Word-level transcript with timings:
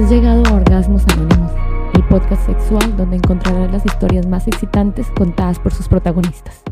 Has 0.00 0.10
llegado 0.10 0.42
a 0.46 0.54
Orgasmos 0.54 1.06
Anónimos, 1.08 1.52
el 1.94 2.02
podcast 2.08 2.46
sexual 2.46 2.96
donde 2.96 3.16
encontrarás 3.16 3.70
las 3.70 3.84
historias 3.84 4.26
más 4.26 4.48
excitantes 4.48 5.10
contadas 5.10 5.58
por 5.58 5.74
sus 5.74 5.88
protagonistas. 5.88 6.64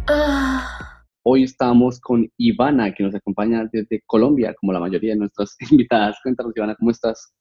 Hoy 1.23 1.43
estamos 1.43 2.01
con 2.01 2.27
Ivana, 2.39 2.95
que 2.95 3.03
nos 3.03 3.15
acompaña 3.15 3.69
desde 3.71 4.01
Colombia, 4.07 4.55
como 4.59 4.73
la 4.73 4.81
mayoría 4.81 5.13
de 5.13 5.19
nuestras 5.19 5.55
invitadas. 5.71 6.17
Cuéntanos, 6.23 6.55
Ivana, 6.57 6.75
¿cómo 6.77 6.91
estás? 6.91 7.35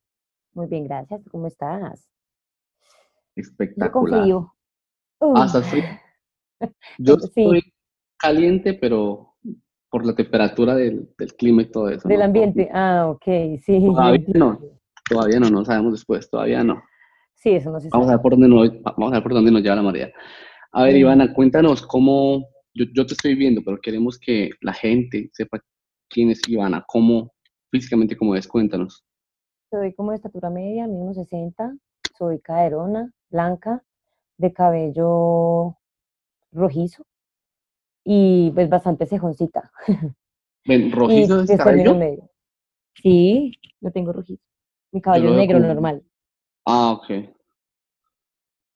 Muy 0.54 0.68
bien, 0.68 0.84
gracias. 0.84 1.22
¿Cómo 1.32 1.48
estás? 1.48 2.10
Espectacular. 3.38 4.28
Yo 4.28 4.54
con 5.20 5.34
frío. 5.36 5.42
Ah, 5.42 5.46
¿estás 5.46 5.68
frío? 5.68 5.86
Yo 6.98 7.16
estoy 7.24 7.74
caliente, 8.18 8.74
pero 8.74 9.36
por 9.90 10.06
la 10.06 10.14
temperatura 10.14 10.76
del, 10.76 11.10
del 11.18 11.34
clima 11.36 11.62
y 11.62 11.72
todo 11.72 11.88
eso. 11.88 12.10
Del 12.10 12.24
ambiente, 12.24 12.70
ah, 12.74 13.08
ok, 13.08 13.62
sí. 13.62 13.80
Todavía 13.86 14.26
no, 14.36 14.60
todavía 15.10 15.40
no, 15.40 15.50
no 15.50 15.66
sabemos 15.66 15.94
después, 15.94 16.30
todavía 16.30 16.64
no. 16.64 16.82
Sí, 17.36 17.52
eso 17.52 17.72
no 17.72 17.80
se 17.80 17.90
vamos. 17.90 18.08
A 18.08 18.12
ver 18.12 18.22
por 18.22 18.32
dónde 18.32 18.48
nos, 18.48 18.82
vamos 18.82 19.12
a 19.12 19.16
ver 19.16 19.24
por 19.24 19.34
dónde 19.34 19.52
nos 19.52 19.62
lleva 19.62 19.76
la 19.76 19.84
marea. 19.84 20.12
A 20.72 20.84
ver, 20.84 20.96
Ivana, 20.96 21.34
cuéntanos 21.34 21.86
cómo, 21.86 22.50
yo, 22.74 22.86
yo, 22.94 23.06
te 23.06 23.14
estoy 23.14 23.36
viendo, 23.36 23.62
pero 23.64 23.80
queremos 23.82 24.20
que 24.20 24.52
la 24.62 24.74
gente 24.74 25.30
sepa 25.34 25.60
quién 26.10 26.30
es 26.30 26.42
Ivana, 26.48 26.84
cómo, 26.88 27.34
físicamente 27.72 28.18
cómo 28.18 28.36
es, 28.36 28.48
cuéntanos. 28.48 29.04
Soy 29.70 29.94
como 29.94 30.12
de 30.12 30.18
estatura 30.18 30.50
media, 30.50 30.88
mismo 30.88 31.14
60, 31.14 31.76
soy 32.18 32.40
caderona, 32.40 33.12
blanca, 33.30 33.84
de 34.38 34.54
cabello 34.54 35.78
rojizo 36.52 37.06
y 38.04 38.52
pues 38.52 38.70
bastante 38.70 39.06
cejoncita. 39.06 39.72
Ven, 40.66 40.92
rojizo 40.94 41.44
y, 41.44 41.58
cabello. 41.58 41.96
Medio. 41.96 42.30
Sí, 42.96 43.52
yo 43.82 43.92
tengo 43.92 44.14
rojizo. 44.14 44.47
Mi 44.92 45.02
cabello 45.02 45.32
es 45.32 45.38
negro 45.38 45.58
como... 45.58 45.74
normal. 45.74 46.04
Ah, 46.66 46.92
ok. 46.92 47.06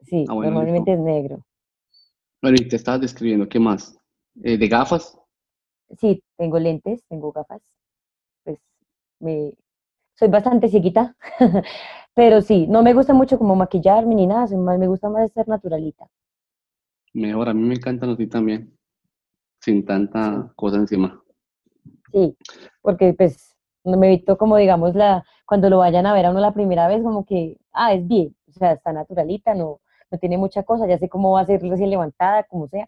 Sí, 0.01 0.25
ah, 0.27 0.33
bueno, 0.33 0.51
normalmente 0.51 0.91
listo. 0.91 1.09
es 1.09 1.15
negro. 1.15 1.45
Bueno, 2.41 2.57
y 2.59 2.67
te 2.67 2.75
estabas 2.75 3.01
describiendo, 3.01 3.47
¿qué 3.47 3.59
más? 3.59 3.97
Eh, 4.43 4.57
¿De 4.57 4.67
gafas? 4.67 5.17
Sí, 5.99 6.23
tengo 6.37 6.57
lentes, 6.57 7.03
tengo 7.07 7.31
gafas. 7.31 7.61
Pues 8.43 8.59
me... 9.19 9.53
soy 10.15 10.29
bastante 10.29 10.69
cieguita, 10.69 11.15
pero 12.15 12.41
sí, 12.41 12.67
no 12.67 12.81
me 12.81 12.93
gusta 12.93 13.13
mucho 13.13 13.37
como 13.37 13.55
maquillarme 13.55 14.15
ni 14.15 14.25
nada, 14.25 14.47
más, 14.57 14.79
me 14.79 14.87
gusta 14.87 15.09
más 15.09 15.31
ser 15.31 15.47
naturalita. 15.47 16.07
Mejor, 17.13 17.49
a 17.49 17.53
mí 17.53 17.61
me 17.61 17.75
encantan 17.75 18.09
así 18.11 18.25
también, 18.27 18.75
sin 19.59 19.85
tanta 19.85 20.51
cosa 20.55 20.77
encima. 20.77 21.21
Sí, 22.11 22.35
porque 22.81 23.13
pues 23.13 23.55
me 23.83 24.07
evito 24.07 24.37
como 24.37 24.57
digamos 24.57 24.95
la 24.95 25.23
cuando 25.45 25.69
lo 25.69 25.79
vayan 25.79 26.05
a 26.05 26.13
ver 26.13 26.25
a 26.25 26.31
uno 26.31 26.39
la 26.39 26.53
primera 26.53 26.87
vez 26.87 27.01
como 27.01 27.25
que 27.25 27.57
ah 27.73 27.93
es 27.93 28.07
bien 28.07 28.35
o 28.47 28.51
sea 28.51 28.73
está 28.73 28.93
naturalita 28.93 29.53
no 29.53 29.79
no 30.11 30.17
tiene 30.17 30.37
mucha 30.37 30.63
cosa 30.63 30.87
ya 30.87 30.97
sé 30.97 31.09
cómo 31.09 31.31
va 31.31 31.41
a 31.41 31.45
ser 31.45 31.61
recién 31.61 31.89
levantada 31.89 32.43
como 32.43 32.67
sea 32.67 32.87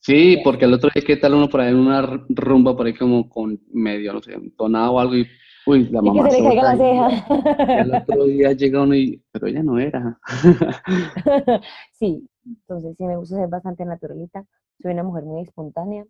sí 0.00 0.38
porque 0.42 0.64
el 0.64 0.74
otro 0.74 0.90
día 0.92 1.04
qué 1.06 1.16
tal 1.16 1.34
uno 1.34 1.48
por 1.48 1.60
ahí 1.60 1.70
en 1.70 1.76
una 1.76 2.02
rumba 2.28 2.76
por 2.76 2.86
ahí 2.86 2.94
como 2.94 3.28
con 3.28 3.60
medio 3.72 4.12
no 4.12 4.22
sé 4.22 4.36
tonado 4.56 4.94
o 4.94 4.98
algo 4.98 5.16
y 5.16 5.26
uy 5.66 5.88
la 5.90 6.00
y 6.00 6.06
mamá 6.06 6.24
que 6.24 6.30
se 6.32 6.42
le 6.42 6.48
caiga 6.48 6.62
la 6.62 6.76
ceja. 6.76 7.80
el 7.80 7.94
otro 7.94 8.24
día 8.24 8.52
llega 8.52 8.82
uno 8.82 8.94
y 8.94 9.22
pero 9.30 9.46
ella 9.46 9.62
no 9.62 9.78
era 9.78 10.18
sí 11.92 12.28
entonces 12.44 12.96
sí 12.96 13.04
me 13.04 13.16
gusta 13.16 13.36
ser 13.36 13.48
bastante 13.48 13.84
naturalita 13.84 14.44
soy 14.80 14.92
una 14.92 15.04
mujer 15.04 15.22
muy 15.22 15.42
espontánea 15.42 16.04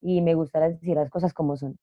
y 0.00 0.20
me 0.22 0.34
gusta 0.34 0.60
decir 0.60 0.96
las 0.96 1.10
cosas 1.10 1.32
como 1.32 1.56
son 1.56 1.78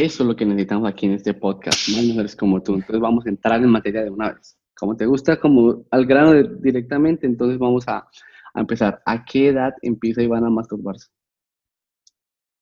eso 0.00 0.22
es 0.22 0.26
lo 0.26 0.34
que 0.34 0.46
necesitamos 0.46 0.88
aquí 0.88 1.06
en 1.06 1.12
este 1.12 1.34
podcast, 1.34 1.88
más 1.90 2.04
mujeres 2.04 2.34
como 2.34 2.62
tú. 2.62 2.74
Entonces 2.74 3.00
vamos 3.00 3.26
a 3.26 3.28
entrar 3.28 3.60
en 3.60 3.68
materia 3.68 4.02
de 4.02 4.10
una 4.10 4.32
vez. 4.32 4.58
Como 4.74 4.96
te 4.96 5.04
gusta, 5.04 5.38
como 5.38 5.84
al 5.90 6.06
grano 6.06 6.32
de, 6.32 6.48
directamente, 6.60 7.26
entonces 7.26 7.58
vamos 7.58 7.86
a, 7.86 8.08
a, 8.54 8.60
empezar. 8.60 9.02
¿A 9.04 9.22
qué 9.22 9.48
edad 9.48 9.74
empieza 9.82 10.22
Ivana 10.22 10.46
a 10.46 10.50
masturbarse? 10.50 11.08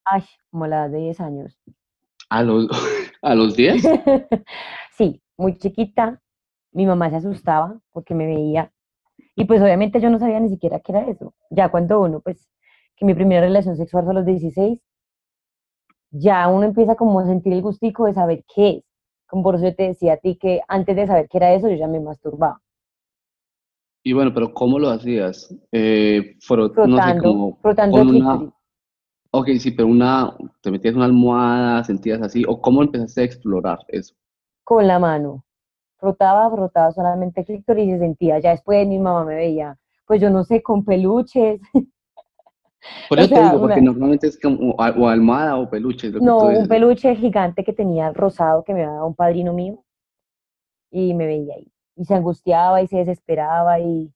Ay, 0.04 0.22
como 0.50 0.66
la 0.66 0.88
de 0.88 0.98
10 0.98 1.20
años. 1.20 1.58
¿A 2.30 2.42
los, 2.42 2.68
¿a 3.22 3.34
los 3.36 3.54
10? 3.54 3.80
sí, 4.98 5.22
muy 5.36 5.56
chiquita. 5.56 6.20
Mi 6.72 6.84
mamá 6.84 7.10
se 7.10 7.16
asustaba 7.16 7.78
porque 7.92 8.14
me 8.14 8.26
veía. 8.26 8.72
Y 9.36 9.44
pues 9.44 9.62
obviamente 9.62 10.00
yo 10.00 10.10
no 10.10 10.18
sabía 10.18 10.40
ni 10.40 10.48
siquiera 10.48 10.80
qué 10.80 10.92
era 10.92 11.08
eso. 11.08 11.32
Ya 11.50 11.68
cuando 11.68 12.00
uno, 12.00 12.20
pues, 12.20 12.48
que 12.96 13.04
mi 13.04 13.14
primera 13.14 13.40
relación 13.40 13.76
sexual 13.76 14.04
fue 14.04 14.12
a 14.12 14.16
los 14.16 14.26
16, 14.26 14.80
ya 16.10 16.48
uno 16.48 16.64
empieza 16.64 16.96
como 16.96 17.20
a 17.20 17.26
sentir 17.26 17.52
el 17.52 17.62
gustico 17.62 18.06
de 18.06 18.14
saber 18.14 18.44
qué 18.54 18.70
es. 18.70 18.84
Como 19.26 19.42
por 19.42 19.54
eso 19.54 19.64
yo 19.64 19.74
te 19.74 19.84
decía 19.84 20.14
a 20.14 20.16
ti 20.16 20.36
que 20.36 20.60
antes 20.66 20.96
de 20.96 21.06
saber 21.06 21.28
qué 21.28 21.38
era 21.38 21.52
eso, 21.54 21.68
yo 21.68 21.76
ya 21.76 21.86
me 21.86 22.00
masturbaba. 22.00 22.60
Y 24.02 24.12
bueno, 24.12 24.32
pero 24.32 24.52
¿cómo 24.52 24.78
lo 24.78 24.88
hacías? 24.88 25.54
Eh, 25.70 26.36
frot, 26.40 26.74
frotando, 26.74 26.96
no 26.96 27.02
sé, 27.02 27.18
como 27.18 27.58
frotando 27.60 27.98
con 27.98 28.16
una... 28.16 28.52
Ok, 29.32 29.48
sí, 29.60 29.70
pero 29.70 29.86
una, 29.86 30.36
te 30.60 30.72
metías 30.72 30.96
una 30.96 31.04
almohada, 31.04 31.84
sentías 31.84 32.20
así, 32.20 32.44
o 32.48 32.60
cómo 32.60 32.82
empezaste 32.82 33.20
a 33.20 33.24
explorar 33.24 33.78
eso? 33.88 34.14
Con 34.64 34.88
la 34.88 34.98
mano. 34.98 35.44
Frotaba, 35.98 36.50
frotaba 36.50 36.90
solamente 36.90 37.44
clítoris 37.44 37.86
y 37.88 37.90
se 37.92 37.98
sentía. 37.98 38.40
Ya 38.40 38.50
después 38.50 38.88
mi 38.88 38.98
mamá 38.98 39.24
me 39.24 39.36
veía, 39.36 39.78
pues 40.06 40.20
yo 40.20 40.30
no 40.30 40.42
sé, 40.42 40.62
con 40.62 40.84
peluches. 40.84 41.60
Por 43.08 43.18
eso 43.18 43.34
o 43.34 43.36
sea, 43.36 43.38
te 43.38 43.44
digo, 43.44 43.60
porque 43.60 43.80
una... 43.80 43.92
normalmente 43.92 44.26
es 44.26 44.40
como 44.40 44.72
o 44.72 45.08
almohada 45.08 45.56
o 45.56 45.68
peluche. 45.68 46.10
no, 46.10 46.38
un 46.46 46.66
peluche 46.66 47.14
gigante 47.16 47.64
que 47.64 47.72
tenía 47.72 48.12
rosado 48.12 48.64
que 48.64 48.72
me 48.72 48.82
había 48.82 48.94
dado 48.94 49.06
un 49.06 49.14
padrino 49.14 49.52
mío 49.52 49.84
y 50.90 51.14
me 51.14 51.26
veía 51.26 51.54
ahí. 51.54 51.70
Y 51.96 52.04
se 52.04 52.14
angustiaba 52.14 52.82
y 52.82 52.86
se 52.86 52.98
desesperaba 52.98 53.80
y, 53.80 54.12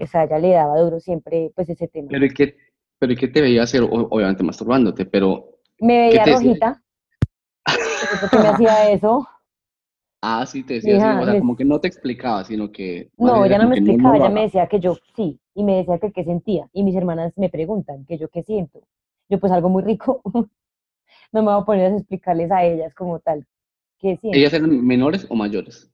o 0.00 0.06
sea, 0.06 0.28
ya 0.28 0.38
le 0.38 0.52
daba 0.52 0.78
duro 0.80 1.00
siempre, 1.00 1.52
pues, 1.54 1.68
ese 1.68 1.88
tema. 1.88 2.08
Pero 2.10 2.24
¿y 2.24 2.30
qué, 2.30 2.56
pero 2.98 3.12
¿y 3.12 3.16
qué 3.16 3.28
te 3.28 3.42
veía 3.42 3.62
hacer? 3.62 3.82
Obviamente 3.82 4.42
masturbándote, 4.42 5.04
pero... 5.06 5.58
Me 5.78 6.08
veía 6.08 6.24
rojita. 6.24 6.82
¿Por 8.20 8.30
qué 8.30 8.38
me 8.38 8.48
hacía 8.48 8.90
eso? 8.90 9.26
Ah, 10.28 10.44
sí, 10.46 10.62
te 10.64 10.74
decía 10.74 10.96
Hija, 10.96 11.10
así, 11.12 11.20
o 11.22 11.24
sea, 11.24 11.34
les- 11.34 11.40
como 11.40 11.56
que 11.56 11.64
no 11.64 11.80
te 11.80 11.88
explicaba, 11.88 12.44
sino 12.44 12.70
que... 12.72 13.10
No, 13.18 13.44
ella 13.44 13.58
no 13.58 13.68
me 13.68 13.74
explicaba, 13.76 14.16
lo 14.18 14.24
ella 14.24 14.30
me 14.30 14.42
decía 14.42 14.66
que 14.66 14.80
yo 14.80 14.96
sí, 15.14 15.40
y 15.54 15.64
me 15.64 15.76
decía 15.76 15.98
que 15.98 16.12
qué 16.12 16.24
sentía. 16.24 16.68
Y 16.72 16.82
mis 16.82 16.94
hermanas 16.96 17.32
me 17.36 17.48
preguntan 17.48 18.04
que 18.04 18.18
yo 18.18 18.28
qué 18.28 18.42
siento. 18.42 18.80
Yo 19.28 19.40
pues 19.40 19.52
algo 19.52 19.68
muy 19.68 19.82
rico. 19.82 20.20
no 21.32 21.42
me 21.42 21.52
voy 21.52 21.62
a 21.62 21.64
poner 21.64 21.92
a 21.92 21.96
explicarles 21.96 22.50
a 22.50 22.64
ellas 22.64 22.94
como 22.94 23.20
tal. 23.20 23.46
¿Qué 23.98 24.16
siento? 24.18 24.38
¿Ellas 24.38 24.52
eran 24.52 24.84
menores 24.86 25.26
o 25.30 25.34
mayores? 25.34 25.90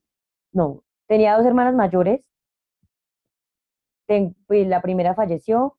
No, 0.54 0.82
tenía 1.08 1.36
dos 1.36 1.44
hermanas 1.44 1.74
mayores. 1.74 2.22
Ten- 4.06 4.34
pues, 4.46 4.66
la 4.66 4.80
primera 4.82 5.14
falleció 5.14 5.76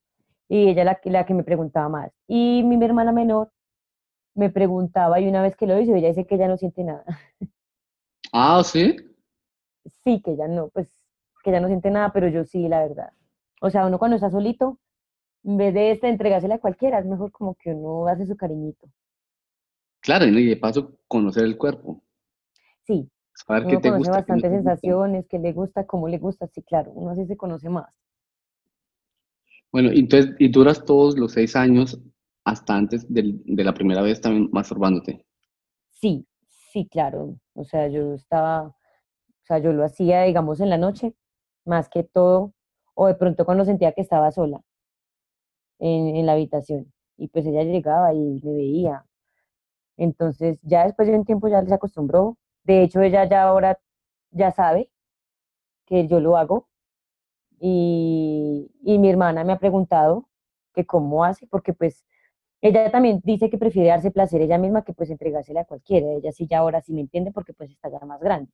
y 0.50 0.70
ella 0.70 0.84
la, 0.84 1.00
la 1.06 1.26
que 1.26 1.34
me 1.34 1.44
preguntaba 1.44 1.90
más. 1.90 2.12
Y 2.28 2.64
mi 2.64 2.84
hermana 2.84 3.12
menor 3.12 3.52
me 4.36 4.50
preguntaba 4.52 5.20
y 5.22 5.28
una 5.28 5.42
vez 5.44 5.56
que 5.58 5.68
lo 5.68 5.80
hizo, 5.80 5.96
ella 5.96 6.10
dice 6.10 6.26
que 6.28 6.36
ella 6.36 6.48
no 6.50 6.58
siente 6.58 6.84
nada. 6.84 7.06
Ah, 8.34 8.62
¿sí? 8.66 8.98
sí, 10.04 10.22
que 10.22 10.32
ella 10.32 10.48
no, 10.48 10.70
pues 10.70 10.88
que 11.44 11.50
ella 11.52 11.60
no 11.62 11.68
siente 11.68 11.90
nada, 11.92 12.12
pero 12.14 12.28
yo 12.30 12.46
sí, 12.46 12.68
la 12.68 12.82
verdad. 12.88 13.12
O 13.62 13.70
sea, 13.70 13.86
uno 13.86 14.00
cuando 14.00 14.16
está 14.16 14.30
solito, 14.30 14.80
en 15.44 15.58
vez 15.58 15.74
de 15.74 15.92
este, 15.92 16.10
entregársela 16.10 16.56
a 16.56 16.60
cualquiera, 16.60 17.00
es 17.00 17.06
mejor 17.06 17.32
como 17.32 17.56
que 17.56 17.72
uno 17.74 18.08
hace 18.08 18.26
su 18.28 18.38
cariñito. 18.38 18.90
Claro, 20.02 20.26
y 20.28 20.46
de 20.46 20.58
paso 20.58 21.00
conocer 21.08 21.46
el 21.46 21.58
cuerpo. 21.58 22.04
Sí, 22.84 23.10
Saber 23.36 23.68
qué 23.68 23.70
uno 23.70 23.82
te 23.82 23.90
conoce 23.90 23.98
gusta. 23.98 24.12
qué 24.26 24.32
no 24.34 24.38
bastantes 24.38 24.52
sensaciones, 24.52 25.26
qué 25.28 25.40
le 25.40 25.54
gusta, 25.54 25.86
cómo 25.88 26.08
le 26.08 26.20
gusta, 26.20 26.48
sí, 26.48 26.62
claro, 26.64 26.92
uno 26.92 27.12
así 27.12 27.26
se 27.26 27.38
conoce 27.38 27.70
más. 27.70 27.94
Bueno, 29.74 29.92
y 29.92 30.00
entonces, 30.00 30.36
y 30.40 30.48
duras 30.50 30.86
todos 30.86 31.18
los 31.18 31.34
seis 31.34 31.58
años 31.58 32.00
hasta 32.46 32.78
antes 32.78 33.12
del- 33.14 33.42
de 33.46 33.64
la 33.66 33.74
primera 33.74 34.02
vez 34.02 34.22
también 34.22 34.50
masturbándote. 34.54 35.26
Sí, 35.92 36.26
sí, 36.74 36.88
claro. 36.90 37.38
O 37.56 37.64
sea, 37.66 37.88
yo 37.90 38.14
estaba, 38.16 38.68
o 38.70 38.76
sea, 39.44 39.60
yo 39.60 39.74
lo 39.74 39.86
hacía, 39.86 40.24
digamos, 40.24 40.60
en 40.62 40.70
la 40.72 40.78
noche, 40.78 41.16
más 41.66 41.90
que 41.90 42.04
todo, 42.04 42.54
o 42.96 43.08
de 43.08 43.16
pronto 43.16 43.46
cuando 43.46 43.66
sentía 43.66 43.94
que 43.94 44.02
estaba 44.02 44.32
sola 44.32 44.62
en, 45.80 46.26
la 46.26 46.34
habitación. 46.34 46.92
Y 47.18 47.28
pues 47.30 47.46
ella 47.46 47.64
llegaba 47.64 48.14
y 48.14 48.42
me 48.44 48.54
veía. 48.56 49.06
Entonces, 49.98 50.60
ya 50.64 50.86
después 50.86 51.08
de 51.08 51.16
un 51.18 51.26
tiempo 51.26 51.48
ya 51.48 51.64
se 51.66 51.74
acostumbró. 51.74 52.38
De 52.64 52.84
hecho, 52.84 53.02
ella 53.02 53.26
ya 53.26 53.44
ahora 53.44 53.80
ya 54.32 54.52
sabe 54.52 54.92
que 55.86 56.08
yo 56.08 56.20
lo 56.20 56.38
hago. 56.38 56.70
Y, 57.60 58.72
y 58.84 59.00
mi 59.00 59.10
hermana 59.10 59.44
me 59.44 59.54
ha 59.54 59.60
preguntado 59.60 60.30
que 60.74 60.86
cómo 60.86 61.24
hace, 61.26 61.48
porque 61.48 61.74
pues 61.74 62.06
ella 62.64 62.92
también 62.92 63.22
dice 63.24 63.50
que 63.50 63.58
prefiere 63.60 63.90
darse 63.90 64.12
placer 64.12 64.42
ella 64.42 64.58
misma 64.58 64.84
que 64.84 64.94
pues 64.94 65.10
entregársela 65.12 65.62
a 65.62 65.66
cualquiera. 65.66 66.08
Ella 66.14 66.32
sí 66.32 66.48
ya 66.48 66.60
ahora 66.60 66.82
sí 66.82 66.94
me 66.94 67.02
entiende 67.02 67.32
porque 67.32 67.54
pues 67.54 67.70
está 67.72 67.90
ya 67.92 68.00
más 68.06 68.20
grande. 68.22 68.52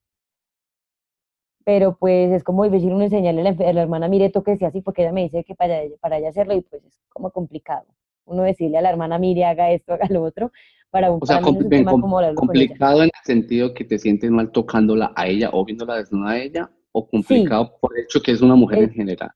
Pero 1.65 1.97
pues 1.97 2.31
es 2.31 2.43
como 2.43 2.63
difícil 2.63 2.93
uno 2.93 3.03
enseñarle 3.03 3.41
a 3.41 3.43
la, 3.43 3.49
enfe- 3.51 3.67
a 3.67 3.73
la 3.73 3.81
hermana, 3.83 4.07
mire, 4.07 4.29
toque 4.29 4.57
así, 4.65 4.81
porque 4.81 5.03
ella 5.03 5.11
me 5.11 5.23
dice 5.23 5.43
que 5.43 5.55
para 5.55 5.81
ella, 5.81 5.95
para 6.01 6.17
ella 6.17 6.29
hacerlo 6.29 6.55
y 6.55 6.61
pues 6.61 6.83
es 6.83 6.99
como 7.09 7.31
complicado. 7.31 7.85
uno 8.25 8.43
decirle 8.43 8.77
a 8.77 8.81
la 8.81 8.89
hermana, 8.89 9.19
mire, 9.19 9.45
haga 9.45 9.71
esto, 9.71 9.93
haga 9.93 10.07
lo 10.09 10.23
otro, 10.23 10.51
para 10.89 11.11
un, 11.11 11.21
O 11.21 11.25
sea, 11.25 11.37
para 11.39 11.51
mí 11.51 11.53
no 11.53 11.59
es 11.59 11.65
un 11.65 11.71
compli- 11.71 11.77
tema 11.77 11.91
com- 11.91 12.01
como 12.01 12.17
hablarlo 12.17 12.39
con 12.41 12.55
ella. 12.55 12.65
complicado 12.65 12.97
en 13.03 13.05
el 13.05 13.23
sentido 13.25 13.73
que 13.73 13.85
te 13.85 13.99
sientes 13.99 14.31
mal 14.31 14.51
tocándola 14.51 15.11
a 15.15 15.27
ella 15.27 15.49
o 15.53 15.63
viéndola 15.65 15.97
desnuda 15.97 16.31
a 16.31 16.39
ella, 16.39 16.71
o 16.91 17.07
complicado 17.07 17.77
por 17.79 17.95
el 17.97 18.03
hecho 18.05 18.21
que 18.21 18.31
es 18.31 18.41
una 18.41 18.55
mujer 18.55 18.79
en 18.79 18.91
general. 18.91 19.31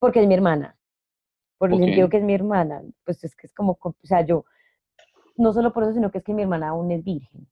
porque 0.00 0.20
es 0.20 0.26
mi 0.26 0.34
hermana, 0.34 0.76
por 1.58 1.70
el 1.70 1.76
Ok. 1.76 1.78
sentido 1.78 2.08
que 2.08 2.18
es 2.18 2.24
mi 2.24 2.34
hermana, 2.34 2.82
pues 3.04 3.22
es 3.24 3.34
que 3.36 3.46
es 3.46 3.54
como, 3.54 3.76
com- 3.76 3.94
o 4.02 4.06
sea, 4.06 4.24
yo, 4.26 4.44
no 5.36 5.52
solo 5.52 5.72
por 5.72 5.84
eso, 5.84 5.94
sino 5.94 6.10
que 6.10 6.18
es 6.18 6.24
que 6.24 6.34
mi 6.34 6.42
hermana 6.42 6.70
aún 6.70 6.90
es 6.92 7.04
virgen. 7.04 7.48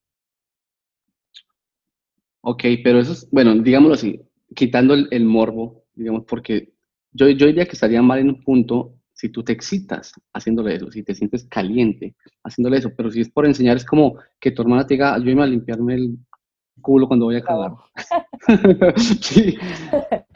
Ok, 2.41 2.63
pero 2.83 3.01
eso 3.01 3.13
es, 3.13 3.29
bueno, 3.31 3.55
digámoslo 3.55 3.95
así, 3.95 4.21
quitando 4.55 4.95
el, 4.95 5.09
el 5.11 5.25
morbo, 5.25 5.85
digamos, 5.95 6.25
porque 6.29 6.73
yo, 7.13 7.29
yo 7.31 7.47
diría 7.47 7.65
que 7.67 7.73
estaría 7.73 8.03
mal 8.03 8.19
en 8.19 8.29
un 8.31 8.43
punto 8.43 8.95
si 9.13 9.29
tú 9.31 9.43
te 9.45 9.53
excitas 9.53 10.13
haciéndole 10.33 10.75
eso, 10.75 10.91
si 10.91 11.03
te 11.03 11.15
sientes 11.15 11.45
caliente 11.47 12.15
haciéndole 12.43 12.79
eso, 12.79 12.91
pero 12.97 13.11
si 13.11 13.21
es 13.21 13.31
por 13.31 13.47
enseñar, 13.47 13.77
es 13.77 13.85
como 13.85 14.17
que 14.41 14.51
tu 14.51 14.63
hermana 14.63 14.87
te 14.87 14.95
diga, 14.95 15.15
ayúdame 15.15 15.43
a 15.45 15.47
limpiarme 15.47 15.95
el 15.95 16.19
culo 16.81 17.07
cuando 17.09 17.27
voy 17.27 17.37
a 17.37 17.43
cagar. 17.43 17.73
sí, 19.21 19.57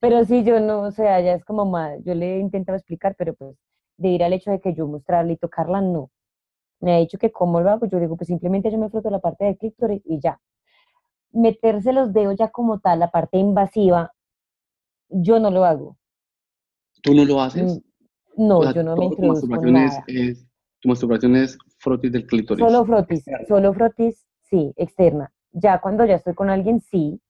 Pero 0.00 0.24
sí, 0.24 0.44
yo 0.44 0.60
no, 0.60 0.82
o 0.82 0.90
sea, 0.92 1.20
ya 1.20 1.34
es 1.34 1.44
como 1.44 1.64
más, 1.66 1.98
yo 2.04 2.14
le 2.14 2.36
he 2.36 2.40
intentado 2.40 2.76
explicar, 2.76 3.14
pero 3.18 3.34
pues 3.34 3.56
de 3.96 4.08
ir 4.10 4.22
al 4.22 4.32
hecho 4.32 4.50
de 4.50 4.60
que 4.60 4.74
yo 4.74 4.86
mostrarle 4.86 5.32
y 5.34 5.36
tocarla, 5.36 5.80
no. 5.80 6.10
Me 6.80 6.94
ha 6.94 6.98
dicho 6.98 7.18
que 7.18 7.32
cómo 7.32 7.60
lo 7.60 7.70
hago, 7.70 7.86
yo 7.86 7.98
digo, 8.00 8.16
pues 8.16 8.28
simplemente 8.28 8.70
yo 8.70 8.78
me 8.78 8.90
froto 8.90 9.10
la 9.10 9.20
parte 9.20 9.44
del 9.44 9.56
clítoris 9.58 10.02
y 10.04 10.20
ya. 10.20 10.40
Meterse 11.32 11.92
los 11.92 12.12
dedos 12.12 12.36
ya 12.38 12.48
como 12.50 12.80
tal, 12.80 13.00
la 13.00 13.10
parte 13.10 13.38
invasiva, 13.38 14.12
yo 15.08 15.38
no 15.40 15.50
lo 15.50 15.64
hago. 15.64 15.96
tú 17.02 17.14
no 17.14 17.24
lo 17.24 17.40
haces. 17.40 17.80
Mm, 18.36 18.46
No, 18.48 18.58
O 18.60 18.62
sea, 18.64 18.72
yo 18.72 18.82
no 18.84 18.96
me 18.96 19.04
tu 19.04 19.10
introduzco 19.12 19.26
masturbación 19.32 19.76
es, 19.76 19.92
nada. 19.92 20.04
es- 20.06 20.46
tu 20.80 20.88
masturbación 20.88 21.36
es 21.36 21.58
frotis 21.78 22.12
del 22.12 22.26
clítoris. 22.26 22.66
Solo 22.66 22.84
frotis, 22.84 23.24
solo 23.48 23.72
frotis, 23.74 24.26
sí, 24.44 24.72
externa. 24.76 25.32
Ya 25.52 25.80
cuando 25.80 26.04
ya 26.06 26.14
estoy 26.16 26.34
con 26.34 26.50
alguien, 26.50 26.80
sí, 26.80 27.20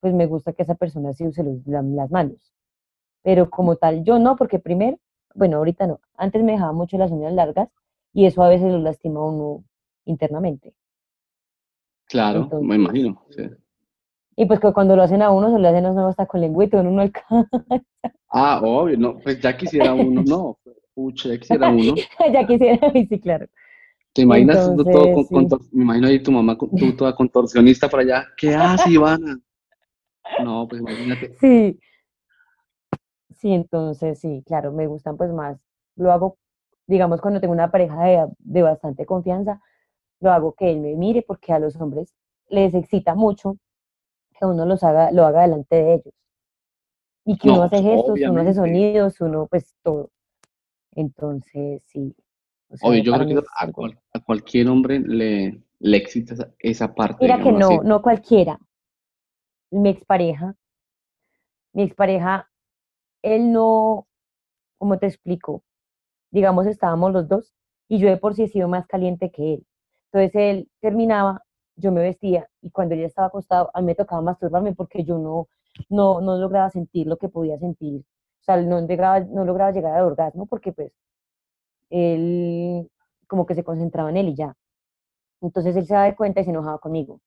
pues 0.00 0.14
me 0.14 0.26
gusta 0.26 0.52
que 0.54 0.62
esa 0.64 0.74
persona 0.76 1.12
sí 1.14 1.26
use 1.26 1.42
los- 1.44 1.66
la- 1.66 1.82
las 1.82 2.10
manos. 2.10 2.54
Pero 3.22 3.50
como 3.50 3.76
tal, 3.76 4.04
yo 4.04 4.18
no, 4.18 4.36
porque 4.36 4.58
primero, 4.60 4.98
bueno, 5.34 5.58
ahorita 5.58 5.86
no. 5.86 6.00
Antes 6.16 6.42
me 6.44 6.52
dejaba 6.52 6.72
mucho 6.72 6.98
las 6.98 7.10
uñas 7.12 7.34
largas 7.34 7.68
y 8.14 8.26
eso 8.26 8.42
a 8.42 8.48
veces 8.48 8.72
lo 8.72 8.78
lastima 8.78 9.20
a 9.20 9.24
uno 9.26 9.64
internamente. 10.06 10.74
Claro, 12.08 12.42
Entonces, 12.44 12.68
me 12.68 12.74
imagino. 12.76 13.24
sí. 13.30 13.42
Y 14.36 14.46
pues 14.46 14.60
que 14.60 14.72
cuando 14.72 14.94
lo 14.96 15.02
hacen 15.02 15.22
a 15.22 15.30
uno, 15.30 15.50
se 15.52 15.58
lo 15.58 15.68
hacen 15.68 15.86
a 15.86 15.90
uno 15.90 16.08
hasta 16.08 16.26
con 16.26 16.40
lengüito, 16.40 16.78
uno 16.78 16.90
no 16.90 17.02
alcanza. 17.02 17.48
Ah, 18.28 18.60
obvio, 18.62 18.96
no, 18.98 19.18
pues 19.18 19.40
ya 19.40 19.56
quisiera 19.56 19.94
uno, 19.94 20.22
no, 20.22 20.58
pucha, 20.94 21.28
ya 21.30 21.38
quisiera 21.38 21.68
uno. 21.68 21.94
ya 22.32 22.46
quisiera, 22.46 22.78
sí, 23.08 23.20
claro. 23.20 23.46
¿Te 24.16 24.22
imaginas 24.22 24.64
tú 24.64 24.84
todo 24.84 25.12
con, 25.12 25.24
Entonces, 25.24 25.28
sí. 25.28 25.34
contor- 25.34 25.60
me 25.72 25.82
imagino 25.84 26.08
ahí 26.08 26.22
tu 26.22 26.32
mamá, 26.32 26.56
con- 26.58 26.70
tú 26.74 26.92
toda 26.96 27.14
contorsionista 27.14 27.88
para 27.88 28.02
allá, 28.02 28.26
¿qué 28.36 28.54
hace 28.54 28.90
Ivana? 28.90 29.38
No, 30.38 30.66
pues 30.68 30.80
imagínate. 30.82 31.36
Sí. 31.40 31.78
Sí, 33.30 33.52
entonces 33.52 34.18
sí, 34.20 34.42
claro, 34.46 34.72
me 34.72 34.86
gustan 34.86 35.16
pues 35.16 35.30
más. 35.32 35.58
Lo 35.96 36.12
hago, 36.12 36.38
digamos, 36.86 37.20
cuando 37.20 37.40
tengo 37.40 37.52
una 37.54 37.70
pareja 37.70 38.02
de, 38.04 38.26
de 38.38 38.62
bastante 38.62 39.04
confianza, 39.06 39.60
lo 40.20 40.32
hago 40.32 40.54
que 40.54 40.70
él 40.72 40.80
me 40.80 40.94
mire 40.96 41.22
porque 41.22 41.52
a 41.52 41.58
los 41.60 41.76
hombres 41.76 42.14
les 42.48 42.74
excita 42.74 43.14
mucho 43.14 43.56
que 44.38 44.46
uno 44.46 44.66
los 44.66 44.84
haga, 44.84 45.12
lo 45.12 45.26
haga 45.26 45.42
delante 45.42 45.76
de 45.76 45.94
ellos. 45.94 46.14
Y 47.26 47.36
que 47.36 47.50
uno 47.50 47.58
No, 47.58 47.64
hace 47.64 47.82
gestos, 47.82 48.20
uno 48.22 48.40
hace 48.40 48.54
sonidos, 48.54 49.20
uno 49.20 49.46
pues 49.48 49.74
todo. 49.82 50.10
Entonces, 50.94 51.82
sí. 51.86 52.14
O 52.68 52.76
sea, 52.76 52.88
Oye, 52.90 53.02
yo 53.02 53.12
creo 53.14 53.26
que 53.28 53.46
a, 53.58 53.72
cual- 53.72 53.98
a 54.12 54.20
cualquier 54.20 54.68
hombre 54.68 55.00
le, 55.00 55.62
le 55.78 55.96
excita 55.96 56.34
esa, 56.34 56.52
esa 56.58 56.94
parte, 56.94 57.24
Mira 57.24 57.42
que 57.42 57.52
no, 57.52 57.58
así. 57.58 57.78
no 57.84 58.02
cualquiera. 58.02 58.58
Mi 59.70 59.90
expareja, 59.90 60.56
mi 61.72 61.82
expareja, 61.84 62.48
él 63.22 63.52
no, 63.52 64.06
¿cómo 64.78 64.98
te 64.98 65.06
explico? 65.06 65.64
Digamos, 66.30 66.66
estábamos 66.66 67.12
los 67.12 67.28
dos 67.28 67.54
y 67.88 67.98
yo 67.98 68.08
de 68.08 68.16
por 68.18 68.34
sí 68.34 68.44
he 68.44 68.48
sido 68.48 68.68
más 68.68 68.86
caliente 68.86 69.30
que 69.30 69.54
él. 69.54 69.66
Entonces 70.12 70.32
él 70.34 70.70
terminaba, 70.80 71.42
yo 71.76 71.92
me 71.92 72.02
vestía 72.02 72.48
y 72.62 72.70
cuando 72.70 72.94
él 72.94 73.02
estaba 73.04 73.28
acostado, 73.28 73.70
a 73.74 73.80
mí 73.80 73.88
me 73.88 73.94
tocaba 73.94 74.22
masturbarme 74.22 74.74
porque 74.74 75.04
yo 75.04 75.18
no, 75.18 75.48
no, 75.90 76.20
no 76.20 76.38
lograba 76.38 76.70
sentir 76.70 77.06
lo 77.06 77.18
que 77.18 77.28
podía 77.28 77.58
sentir. 77.58 78.02
O 78.42 78.44
sea, 78.44 78.58
no 78.62 78.80
lograba, 78.80 79.20
no 79.20 79.44
lograba 79.44 79.72
llegar 79.72 79.94
al 79.94 80.06
orgasmo 80.06 80.46
porque 80.46 80.72
pues 80.72 80.92
él 81.90 82.88
como 83.28 83.46
que 83.46 83.54
se 83.54 83.64
concentraba 83.64 84.10
en 84.10 84.18
él 84.18 84.28
y 84.30 84.34
ya. 84.36 84.54
Entonces 85.42 85.76
él 85.76 85.86
se 85.86 85.94
daba 85.94 86.14
cuenta 86.16 86.40
y 86.40 86.44
se 86.44 86.50
enojaba 86.50 86.78
conmigo. 86.78 87.20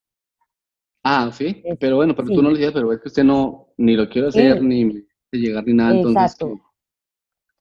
Ah, 1.03 1.29
sí, 1.33 1.63
Es- 1.63 1.77
pero 1.79 1.95
bueno, 1.97 2.15
pero 2.15 2.31
tú 2.31 2.41
no 2.41 2.49
le 2.49 2.55
decías, 2.55 2.73
pero 2.73 2.91
es 2.93 2.99
que 3.01 3.07
usted 3.07 3.23
no, 3.23 3.67
ni 3.77 3.95
lo 3.95 4.09
quiero 4.09 4.27
hacer, 4.29 4.61
ni 4.61 4.85
me 4.85 5.03
llegar 5.31 5.65
ni 5.65 5.73
nada, 5.73 5.91
entonces, 5.91 6.31
Exacto. 6.31 6.45
¿qué? 6.45 6.61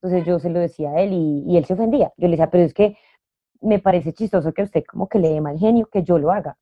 Entonces 0.03 0.27
yo 0.27 0.39
se 0.39 0.50
lo 0.50 0.61
decía 0.61 0.91
a 0.91 1.00
él 1.03 1.12
y, 1.12 1.45
y 1.47 1.56
él 1.56 1.65
se 1.65 1.75
ofendía. 1.75 2.12
Yo 2.17 2.27
le 2.29 2.33
decía, 2.33 2.50
pero 2.50 2.65
es 2.65 2.75
que 2.75 2.97
me 3.61 3.79
parece 3.81 4.12
chistoso 4.12 4.53
que 4.53 4.62
usted 4.62 4.85
como 4.89 5.09
que 5.09 5.19
le 5.19 5.31
dé 5.31 5.41
mal 5.41 5.59
genio 5.59 5.89
que 5.93 6.03
yo 6.05 6.19
lo 6.19 6.33
haga. 6.33 6.56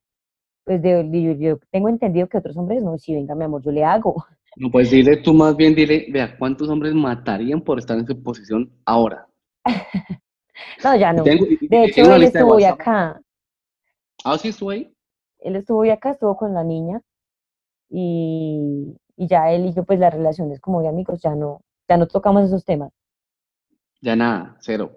Pues 0.65 0.83
de, 0.83 1.09
yo, 1.13 1.33
yo 1.35 1.59
tengo 1.71 1.89
entendido 1.91 2.29
que 2.29 2.39
otros 2.39 2.57
hombres 2.57 2.83
no, 2.83 2.99
si 2.99 3.15
venga 3.15 3.35
mi 3.35 3.45
amor, 3.45 3.63
yo 3.63 3.73
le 3.73 3.85
hago. 3.85 4.27
No, 4.57 4.71
pues 4.73 4.91
dile 4.91 5.19
tú 5.19 5.33
más 5.33 5.57
bien, 5.57 5.75
dile, 5.77 6.09
vea, 6.11 6.37
¿cuántos 6.37 6.69
hombres 6.69 6.93
matarían 6.95 7.61
por 7.61 7.79
estar 7.79 7.97
en 7.97 8.07
su 8.09 8.21
posición 8.23 8.73
ahora? 8.85 9.29
No, 10.85 10.97
ya 10.97 11.13
no. 11.13 11.23
Tengo- 11.25 11.47
De 11.61 11.85
hecho, 11.85 12.15
él 12.15 12.23
estuvo 12.25 12.55
hoy 12.55 12.65
acá. 12.65 13.21
Ah, 14.25 14.39
sí, 14.39 14.49
estuvo 14.49 14.71
ahí. 14.71 14.93
Él 15.41 15.57
estuvo 15.57 15.79
hoy 15.79 15.91
acá, 15.91 16.11
estuvo 16.13 16.37
con 16.37 16.55
la 16.55 16.65
niña 16.65 17.01
y, 17.89 18.97
y 19.17 19.27
ya 19.29 19.51
él 19.53 19.67
y 19.67 19.73
yo, 19.75 19.85
pues 19.85 19.99
las 19.99 20.13
relaciones 20.13 20.61
como 20.61 20.83
de 20.83 20.89
amigos, 20.89 21.21
ya 21.23 21.35
no, 21.35 21.61
ya 21.89 21.97
no 21.97 22.07
tocamos 22.09 22.45
esos 22.45 22.65
temas. 22.65 22.91
Ya 24.01 24.17
nada, 24.17 24.57
cero. 24.61 24.93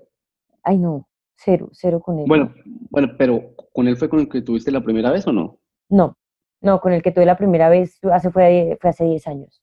Ay, 0.64 0.78
no, 0.78 1.08
cero, 1.36 1.70
cero 1.72 2.00
con 2.02 2.20
él. 2.20 2.26
Bueno, 2.28 2.54
bueno, 2.90 3.10
pero 3.18 3.54
¿con 3.74 3.88
él 3.88 3.98
fue 3.98 4.10
con 4.10 4.20
el 4.20 4.30
que 4.30 4.42
tuviste 4.42 4.72
la 4.72 4.82
primera 4.84 5.12
vez 5.12 5.26
o 5.28 5.32
no? 5.32 5.60
No, 5.90 6.16
no, 6.62 6.80
con 6.82 6.94
el 6.94 7.02
que 7.02 7.12
tuve 7.12 7.26
la 7.26 7.38
primera 7.38 7.70
vez 7.70 8.00
hace, 8.12 8.32
fue, 8.32 8.78
fue 8.82 8.90
hace 8.90 9.06
10 9.06 9.28
años. 9.28 9.62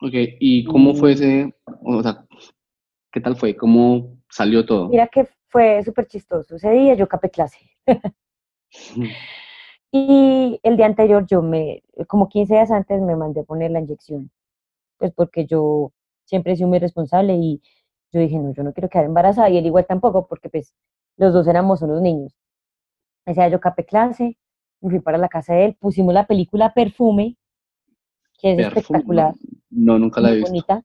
Ok, 0.00 0.12
¿y 0.40 0.64
cómo 0.64 0.94
fue 0.94 1.12
ese, 1.12 1.54
o 1.82 2.02
sea, 2.02 2.24
qué 3.12 3.20
tal 3.20 3.36
fue? 3.36 3.54
¿Cómo 3.54 4.16
salió 4.30 4.64
todo? 4.64 4.88
Mira 4.88 5.08
que 5.08 5.28
fue 5.48 5.82
súper 5.82 6.06
chistoso. 6.06 6.56
Ese 6.56 6.70
día 6.70 6.94
yo 6.94 7.08
capé 7.08 7.30
clase. 7.30 7.58
Y 9.92 10.60
el 10.62 10.76
día 10.76 10.86
anterior 10.86 11.26
yo 11.26 11.42
me, 11.42 11.82
como 12.06 12.28
15 12.28 12.54
días 12.54 12.70
antes 12.70 13.00
me 13.02 13.16
mandé 13.16 13.40
a 13.40 13.44
poner 13.44 13.72
la 13.72 13.80
inyección. 13.80 14.30
Pues 14.98 15.12
porque 15.12 15.46
yo 15.46 15.92
siempre 16.24 16.52
he 16.52 16.56
sido 16.56 16.68
muy 16.68 16.78
responsable 16.78 17.34
y 17.34 17.60
yo 18.12 18.20
dije, 18.20 18.38
no, 18.38 18.52
yo 18.52 18.62
no 18.62 18.72
quiero 18.72 18.88
quedar 18.88 19.06
embarazada 19.06 19.50
y 19.50 19.58
él 19.58 19.66
igual 19.66 19.86
tampoco 19.86 20.28
porque 20.28 20.48
pues 20.48 20.74
los 21.16 21.32
dos 21.32 21.48
éramos 21.48 21.82
unos 21.82 22.00
niños. 22.00 22.36
Ese 23.26 23.40
día 23.40 23.48
yo 23.48 23.60
capé 23.60 23.84
clase, 23.84 24.38
me 24.80 24.90
fui 24.90 25.00
para 25.00 25.18
la 25.18 25.28
casa 25.28 25.54
de 25.54 25.66
él, 25.66 25.74
pusimos 25.74 26.14
la 26.14 26.26
película 26.26 26.72
Perfume, 26.72 27.36
que 28.38 28.52
es 28.52 28.56
Perfume, 28.56 28.80
espectacular. 28.80 29.34
No, 29.70 29.98
nunca 29.98 30.20
la 30.20 30.30
he 30.30 30.36
visto. 30.36 30.50
bonita, 30.50 30.82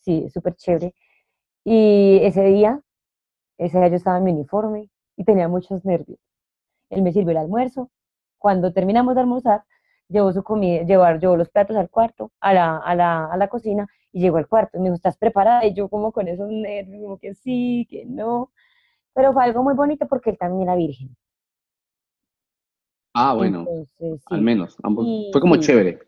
sí, 0.00 0.28
súper 0.30 0.54
chévere. 0.56 0.94
Y 1.64 2.18
ese 2.22 2.42
día, 2.44 2.80
ese 3.58 3.78
día 3.78 3.88
yo 3.88 3.96
estaba 3.96 4.18
en 4.18 4.24
mi 4.24 4.32
uniforme 4.32 4.90
y 5.16 5.24
tenía 5.24 5.48
muchos 5.48 5.84
nervios. 5.84 6.18
Él 6.90 7.02
me 7.02 7.12
sirvió 7.12 7.32
el 7.32 7.38
almuerzo. 7.38 7.90
Cuando 8.38 8.72
terminamos 8.72 9.14
de 9.14 9.20
almorzar, 9.22 9.64
llevó 10.08 10.32
su 10.32 10.42
comida, 10.42 10.82
llevar, 10.84 11.20
llevó 11.20 11.36
los 11.36 11.50
platos 11.50 11.76
al 11.76 11.90
cuarto, 11.90 12.32
a 12.40 12.54
la, 12.54 12.76
a 12.78 12.94
la, 12.94 13.26
a 13.26 13.36
la 13.36 13.48
cocina, 13.48 13.86
y 14.12 14.20
llegó 14.20 14.38
al 14.38 14.48
cuarto. 14.48 14.78
Y 14.78 14.80
me 14.80 14.84
dijo, 14.86 14.96
¿estás 14.96 15.18
preparada? 15.18 15.66
Y 15.66 15.74
yo 15.74 15.88
como 15.88 16.12
con 16.12 16.28
esos 16.28 16.48
nervios, 16.50 17.02
como 17.02 17.18
que 17.18 17.34
sí, 17.34 17.86
que 17.90 18.04
no. 18.06 18.52
Pero 19.14 19.32
fue 19.32 19.44
algo 19.44 19.62
muy 19.64 19.74
bonito 19.74 20.06
porque 20.08 20.30
él 20.30 20.38
también 20.38 20.62
era 20.62 20.76
virgen. 20.76 21.16
Ah, 23.14 23.34
bueno, 23.34 23.60
Entonces, 23.60 24.22
al 24.26 24.42
menos, 24.42 24.76
ambos. 24.82 25.04
Y 25.08 25.30
Fue 25.32 25.40
como 25.40 25.56
sí. 25.56 25.60
chévere. 25.62 25.98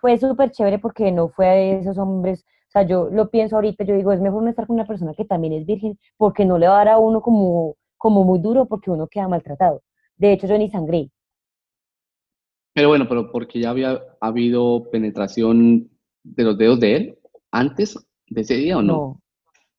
fue 0.00 0.16
súper 0.18 0.50
chévere 0.52 0.78
porque 0.78 1.10
no 1.10 1.28
fue 1.28 1.46
de 1.46 1.78
esos 1.80 1.98
hombres, 1.98 2.44
sea, 2.76 2.86
yo 2.86 3.08
lo 3.10 3.30
pienso 3.30 3.56
ahorita, 3.56 3.84
yo 3.84 3.94
digo, 3.94 4.12
es 4.12 4.20
mejor 4.20 4.42
no 4.42 4.50
estar 4.50 4.66
con 4.66 4.74
una 4.74 4.86
persona 4.86 5.14
que 5.14 5.24
también 5.24 5.52
es 5.54 5.66
virgen, 5.66 5.98
porque 6.16 6.44
no 6.44 6.58
le 6.58 6.68
va 6.68 6.74
a 6.74 6.84
dar 6.84 6.88
a 6.88 6.98
uno 6.98 7.22
como, 7.22 7.76
como 7.96 8.24
muy 8.24 8.38
duro, 8.40 8.66
porque 8.66 8.90
uno 8.90 9.08
queda 9.08 9.28
maltratado. 9.28 9.82
De 10.16 10.32
hecho, 10.32 10.46
yo 10.46 10.58
ni 10.58 10.68
sangré. 10.68 11.10
Pero 12.74 12.88
bueno, 12.88 13.06
pero 13.08 13.32
porque 13.32 13.60
ya 13.60 13.70
había 13.70 14.02
habido 14.20 14.90
penetración 14.90 15.90
de 16.22 16.44
los 16.44 16.58
dedos 16.58 16.78
de 16.80 16.96
él 16.96 17.18
antes 17.50 17.96
de 18.28 18.40
ese 18.42 18.54
día 18.54 18.76
o 18.76 18.82
no? 18.82 19.20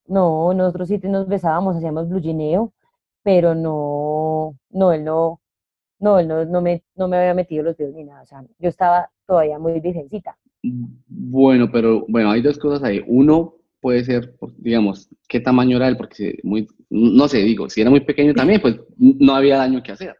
No, 0.08 0.54
no, 0.54 0.54
nosotros 0.54 0.88
sí 0.88 1.00
nos 1.04 1.28
besábamos, 1.28 1.76
hacíamos 1.76 2.10
blugineo, 2.10 2.74
pero 3.22 3.54
no, 3.54 4.58
no, 4.70 4.92
él 4.94 5.04
no, 5.04 5.42
no, 6.00 6.18
él 6.18 6.28
no, 6.28 6.46
no 6.46 6.62
me, 6.62 6.84
no 6.96 7.08
me 7.08 7.18
había 7.18 7.34
metido 7.34 7.64
los 7.64 7.78
dedos 7.78 7.94
ni 7.94 8.06
nada, 8.06 8.24
o 8.24 8.26
sea, 8.26 8.44
yo 8.58 8.70
estaba 8.70 9.12
todavía 9.28 9.60
muy 9.60 9.80
virgencita. 9.80 10.38
Bueno, 11.08 11.70
pero 11.72 12.06
bueno, 12.08 12.32
hay 12.32 12.42
dos 12.42 12.58
cosas 12.58 12.84
ahí. 12.84 13.04
Uno, 13.08 13.56
puede 13.82 14.04
ser, 14.04 14.36
pues, 14.40 14.54
digamos, 14.58 15.10
qué 15.28 15.40
tamaño 15.40 15.78
era 15.78 15.88
él, 15.88 15.98
porque 15.98 16.16
si 16.16 16.38
muy, 16.44 16.68
no 16.90 17.28
sé, 17.28 17.40
digo, 17.40 17.70
si 17.70 17.82
era 17.82 17.90
muy 17.90 18.02
pequeño 18.02 18.34
también, 18.34 18.62
pues 18.62 18.80
no 18.98 19.34
había 19.34 19.58
daño 19.58 19.84
que 19.84 19.92
hacer. 19.92 20.16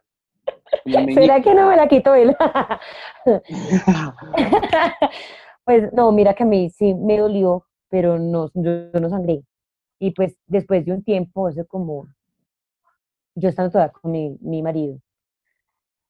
¿Será 1.14 1.42
que 1.42 1.54
no 1.54 1.68
me 1.68 1.76
la 1.76 1.88
quitó 1.88 2.14
él? 2.14 2.34
pues 5.64 5.92
no, 5.92 6.12
mira 6.12 6.34
que 6.34 6.42
a 6.42 6.46
mí 6.46 6.70
sí 6.70 6.94
me 6.94 7.18
dolió, 7.18 7.64
pero 7.88 8.18
no, 8.18 8.50
yo, 8.54 8.90
no 9.00 9.08
sangré. 9.08 9.42
Y 9.98 10.12
pues 10.12 10.36
después 10.46 10.84
de 10.84 10.92
un 10.92 11.02
tiempo, 11.02 11.48
eso 11.48 11.66
como, 11.66 12.06
yo 13.34 13.48
estando 13.48 13.72
todavía 13.72 13.92
con 13.92 14.12
mi, 14.12 14.36
mi 14.40 14.62
marido, 14.62 15.00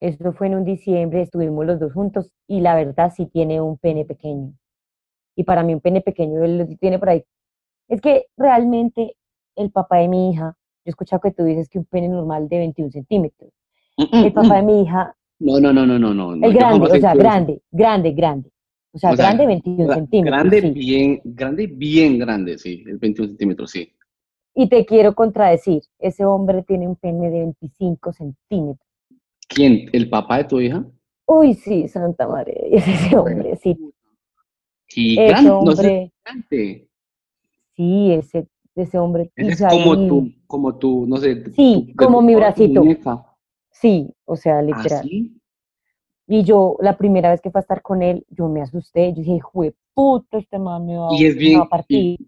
eso 0.01 0.33
fue 0.33 0.47
en 0.47 0.55
un 0.55 0.65
diciembre, 0.65 1.23
estuvimos 1.23 1.67
los 1.67 1.81
dos 1.81 1.93
juntos 1.93 2.33
y 2.47 2.61
la 2.61 2.75
verdad 2.77 3.13
sí 3.15 3.27
tiene 3.27 3.61
un 3.61 3.79
pene 3.79 4.05
pequeño. 4.05 4.53
Y 5.35 5.45
para 5.45 5.63
mí 5.63 5.75
un 5.75 5.81
pene 5.81 6.01
pequeño, 6.01 6.45
él 6.45 6.77
tiene 6.81 6.99
por 6.99 7.11
ahí. 7.11 7.25
Es 7.89 8.01
que 8.01 8.27
realmente 8.37 9.17
el 9.57 9.71
papá 9.71 9.99
de 9.99 10.09
mi 10.09 10.31
hija, 10.31 10.57
yo 10.57 10.83
he 10.85 10.91
escuchado 10.91 11.21
que 11.21 11.33
tú 11.33 11.45
dices 11.45 11.69
que 11.69 11.79
un 11.79 11.85
pene 11.85 12.09
normal 12.09 12.49
de 12.49 12.59
21 12.59 12.91
centímetros. 12.91 13.51
El 13.97 14.33
papá 14.33 14.57
de 14.57 14.63
mi 14.63 14.83
hija. 14.83 15.15
No, 15.41 15.61
no, 15.61 15.73
no, 15.73 15.87
no, 15.87 15.99
no. 15.99 16.15
no 16.15 16.47
el 16.47 16.55
grande, 16.55 16.87
o 16.87 17.01
sea, 17.01 17.15
grande, 17.15 17.63
grande, 17.71 18.13
grande. 18.13 18.51
O 18.93 18.99
sea, 18.99 19.15
grande 19.15 19.47
21 19.47 19.95
centímetros. 19.95 20.39
Grande, 20.39 20.71
bien, 20.71 21.21
grande, 21.25 21.67
bien 21.67 22.19
grande, 22.19 22.59
sí, 22.59 22.85
el 22.87 22.99
21 22.99 23.29
centímetros, 23.29 23.71
sí. 23.71 23.93
Y 24.55 24.69
te 24.69 24.85
quiero 24.85 25.15
contradecir, 25.15 25.83
ese 25.99 26.25
hombre 26.25 26.63
tiene 26.65 26.89
un 26.89 26.97
pene 26.97 27.31
de 27.31 27.39
25 27.41 28.13
centímetros. 28.13 28.88
¿Quién? 29.49 29.89
¿El 29.93 30.09
papá 30.09 30.39
de 30.39 30.45
tu 30.45 30.61
hija? 30.61 30.85
Uy, 31.27 31.55
sí, 31.55 31.89
Santa 31.89 32.29
María, 32.29 32.55
ese 32.71 33.17
hombre, 33.17 33.57
sí. 33.57 33.77
Gigante, 34.87 35.51
hombre, 35.51 36.13
gigante. 36.25 36.89
Sí, 37.77 38.13
ese, 38.13 38.49
ese 38.75 38.99
hombre. 38.99 39.31
es 39.37 39.63
como 39.69 40.07
tú, 40.07 40.33
como 40.47 40.77
tú, 40.77 41.07
no 41.07 41.17
sé. 41.19 41.53
Sí, 41.53 41.93
como 41.97 42.23
mi 42.23 42.35
bracito. 42.35 42.83
Sí, 43.71 44.11
o 44.25 44.37
sea, 44.37 44.59
¿Ah, 44.59 44.63
literal. 44.63 45.09
Y 46.31 46.43
yo, 46.43 46.77
la 46.81 46.97
primera 46.99 47.31
vez 47.31 47.41
que 47.41 47.51
fue 47.51 47.61
a 47.61 47.63
estar 47.63 47.81
con 47.81 48.03
él, 48.03 48.25
yo 48.29 48.49
me 48.49 48.61
asusté. 48.61 49.13
Yo 49.15 49.23
dije, 49.23 49.41
jue 49.41 49.75
puto, 49.95 50.39
este 50.39 50.59
man 50.59 50.87
me 50.87 50.97
va, 50.97 51.09
y 51.13 51.25
es 51.25 51.37
bien, 51.37 51.61
a 51.61 51.65
partir. 51.65 52.19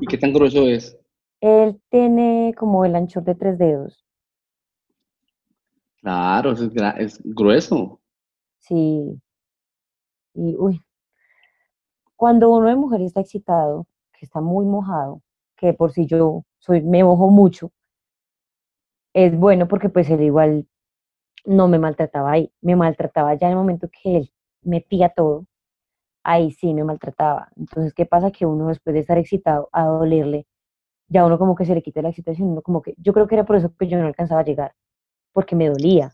Y, 0.00 0.06
qué 0.06 0.18
tan 0.18 0.32
grueso 0.32 0.68
es? 0.68 0.98
Él 1.40 1.80
tiene 1.90 2.54
como 2.56 2.84
el 2.84 2.94
ancho 2.96 3.20
de 3.20 3.34
tres 3.34 3.58
dedos. 3.58 4.05
Claro, 6.06 6.52
es, 6.52 6.60
es 6.98 7.20
grueso. 7.24 8.00
Sí. 8.60 9.20
Y, 10.34 10.54
uy. 10.56 10.80
Cuando 12.14 12.48
uno 12.50 12.68
de 12.68 12.76
mujer 12.76 13.00
está 13.00 13.22
excitado, 13.22 13.88
que 14.12 14.24
está 14.24 14.40
muy 14.40 14.64
mojado, 14.66 15.20
que 15.56 15.72
por 15.74 15.90
si 15.90 16.06
yo 16.06 16.44
soy, 16.60 16.82
me 16.82 17.02
mojo 17.02 17.28
mucho, 17.30 17.72
es 19.14 19.36
bueno 19.36 19.66
porque 19.66 19.88
pues 19.88 20.08
él 20.08 20.22
igual 20.22 20.68
no 21.44 21.66
me 21.66 21.80
maltrataba 21.80 22.30
ahí, 22.30 22.52
me 22.60 22.76
maltrataba 22.76 23.34
ya 23.34 23.48
en 23.48 23.54
el 23.54 23.58
momento 23.58 23.88
que 23.90 24.16
él 24.18 24.32
metía 24.62 25.08
todo, 25.08 25.46
ahí 26.22 26.52
sí 26.52 26.72
me 26.72 26.84
maltrataba. 26.84 27.48
Entonces, 27.56 27.92
¿qué 27.94 28.06
pasa? 28.06 28.30
Que 28.30 28.46
uno 28.46 28.68
después 28.68 28.94
de 28.94 29.00
estar 29.00 29.18
excitado 29.18 29.68
a 29.72 29.86
dolerle, 29.86 30.46
ya 31.08 31.26
uno 31.26 31.36
como 31.36 31.56
que 31.56 31.64
se 31.64 31.74
le 31.74 31.82
quita 31.82 32.00
la 32.02 32.10
excitación, 32.10 32.50
uno 32.50 32.62
como 32.62 32.80
que, 32.82 32.94
yo 32.98 33.12
creo 33.12 33.26
que 33.26 33.34
era 33.34 33.44
por 33.44 33.56
eso 33.56 33.74
que 33.76 33.88
yo 33.88 33.98
no 33.98 34.06
alcanzaba 34.06 34.42
a 34.42 34.44
llegar, 34.44 34.74
porque 35.36 35.54
me 35.54 35.68
dolía. 35.68 36.10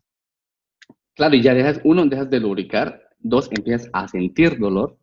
Claro, 1.14 1.36
y 1.36 1.42
ya 1.42 1.54
dejas, 1.54 1.80
uno, 1.84 2.04
dejas 2.06 2.28
de 2.28 2.40
lubricar, 2.40 3.00
dos, 3.20 3.48
empiezas 3.52 3.88
a 3.92 4.08
sentir 4.08 4.58
dolor. 4.58 4.98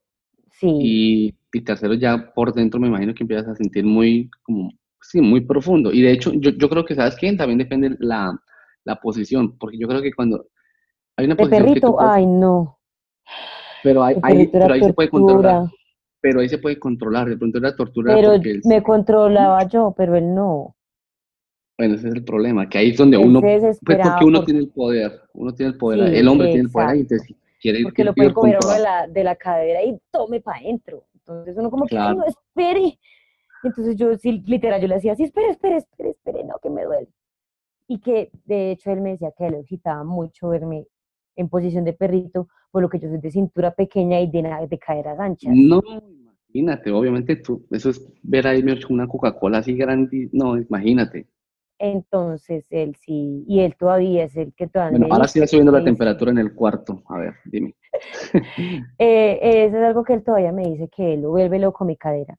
Sí. 0.52 0.68
Y, 0.68 1.36
y 1.54 1.62
tercero, 1.62 1.94
ya 1.94 2.34
por 2.36 2.54
dentro 2.54 2.82
me 2.82 2.90
imagino 2.90 3.14
que 3.14 3.24
empiezas 3.24 3.48
a 3.48 3.56
sentir 3.56 3.86
muy, 3.86 4.30
como, 4.44 4.72
sí, 5.02 5.22
muy 5.22 5.40
profundo. 5.40 5.94
Y 5.94 6.02
de 6.02 6.12
hecho, 6.12 6.34
yo, 6.34 6.52
yo 6.52 6.70
creo 6.70 6.84
que, 6.84 6.96
¿sabes 6.96 7.16
quién? 7.16 7.38
También 7.38 7.60
depende 7.60 7.96
la, 8.00 8.38
la 8.84 8.96
posición, 8.98 9.58
porque 9.58 9.78
yo 9.80 9.88
creo 9.88 10.02
que 10.02 10.12
cuando 10.12 10.48
hay 11.16 11.26
una 11.26 11.38
posición... 11.38 11.64
perrito, 11.64 12.02
ay 12.02 12.26
no. 12.26 12.78
Pero, 13.84 14.04
hay, 14.04 14.16
pero 14.52 14.74
ahí 14.74 14.84
se 14.84 14.94
puede 14.94 15.10
controlar. 15.10 15.64
Pero 16.20 16.42
ahí 16.42 16.50
se 16.50 16.58
puede 16.58 16.78
controlar, 16.78 17.30
de 17.30 17.38
pronto 17.38 17.58
la 17.62 17.74
tortura. 17.74 18.14
Pero 18.16 18.34
me 18.66 18.84
controlaba 18.84 19.66
yo, 19.66 19.94
pero 19.96 20.18
él 20.18 20.36
no. 20.36 20.76
Bueno, 21.80 21.96
ese 21.96 22.10
es 22.10 22.14
el 22.14 22.26
problema, 22.26 22.68
que 22.68 22.78
ahí 22.78 22.90
es 22.90 22.98
donde 22.98 23.18
uno, 23.18 23.40
pues 23.40 23.80
porque 23.86 24.26
uno 24.26 24.44
tiene 24.44 24.60
el 24.60 24.68
poder, 24.68 25.22
uno 25.34 25.54
tiene 25.54 25.72
el 25.72 25.78
poder, 25.78 26.14
el 26.14 26.28
hombre 26.28 26.48
tiene 26.48 26.64
el 26.64 26.70
poder 26.70 26.98
y 26.98 27.00
entonces 27.00 27.36
quiere 27.62 27.84
Porque 27.84 28.04
lo 28.04 28.14
puede 28.14 28.34
comer 28.34 28.58
uno 28.62 28.74
de 28.74 28.80
la, 28.82 29.08
de 29.08 29.24
la 29.24 29.36
cadera 29.38 29.82
y 29.82 29.98
tome 30.12 30.42
para 30.42 30.60
adentro. 30.60 31.06
Entonces 31.14 31.56
uno 31.58 31.72
como 31.72 31.86
que, 31.86 31.96
no, 31.96 32.26
espere. 32.26 33.00
Entonces 33.64 33.96
yo 33.96 34.14
sí, 34.18 34.44
literal, 34.46 34.82
yo 34.82 34.90
le 34.90 34.96
decía, 34.96 35.16
sí, 35.16 35.24
espere, 35.24 35.52
espere, 35.52 35.78
espere, 35.78 36.10
espere, 36.10 36.44
no, 36.44 36.56
que 36.62 36.70
me 36.70 36.84
duele 36.84 37.08
y 37.90 38.00
que 38.00 38.30
de 38.46 38.72
hecho 38.72 38.92
él 38.92 39.02
me 39.02 39.12
decía 39.12 39.32
que 39.36 39.50
le 39.50 39.60
excitaba 39.60 40.04
mucho 40.04 40.50
verme 40.50 40.86
en 41.38 41.50
posición 41.50 41.86
de 41.86 41.94
perrito, 41.94 42.50
por 42.72 42.82
lo 42.82 42.90
que 42.90 43.00
yo 43.00 43.08
soy 43.08 43.20
de 43.20 43.32
cintura 43.32 43.74
pequeña 43.74 44.20
y 44.20 44.30
de, 44.30 44.68
de 44.70 44.78
caderas 44.78 45.20
anchas. 45.20 45.52
No, 45.56 45.82
imagínate, 46.50 46.92
obviamente 46.92 47.38
tú, 47.38 47.66
eso 47.72 47.90
es 47.90 48.06
ver 48.22 48.48
ahí 48.48 48.64
una 48.90 49.08
Coca-Cola 49.08 49.60
así 49.60 49.76
grande, 49.76 50.30
no, 50.34 50.58
imagínate. 50.58 51.28
Entonces 51.82 52.66
él 52.72 52.96
sí, 52.98 53.46
y 53.48 53.62
él 53.62 53.76
todavía 53.78 54.26
es 54.26 54.36
el 54.36 54.54
que 54.54 54.68
todavía... 54.68 55.00
Bueno, 55.00 55.16
ahora 55.16 55.30
sí 55.30 55.40
va 55.40 55.48
subiendo 55.48 55.72
la 55.72 55.84
temperatura 55.84 56.30
en 56.30 56.38
el 56.38 56.54
cuarto, 56.54 57.02
a 57.08 57.18
ver, 57.18 57.36
dime. 57.46 57.74
eh, 59.00 59.40
eso 59.42 59.78
es 59.78 59.84
algo 59.84 60.04
que 60.04 60.14
él 60.14 60.24
todavía 60.24 60.52
me 60.52 60.64
dice 60.64 60.90
que 60.90 61.14
él 61.14 61.22
lo 61.22 61.30
vuelve 61.30 61.58
loco 61.58 61.86
mi 61.86 61.96
cadera 61.96 62.38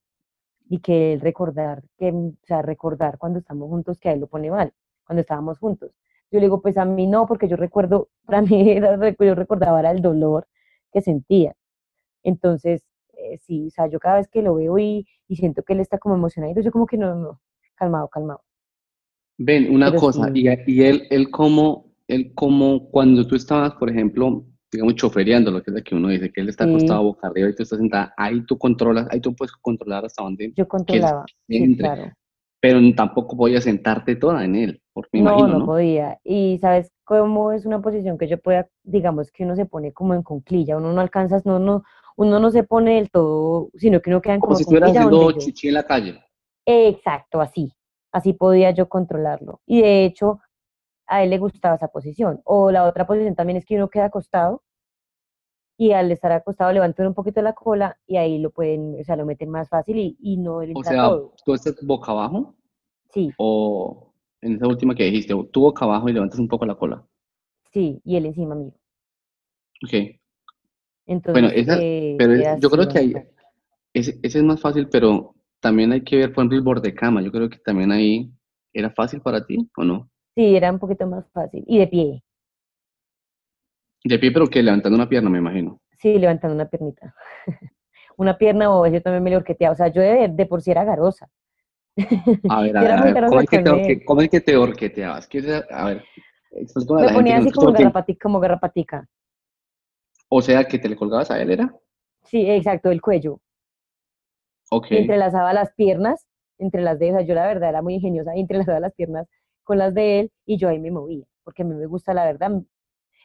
y 0.68 0.80
que 0.80 1.14
él 1.14 1.22
recordar, 1.22 1.82
que, 1.96 2.10
o 2.10 2.34
sea, 2.42 2.60
recordar 2.60 3.16
cuando 3.16 3.38
estamos 3.38 3.68
juntos 3.70 3.98
que 3.98 4.10
a 4.10 4.12
él 4.12 4.20
lo 4.20 4.26
pone 4.26 4.50
mal 4.50 4.74
cuando 5.04 5.22
estábamos 5.22 5.58
juntos. 5.58 5.90
Yo 6.30 6.38
le 6.38 6.46
digo, 6.46 6.60
pues 6.60 6.76
a 6.76 6.84
mí 6.84 7.06
no, 7.06 7.26
porque 7.26 7.48
yo 7.48 7.56
recuerdo, 7.56 8.10
para 8.26 8.42
mí 8.42 8.78
yo 9.18 9.34
recordaba 9.34 9.80
era 9.80 9.90
el 9.90 10.02
dolor 10.02 10.46
que 10.92 11.00
sentía. 11.00 11.56
Entonces, 12.22 12.82
eh, 13.14 13.38
sí, 13.38 13.68
o 13.68 13.70
sea, 13.70 13.86
yo 13.86 13.98
cada 13.98 14.16
vez 14.16 14.28
que 14.28 14.42
lo 14.42 14.54
veo 14.54 14.78
y, 14.78 15.06
y, 15.28 15.36
siento 15.36 15.62
que 15.62 15.72
él 15.72 15.80
está 15.80 15.98
como 15.98 16.14
emocionado, 16.14 16.60
yo 16.60 16.70
como 16.70 16.86
que 16.86 16.98
no, 16.98 17.14
no, 17.14 17.40
calmado, 17.74 18.08
calmado. 18.08 18.42
Ven, 19.42 19.74
una 19.74 19.94
cosa, 19.94 20.30
y, 20.34 20.48
y, 20.66 20.82
él, 20.82 21.06
él 21.10 21.30
como, 21.30 21.94
él 22.08 22.32
como 22.34 22.90
cuando 22.90 23.26
tú 23.26 23.36
estabas, 23.36 23.72
por 23.74 23.88
ejemplo, 23.88 24.44
digamos, 24.70 24.94
chofereando, 24.96 25.50
lo 25.50 25.62
que 25.62 25.70
es 25.70 25.76
lo 25.76 25.82
que 25.82 25.94
uno 25.94 26.08
dice, 26.08 26.30
que 26.30 26.40
él 26.40 26.48
está 26.48 26.64
acostado 26.64 27.04
boca 27.04 27.28
arriba 27.28 27.48
y 27.48 27.54
tú 27.54 27.62
estás 27.62 27.78
sentada, 27.78 28.12
ahí 28.16 28.42
tú 28.42 28.58
controlas, 28.58 29.06
ahí 29.10 29.20
tú 29.20 29.34
puedes 29.34 29.52
controlar 29.52 30.04
hasta 30.04 30.22
dónde. 30.22 30.52
Yo 30.56 30.68
controlaba, 30.68 31.24
sí, 31.48 31.76
claro 31.76 32.12
pero 32.60 32.78
tampoco 32.94 33.36
podía 33.36 33.60
sentarte 33.60 34.16
toda 34.16 34.44
en 34.44 34.54
él, 34.54 34.82
porque 34.92 35.08
me 35.14 35.22
no, 35.22 35.30
imagino, 35.30 35.48
¿no? 35.48 35.58
No, 35.60 35.66
podía. 35.66 36.20
Y 36.22 36.58
¿sabes 36.58 36.92
cómo 37.04 37.52
es 37.52 37.64
una 37.64 37.80
posición 37.80 38.18
que 38.18 38.28
yo 38.28 38.38
pueda, 38.38 38.68
digamos 38.82 39.32
que 39.32 39.44
uno 39.44 39.56
se 39.56 39.64
pone 39.64 39.92
como 39.92 40.14
en 40.14 40.22
conclilla, 40.22 40.76
uno 40.76 40.92
no 40.92 41.00
alcanza, 41.00 41.40
no, 41.46 41.58
no, 41.58 41.82
uno 42.16 42.38
no 42.38 42.50
se 42.50 42.62
pone 42.62 42.96
del 42.96 43.10
todo, 43.10 43.70
sino 43.74 44.00
que 44.00 44.10
uno 44.10 44.20
queda 44.20 44.34
en 44.34 44.40
como, 44.40 44.48
como 44.48 44.56
si 44.58 44.62
estuvieras 44.62 44.90
haciendo 44.90 45.32
chichi 45.32 45.68
en 45.68 45.74
la 45.74 45.84
calle. 45.84 46.20
Exacto, 46.66 47.40
así. 47.40 47.72
Así 48.12 48.32
podía 48.32 48.70
yo 48.72 48.88
controlarlo. 48.88 49.60
Y 49.66 49.82
de 49.82 50.04
hecho, 50.04 50.40
a 51.06 51.22
él 51.22 51.30
le 51.30 51.38
gustaba 51.38 51.76
esa 51.76 51.88
posición. 51.88 52.40
O 52.44 52.70
la 52.70 52.84
otra 52.84 53.06
posición 53.06 53.34
también 53.34 53.56
es 53.56 53.64
que 53.64 53.76
uno 53.76 53.88
queda 53.88 54.06
acostado 54.06 54.62
y 55.76 55.92
al 55.92 56.12
estar 56.12 56.30
acostado 56.32 56.72
levantan 56.72 57.06
un 57.06 57.14
poquito 57.14 57.40
la 57.40 57.54
cola 57.54 57.98
y 58.06 58.16
ahí 58.16 58.38
lo 58.38 58.50
pueden, 58.50 59.00
o 59.00 59.04
sea, 59.04 59.16
lo 59.16 59.24
meten 59.24 59.48
más 59.48 59.68
fácil 59.68 59.96
y, 59.96 60.16
y 60.20 60.36
no 60.36 60.56
O 60.56 60.84
sea, 60.84 61.10
¿tú 61.44 61.54
estás 61.54 61.76
boca 61.82 62.12
abajo? 62.12 62.54
Sí. 63.08 63.32
O 63.38 64.12
en 64.42 64.56
esa 64.56 64.66
última 64.66 64.94
que 64.94 65.04
dijiste, 65.04 65.34
tú 65.50 65.62
boca 65.62 65.84
abajo 65.84 66.08
y 66.08 66.12
levantas 66.12 66.38
un 66.38 66.48
poco 66.48 66.66
la 66.66 66.74
cola. 66.74 67.04
Sí, 67.72 68.00
y 68.04 68.16
él 68.16 68.26
encima 68.26 68.54
mío. 68.54 68.72
Ok. 69.84 70.20
Entonces, 71.06 71.32
bueno, 71.32 71.48
esa, 71.48 71.78
eh, 71.80 72.14
pero 72.18 72.58
yo 72.58 72.70
creo 72.70 72.88
que 72.88 72.98
ahí, 72.98 73.14
ese, 73.94 74.18
ese, 74.22 74.38
es 74.38 74.44
más 74.44 74.60
fácil, 74.60 74.88
pero 74.88 75.34
también 75.60 75.92
hay 75.92 76.02
que 76.02 76.16
ver, 76.16 76.32
por 76.32 76.42
ejemplo, 76.42 76.58
el 76.58 76.64
borde 76.64 76.94
cama. 76.94 77.22
Yo 77.22 77.30
creo 77.30 77.48
que 77.48 77.58
también 77.58 77.92
ahí 77.92 78.30
era 78.72 78.90
fácil 78.90 79.20
para 79.20 79.44
ti, 79.44 79.68
¿o 79.76 79.84
no? 79.84 80.10
Sí, 80.34 80.56
era 80.56 80.72
un 80.72 80.78
poquito 80.78 81.06
más 81.06 81.24
fácil. 81.32 81.64
Y 81.66 81.78
de 81.78 81.86
pie. 81.86 82.22
De 84.04 84.18
pie, 84.18 84.32
pero 84.32 84.46
que 84.46 84.62
levantando 84.62 84.96
una 84.96 85.08
pierna, 85.08 85.30
me 85.30 85.38
imagino. 85.38 85.80
Sí, 85.98 86.18
levantando 86.18 86.54
una 86.54 86.68
piernita. 86.68 87.14
una 88.16 88.36
pierna 88.36 88.70
o 88.70 88.86
yo 88.86 89.02
también 89.02 89.22
me 89.22 89.30
le 89.30 89.36
horqueteaba. 89.36 89.74
O 89.74 89.76
sea, 89.76 89.88
yo 89.88 90.00
de, 90.00 90.28
de 90.28 90.46
por 90.46 90.62
sí 90.62 90.70
era 90.70 90.84
garosa. 90.84 91.28
A 92.48 92.62
ver, 92.62 92.76
a 92.76 92.82
ver, 92.82 92.92
a 92.92 93.04
ver 93.04 93.24
¿cómo, 93.26 93.40
es 93.40 93.50
que 93.50 93.58
te, 93.58 94.04
¿cómo, 94.04 94.20
es 94.22 94.30
que 94.30 94.40
te 94.40 94.56
horqueteabas? 94.56 95.28
A 95.70 95.86
ver, 95.86 96.04
Me 96.52 97.12
ponía 97.12 97.38
así 97.38 97.50
como, 97.50 97.72
garrapatica, 97.72 98.22
como 98.22 98.40
garrapatica. 98.40 99.08
O 100.28 100.40
sea, 100.40 100.64
que 100.64 100.78
te 100.78 100.88
le 100.88 100.96
colgabas 100.96 101.30
a 101.30 101.40
él, 101.42 101.50
¿era? 101.50 101.74
Sí, 102.22 102.48
exacto, 102.48 102.90
el 102.90 103.02
cuello. 103.02 103.40
Ok. 104.70 104.88
entrelazaba 104.90 105.52
las 105.52 105.72
piernas, 105.74 106.26
entre 106.58 106.82
las 106.82 106.98
de, 106.98 107.12
o 107.14 107.20
yo 107.20 107.34
la 107.34 107.46
verdad 107.46 107.70
era 107.70 107.82
muy 107.82 107.94
ingeniosa, 107.94 108.32
entrelazaba 108.36 108.80
las 108.80 108.94
piernas 108.94 109.26
con 109.64 109.78
las 109.78 109.94
de 109.94 110.20
él 110.20 110.32
y 110.46 110.58
yo 110.58 110.68
ahí 110.68 110.78
me 110.78 110.90
movía, 110.90 111.24
porque 111.44 111.62
a 111.62 111.64
mí 111.64 111.74
me 111.74 111.86
gusta, 111.86 112.14
la 112.14 112.24
verdad, 112.24 112.50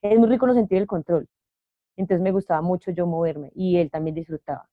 es 0.02 0.20
muy 0.20 0.30
rico 0.30 0.48
no 0.48 0.54
sentir 0.54 0.80
el 0.80 0.88
control. 0.88 1.28
Entonces 1.98 2.24
me 2.24 2.32
gustaba 2.32 2.62
mucho 2.62 2.92
yo 2.92 3.08
moverme 3.08 3.52
y 3.56 3.78
él 3.78 3.92
también 3.92 4.16
disfrutaba. 4.16 4.68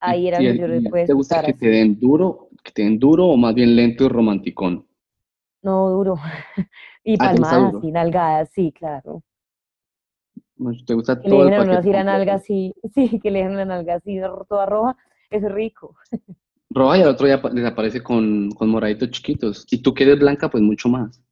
ahí 0.00 0.28
era 0.28 0.38
donde 0.38 0.58
yo 0.60 0.66
le 0.68 0.82
puedo 0.82 1.04
¿Te 1.06 1.12
gusta 1.12 1.42
que 1.42 1.52
te 1.52 1.66
den 1.68 1.98
duro, 1.98 2.48
que 2.62 2.72
te 2.72 2.82
den 2.82 2.98
duro 2.98 3.26
o 3.26 3.36
más 3.36 3.54
bien 3.54 3.74
lento 3.76 4.04
y 4.04 4.08
romanticón? 4.08 4.86
No, 5.62 5.90
duro. 5.90 6.16
y 7.04 7.16
Ah, 7.20 7.30
¿te 7.30 7.38
gusta 7.38 7.56
palmadas 7.56 7.74
y 7.82 7.92
nalgadas, 7.92 8.50
sí, 8.52 8.72
claro. 8.72 9.22
¿Te 10.86 10.94
gusta 10.94 11.20
Que 11.20 11.28
le 11.28 11.30
todo 11.30 11.42
el 11.44 11.48
dejen 11.48 11.54
a 11.54 11.62
uno 11.62 11.72
así 11.74 11.92
la 11.92 12.04
nalga 12.04 12.34
así, 12.34 12.74
sí, 12.94 13.20
que 13.20 13.30
le 13.30 13.40
dejen 13.40 13.56
la 13.56 13.64
nalga 13.64 13.94
así 13.96 14.20
toda 14.48 14.66
roja, 14.66 14.96
es 15.30 15.42
rico. 15.52 15.94
Roja 16.70 16.96
y 16.98 17.02
al 17.02 17.08
otro 17.08 17.26
día 17.26 17.42
pa- 17.42 17.50
desaparece 17.50 18.02
con, 18.02 18.50
con 18.52 18.70
moraditos 18.70 19.10
chiquitos. 19.10 19.66
Y 19.70 19.82
tú 19.82 19.92
que 19.92 20.04
eres 20.04 20.18
blanca, 20.18 20.50
pues 20.50 20.62
mucho 20.62 20.88
más. 20.88 21.22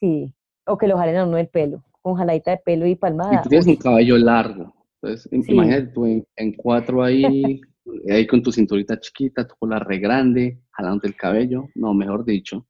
Sí. 0.00 0.34
O 0.66 0.76
que 0.78 0.86
lo 0.88 0.96
jalen 0.98 1.16
a 1.16 1.24
uno 1.26 1.36
del 1.36 1.48
pelo, 1.48 1.82
con 2.02 2.14
jaladita 2.16 2.50
de 2.52 2.58
pelo 2.58 2.86
y 2.86 2.90
Y 2.92 2.96
palmada. 2.96 3.42
tú 3.42 3.48
tienes 3.48 3.66
un 3.66 3.76
cabello 3.76 4.16
largo. 4.18 4.74
Entonces, 5.00 5.28
Sí. 5.44 5.52
imagínate 5.52 5.86
tú 5.88 6.06
en, 6.06 6.24
en 6.36 6.52
cuatro 6.54 7.02
ahí, 7.02 7.60
ahí 8.10 8.26
con 8.26 8.42
tu 8.42 8.52
cinturita 8.52 8.98
chiquita, 9.00 9.46
tu 9.46 9.54
cola 9.58 9.78
re 9.78 9.98
grande, 9.98 10.60
jalándote 10.72 11.08
el 11.08 11.16
cabello. 11.16 11.64
No, 11.74 11.94
mejor 11.94 12.24
dicho. 12.24 12.66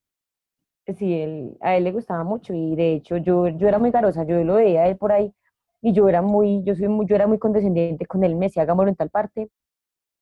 Sí, 0.97 1.13
él, 1.21 1.57
a 1.61 1.77
él 1.77 1.85
le 1.85 1.93
gustaba 1.93 2.25
mucho 2.25 2.55
y 2.55 2.75
de 2.75 2.95
hecho 2.95 3.19
yo, 3.19 3.49
yo 3.49 3.69
era 3.69 3.79
muy 3.79 3.91
garosa, 3.91 4.25
yo 4.25 4.43
lo 4.43 4.55
veía 4.55 4.83
a 4.83 4.89
él 4.89 4.97
por 4.97 5.13
ahí 5.13 5.31
y 5.83 5.93
yo 5.93 6.09
era 6.09 6.23
muy, 6.23 6.63
yo 6.65 6.75
soy 6.75 6.89
muy, 6.89 7.05
yo 7.07 7.15
era 7.15 7.27
muy 7.27 7.39
condescendiente 7.39 8.07
con 8.07 8.25
él, 8.25 8.37
me 8.37 8.47
decía 8.47 8.63
hagámoslo 8.63 8.89
en 8.89 8.97
tal 8.97 9.11
parte, 9.11 9.51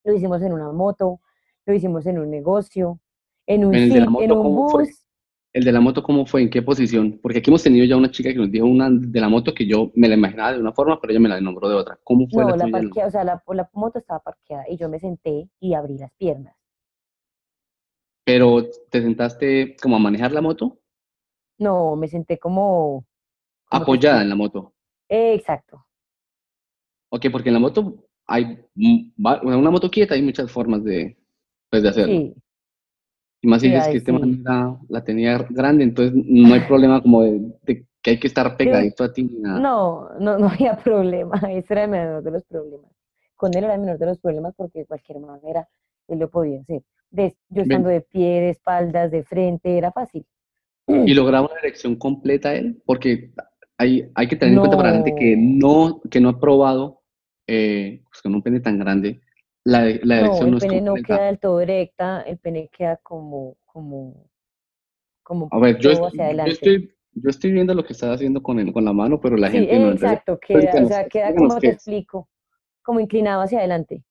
lo 0.06 0.14
hicimos 0.14 0.42
en 0.42 0.52
una 0.52 0.72
moto, 0.72 1.20
lo 1.66 1.74
hicimos 1.74 2.06
en 2.06 2.18
un 2.18 2.30
negocio, 2.30 3.00
en 3.46 3.64
un 3.66 3.74
En 3.74 3.88
de 3.90 4.00
la 4.00 4.08
un 4.08 4.54
bus, 4.54 5.06
El 5.52 5.64
de 5.64 5.72
la 5.72 5.80
moto, 5.80 6.02
¿cómo 6.02 6.24
fue? 6.26 6.42
¿En 6.42 6.50
qué 6.50 6.62
posición? 6.62 7.18
Porque 7.22 7.38
aquí 7.38 7.50
hemos 7.50 7.62
tenido 7.64 7.84
ya 7.84 7.96
una 7.96 8.10
chica 8.10 8.30
que 8.32 8.38
nos 8.38 8.50
dijo 8.52 8.66
una 8.66 8.88
de 8.90 9.20
la 9.20 9.28
moto 9.28 9.52
que 9.54 9.66
yo 9.66 9.90
me 9.96 10.08
la 10.08 10.14
imaginaba 10.14 10.52
de 10.52 10.60
una 10.60 10.72
forma, 10.72 11.00
pero 11.00 11.10
ella 11.12 11.20
me 11.20 11.28
la 11.28 11.40
nombró 11.40 11.68
de 11.68 11.74
otra. 11.74 11.98
¿Cómo 12.04 12.28
fue 12.28 12.44
no, 12.44 12.46
la 12.46 12.56
la 12.56 12.68
tuya? 12.68 12.70
parquea, 12.70 13.06
o 13.06 13.10
sea, 13.10 13.24
la, 13.24 13.42
la 13.48 13.68
moto 13.72 13.98
estaba 13.98 14.20
parqueada 14.20 14.64
y 14.68 14.76
yo 14.76 14.88
me 14.88 15.00
senté 15.00 15.50
y 15.60 15.74
abrí 15.74 15.98
las 15.98 16.12
piernas. 16.12 16.54
Pero 18.24 18.68
te 18.90 19.00
sentaste 19.00 19.74
como 19.80 19.96
a 19.96 19.98
manejar 19.98 20.30
la 20.32 20.42
moto, 20.42 20.80
No, 21.58 21.96
me 21.96 22.08
senté 22.08 22.38
como, 22.38 23.04
¿cómo 23.66 23.86
te 23.88 23.92
apoyada 23.92 24.22
en 24.22 24.28
la 24.30 24.34
moto. 24.34 24.74
Eh, 25.08 25.34
exacto, 25.34 25.86
Ok, 27.08 27.26
porque 27.32 27.48
en 27.48 27.54
la 27.54 27.60
moto 27.60 28.05
hay, 28.26 28.58
una 29.42 29.70
moto 29.70 29.90
quieta 29.90 30.14
hay 30.14 30.22
muchas 30.22 30.50
formas 30.50 30.82
de, 30.84 31.16
pues, 31.70 31.82
de 31.82 31.88
hacerlo. 31.88 32.14
sí, 32.14 32.34
Y 33.42 33.48
más 33.48 33.60
si 33.62 33.68
sí, 33.68 33.74
dices 33.74 33.88
que 33.88 33.98
este 33.98 34.12
sí. 34.12 34.18
man 34.18 34.42
la, 34.42 34.78
la 34.88 35.04
tenía 35.04 35.38
grande, 35.50 35.84
entonces 35.84 36.14
no 36.14 36.54
hay 36.54 36.60
problema 36.60 37.00
como 37.00 37.22
de, 37.22 37.40
de 37.62 37.86
que 38.02 38.10
hay 38.12 38.20
que 38.20 38.28
estar 38.28 38.56
pegadito 38.56 39.04
a 39.04 39.12
ti 39.12 39.24
ni 39.24 39.38
nada. 39.40 39.60
No, 39.60 40.08
no, 40.20 40.38
no 40.38 40.48
había 40.48 40.76
problema, 40.84 41.36
ese 41.50 41.74
era 41.74 41.84
el 41.84 41.90
menor 41.90 42.22
de 42.22 42.30
los 42.30 42.44
problemas. 42.44 42.90
Con 43.34 43.54
él 43.56 43.64
era 43.64 43.74
el 43.74 43.80
menor 43.80 43.98
de 43.98 44.06
los 44.06 44.18
problemas 44.18 44.54
porque 44.56 44.80
de 44.80 44.86
cualquier 44.86 45.20
manera 45.20 45.68
él 46.08 46.18
lo 46.18 46.30
podía 46.30 46.60
hacer. 46.60 46.82
De, 47.10 47.30
yo 47.48 47.62
Ven. 47.62 47.62
estando 47.62 47.88
de 47.88 48.00
pie, 48.00 48.40
de 48.40 48.50
espaldas, 48.50 49.10
de 49.10 49.22
frente, 49.24 49.76
era 49.76 49.92
fácil. 49.92 50.24
Y 50.86 51.14
lograba 51.14 51.46
una 51.46 51.58
erección 51.60 51.96
completa 51.96 52.54
él, 52.54 52.80
porque 52.86 53.32
hay, 53.78 54.10
hay 54.14 54.28
que 54.28 54.36
tener 54.36 54.54
en 54.54 54.60
cuenta 54.60 54.76
para 54.76 54.90
la 54.90 54.96
gente 54.96 55.14
que 55.14 55.36
no, 55.36 56.00
que 56.10 56.20
no 56.20 56.30
ha 56.30 56.40
probado 56.40 57.02
eh, 57.46 58.02
pues, 58.08 58.22
con 58.22 58.34
un 58.34 58.42
pene 58.42 58.60
tan 58.60 58.78
grande, 58.78 59.20
la, 59.64 59.80
la 60.02 60.20
No, 60.20 60.26
erección 60.26 60.48
el 60.48 60.52
no 60.52 60.58
es 60.58 60.64
pene 60.64 60.80
no 60.80 60.94
queda 60.96 61.26
del 61.26 61.38
todo 61.38 61.58
directa, 61.58 62.22
el 62.22 62.38
pene 62.38 62.68
queda 62.68 62.96
como, 62.98 63.56
como, 63.64 64.28
como 65.22 65.48
A 65.50 65.58
ver, 65.58 65.78
yo, 65.78 65.90
estoy, 65.90 66.94
yo 67.14 67.30
estoy 67.30 67.52
viendo 67.52 67.74
lo 67.74 67.84
que 67.84 67.92
estás 67.92 68.14
haciendo 68.16 68.42
con, 68.42 68.58
el, 68.58 68.72
con 68.72 68.84
la 68.84 68.92
mano, 68.92 69.20
pero 69.20 69.36
la 69.36 69.50
Sí, 69.50 69.58
gente 69.58 69.78
no. 69.78 69.90
Exacto, 69.92 70.38
queda, 70.38 70.84
o 70.84 70.86
sea, 70.88 71.08
queda 71.08 71.34
como 71.34 71.58
te 71.60 71.68
explico, 71.70 72.28
como 72.82 73.00
inclinado 73.00 73.42
hacia 73.42 73.58
adelante, 73.58 74.02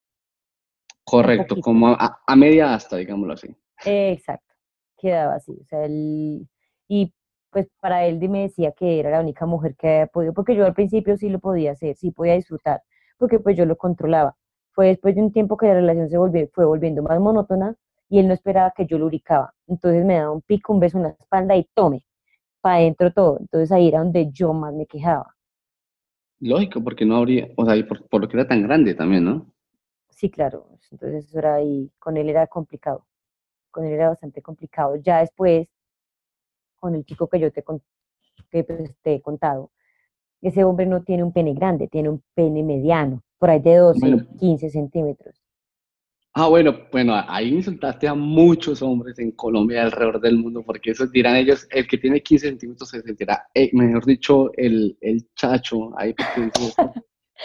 Correcto, 1.05 1.55
como 1.61 1.89
a, 1.89 2.21
a 2.25 2.35
media 2.35 2.73
asta, 2.73 2.97
digámoslo 2.97 3.33
así. 3.33 3.55
Exacto, 3.85 4.53
quedaba 4.97 5.35
así, 5.35 5.51
o 5.61 5.65
sea, 5.65 5.85
él, 5.85 6.47
y 6.87 7.13
pues 7.51 7.67
para 7.79 8.05
él 8.05 8.17
me 8.29 8.41
decía 8.43 8.71
que 8.73 8.99
era 8.99 9.11
la 9.11 9.21
única 9.21 9.45
mujer 9.45 9.75
que 9.77 9.87
había 9.87 10.07
podido, 10.07 10.33
porque 10.33 10.55
yo 10.55 10.65
al 10.65 10.73
principio 10.73 11.15
sí 11.17 11.29
lo 11.29 11.39
podía 11.39 11.71
hacer, 11.71 11.95
sí 11.95 12.11
podía 12.11 12.33
disfrutar, 12.33 12.81
porque 13.17 13.39
pues 13.39 13.57
yo 13.57 13.65
lo 13.65 13.77
controlaba. 13.77 14.35
Fue 14.71 14.87
después 14.87 15.15
de 15.15 15.21
un 15.21 15.31
tiempo 15.31 15.57
que 15.57 15.67
la 15.67 15.75
relación 15.75 16.09
se 16.09 16.17
volvió, 16.17 16.47
fue 16.53 16.65
volviendo 16.65 17.01
más 17.03 17.19
monótona 17.19 17.75
y 18.09 18.19
él 18.19 18.27
no 18.27 18.33
esperaba 18.33 18.73
que 18.75 18.85
yo 18.85 18.97
lubricaba. 18.97 19.53
Entonces 19.67 20.05
me 20.05 20.15
daba 20.17 20.31
un 20.31 20.41
pico, 20.41 20.73
un 20.73 20.79
beso 20.79 20.97
en 20.97 21.03
la 21.03 21.09
espalda 21.11 21.55
y 21.55 21.65
tome, 21.73 22.05
para 22.61 22.77
adentro 22.77 23.11
todo. 23.13 23.39
Entonces 23.39 23.71
ahí 23.71 23.89
era 23.89 23.99
donde 23.99 24.31
yo 24.31 24.53
más 24.53 24.73
me 24.73 24.85
quejaba. 24.87 25.35
Lógico, 26.39 26.81
porque 26.81 27.05
no 27.05 27.17
habría, 27.17 27.49
o 27.57 27.65
sea, 27.65 27.75
y 27.75 27.83
por, 27.83 28.07
por 28.07 28.21
lo 28.21 28.29
que 28.29 28.37
era 28.37 28.47
tan 28.47 28.63
grande 28.63 28.95
también, 28.95 29.25
¿no? 29.25 29.53
Sí, 30.09 30.31
claro, 30.31 30.67
entonces 30.91 31.25
eso 31.25 31.37
era 31.39 31.55
ahí, 31.55 31.91
con 31.99 32.17
él 32.17 32.27
era 32.29 32.47
complicado, 32.47 33.05
con 33.71 33.85
él 33.85 33.93
era 33.93 34.09
bastante 34.09 34.41
complicado. 34.41 34.95
Ya 34.97 35.19
después, 35.21 35.67
con 36.77 36.95
el 36.95 37.05
chico 37.05 37.27
que 37.27 37.39
yo 37.39 37.51
te, 37.51 37.63
con- 37.63 37.81
que, 38.51 38.63
pues, 38.63 38.95
te 39.03 39.15
he 39.15 39.21
contado, 39.21 39.71
ese 40.48 40.64
hombre 40.64 40.86
no 40.86 41.03
tiene 41.03 41.24
un 41.24 41.31
pene 41.34 41.53
grande, 41.53 41.88
tiene 41.88 42.10
un 42.10 42.22
pene 42.36 42.64
mediano, 42.64 43.22
por 43.40 43.50
ahí 43.50 43.60
de 43.60 43.75
12, 43.77 44.00
Bueno. 44.00 44.25
15 44.40 44.70
centímetros. 44.70 45.36
Ah, 46.38 46.50
bueno, 46.50 46.75
bueno, 46.92 47.14
ahí 47.16 47.53
insultaste 47.53 48.08
a 48.10 48.14
muchos 48.14 48.81
hombres 48.81 49.18
en 49.20 49.31
Colombia 49.31 49.77
y 49.77 49.86
alrededor 49.86 50.20
del 50.20 50.38
mundo, 50.38 50.64
porque 50.66 50.92
eso 50.92 51.08
dirán 51.08 51.38
ellos, 51.38 51.66
el 51.72 51.88
que 51.88 51.98
tiene 51.98 52.22
15 52.22 52.48
centímetros 52.50 52.90
se 52.90 53.01
sentirá, 53.01 53.48
eh, 53.53 53.70
mejor 53.74 54.05
dicho, 54.05 54.51
el, 54.58 54.98
el 55.00 55.29
chacho, 55.34 55.98
ahí 55.98 56.14
porque 56.14 56.42
dice, 56.42 56.74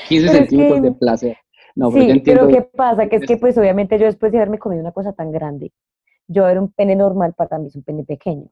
15 0.08 0.26
Pero 0.26 0.38
es 0.38 0.48
centímetros 0.48 0.82
de 0.82 0.90
placer. 0.92 1.36
No, 1.76 1.92
pero 1.92 2.04
sí, 2.04 2.10
entiendo. 2.10 2.46
pero 2.46 2.48
¿qué 2.48 2.62
pasa? 2.62 3.08
Que 3.08 3.16
es 3.16 3.24
que 3.24 3.34
es- 3.34 3.40
pues 3.40 3.56
obviamente 3.58 3.98
yo 3.98 4.06
después 4.06 4.32
de 4.32 4.38
haberme 4.38 4.58
comido 4.58 4.80
una 4.82 4.92
cosa 4.92 5.12
tan 5.12 5.30
grande, 5.32 5.72
yo 6.28 6.48
era 6.48 6.60
un 6.60 6.72
pene 6.72 6.96
normal, 6.96 7.34
para 7.36 7.58
mí 7.58 7.68
es 7.68 7.76
un 7.76 7.82
pene 7.82 8.04
pequeño. 8.04 8.48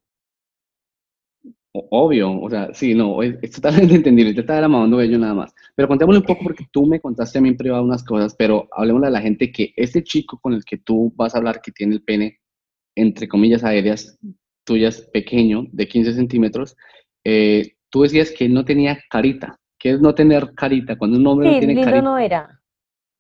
Obvio, 1.91 2.41
o 2.41 2.51
sea, 2.51 2.73
sí, 2.75 2.95
no, 2.95 3.23
es, 3.23 3.37
es 3.43 3.53
totalmente 3.53 3.95
entendible, 3.97 4.35
te 4.35 4.41
estaba 4.41 4.67
mamando 4.69 5.01
ello 5.01 5.19
nada 5.19 5.35
más. 5.35 5.55
Pero 5.75 5.89
contémosle 5.89 6.21
un 6.21 6.27
poco 6.27 6.43
porque 6.45 6.67
tú 6.73 6.87
me 6.87 7.01
contaste 7.01 7.39
a 7.39 7.41
mí 7.43 7.49
en 7.51 7.57
privado 7.57 7.85
unas 7.85 8.05
cosas, 8.05 8.35
pero 8.37 8.69
hablemosle 8.73 9.09
a 9.09 9.11
la 9.11 9.21
gente 9.21 9.51
que 9.53 9.73
este 9.77 10.03
chico 10.03 10.39
con 10.41 10.55
el 10.55 10.65
que 10.65 10.79
tú 10.79 11.13
vas 11.17 11.35
a 11.35 11.39
hablar, 11.39 11.61
que 11.63 11.73
tiene 11.73 11.95
el 11.95 12.03
pene, 12.03 12.39
entre 12.97 13.29
comillas 13.29 13.65
aéreas, 13.65 14.19
tuyas, 14.65 15.01
pequeño, 15.13 15.67
de 15.73 15.89
15 15.89 16.13
centímetros, 16.15 16.77
eh, 17.25 17.75
tú 17.91 18.03
decías 18.03 18.31
que 18.33 18.49
no 18.49 18.65
tenía 18.65 18.99
carita. 19.11 19.59
¿Qué 19.79 19.91
es 19.93 20.01
no 20.01 20.15
tener 20.15 20.55
carita? 20.55 20.97
Cuando 20.99 21.19
un 21.19 21.27
hombre 21.27 21.47
no 21.47 21.53
Sí, 21.55 21.59
tiene 21.61 21.75
lindo 21.75 21.87
carita. 21.87 22.03
no 22.03 22.19
era, 22.19 22.61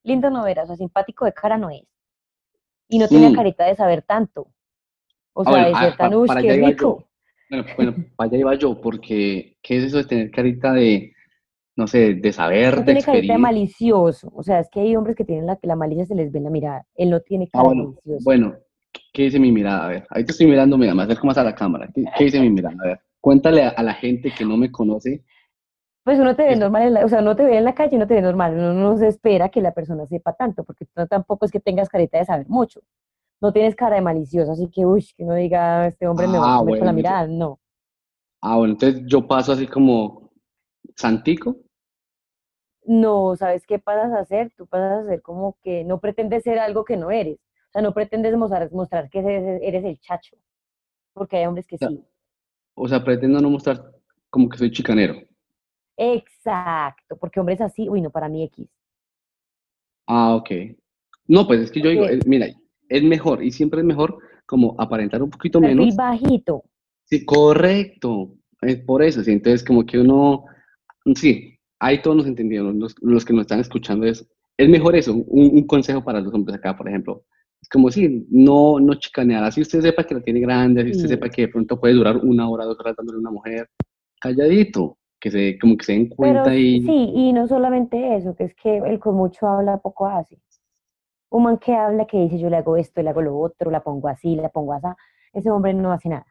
lindo 0.05 0.31
no 0.31 0.47
era, 0.47 0.65
o 0.65 0.67
sea, 0.67 0.77
simpático 0.77 1.25
de 1.25 1.33
cara 1.33 1.57
no 1.57 1.71
es. 1.71 1.83
Y 2.89 2.99
no 2.99 3.09
tenía 3.09 3.31
Mm. 3.31 3.35
carita 3.35 3.65
de 3.67 3.77
saber 3.77 4.03
tanto. 4.03 4.49
O 5.35 5.43
Ah, 5.43 5.45
sea, 5.45 5.53
bueno, 5.53 5.67
de 5.67 5.75
ah, 5.75 5.79
ser 5.81 5.97
tan, 5.97 6.15
uy, 6.15 6.29
qué 6.41 6.77
yo. 6.81 7.08
Bueno, 7.51 7.65
bueno, 7.77 7.97
para 8.17 8.29
allá 8.31 8.39
iba 8.39 8.55
yo, 8.57 8.81
porque 8.81 9.57
¿qué 9.63 9.79
es 9.79 9.85
eso 9.85 9.99
de 9.99 10.05
tener 10.05 10.31
carita 10.31 10.73
de, 10.73 11.13
no 11.77 11.87
sé, 11.89 12.15
de 12.17 12.33
saber, 12.33 12.77
No 12.77 12.83
de 12.85 12.97
tiene 12.97 13.03
carita 13.03 13.35
de 13.35 13.39
malicioso. 13.39 14.31
O 14.35 14.43
sea, 14.43 14.59
es 14.61 14.71
que 14.71 14.81
hay 14.81 14.97
hombres 14.97 15.17
que 15.17 15.25
tienen 15.27 15.45
la, 15.47 15.59
la 15.63 15.77
malicia 15.77 16.07
se 16.07 16.15
les 16.15 16.33
ve 16.33 16.39
en 16.39 16.45
la 16.45 16.51
mirada. 16.51 16.87
Él 16.95 17.11
no 17.11 17.21
tiene 17.21 17.47
Ah, 17.53 17.63
cara 17.63 17.69
de 17.69 17.75
bueno, 17.75 17.95
malicioso. 18.05 18.25
bueno, 18.25 18.55
¿qué 19.13 19.25
dice 19.25 19.39
mi 19.41 19.53
mirada? 19.53 19.87
A 19.87 19.89
ver, 19.89 20.07
ahí 20.11 20.25
te 20.25 20.33
estoy 20.33 20.47
mirando, 20.47 20.77
mira, 20.79 20.95
me 20.95 21.03
acerco 21.03 21.27
más 21.27 21.39
a 21.39 21.45
la 21.45 21.55
cámara. 21.55 21.89
¿Qué, 21.95 22.05
qué 22.17 22.25
dice 22.25 22.41
mi 22.41 22.51
mirada? 22.51 22.77
A 22.83 22.87
ver, 22.87 23.01
cuéntale 23.21 23.63
a, 23.65 23.69
a 23.71 23.83
la 23.83 23.95
gente 23.95 24.33
que 24.37 24.45
no 24.45 24.57
me 24.57 24.71
conoce. 24.71 25.25
Pues 26.05 26.19
uno 26.19 26.35
te 26.35 26.43
ve 26.45 26.57
Es- 26.57 26.59
normal, 26.59 26.83
en 26.85 26.95
la- 26.95 27.05
o 27.05 27.09
sea, 27.09 27.21
uno 27.21 27.37
te 27.37 27.45
ve 27.45 27.59
en 27.59 27.65
la 27.65 27.75
calle 27.75 27.91
y 27.93 27.97
uno 27.97 28.07
te 28.07 28.15
ve 28.15 28.23
normal. 28.23 28.55
Uno 28.55 28.73
no 28.75 28.97
se 28.97 29.09
espera 29.09 29.49
que 29.51 29.61
la 29.61 29.73
persona 29.73 30.07
sepa 30.07 30.33
tanto, 30.33 30.65
porque 30.65 30.87
tú 30.87 31.07
tampoco 31.07 31.45
es 31.45 31.51
que 31.53 31.61
tengas 31.61 31.89
carita 31.89 32.19
de 32.19 32.25
saber 32.25 32.49
mucho. 32.49 32.81
No 33.41 33.53
tienes 33.53 33.77
cara 33.77 33.97
de 33.97 34.03
malicioso, 34.03 34.53
así 34.53 34.69
que, 34.69 34.85
uy, 34.85 35.07
que 35.17 35.23
uno 35.25 35.35
diga, 35.35 35.87
este 35.87 36.07
hombre 36.09 36.27
me 36.27 36.39
va 36.39 36.55
Ah, 36.55 36.57
a 36.57 36.59
comer 36.59 36.79
con 36.79 36.87
la 36.87 36.93
mirada. 36.93 37.27
No. 37.27 37.61
Ah, 38.41 38.57
bueno, 38.57 38.73
entonces 38.75 39.03
yo 39.07 39.27
paso 39.27 39.53
así 39.53 39.67
como 39.67 40.31
santico. 40.97 41.57
No, 42.85 43.37
¿sabes 43.37 43.67
qué 43.67 43.79
pasas 43.79 44.13
a 44.13 44.21
hacer? 44.21 44.51
Tú 44.57 44.67
pasas 44.67 44.93
a 44.93 45.01
hacer 45.01 45.23
como 45.23 45.57
que 45.63 45.85
no 45.85 46.01
pretendes 46.01 46.43
ser 46.43 46.59
algo 46.59 46.85
que 46.85 46.97
no 46.97 47.11
eres. 47.11 47.37
O 47.69 47.73
sea, 47.73 47.83
no 47.83 47.93
pretendes 47.93 48.35
mostrar, 48.37 48.73
mostrar 48.73 49.11
que 49.11 49.19
eres, 49.19 49.85
el 49.85 50.01
chacho. 50.01 50.37
Porque 51.13 51.37
hay 51.37 51.47
hombres 51.47 51.67
que 51.67 51.77
sí. 51.79 52.03
O 52.75 52.89
sea, 52.89 53.05
pretendo 53.05 53.41
no 53.41 53.51
mostrar 53.51 53.93
como 54.31 54.49
que 54.49 54.57
soy 54.59 54.71
chicanero. 54.71 55.15
Exacto, 55.97 57.17
porque 57.17 57.41
hombres 57.41 57.61
así, 57.61 57.89
uy, 57.89 58.01
no, 58.01 58.11
para 58.11 58.29
mí 58.29 58.45
X. 58.45 58.69
Ah, 60.07 60.35
ok. 60.37 60.51
No, 61.27 61.47
pues 61.47 61.61
es 61.61 61.71
que 61.71 61.83
yo 61.83 61.91
digo, 61.91 62.07
eh, 62.07 62.21
mira, 62.25 62.47
es 62.89 63.03
mejor 63.03 63.43
y 63.43 63.51
siempre 63.51 63.81
es 63.81 63.87
mejor 63.87 64.19
como 64.47 64.75
aparentar 64.79 65.23
un 65.23 65.31
poquito 65.31 65.61
Perfil 65.61 65.77
menos. 65.79 65.97
bajito. 65.97 66.65
Sí, 67.05 67.25
correcto. 67.25 68.35
Es 68.63 68.77
por 68.81 69.03
eso, 69.03 69.23
sí. 69.23 69.33
Entonces, 69.33 69.63
como 69.65 69.85
que 69.87 69.99
uno, 69.99 70.45
sí, 71.15 71.59
ahí 71.79 72.03
todos 72.03 72.17
nos 72.17 72.27
entendieron, 72.27 72.79
los, 72.79 72.95
los 73.01 73.25
que 73.25 73.33
nos 73.33 73.43
están 73.43 73.61
escuchando 73.61 74.07
es, 74.07 74.27
es 74.57 74.69
mejor 74.69 74.97
eso, 74.97 75.15
un, 75.15 75.25
un 75.55 75.67
consejo 75.67 76.03
para 76.03 76.21
los 76.21 76.33
hombres 76.35 76.57
acá, 76.59 76.77
por 76.77 76.89
ejemplo. 76.89 77.25
Es 77.61 77.69
como 77.69 77.91
si 77.91 78.27
no, 78.31 78.79
no 78.81 78.95
chicanear, 78.95 79.45
así 79.45 79.61
usted 79.61 79.81
sepa 79.81 80.05
que 80.05 80.15
la 80.15 80.21
tiene 80.21 80.41
grande, 80.41 80.81
así 80.83 80.91
usted 80.93 81.03
Sí. 81.05 81.09
sepa 81.09 81.29
que 81.29 81.43
de 81.43 81.49
pronto 81.49 81.79
puede 81.79 81.95
durar 81.95 82.17
una 82.19 82.49
hora, 82.49 82.65
dos 82.65 82.79
horas 82.81 82.95
dándole 82.97 83.17
a 83.19 83.21
una 83.21 83.31
mujer, 83.31 83.69
calladito, 84.21 84.97
que 85.21 85.31
se, 85.31 85.59
como 85.59 85.77
que 85.77 85.85
se 85.85 85.93
den 85.93 86.05
Pero 86.05 86.17
cuenta 86.17 86.55
y... 86.57 86.81
sí, 86.83 87.11
y 87.15 87.33
no 87.33 87.47
solamente 87.49 88.17
eso, 88.17 88.35
que 88.37 88.45
es 88.45 88.55
que 88.55 88.79
el 88.79 88.99
con 89.01 89.17
mucho 89.17 89.47
habla, 89.49 89.79
poco 89.79 90.07
hace. 90.07 90.39
Un 91.31 91.43
man 91.43 91.59
que 91.59 91.75
habla, 91.75 92.07
que 92.07 92.19
dice 92.19 92.39
yo 92.39 92.49
le 92.51 92.57
hago 92.57 92.77
esto, 92.77 93.03
le 93.03 93.11
hago 93.11 93.23
lo 93.23 93.39
otro, 93.39 93.71
la 93.71 93.83
pongo 93.83 94.09
así, 94.09 94.37
la 94.37 94.49
pongo 94.49 94.73
así, 94.73 94.87
ese 95.33 95.51
hombre 95.51 95.75
no 95.75 95.93
hace 95.93 96.09
nada. 96.09 96.27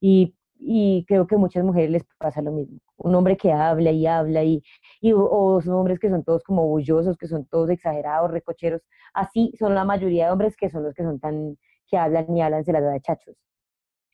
Y, 0.00 0.34
y 0.58 1.04
creo 1.06 1.26
que 1.26 1.36
a 1.36 1.38
muchas 1.38 1.64
mujeres 1.64 1.90
les 1.90 2.04
pasa 2.18 2.42
lo 2.42 2.52
mismo. 2.52 2.78
Un 2.96 3.14
hombre 3.14 3.36
que 3.36 3.52
habla 3.52 3.90
y 3.90 4.06
habla 4.06 4.44
y, 4.44 4.62
y 5.00 5.12
o 5.14 5.60
son 5.62 5.74
hombres 5.74 5.98
que 5.98 6.10
son 6.10 6.22
todos 6.24 6.42
como 6.42 6.66
bullosos, 6.66 7.16
que 7.16 7.26
son 7.26 7.46
todos 7.46 7.70
exagerados, 7.70 8.30
recocheros. 8.30 8.82
Así 9.14 9.52
son 9.58 9.74
la 9.74 9.84
mayoría 9.84 10.26
de 10.26 10.32
hombres 10.32 10.56
que 10.56 10.68
son 10.68 10.82
los 10.82 10.94
que 10.94 11.02
son 11.02 11.18
tan, 11.18 11.56
que 11.88 11.96
hablan 11.96 12.36
y 12.36 12.42
hablan, 12.42 12.64
se 12.64 12.72
la 12.72 12.80
da 12.80 12.92
de 12.92 13.00
chachos. 13.00 13.36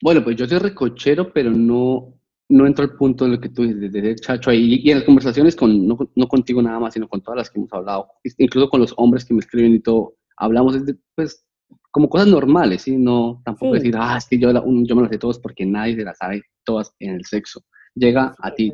Bueno, 0.01 0.23
pues 0.23 0.35
yo 0.35 0.45
soy 0.45 0.59
recochero, 0.59 1.33
pero 1.33 1.49
no, 1.51 2.13
no 2.49 2.65
entro 2.65 2.85
al 2.85 2.95
punto 2.95 3.25
de 3.25 3.31
lo 3.31 3.39
que 3.41 3.49
tú 3.49 3.63
dices, 3.63 3.91
de 3.91 4.15
chacho 4.15 4.49
ahí. 4.49 4.79
Y 4.83 4.91
en 4.91 4.97
las 4.97 5.05
conversaciones, 5.05 5.55
con, 5.55 5.87
no, 5.87 5.97
no, 6.15 6.27
contigo 6.27 6.61
nada 6.61 6.79
más, 6.79 6.93
sino 6.93 7.07
con 7.07 7.21
todas 7.21 7.37
las 7.37 7.49
que 7.49 7.59
hemos 7.59 7.73
hablado, 7.73 8.07
incluso 8.37 8.69
con 8.69 8.81
los 8.81 8.93
hombres 8.97 9.25
que 9.25 9.33
me 9.33 9.39
escriben 9.41 9.73
y 9.73 9.79
todo, 9.79 10.15
hablamos 10.37 10.85
de, 10.85 10.95
pues, 11.15 11.45
como 11.91 12.09
cosas 12.09 12.27
normales, 12.27 12.83
¿sí? 12.83 12.95
No, 12.97 13.41
tampoco 13.43 13.73
decir, 13.73 13.95
ah, 13.97 14.17
es 14.17 14.27
que 14.27 14.37
yo, 14.37 14.51
yo 14.51 14.95
me 14.95 15.01
las 15.01 15.11
sé 15.11 15.17
todas 15.17 15.39
porque 15.39 15.65
nadie 15.65 15.95
se 15.95 16.03
las 16.03 16.17
sabe 16.17 16.43
todas 16.63 16.93
en 16.99 17.15
el 17.15 17.25
sexo. 17.25 17.61
Llega 17.95 18.35
a 18.39 18.53
ti, 18.53 18.71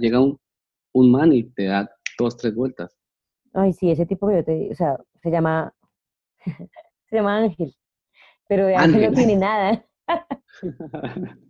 llega 0.00 0.20
un, 0.20 0.38
un 0.94 1.10
man 1.10 1.32
y 1.32 1.44
te 1.44 1.64
da 1.64 1.90
dos, 2.18 2.36
tres 2.36 2.54
vueltas. 2.54 2.96
Ay, 3.52 3.72
sí, 3.72 3.90
ese 3.90 4.06
tipo 4.06 4.28
que 4.28 4.36
yo 4.36 4.44
te, 4.44 4.70
o 4.70 4.74
sea, 4.74 4.96
se 5.22 5.30
llama, 5.30 5.72
se 7.10 7.16
llama 7.16 7.38
Ángel, 7.38 7.74
pero 8.48 8.66
de 8.66 8.76
Ángel 8.76 9.10
no 9.10 9.16
tiene 9.16 9.36
nada. 9.36 9.84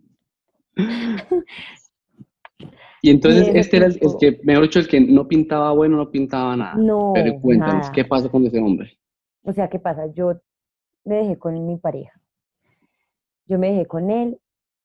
Y 3.03 3.09
entonces 3.09 3.49
este 3.55 3.77
era 3.77 3.87
el, 3.87 3.99
que, 4.19 4.39
mejor 4.43 4.63
dicho, 4.63 4.79
el 4.79 4.87
que 4.87 5.01
no 5.01 5.27
pintaba 5.27 5.71
bueno, 5.71 5.97
no 5.97 6.11
pintaba 6.11 6.55
nada. 6.55 6.75
No. 6.75 7.11
Pero 7.15 7.39
cuéntanos, 7.39 7.89
¿qué 7.89 8.05
pasa 8.05 8.29
con 8.29 8.45
ese 8.45 8.59
hombre? 8.59 8.97
O 9.43 9.51
sea, 9.51 9.69
¿qué 9.69 9.79
pasa? 9.79 10.05
Yo 10.13 10.33
me 11.03 11.15
dejé 11.15 11.37
con 11.37 11.65
mi 11.65 11.77
pareja. 11.77 12.21
Yo 13.47 13.57
me 13.57 13.71
dejé 13.71 13.87
con 13.87 14.11
él 14.11 14.39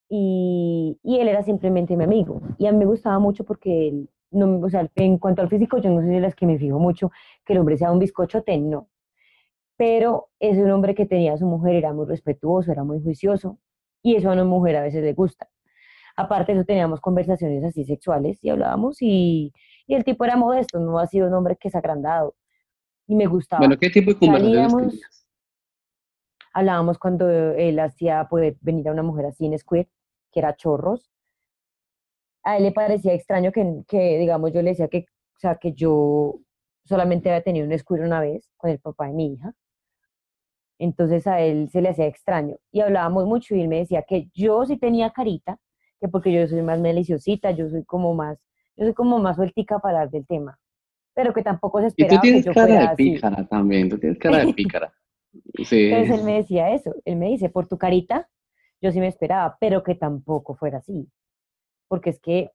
y, 0.09 0.99
y 1.03 1.19
él 1.19 1.29
era 1.29 1.43
simplemente 1.43 1.95
mi 1.95 2.05
amigo. 2.05 2.41
Y 2.59 2.67
a 2.67 2.73
mí 2.73 2.79
me 2.79 2.87
gustaba 2.87 3.19
mucho 3.19 3.45
porque 3.45 3.89
él, 3.89 4.09
no, 4.31 4.61
o 4.61 4.71
sea, 4.71 4.91
en 4.95 5.19
cuanto 5.19 5.43
al 5.43 5.51
físico, 5.51 5.77
yo 5.79 5.91
no 5.91 6.01
soy 6.01 6.15
de 6.15 6.21
las 6.21 6.35
que 6.35 6.47
me 6.47 6.59
fijo 6.59 6.79
mucho 6.79 7.11
que 7.45 7.53
el 7.53 7.59
hombre 7.59 7.77
sea 7.77 7.93
un 7.93 7.99
bizcochote, 7.99 8.57
no. 8.59 8.89
Pero 9.77 10.31
es 10.41 10.57
un 10.57 10.71
hombre 10.71 10.95
que 10.95 11.05
tenía 11.05 11.35
a 11.35 11.37
su 11.37 11.45
mujer, 11.45 11.75
era 11.75 11.93
muy 11.93 12.07
respetuoso, 12.07 12.73
era 12.73 12.83
muy 12.83 13.03
juicioso. 13.03 13.59
Y 14.03 14.15
eso 14.17 14.31
a 14.31 14.33
una 14.33 14.45
mujer 14.45 14.77
a 14.77 14.83
veces 14.83 15.03
le 15.03 15.13
gusta. 15.13 15.51
Aparte 16.17 16.53
de 16.53 16.59
eso, 16.59 16.67
teníamos 16.67 17.01
conversaciones 17.01 17.63
así 17.63 17.85
sexuales 17.85 18.39
y 18.43 18.49
hablábamos 18.49 19.03
y, 19.03 19.53
y 19.87 19.95
el 19.95 20.05
tipo 20.05 20.25
era 20.25 20.37
modesto, 20.37 20.79
no 20.81 20.99
ha 20.99 21.07
sido 21.07 21.29
un 21.29 21.35
hombre 21.35 21.57
que 21.57 21.69
es 21.69 21.75
agrandado. 21.75 22.35
Y 23.07 23.15
me 23.15 23.27
gustaba. 23.27 23.61
Bueno, 23.61 23.77
¿qué 23.79 23.91
tipo 23.91 24.13
de 24.13 24.19
conversaciones 24.19 24.77
tenías? 24.77 25.27
Hablábamos 26.53 26.99
cuando 26.99 27.29
él 27.29 27.79
hacía 27.79 28.27
poder 28.29 28.57
venir 28.63 28.89
a 28.89 28.93
una 28.93 29.03
mujer 29.03 29.27
así 29.27 29.45
en 29.45 29.59
Squid, 29.59 29.87
que 30.33 30.41
era 30.41 30.57
chorros. 30.57 31.13
A 32.43 32.57
él 32.57 32.63
le 32.63 32.73
parecía 32.73 33.13
extraño 33.13 33.53
que, 33.53 33.83
que, 33.87 34.19
digamos, 34.19 34.53
yo 34.53 34.63
le 34.63 34.71
decía 34.71 34.89
que, 34.89 35.01
o 35.37 35.39
sea, 35.39 35.57
que 35.57 35.75
yo 35.75 36.39
solamente 36.85 37.29
había 37.29 37.43
tenido 37.43 37.67
un 37.67 37.79
Squid 37.79 38.01
una 38.01 38.21
vez 38.21 38.51
con 38.57 38.71
el 38.71 38.79
papá 38.81 39.07
de 39.07 39.13
mi 39.13 39.35
hija. 39.35 39.53
Entonces 40.79 41.27
a 41.27 41.41
él 41.41 41.69
se 41.71 41.83
le 41.83 41.91
hacía 41.91 42.07
extraño. 42.07 42.57
Y 42.73 42.81
hablábamos 42.81 43.27
mucho 43.27 43.55
y 43.55 43.61
él 43.61 43.69
me 43.69 43.79
decía 43.79 44.03
que 44.03 44.29
yo 44.35 44.65
sí 44.65 44.79
tenía 44.79 45.11
carita, 45.11 45.59
que 46.01 46.09
porque 46.09 46.33
yo 46.33 46.47
soy 46.47 46.63
más 46.63 46.83
deliciosita, 46.83 47.51
yo 47.53 47.69
soy 47.69 47.85
como 47.85 48.15
más, 48.15 48.39
yo 48.77 48.85
soy 48.85 48.95
como 48.95 49.19
más 49.19 49.37
sueltica 49.37 49.79
para 49.79 49.99
hablar 49.99 50.11
del 50.11 50.27
tema, 50.27 50.59
pero 51.15 51.33
que 51.33 51.43
tampoco 51.43 51.81
se 51.81 51.89
esperaba 51.89 52.15
Y 52.15 52.17
tú 52.17 52.23
tienes 52.23 52.43
que 52.43 52.49
yo 52.49 52.55
cara 52.55 52.67
fuera 52.67 52.91
de 52.91 52.97
pícara 52.97 53.47
también, 53.49 53.89
tú 53.89 53.99
tienes 53.99 54.19
cara 54.19 54.45
de 54.45 54.53
pícara. 54.55 54.93
Sí. 55.65 55.91
Entonces 55.91 56.19
él 56.19 56.25
me 56.25 56.35
decía 56.35 56.71
eso, 56.71 56.95
él 57.05 57.17
me 57.17 57.29
dice, 57.29 57.49
por 57.49 57.67
tu 57.69 57.79
carita, 57.79 58.29
yo 58.81 58.93
sí 58.93 59.01
me 59.01 59.09
esperaba, 59.09 59.57
pero 59.61 59.83
que 59.83 59.95
tampoco 59.95 60.55
fuera 60.55 60.79
así, 60.79 61.09
porque 61.89 62.11
es 62.11 62.21
que, 62.21 62.51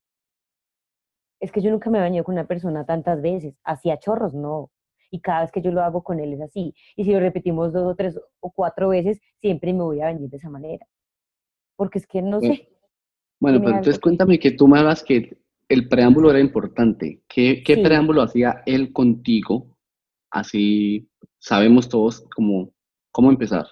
es 1.40 1.52
que 1.52 1.62
yo 1.62 1.72
nunca 1.72 1.90
me 1.90 1.98
he 1.98 2.02
bañado 2.02 2.24
con 2.24 2.34
una 2.34 2.46
persona 2.46 2.86
tantas 2.86 3.22
veces, 3.22 3.56
hacía 3.64 3.98
chorros, 3.98 4.34
no, 4.34 4.72
y 5.10 5.20
cada 5.20 5.42
vez 5.42 5.52
que 5.52 5.62
yo 5.62 5.72
lo 5.72 5.82
hago 5.82 6.04
con 6.04 6.20
él 6.20 6.34
es 6.34 6.42
así, 6.42 6.74
y 6.96 7.04
si 7.04 7.12
lo 7.12 7.20
repetimos 7.20 7.74
dos 7.74 7.92
o 7.92 7.96
tres 7.96 8.20
o 8.40 8.52
cuatro 8.52 8.90
veces, 8.90 9.20
siempre 9.40 9.74
me 9.74 9.84
voy 9.84 10.02
a 10.02 10.06
bañar 10.06 10.30
de 10.30 10.38
esa 10.38 10.50
manera, 10.50 10.88
porque 11.76 12.00
es 12.00 12.08
que 12.08 12.22
no 12.22 12.40
Pues, 12.40 12.58
sé, 12.58 12.70
Bueno, 13.42 13.60
pero 13.60 13.72
entonces 13.72 14.00
cuéntame 14.00 14.40
que 14.40 14.52
tú 14.52 14.68
me 14.68 14.80
hablas 14.80 15.04
que 15.04 15.38
el 15.68 15.90
preámbulo 15.90 16.30
era 16.30 16.40
importante. 16.40 17.24
¿Qué, 17.28 17.64
qué 17.66 17.76
Sí. 17.76 17.84
preámbulo 17.84 18.22
hacía 18.22 18.64
él 18.66 18.94
contigo? 18.94 19.78
Así 20.30 21.10
sabemos 21.40 21.90
todos 21.90 22.24
cómo, 22.36 22.72
cómo 23.12 23.30
empezar. 23.32 23.66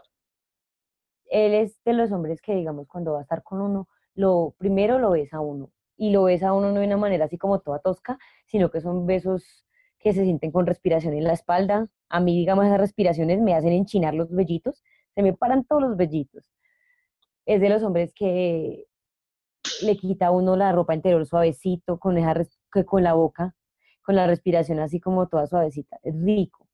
él 1.32 1.54
es 1.54 1.80
de 1.86 1.94
los 1.94 2.12
hombres 2.12 2.42
que, 2.42 2.56
digamos, 2.56 2.88
cuando 2.88 3.14
va 3.14 3.20
a 3.20 3.22
estar 3.22 3.44
con 3.44 3.62
uno, 3.62 3.88
lo 4.16 4.56
primero 4.58 4.98
lo 4.98 5.12
besa 5.12 5.38
a 5.38 5.42
uno. 5.42 5.72
Y 5.96 6.12
lo 6.12 6.24
besa 6.24 6.50
a 6.50 6.54
uno 6.54 6.72
no 6.72 6.80
de 6.80 6.88
una 6.88 6.98
manera 6.98 7.26
así 7.26 7.38
como 7.38 7.60
toda 7.60 7.80
tosca, 7.80 8.18
sino 8.48 8.72
que 8.72 8.82
son 8.82 9.06
besos 9.06 9.66
que 10.00 10.14
se 10.14 10.24
sienten 10.24 10.52
con 10.52 10.66
respiración 10.66 11.14
en 11.14 11.26
la 11.26 11.34
espalda. 11.34 11.88
A 12.10 12.20
mí, 12.20 12.36
digamos, 12.38 12.66
esas 12.66 12.80
respiraciones 12.80 13.40
me 13.42 13.54
hacen 13.54 13.74
enchinar 13.74 14.16
los 14.16 14.32
vellitos, 14.32 14.84
se 15.14 15.22
me 15.22 15.34
paran 15.34 15.66
todos 15.66 15.84
los 15.84 15.98
vellitos. 15.98 16.52
Es 17.46 17.62
de 17.62 17.70
los 17.70 17.84
hombres 17.84 18.14
que 18.14 18.86
le 19.78 19.98
quita 19.98 20.28
a 20.28 20.32
uno 20.32 20.56
la 20.56 20.72
ropa 20.72 20.94
interior 20.96 21.26
suavecito, 21.26 22.00
con, 22.00 22.18
esa 22.18 22.34
con 22.86 23.04
la 23.04 23.14
boca, 23.14 23.56
con 24.04 24.16
la 24.16 24.28
respiración 24.28 24.80
así 24.80 25.00
como 25.00 25.28
toda 25.28 25.48
suavecita. 25.48 25.98
Es 26.04 26.16
rico. 26.24 26.68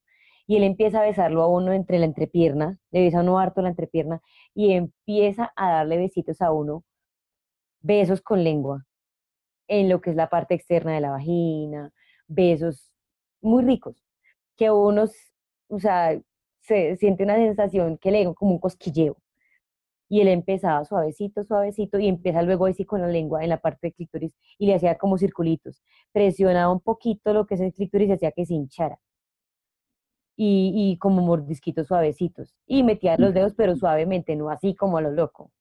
Y 0.46 0.56
él 0.56 0.62
empieza 0.64 1.00
a 1.00 1.02
besarlo 1.06 1.42
a 1.42 1.48
uno 1.48 1.72
entre 1.72 1.98
la 1.98 2.06
entrepierna, 2.06 2.78
le 2.92 3.00
besa 3.02 3.18
a 3.18 3.22
uno 3.22 3.38
harto 3.38 3.62
la 3.62 3.68
entrepierna 3.70 4.22
y 4.54 4.72
empieza 4.72 5.52
a 5.56 5.70
darle 5.72 5.98
besitos 5.98 6.40
a 6.42 6.52
uno, 6.52 6.84
besos 7.80 8.20
con 8.22 8.44
lengua, 8.44 8.86
en 9.68 9.88
lo 9.88 10.00
que 10.00 10.10
es 10.10 10.16
la 10.16 10.28
parte 10.30 10.54
externa 10.54 10.94
de 10.94 11.00
la 11.02 11.10
vagina, 11.12 11.92
besos 12.28 12.92
muy 13.42 13.64
ricos, 13.64 14.04
que 14.56 14.70
uno, 14.70 15.04
s- 15.04 15.32
o 15.68 15.78
sea, 15.80 16.20
se 16.60 16.96
siente 16.96 17.24
una 17.24 17.36
sensación 17.36 17.98
que 17.98 18.10
le 18.12 18.24
da 18.24 18.34
como 18.34 18.52
un 18.52 18.60
cosquilleo. 18.60 19.16
Y 20.08 20.20
él 20.20 20.28
empezaba 20.28 20.84
suavecito, 20.84 21.44
suavecito, 21.44 21.98
y 21.98 22.08
empieza 22.08 22.42
luego 22.42 22.66
así 22.66 22.84
con 22.84 23.00
la 23.02 23.08
lengua 23.08 23.42
en 23.44 23.50
la 23.50 23.58
parte 23.60 23.88
del 23.88 23.94
clítoris 23.94 24.32
y 24.58 24.66
le 24.66 24.74
hacía 24.74 24.96
como 24.98 25.18
circulitos. 25.18 25.82
Presionaba 26.12 26.72
un 26.72 26.80
poquito 26.80 27.32
lo 27.32 27.46
que 27.46 27.54
es 27.56 27.60
el 27.60 27.72
clítoris 27.74 28.08
y 28.08 28.12
hacía 28.12 28.32
que 28.32 28.46
se 28.46 28.54
hinchara. 28.54 28.98
Y, 30.38 30.72
y 30.74 30.96
como 30.98 31.20
mordisquitos 31.20 31.88
suavecitos. 31.88 32.54
Y 32.66 32.82
metía 32.84 33.18
los 33.18 33.34
dedos, 33.34 33.52
pero 33.54 33.76
suavemente, 33.76 34.34
no 34.34 34.48
así 34.48 34.74
como 34.74 34.96
a 34.96 35.02
lo 35.02 35.10
loco. 35.10 35.52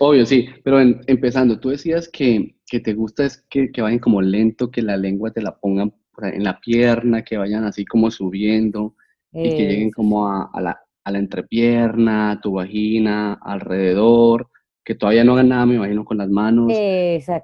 Obvio, 0.00 0.26
sí, 0.26 0.48
pero 0.64 0.80
en- 0.80 1.00
empezando, 1.06 1.58
tú 1.60 1.70
decías 1.70 2.08
que, 2.08 2.56
que 2.66 2.80
te 2.80 2.94
gusta 2.94 3.24
es 3.24 3.44
que, 3.50 3.70
que 3.70 3.82
vayan 3.82 3.98
como 3.98 4.22
lento, 4.22 4.70
que 4.70 4.82
la 4.82 4.96
lengua 4.96 5.30
te 5.32 5.42
la 5.42 5.58
pongan 5.58 5.94
en 6.22 6.44
la 6.44 6.60
pierna, 6.60 7.22
que 7.24 7.36
vayan 7.38 7.64
así 7.64 7.84
como 7.84 8.10
subiendo 8.10 8.94
y 9.42 9.52
que 9.52 9.66
lleguen 9.66 9.90
como 9.90 10.26
a, 10.28 10.50
a 10.52 10.60
la, 10.60 10.80
a 11.04 11.10
la 11.10 11.18
entrepierna, 11.18 12.32
a 12.32 12.40
tu 12.40 12.52
vagina, 12.52 13.34
alrededor, 13.42 14.48
que 14.84 14.94
todavía 14.94 15.24
no 15.24 15.32
hagan 15.34 15.48
nada, 15.48 15.66
me 15.66 15.76
imagino, 15.76 16.04
con 16.04 16.18
las 16.18 16.28
manos, 16.28 16.72
sí. 16.72 16.82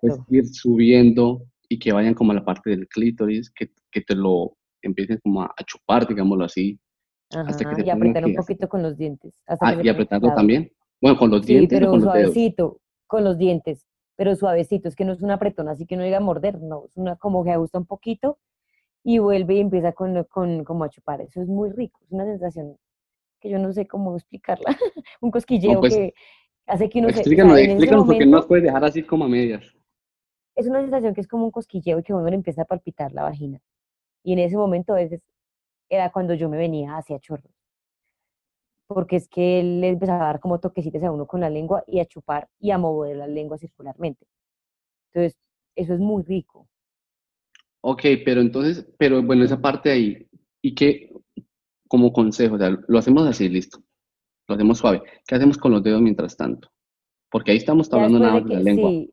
pues 0.01 0.14
Exacto. 0.14 0.27
ir 0.31 0.47
subiendo 0.47 1.42
y 1.69 1.79
que 1.79 1.92
vayan 1.92 2.14
como 2.14 2.33
a 2.33 2.35
la 2.35 2.45
parte 2.45 2.71
del 2.71 2.87
clítoris, 2.88 3.51
que, 3.51 3.71
que 3.90 4.01
te 4.03 4.14
lo 4.14 4.57
empiecen 4.83 5.19
como 5.23 5.42
a, 5.42 5.47
a 5.47 5.64
chupar, 5.64 6.07
digámoslo 6.07 6.45
así, 6.45 6.79
hasta 7.31 7.75
que 7.75 7.83
y 7.83 7.90
apretar 7.90 8.25
un 8.25 8.35
poquito 8.35 8.69
con 8.69 8.83
los 8.83 8.97
dientes. 8.97 9.42
Hasta 9.47 9.69
Ah, 9.69 9.77
que 9.77 9.88
y 9.88 9.92
pesado. 9.95 10.33
también. 10.35 10.71
Bueno, 11.01 11.19
con 11.19 11.31
los 11.31 11.45
Sí, 11.45 11.55
dientes 11.55 11.79
pero 11.79 11.90
con 11.90 12.01
los 12.01 12.12
dedos. 12.12 12.33
suavecito, 12.35 12.81
con 13.07 13.25
los 13.25 13.37
dientes, 13.38 13.87
pero 14.16 14.35
suavecito. 14.37 14.88
Es 14.88 14.97
que 14.97 15.05
no 15.05 15.12
es 15.12 15.23
un 15.23 15.31
apretón, 15.31 15.69
así 15.69 15.87
que 15.87 15.97
no 15.97 16.05
diga 16.05 16.21
morder, 16.21 16.61
no. 16.61 16.85
Es 16.87 16.97
una 16.97 17.16
como 17.16 17.45
que 17.45 17.51
ajusta 17.51 17.79
un 17.79 17.87
poquito 17.87 18.38
y 19.03 19.19
vuelve 19.19 19.55
y 19.57 19.61
empieza 19.61 19.92
con, 19.92 20.23
con 20.25 20.64
como 20.64 20.85
a 20.85 20.88
chupar. 20.88 21.21
Eso 21.21 21.42
es 21.42 21.49
muy 21.49 21.71
rico, 21.71 22.01
es 22.05 22.12
una 22.12 22.25
sensación 22.25 22.77
que 23.40 23.51
yo 23.51 23.59
no 23.59 23.72
sé 23.72 23.87
cómo 23.87 24.14
explicarla. 24.16 24.66
un 25.20 25.31
cosquilleo 25.31 25.81
pues, 25.81 25.94
que 25.94 26.14
hace 26.66 26.88
que 26.88 26.99
uno 26.99 27.09
se... 27.09 27.12
o 27.12 27.14
sea, 27.14 27.20
Explícanos, 27.22 28.07
porque 28.07 28.27
no 28.27 28.38
nos 28.38 28.46
puedes 28.46 28.64
dejar 28.64 28.85
así 28.85 29.03
como 29.03 29.25
a 29.25 29.29
medias. 29.29 29.64
es 30.55 30.66
una 30.66 30.81
sensación 30.81 31.14
que 31.14 31.20
es 31.20 31.29
como 31.29 31.44
un 31.44 31.51
cosquilleo 31.51 31.99
y 31.99 32.03
que 32.03 32.14
uno 32.14 32.29
le 32.29 32.37
empieza 32.37 32.62
a 32.62 32.66
palpitar 32.66 33.12
la 33.12 33.22
vagina. 33.22 33.61
Y 34.25 34.33
en 34.33 34.40
ese 34.40 34.57
momento 34.57 34.92
a 34.92 34.96
veces 34.96 35.22
era 35.88 36.11
cuando 36.11 36.35
yo 36.35 36.49
me 36.49 36.57
venía 36.57 36.96
hacia 36.96 37.18
chorros. 37.18 37.53
Porque 38.88 39.16
es 39.16 39.29
que 39.29 39.61
él 39.61 39.81
le 39.81 39.88
empezaba 39.88 40.22
a 40.22 40.27
dar 40.27 40.40
como 40.40 40.61
toquecitos 40.61 41.03
a 41.03 41.11
uno 41.11 41.27
con 41.27 41.40
la 41.40 41.51
lengua 41.51 41.83
y 41.87 42.01
a 42.01 42.07
chupar 42.07 42.49
y 42.59 42.70
a 42.70 42.79
mover 42.79 43.16
la 43.16 43.27
lengua 43.27 43.59
circularmente. 43.59 44.27
Entonces, 45.12 45.38
eso 45.77 45.94
es 45.94 46.01
muy 46.01 46.22
rico. 46.22 46.68
Ok, 47.83 48.03
pero 48.25 48.40
entonces, 48.40 48.87
pero 48.99 49.22
bueno, 49.22 49.44
esa 49.44 49.61
parte 49.61 49.90
ahí, 49.90 50.29
y 50.61 50.75
que 50.75 51.12
como 51.88 52.12
consejo, 52.12 52.57
o 52.57 52.59
sea, 52.59 52.70
lo 52.88 52.99
hacemos 52.99 53.27
así, 53.27 53.49
listo, 53.49 53.79
lo 54.49 54.55
hacemos 54.55 54.79
suave. 54.79 55.03
¿Qué 55.27 55.35
hacemos 55.35 55.59
con 55.59 55.72
los 55.72 55.83
dedos 55.83 56.01
mientras 56.03 56.37
tanto? 56.37 56.68
Porque 57.31 57.51
ahí 57.53 57.57
estamos 57.59 57.92
hablando 57.92 58.18
nada 58.18 58.40
de 58.40 58.55
la 58.55 58.61
lengua. 58.61 58.90
sí, 58.90 59.12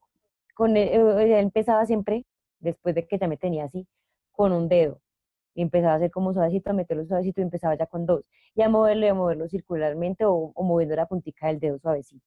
con 0.53 0.77
él, 0.77 0.89
eh, 1.19 1.39
empezaba 1.39 1.85
siempre, 1.85 2.25
después 2.59 2.95
de 2.95 3.07
que 3.07 3.17
ya 3.17 3.27
me 3.27 3.37
tenía 3.37 3.65
así, 3.65 3.87
con 4.31 4.51
un 4.51 4.67
dedo. 4.69 4.99
Y 5.55 5.61
empezaba 5.61 5.93
a 5.93 5.95
hacer 5.97 6.11
como 6.11 6.33
suavecito, 6.33 6.71
a 6.71 6.73
meterlo 6.73 7.05
suavecito 7.05 7.41
y 7.41 7.43
empezaba 7.43 7.75
ya 7.77 7.85
con 7.85 8.05
dos. 8.05 8.23
Y 8.55 8.61
a 8.63 8.69
moverlo 8.69 9.05
y 9.05 9.09
a 9.09 9.13
moverlo 9.13 9.47
circularmente 9.47 10.25
o, 10.25 10.33
o 10.55 10.63
moviendo 10.63 10.95
la 10.95 11.05
puntica 11.07 11.47
del 11.47 11.59
dedo 11.59 11.77
suavecito. 11.79 12.25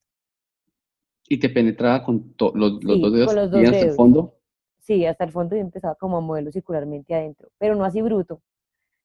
Y 1.29 1.39
te 1.39 1.49
penetraba 1.51 2.05
con 2.05 2.35
los, 2.39 2.85
los 2.85 2.99
Sí, 2.99 3.01
dos 3.01 3.13
dedos 3.13 3.27
con 3.27 3.37
los 3.37 3.51
dos 3.51 3.61
bien 3.61 3.73
hasta 3.73 3.79
el 3.81 3.85
dedos. 3.85 3.97
fondo. 3.97 4.35
Sí, 4.81 5.05
hasta 5.07 5.25
el 5.25 5.33
fondo 5.33 5.57
y 5.57 5.61
empezaba 5.61 5.97
como 5.97 6.17
a 6.19 6.21
moverlo 6.21 6.53
circularmente 6.53 7.15
adentro, 7.15 7.49
pero 7.59 7.75
no 7.75 7.85
así 7.85 8.01
bruto, 8.03 8.41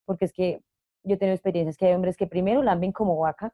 porque 0.06 0.26
es 0.26 0.34
que 0.34 0.62
yo 1.04 1.18
tengo 1.18 1.34
experiencias 1.34 1.78
que 1.78 1.88
hay 1.88 1.94
hombres 1.94 2.18
que 2.18 2.28
primero 2.28 2.62
lamben 2.64 2.92
como 2.92 3.18
vaca, 3.18 3.54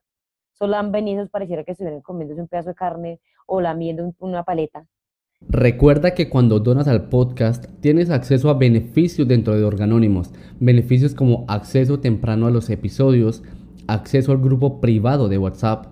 solo 0.54 0.72
lamben 0.72 1.08
y 1.08 1.14
esos 1.14 1.30
pareciera 1.30 1.64
que 1.64 1.72
estuvieran 1.72 2.02
comiéndose 2.02 2.42
un 2.42 2.48
pedazo 2.48 2.70
de 2.70 2.76
carne 2.76 3.20
o 3.46 3.62
lamiendo 3.62 4.04
un- 4.04 4.16
una 4.20 4.44
paleta. 4.44 4.86
Recuerda 5.50 6.16
que 6.16 6.30
cuando 6.30 6.60
donas 6.60 6.88
al 6.88 7.10
podcast 7.10 7.66
tienes 7.80 8.10
acceso 8.10 8.50
a 8.50 8.56
beneficios 8.56 9.28
dentro 9.28 9.56
de 9.56 9.64
Organónimos. 9.64 10.32
Beneficios 10.60 11.14
como 11.14 11.46
acceso 11.48 12.00
temprano 12.00 12.48
a 12.48 12.52
los 12.52 12.72
episodios, 12.72 13.44
acceso 13.88 14.32
al 14.32 14.40
grupo 14.40 14.82
privado 14.82 15.30
de 15.30 15.38
WhatsApp, 15.38 15.86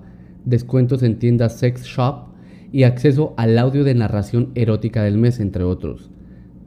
descuentos 0.46 1.04
en 1.04 1.20
tiendas 1.20 1.60
Sex 1.60 1.84
Shop 1.84 2.30
y 2.72 2.84
acceso 2.84 3.36
al 3.38 3.58
audio 3.60 3.84
de 3.84 3.94
narración 3.94 4.52
erótica 4.56 5.04
del 5.04 5.18
mes, 5.20 5.40
entre 5.40 5.64
otros. 5.64 6.10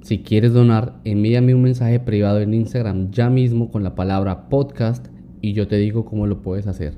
Si 0.09 0.23
quieres 0.23 0.55
donar, 0.55 0.95
envíame 1.05 1.55
un 1.55 1.61
mensaje 1.61 2.01
privado 2.01 2.41
en 2.41 2.55
Instagram 2.55 3.11
ya 3.11 3.29
mismo 3.29 3.71
con 3.71 3.85
la 3.85 3.95
palabra 3.95 4.49
podcast 4.49 5.07
y 5.43 5.53
yo 5.53 5.69
te 5.69 5.77
digo 5.77 6.07
cómo 6.07 6.27
lo 6.27 6.41
puedes 6.41 6.67
hacer. 6.67 6.97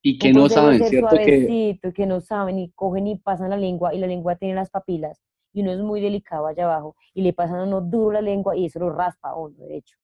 Y 0.00 0.16
que 0.16 0.28
Un 0.28 0.34
no 0.34 0.48
saben, 0.48 0.78
¿cierto? 0.84 1.16
Que, 1.16 1.44
suavecito, 1.44 1.92
que 1.92 2.06
no 2.06 2.20
saben 2.20 2.60
y 2.60 2.70
cogen 2.70 3.08
y 3.08 3.18
pasan 3.18 3.50
la 3.50 3.56
lengua 3.56 3.92
y 3.92 3.98
la 3.98 4.06
lengua 4.06 4.36
tiene 4.36 4.54
las 4.54 4.70
papilas 4.70 5.20
y 5.52 5.62
uno 5.62 5.72
es 5.72 5.80
muy 5.80 6.00
delicado 6.00 6.46
allá 6.46 6.66
abajo 6.66 6.94
y 7.14 7.22
le 7.22 7.32
pasan 7.32 7.58
a 7.58 7.64
uno 7.64 7.80
duro 7.80 8.12
la 8.12 8.20
lengua 8.20 8.56
y 8.56 8.66
eso 8.66 8.78
lo 8.78 8.90
raspa 8.90 9.30
a 9.30 9.36
uno, 9.36 9.56
de 9.66 9.78
hecho. 9.78 9.96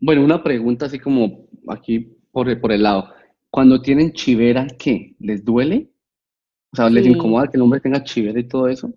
bueno, 0.00 0.24
una 0.24 0.42
pregunta 0.42 0.86
así 0.86 0.98
como 0.98 1.46
aquí 1.68 2.18
por 2.32 2.48
el, 2.48 2.60
por 2.60 2.72
el 2.72 2.82
lado. 2.82 3.10
Cuando 3.48 3.80
tienen 3.80 4.12
chivera, 4.12 4.66
¿qué? 4.76 5.14
¿Les 5.20 5.44
duele? 5.44 5.88
O 6.72 6.76
sea, 6.76 6.90
¿les 6.90 7.04
Sí. 7.04 7.12
incomoda 7.12 7.46
que 7.46 7.58
el 7.58 7.62
hombre 7.62 7.78
tenga 7.78 8.02
chivera 8.02 8.40
y 8.40 8.48
todo 8.48 8.66
eso? 8.66 8.92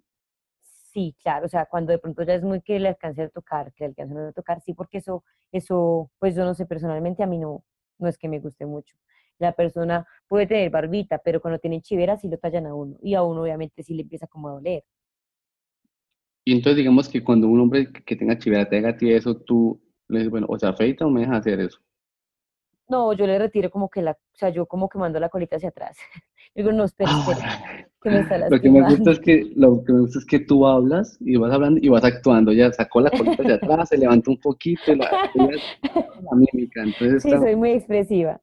Sí, 0.98 1.16
claro, 1.22 1.46
o 1.46 1.48
sea, 1.48 1.68
cuando 1.68 1.92
de 1.92 2.00
pronto 2.00 2.24
ya 2.24 2.34
es 2.34 2.42
muy 2.42 2.60
que 2.60 2.80
le 2.80 2.88
alcance 2.88 3.22
a 3.22 3.30
tocar, 3.30 3.72
que 3.74 3.84
le 3.84 3.90
alcance 3.90 4.18
a 4.18 4.32
tocar, 4.32 4.62
sí, 4.62 4.74
porque 4.74 4.98
eso, 4.98 5.24
eso, 5.52 6.10
pues 6.18 6.34
yo 6.34 6.44
no 6.44 6.56
sé, 6.56 6.66
personalmente 6.66 7.22
a 7.22 7.28
mí 7.28 7.38
no, 7.38 7.64
no 8.00 8.08
es 8.08 8.18
que 8.18 8.28
me 8.28 8.40
guste 8.40 8.66
mucho. 8.66 8.98
La 9.38 9.52
persona 9.52 10.08
puede 10.28 10.48
tener 10.48 10.72
barbita, 10.72 11.20
pero 11.20 11.40
cuando 11.40 11.60
tienen 11.60 11.84
chivera 11.84 12.18
sí 12.18 12.28
lo 12.28 12.40
tallan 12.40 12.66
a 12.66 12.74
uno, 12.74 12.98
y 13.04 13.14
a 13.14 13.22
uno 13.22 13.44
obviamente 13.44 13.84
sí 13.84 13.94
le 13.94 14.02
empieza 14.02 14.26
como 14.26 14.50
a 14.50 14.54
doler. 14.54 14.84
Y 16.44 16.54
entonces 16.54 16.78
digamos 16.78 17.08
que 17.08 17.24
cuando 17.24 17.48
un 17.48 17.60
hombre 17.60 17.94
que 17.94 18.16
tenga 18.16 18.40
chivera 18.40 18.68
te 18.68 18.80
haga 18.80 18.90
a 18.90 18.98
ti 18.98 19.14
eso, 19.14 19.38
tú 19.38 19.80
le 20.08 20.18
dices, 20.18 20.32
bueno, 20.32 20.48
o 20.50 20.58
se 20.58 20.66
afeita 20.66 21.06
o 21.06 21.12
me 21.12 21.22
deja 21.22 21.36
hacer 21.36 21.60
eso. 21.60 21.78
No, 22.90 23.14
yo 23.14 23.28
le 23.28 23.38
retiro 23.38 23.70
como 23.70 23.88
que 23.88 24.02
la, 24.02 24.14
o 24.14 24.38
sea, 24.38 24.50
yo 24.50 24.66
como 24.66 24.90
que 24.90 24.98
mando 24.98 25.20
la 25.20 25.30
colita 25.30 25.58
hacia 25.58 25.70
atrás. 25.70 25.96
Digo, 26.56 26.72
no, 26.72 26.86
espera, 26.86 27.12
espera, 27.20 27.88
que 28.10 28.16
me 28.16 28.20
está 28.22 28.38
Lo 28.50 28.60
que 28.60 28.70
me 28.70 28.82
gusta 28.82 29.12
es 29.12 29.20
que 29.20 29.52
lo 29.56 29.84
que 29.84 29.94
me 29.94 30.00
gusta 30.02 30.20
es 30.20 30.26
que 30.26 30.40
tú 30.40 30.66
hablas 30.66 31.18
y 31.20 31.36
vas 31.38 31.52
hablando 31.54 31.80
y 31.82 31.90
vas 31.90 32.04
actuando. 32.04 32.52
Ya 32.54 32.72
sacó 32.72 33.02
la 33.02 33.10
colita 33.12 33.44
hacia 33.44 33.56
atrás, 33.56 33.90
se 33.90 33.98
levantó 33.98 34.32
un 34.32 34.40
poquito, 34.40 34.92
y 34.92 34.96
la, 34.96 35.10
la 36.22 36.36
mímica. 36.36 36.84
Entonces 36.84 37.24
Sí, 37.24 37.30
soy 37.32 37.56
muy 37.56 37.72
expresiva. 37.72 38.42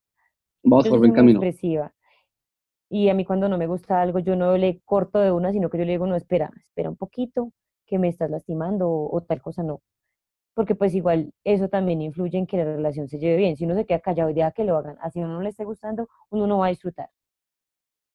vamos 0.62 0.84
Yo 0.84 0.90
por 0.90 0.98
buen 1.00 1.12
camino. 1.12 1.38
expresiva. 1.40 1.92
Y 2.90 3.08
a 3.08 3.14
mí 3.14 3.24
cuando 3.24 3.48
no 3.48 3.58
me 3.58 3.66
gusta 3.66 4.00
algo, 4.00 4.18
yo 4.20 4.36
no 4.36 4.56
le 4.56 4.80
corto 4.84 5.18
de 5.20 5.32
una, 5.32 5.52
sino 5.52 5.68
que 5.70 5.78
yo 5.78 5.84
le 5.84 5.92
digo, 5.92 6.06
no, 6.06 6.16
espera, 6.16 6.50
espera 6.68 6.90
un 6.90 6.96
poquito, 6.96 7.52
que 7.86 7.98
me 7.98 8.08
estás 8.08 8.30
lastimando 8.30 8.88
o, 8.88 9.16
o 9.16 9.20
tal 9.22 9.40
cosa, 9.42 9.62
no. 9.62 9.80
Porque 10.54 10.74
pues 10.76 10.94
igual 10.94 11.32
eso 11.44 11.68
también 11.68 12.02
influye 12.02 12.38
en 12.38 12.46
que 12.46 12.56
la 12.58 12.64
relación 12.64 13.08
se 13.08 13.18
lleve 13.18 13.36
bien. 13.36 13.56
Si 13.56 13.64
uno 13.64 13.74
se 13.74 13.86
queda 13.86 14.00
callado 14.00 14.30
y 14.30 14.34
deja 14.34 14.52
que 14.52 14.64
lo 14.64 14.76
hagan, 14.76 14.96
así 15.00 15.20
a 15.20 15.24
uno 15.24 15.34
no 15.34 15.42
le 15.42 15.50
esté 15.50 15.64
gustando, 15.64 16.08
uno 16.30 16.46
no 16.46 16.58
va 16.58 16.66
a 16.66 16.70
disfrutar. 16.70 17.08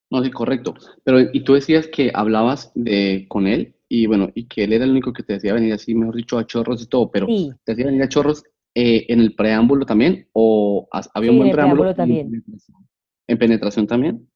No, 0.10 0.24
sí, 0.24 0.32
correcto. 0.32 0.74
Pero, 1.04 1.20
y 1.22 1.44
tú 1.44 1.54
decías 1.54 1.88
que 1.88 2.12
hablabas 2.14 2.72
de, 2.76 3.26
con 3.30 3.48
él 3.48 3.76
y 3.88 4.08
bueno, 4.08 4.30
y 4.34 4.48
que 4.48 4.64
él 4.64 4.74
era 4.74 4.86
el 4.86 4.92
único 4.92 5.14
que 5.14 5.24
te 5.24 5.34
decía 5.34 5.54
venir 5.54 5.74
así, 5.74 5.94
mejor 5.96 6.16
dicho, 6.16 6.38
a 6.38 6.46
chorros 6.48 6.82
y 6.82 6.88
todo, 6.88 7.12
pero 7.12 7.28
Sí, 7.28 7.60
¿te 7.64 7.74
hacía 7.74 7.86
venir 7.86 8.04
a 8.04 8.10
chorros 8.10 8.44
eh, 8.76 9.06
en 9.10 9.20
el 9.20 9.36
preámbulo 9.36 9.86
también? 9.86 10.28
¿O 10.34 10.88
había 11.14 11.30
Sí, 11.30 11.32
un 11.32 11.38
en 11.38 11.40
buen 11.40 11.48
el 11.48 11.52
preámbulo? 11.52 11.90
en 11.92 11.96
también. 11.96 12.26
penetración? 12.32 12.88
¿En 13.28 13.38
penetración 13.38 13.88
también? 13.88 14.28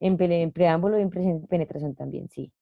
en, 0.00 0.20
en 0.20 0.52
preámbulo 0.52 0.98
y 0.98 1.02
en 1.02 1.46
penetración 1.46 1.94
también, 1.94 2.28
sí. 2.28 2.52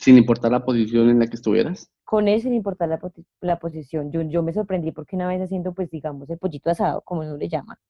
Sin 0.00 0.18
importar 0.18 0.50
la 0.50 0.64
posición 0.64 1.10
en 1.10 1.20
la 1.20 1.28
que 1.28 1.36
estuvieras. 1.36 1.92
Con 2.04 2.28
eso, 2.28 2.42
sin 2.42 2.52
importar 2.52 2.90
la, 2.90 3.00
la 3.40 3.58
posición, 3.58 4.12
yo, 4.12 4.20
yo 4.20 4.42
me 4.42 4.52
sorprendí 4.52 4.92
porque 4.92 5.16
una 5.16 5.28
vez 5.28 5.40
haciendo, 5.40 5.72
pues 5.72 5.88
digamos, 5.90 6.28
el 6.28 6.36
pollito 6.38 6.68
asado, 6.70 7.00
como 7.00 7.22
uno 7.22 7.38
le 7.38 7.48
llama, 7.48 7.80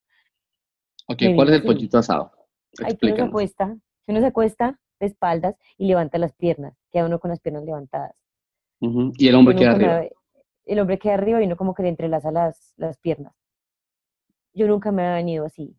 Ok, 1.09 1.23
¿cuál 1.35 1.49
es 1.51 1.57
el 1.57 1.65
así. 1.65 1.67
pollito 1.67 1.99
asado? 1.99 2.33
Que 3.01 3.07
uno 3.07 3.29
se 3.29 3.51
Uno 4.11 4.19
se 4.19 4.27
acuesta 4.27 4.77
de 4.99 5.07
espaldas 5.07 5.55
y 5.79 5.87
levanta 5.87 6.19
las 6.19 6.33
piernas, 6.33 6.77
queda 6.91 7.07
uno 7.07 7.21
con 7.21 7.31
las 7.31 7.39
piernas 7.39 7.63
levantadas. 7.63 8.17
Ujú, 8.81 9.13
Y 9.17 9.29
el 9.29 9.37
hombre 9.37 9.55
Yo 9.55 9.61
queda 9.61 9.71
arriba. 9.71 9.97
había- 9.99 10.11
el 10.67 10.79
hombre 10.81 10.99
queda 10.99 11.15
arriba 11.15 11.41
y 11.41 11.47
uno 11.47 11.57
como 11.57 11.75
que 11.75 11.85
le 11.85 11.91
entrelaza 11.91 12.33
las, 12.33 12.75
las 12.77 12.99
piernas. 12.99 13.33
Yo 14.53 14.67
nunca 14.67 14.91
me 14.91 15.03
había 15.03 15.15
venido 15.15 15.45
así. 15.47 15.77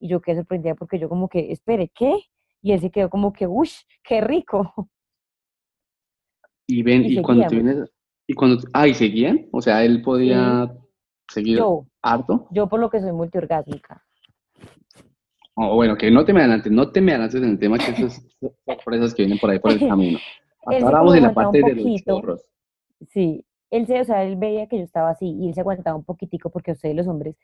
Y 0.00 0.08
yo 0.08 0.22
quedé 0.22 0.36
sorprendida 0.36 0.74
porque 0.74 0.98
yo 0.98 1.10
como 1.10 1.28
que, 1.28 1.52
espere, 1.52 1.90
¿qué? 1.94 2.14
Y 2.62 2.72
él 2.72 2.80
se 2.80 2.90
quedó 2.90 3.10
como 3.10 3.34
que, 3.34 3.46
uff, 3.46 3.70
qué 4.02 4.22
rico. 4.22 4.72
Y 6.66 6.82
ven, 6.84 7.04
y 7.04 7.18
y 7.18 7.22
cuando 7.22 7.46
te 7.46 7.54
vienes, 7.56 7.92
y 8.26 8.32
cuando, 8.32 8.62
ah, 8.72 8.88
¿y 8.88 8.94
seguían? 8.94 9.46
O 9.52 9.60
sea, 9.60 9.84
él 9.84 10.00
podía 10.00 10.74
seguir 11.28 11.58
Yo, 11.58 11.86
harto. 12.00 12.48
yo 12.50 12.66
por 12.66 12.80
lo 12.80 12.88
que 12.88 13.00
soy 13.00 13.12
multiorgásmica. 13.12 14.02
O 15.56 15.76
bueno, 15.76 15.96
que 15.96 16.10
no 16.10 16.24
te 16.24 16.32
me 16.32 16.40
adelantes, 16.40 16.72
no 16.72 16.90
te 16.90 17.00
me 17.00 17.12
adelantes 17.12 17.42
en 17.42 17.50
el 17.50 17.58
tema, 17.58 17.78
que 17.78 17.92
esas 17.92 18.26
sorpresas 18.66 19.14
que 19.14 19.22
vienen 19.22 19.38
por 19.38 19.50
ahí 19.50 19.58
por 19.58 19.72
el 19.72 19.80
camino. 19.80 20.18
Vamos 20.80 21.14
en 21.16 21.22
la 21.22 21.34
parte 21.34 21.60
de 21.62 21.74
los 21.74 22.02
chorros. 22.02 22.42
Sí, 23.10 23.44
él 23.70 23.86
se, 23.86 24.00
o 24.00 24.04
sea, 24.04 24.24
él 24.24 24.36
veía 24.36 24.66
que 24.66 24.78
yo 24.78 24.84
estaba 24.84 25.10
así 25.10 25.26
y 25.26 25.48
él 25.48 25.54
se 25.54 25.60
aguantaba 25.60 25.96
un 25.96 26.04
poquitico 26.04 26.50
porque 26.50 26.72
ustedes 26.72 26.96
los 26.96 27.06
hombres, 27.06 27.36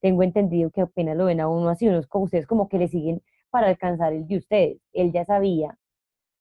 tengo 0.00 0.22
entendido 0.22 0.70
que 0.70 0.82
apenas 0.82 1.16
lo 1.16 1.24
ven 1.24 1.40
a 1.40 1.48
uno 1.48 1.68
así, 1.68 1.88
unos 1.88 2.06
como 2.06 2.26
ustedes 2.26 2.46
como 2.46 2.68
que 2.68 2.78
le 2.78 2.88
siguen 2.88 3.22
para 3.50 3.68
alcanzar 3.68 4.12
el 4.12 4.26
de 4.26 4.36
ustedes. 4.36 4.78
Él 4.92 5.12
ya 5.12 5.24
sabía, 5.24 5.78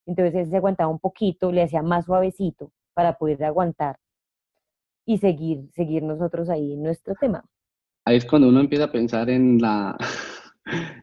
entonces 0.05 0.35
él 0.35 0.49
se 0.49 0.57
aguantaba 0.57 0.89
un 0.89 0.99
poquito, 0.99 1.51
le 1.51 1.63
hacía 1.63 1.81
más 1.81 2.05
suavecito 2.05 2.71
para 2.93 3.17
poder 3.17 3.43
aguantar 3.43 3.97
y 5.05 5.19
seguir, 5.19 5.69
seguir 5.73 6.03
nosotros 6.03 6.49
ahí 6.49 6.73
en 6.73 6.83
nuestro 6.83 7.15
tema. 7.15 7.45
Ahí 8.03 8.17
es 8.17 8.25
cuando 8.25 8.49
uno 8.49 8.59
empieza 8.59 8.85
a 8.85 8.91
pensar 8.91 9.29
en 9.29 9.59
la, 9.59 9.97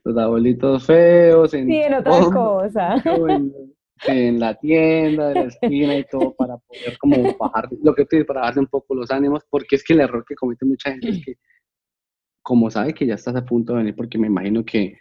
los 0.05 0.17
abuelitos 0.17 0.87
feos, 0.87 1.55
en, 1.55 1.67
Sí, 1.67 1.83
en 1.83 1.93
en, 3.07 3.55
en 4.07 4.41
la 4.41 4.55
tienda, 4.55 5.29
de 5.29 5.35
la 5.35 5.43
esquina 5.43 5.97
y 5.97 6.05
todo, 6.05 6.35
para 6.35 6.57
poder 6.57 6.99
como 6.99 7.37
bajar, 7.39 7.69
lo 7.83 7.95
que 7.95 8.05
te 8.05 8.25
para 8.25 8.41
bajarse 8.41 8.61
un 8.61 8.67
poco 8.67 8.95
los 8.95 9.11
ánimos, 9.11 9.45
porque 9.49 9.77
es 9.77 9.85
que 9.85 9.93
el 9.93 10.01
error 10.01 10.25
que 10.27 10.35
comete 10.35 10.65
mucha 10.65 10.91
gente 10.91 11.11
es 11.11 11.25
que, 11.25 11.35
como 12.43 12.71
sabe 12.71 12.93
que 12.93 13.07
ya 13.07 13.15
estás 13.15 13.37
a 13.37 13.45
punto 13.45 13.73
de 13.73 13.79
venir, 13.79 13.97
porque 13.97 14.19
me 14.19 14.27
imagino 14.27 14.65
que 14.65 14.99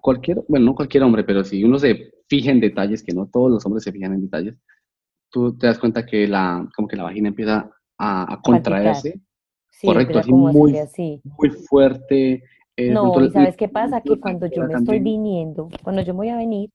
cualquier, 0.00 0.42
bueno, 0.48 0.66
no 0.66 0.74
cualquier 0.74 1.04
hombre, 1.04 1.22
pero 1.22 1.44
si 1.44 1.62
uno 1.62 1.78
se 1.78 2.12
fija 2.28 2.50
en 2.50 2.60
detalles, 2.60 3.04
que 3.04 3.14
no 3.14 3.28
todos 3.32 3.50
los 3.50 3.64
hombres 3.66 3.84
se 3.84 3.92
fijan 3.92 4.14
en 4.14 4.22
detalles, 4.22 4.56
tú 5.30 5.56
te 5.56 5.68
das 5.68 5.78
cuenta 5.78 6.04
que 6.04 6.26
la, 6.26 6.68
como 6.74 6.88
que 6.88 6.96
la 6.96 7.04
vagina 7.04 7.28
empieza 7.28 7.70
a, 7.98 8.32
a 8.32 8.40
contraerse 8.42 9.20
Sí, 9.78 9.86
Correcto, 9.86 10.18
así 10.18 10.32
muy 10.32 10.78
así. 10.78 11.20
muy 11.38 11.50
fuerte. 11.50 12.42
Eh, 12.76 12.90
No, 12.90 13.12
pronto 13.12 13.24
y 13.24 13.30
¿sabes 13.30 13.56
qué 13.56 13.68
pasa? 13.68 14.00
Que 14.00 14.18
cuando 14.20 14.46
yo 14.46 14.66
me 14.66 14.74
estoy 14.74 14.98
viniendo, 15.00 15.68
cuando 15.82 16.02
yo 16.02 16.12
me 16.14 16.18
voy 16.18 16.28
a 16.30 16.36
venir, 16.36 16.70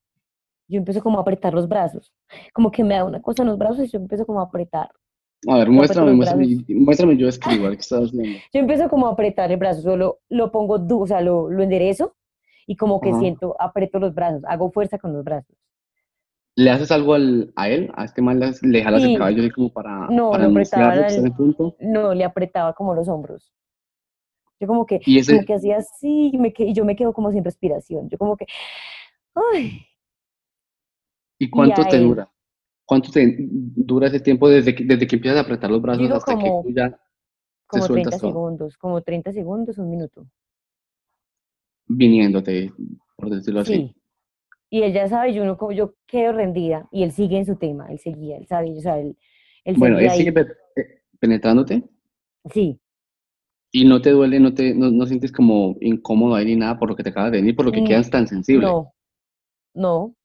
yo 0.68 0.78
empiezo 0.78 1.02
como 1.02 1.20
a 1.20 1.22
apretar 1.22 1.54
los 1.54 1.68
brazos. 1.68 2.14
Como 2.54 2.72
que 2.72 2.84
me 2.84 2.96
da 2.96 3.04
una 3.06 3.22
cosa 3.22 3.44
en 3.44 3.50
los 3.50 3.58
brazos 3.58 3.86
y 3.86 3.88
yo 3.90 4.00
empiezo 4.00 4.26
como 4.26 4.40
a 4.40 4.46
apretar. 4.46 4.90
A 5.48 5.58
ver, 5.58 5.70
muéstrame, 5.70 6.14
muéstrame, 6.14 7.18
yo 7.18 7.28
escribo, 7.28 7.70
qué 7.70 7.76
estás 7.76 8.06
haciendo. 8.06 8.40
Yo 8.54 8.60
empiezo 8.60 8.90
como 8.90 9.08
a 9.08 9.12
apretar 9.12 9.52
el 9.52 9.58
brazo, 9.58 9.82
solo 9.82 10.20
lo 10.30 10.52
pongo 10.52 10.78
duro, 10.78 11.04
o 11.04 11.08
sea, 11.08 11.22
lo, 11.22 11.50
lo 11.50 11.64
enderezo 11.64 12.16
y 12.68 12.76
como 12.76 13.02
que 13.02 13.10
Ajá. 13.10 13.20
siento, 13.20 13.56
aprieto 13.60 14.00
los 14.00 14.14
brazos, 14.14 14.44
hago 14.48 14.72
fuerza 14.72 14.98
con 15.00 15.14
los 15.14 15.24
brazos. 15.24 15.56
¿Le 16.56 16.70
haces 16.70 16.92
algo 16.92 17.14
al, 17.14 17.52
a 17.56 17.70
él? 17.70 17.92
¿A 17.96 18.06
este 18.06 18.22
mal 18.22 18.40
le, 18.40 18.52
le 18.62 18.84
jalas 18.84 19.02
Sí. 19.02 19.14
el 19.14 19.20
cabello 19.20 19.42
así 19.42 19.52
como 19.52 19.70
para, 19.74 20.08
No, 20.10 20.32
para 20.32 20.44
lo 20.46 20.52
apretaba 20.52 21.08
en 21.08 21.34
punto? 21.34 21.76
No, 21.80 22.14
le 22.14 22.24
apretaba 22.24 22.74
como 22.74 22.94
los 22.94 23.08
hombros. 23.08 23.52
Yo 24.62 24.68
como 24.68 24.86
que, 24.86 25.02
Y 25.06 25.18
ese, 25.20 25.34
como 25.34 25.46
que 25.46 25.56
hacía 25.56 25.78
así 25.78 26.30
y, 26.34 26.38
me, 26.38 26.54
y 26.56 26.74
yo 26.74 26.86
me 26.86 26.96
quedo 26.96 27.12
como 27.14 27.32
sin 27.32 27.44
respiración. 27.44 28.08
Yo 28.10 28.18
como 28.20 28.38
que, 28.38 28.46
ay, 29.34 29.82
¿y 31.40 31.50
cuánto 31.50 31.82
a 31.82 31.90
te 31.90 31.98
él. 31.98 32.04
dura? 32.04 32.32
¿Cuánto 32.86 33.10
te 33.12 33.36
dura 33.40 34.08
ese 34.08 34.20
tiempo 34.20 34.48
desde 34.50 34.76
que, 34.76 34.84
desde 34.86 35.08
que 35.08 35.16
empiezas 35.16 35.40
a 35.40 35.42
apretar 35.42 35.72
los 35.72 35.82
brazos 35.82 36.04
Digo 36.04 36.16
hasta 36.16 36.34
como- 36.36 36.62
que 36.64 36.70
tú 36.70 36.76
ya 36.76 37.00
como 37.66 37.88
30 37.88 37.94
sueltas 38.12 38.22
todo. 38.22 38.32
segundos, 38.32 38.78
como 38.78 39.02
30 39.02 39.32
segundos, 39.34 39.78
un 39.80 39.90
minuto. 39.90 40.28
viniéndote, 41.88 42.72
por 43.18 43.30
decirlo 43.30 43.62
así? 43.62 43.74
Sí. 43.74 43.96
Y 44.70 44.84
él 44.84 44.94
ya 44.94 45.08
sabe, 45.10 45.34
yo, 45.34 45.44
no, 45.44 45.58
como 45.58 45.72
yo 45.74 45.96
quedo 46.08 46.32
rendida 46.34 46.88
y 46.92 47.04
él 47.04 47.12
sigue 47.12 47.38
en 47.38 47.46
su 47.46 47.56
tema, 47.58 47.88
él 47.92 48.00
seguía, 48.00 48.38
él 48.38 48.48
sabe, 48.48 48.72
o 48.78 48.80
sea, 48.82 48.98
él, 49.00 49.18
él 49.66 49.76
Bueno, 49.78 50.00
él 50.00 50.10
sigue 50.12 50.30
ahí. 50.30 50.32
pe- 50.32 50.48
eh, 50.78 51.02
penetrándote. 51.20 51.84
Sí, 52.54 52.80
¿Y 53.72 53.86
no 53.86 54.02
te 54.02 54.12
duele, 54.12 54.40
no 54.40 54.54
te, 54.54 54.74
no, 54.74 54.92
no 54.92 55.06
sientes 55.06 55.32
como 55.32 55.76
incómodo 55.82 56.36
ahí 56.36 56.46
ni 56.46 56.56
nada 56.56 56.80
por 56.80 56.90
lo 56.90 56.96
que 56.96 57.04
te 57.04 57.10
acabas 57.10 57.32
de 57.32 57.40
venir, 57.40 57.56
por 57.56 57.66
lo 57.66 57.72
que 57.74 57.84
Mm, 57.84 57.84
quedas 57.84 58.10
tan 58.10 58.28
sensible? 58.28 58.78
No, 58.78 58.94
no, 59.76 60.16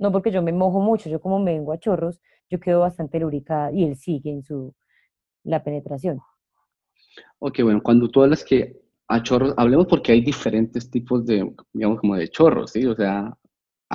no 0.00 0.12
porque 0.12 0.30
yo 0.32 0.42
me 0.42 0.52
mojo 0.52 0.80
mucho, 0.80 1.08
yo 1.10 1.20
como 1.20 1.38
me 1.40 1.54
vengo 1.54 1.72
a 1.72 1.78
chorros, 1.78 2.20
yo 2.50 2.60
quedo 2.60 2.80
bastante 2.80 3.20
lubricada 3.20 3.72
y 3.72 3.84
él 3.84 3.96
sigue 3.96 4.30
en 4.32 4.42
su, 4.44 4.74
la 5.44 5.64
penetración. 5.64 6.20
Ok, 7.38 7.60
bueno, 7.62 7.82
cuando 7.82 8.08
tú 8.10 8.22
hablas 8.22 8.44
que 8.44 8.76
a 9.08 9.22
chorros, 9.22 9.54
hablemos 9.56 9.86
porque 9.86 10.12
hay 10.12 10.20
diferentes 10.22 10.90
tipos 10.90 11.24
de, 11.26 11.48
digamos, 11.72 12.00
como 12.00 12.16
de 12.16 12.28
chorros, 12.28 12.72
¿sí? 12.72 12.84
O 12.86 12.94
sea, 12.96 13.32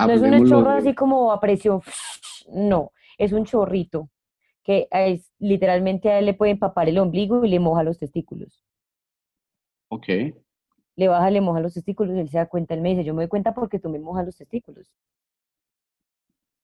No 0.02 0.12
es 0.12 0.22
un 0.22 0.44
chorro 0.44 0.70
de- 0.72 0.72
así 0.72 0.94
como 0.94 1.32
a 1.32 1.40
presión, 1.40 1.80
no, 2.52 2.92
es 3.18 3.32
un 3.32 3.44
chorrito 3.44 4.10
que 4.64 4.88
es, 4.90 5.30
literalmente 5.38 6.10
a 6.10 6.18
él 6.18 6.26
le 6.26 6.34
puede 6.34 6.52
empapar 6.52 6.88
el 6.88 6.98
ombligo 6.98 7.44
y 7.44 7.48
le 7.50 7.60
moja 7.60 7.82
los 7.82 7.98
testículos. 7.98 8.62
Ok. 9.90 10.08
Le 10.94 11.08
baja, 11.08 11.30
le 11.32 11.40
moja 11.40 11.58
los 11.58 11.74
testículos, 11.74 12.16
él 12.16 12.28
se 12.28 12.38
da 12.38 12.46
cuenta, 12.46 12.74
él 12.74 12.80
me 12.80 12.90
dice, 12.90 13.02
yo 13.02 13.12
me 13.12 13.22
doy 13.24 13.28
cuenta 13.28 13.52
porque 13.54 13.80
tú 13.80 13.88
me 13.90 13.98
mojas 13.98 14.24
los 14.26 14.36
testículos. 14.36 14.88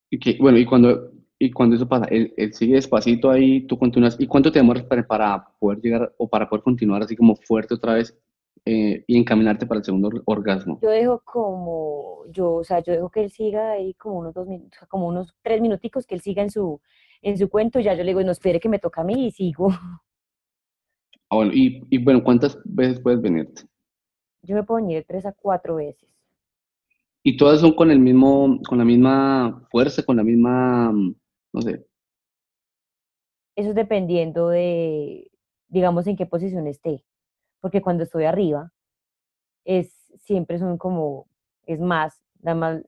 Y 0.09 0.19
que, 0.19 0.37
bueno, 0.39 0.57
y 0.57 0.65
cuando, 0.65 1.11
y 1.39 1.51
cuando 1.51 1.75
eso 1.75 1.87
pasa, 1.87 2.05
él, 2.05 2.33
él 2.37 2.53
sigue 2.53 2.75
despacito 2.75 3.29
ahí, 3.29 3.61
tú 3.67 3.77
continúas. 3.77 4.15
¿Y 4.19 4.27
cuánto 4.27 4.51
te 4.51 4.59
demoras 4.59 4.83
para, 4.83 5.05
para 5.07 5.47
poder 5.59 5.79
llegar 5.81 6.13
o 6.17 6.29
para 6.29 6.49
poder 6.49 6.63
continuar 6.63 7.03
así 7.03 7.15
como 7.15 7.35
fuerte 7.35 7.73
otra 7.73 7.95
vez 7.95 8.17
eh, 8.65 9.03
y 9.07 9.17
encaminarte 9.17 9.65
para 9.65 9.79
el 9.79 9.85
segundo 9.85 10.07
or- 10.09 10.23
orgasmo? 10.25 10.81
Yo 10.81 10.89
dejo 10.91 11.21
como, 11.25 12.23
yo, 12.31 12.53
o 12.55 12.63
sea, 12.63 12.79
yo 12.81 12.93
dejo 12.93 13.09
que 13.09 13.21
él 13.23 13.31
siga 13.31 13.71
ahí 13.71 13.95
como 13.95 14.19
unos 14.19 14.33
dos 14.35 14.47
minutos, 14.47 14.79
como 14.89 15.07
unos 15.07 15.33
tres 15.41 15.59
minuticos, 15.61 16.05
que 16.05 16.13
él 16.15 16.21
siga 16.21 16.43
en 16.43 16.51
su, 16.51 16.81
en 17.23 17.37
su 17.37 17.49
cuento, 17.49 17.79
ya 17.79 17.93
yo 17.95 18.03
le 18.03 18.11
digo, 18.11 18.23
no 18.23 18.31
espere 18.31 18.59
que 18.59 18.69
me 18.69 18.77
toca 18.79 19.01
a 19.01 19.03
mí 19.03 19.27
y 19.27 19.31
sigo. 19.31 19.69
Ah, 21.29 21.35
bueno, 21.37 21.51
y, 21.53 21.81
y 21.89 22.03
bueno, 22.03 22.23
¿cuántas 22.23 22.57
veces 22.65 22.99
puedes 22.99 23.21
venirte? 23.21 23.63
Yo 24.41 24.55
me 24.55 24.63
puedo 24.63 24.81
venir 24.81 25.05
tres 25.07 25.27
a 25.27 25.31
cuatro 25.31 25.75
veces. 25.75 26.09
Y 27.23 27.37
todas 27.37 27.59
son 27.61 27.73
con 27.75 27.91
el 27.91 27.99
mismo, 27.99 28.59
con 28.67 28.77
la 28.79 28.85
misma 28.85 29.67
fuerza, 29.69 30.03
con 30.03 30.17
la 30.17 30.23
misma, 30.23 30.91
no 31.53 31.61
sé, 31.61 31.85
Eso 33.55 33.69
es 33.69 33.75
dependiendo 33.75 34.49
de, 34.49 35.31
digamos, 35.67 36.07
en 36.07 36.15
qué 36.15 36.25
posición 36.25 36.67
esté. 36.67 37.03
Porque 37.61 37.81
cuando 37.81 38.03
estoy 38.03 38.25
arriba, 38.25 38.71
es, 39.65 39.91
siempre 40.19 40.59
son 40.59 40.77
como, 40.77 41.27
es 41.65 41.79
más, 41.79 42.21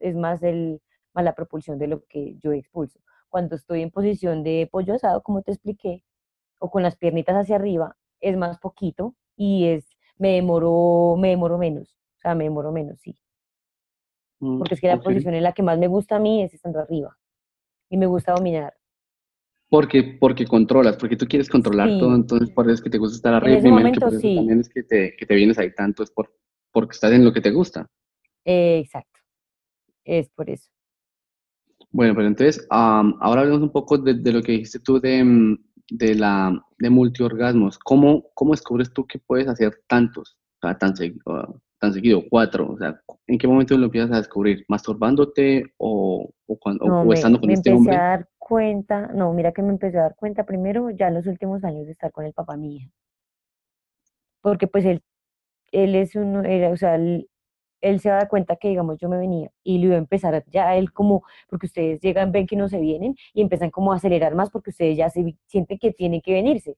es 0.00 0.16
más, 0.16 0.42
el, 0.42 0.82
más 1.14 1.24
la 1.24 1.34
propulsión 1.34 1.78
de 1.78 1.88
lo 1.88 2.04
que 2.06 2.36
yo 2.38 2.52
expulso. 2.52 3.00
Cuando 3.28 3.56
estoy 3.56 3.82
en 3.82 3.90
posición 3.90 4.44
de 4.44 4.68
pollo 4.70 4.94
asado, 4.94 5.22
como 5.22 5.42
te 5.42 5.52
expliqué, 5.52 6.04
o 6.58 6.70
con 6.70 6.82
las 6.82 6.96
piernitas 6.96 7.36
hacia 7.36 7.56
arriba, 7.56 7.96
es 8.20 8.36
más 8.36 8.58
poquito 8.58 9.14
y 9.36 9.66
es, 9.66 9.86
me 10.18 10.34
demoro, 10.34 11.16
me 11.18 11.28
demoro 11.30 11.58
menos. 11.58 11.96
O 12.16 12.20
sea, 12.20 12.34
me 12.34 12.44
demoro 12.44 12.70
menos, 12.72 13.00
sí. 13.00 13.16
mm, 14.40 14.58
Porque 14.58 14.74
es 14.74 14.80
que 14.80 14.88
la 14.88 15.00
posición 15.00 15.34
en 15.34 15.42
la 15.42 15.52
que 15.52 15.62
más 15.62 15.78
me 15.78 15.86
gusta 15.88 16.16
a 16.16 16.20
mí 16.20 16.42
es 16.42 16.52
estando 16.54 16.80
arriba. 16.80 17.16
Y 17.88 17.96
me 17.96 18.06
gusta 18.06 18.32
dominar. 18.34 18.74
Porque, 19.68 20.02
porque 20.20 20.46
controlas, 20.46 20.96
porque 20.96 21.16
tú 21.16 21.26
quieres 21.26 21.48
controlar 21.48 21.88
todo, 21.98 22.14
entonces 22.16 22.50
por 22.50 22.66
eso 22.66 22.74
es 22.74 22.80
que 22.82 22.90
te 22.90 22.98
gusta 22.98 23.16
estar 23.16 23.32
En 23.32 23.36
arriba. 23.36 23.58
ese 23.58 23.68
imagino 23.68 23.92
que 23.92 24.00
momento, 24.00 24.00
por 24.00 24.12
eso 24.14 24.20
sí. 24.20 24.34
también 24.36 24.60
es 24.60 24.68
que 24.68 24.82
te, 24.82 25.16
que 25.16 25.26
te 25.26 25.34
vienes 25.36 25.58
ahí 25.58 25.72
tanto, 25.74 26.02
es 26.02 26.10
por, 26.10 26.34
porque 26.72 26.92
estás 26.94 27.12
en 27.12 27.24
lo 27.24 27.32
que 27.32 27.40
te 27.40 27.52
gusta. 27.52 27.88
Eh, 28.44 28.78
exacto. 28.80 29.20
Es 30.04 30.28
por 30.30 30.50
eso. 30.50 30.68
Bueno, 31.92 32.14
pero 32.14 32.26
entonces, 32.28 32.66
am, 32.70 33.16
ahora 33.20 33.42
hablemos 33.42 33.62
un 33.62 33.70
poco 33.72 33.96
de, 33.98 34.14
de 34.14 34.32
lo 34.32 34.42
que 34.42 34.52
dijiste 34.52 34.80
tú 34.80 35.00
de, 35.00 35.22
mm, 35.22 35.58
de 35.90 36.14
la 36.14 36.64
de 36.78 36.90
multiorgasmos. 36.90 37.78
¿Cómo, 37.78 38.24
cómo 38.34 38.52
descubres 38.52 38.92
tú 38.92 39.06
que 39.06 39.18
puedes 39.18 39.48
hacer 39.48 39.80
tantos, 39.86 40.38
o 40.62 40.66
sea, 40.66 40.78
tan, 40.78 40.94
o 41.24 41.60
tan 41.78 41.92
seguido, 41.92 42.22
cuatro? 42.28 42.72
O 42.72 42.78
sea, 42.78 43.00
¿en 43.26 43.38
qué 43.38 43.46
momento 43.46 43.76
lo 43.76 43.86
empiezas 43.86 44.12
a 44.12 44.18
descubrir? 44.18 44.64
¿Masturbándote 44.68 45.72
o, 45.78 46.30
o, 46.46 46.58
cuando, 46.58 46.86
No, 46.86 47.02
o 47.02 47.04
me, 47.04 47.14
estando 47.14 47.38
con 47.38 47.48
me 47.48 47.54
este 47.54 47.70
empecé 47.70 47.78
hombre? 47.78 47.96
a 47.96 48.08
dar 48.08 48.28
cuenta, 48.38 49.08
no, 49.14 49.32
mira 49.32 49.52
que 49.52 49.62
me 49.62 49.70
empecé 49.70 49.98
a 49.98 50.02
dar 50.02 50.16
cuenta 50.16 50.44
primero 50.44 50.90
ya 50.90 51.08
en 51.08 51.14
los 51.14 51.26
últimos 51.26 51.62
años 51.64 51.86
de 51.86 51.92
estar 51.92 52.10
con 52.12 52.24
el 52.24 52.32
papá 52.32 52.56
mi 52.56 52.76
hija. 52.76 52.90
Porque 54.40 54.66
pues 54.66 54.84
él, 54.84 55.02
él 55.72 55.94
es 55.94 56.14
uno, 56.14 56.42
era, 56.42 56.70
o 56.70 56.76
sea, 56.76 56.94
él, 56.94 57.28
él 57.80 58.00
se 58.00 58.10
va 58.10 58.16
a 58.16 58.18
dar 58.20 58.28
cuenta 58.28 58.56
que, 58.56 58.68
digamos, 58.68 58.98
yo 58.98 59.08
me 59.08 59.18
venía 59.18 59.50
y 59.62 59.78
lo 59.78 59.86
iba 59.86 59.94
a 59.96 59.98
empezar 59.98 60.44
ya 60.48 60.76
él 60.76 60.92
como, 60.92 61.22
porque 61.48 61.66
ustedes 61.66 62.00
llegan, 62.00 62.32
ven 62.32 62.46
que 62.46 62.56
no 62.56 62.68
se 62.68 62.78
vienen 62.78 63.16
y 63.34 63.42
empiezan 63.42 63.70
como 63.70 63.92
a 63.92 63.96
acelerar 63.96 64.34
más 64.34 64.50
porque 64.50 64.70
ustedes 64.70 64.96
ya 64.96 65.10
se 65.10 65.36
sienten 65.46 65.78
que 65.78 65.92
tienen 65.92 66.20
que 66.20 66.32
venirse. 66.34 66.76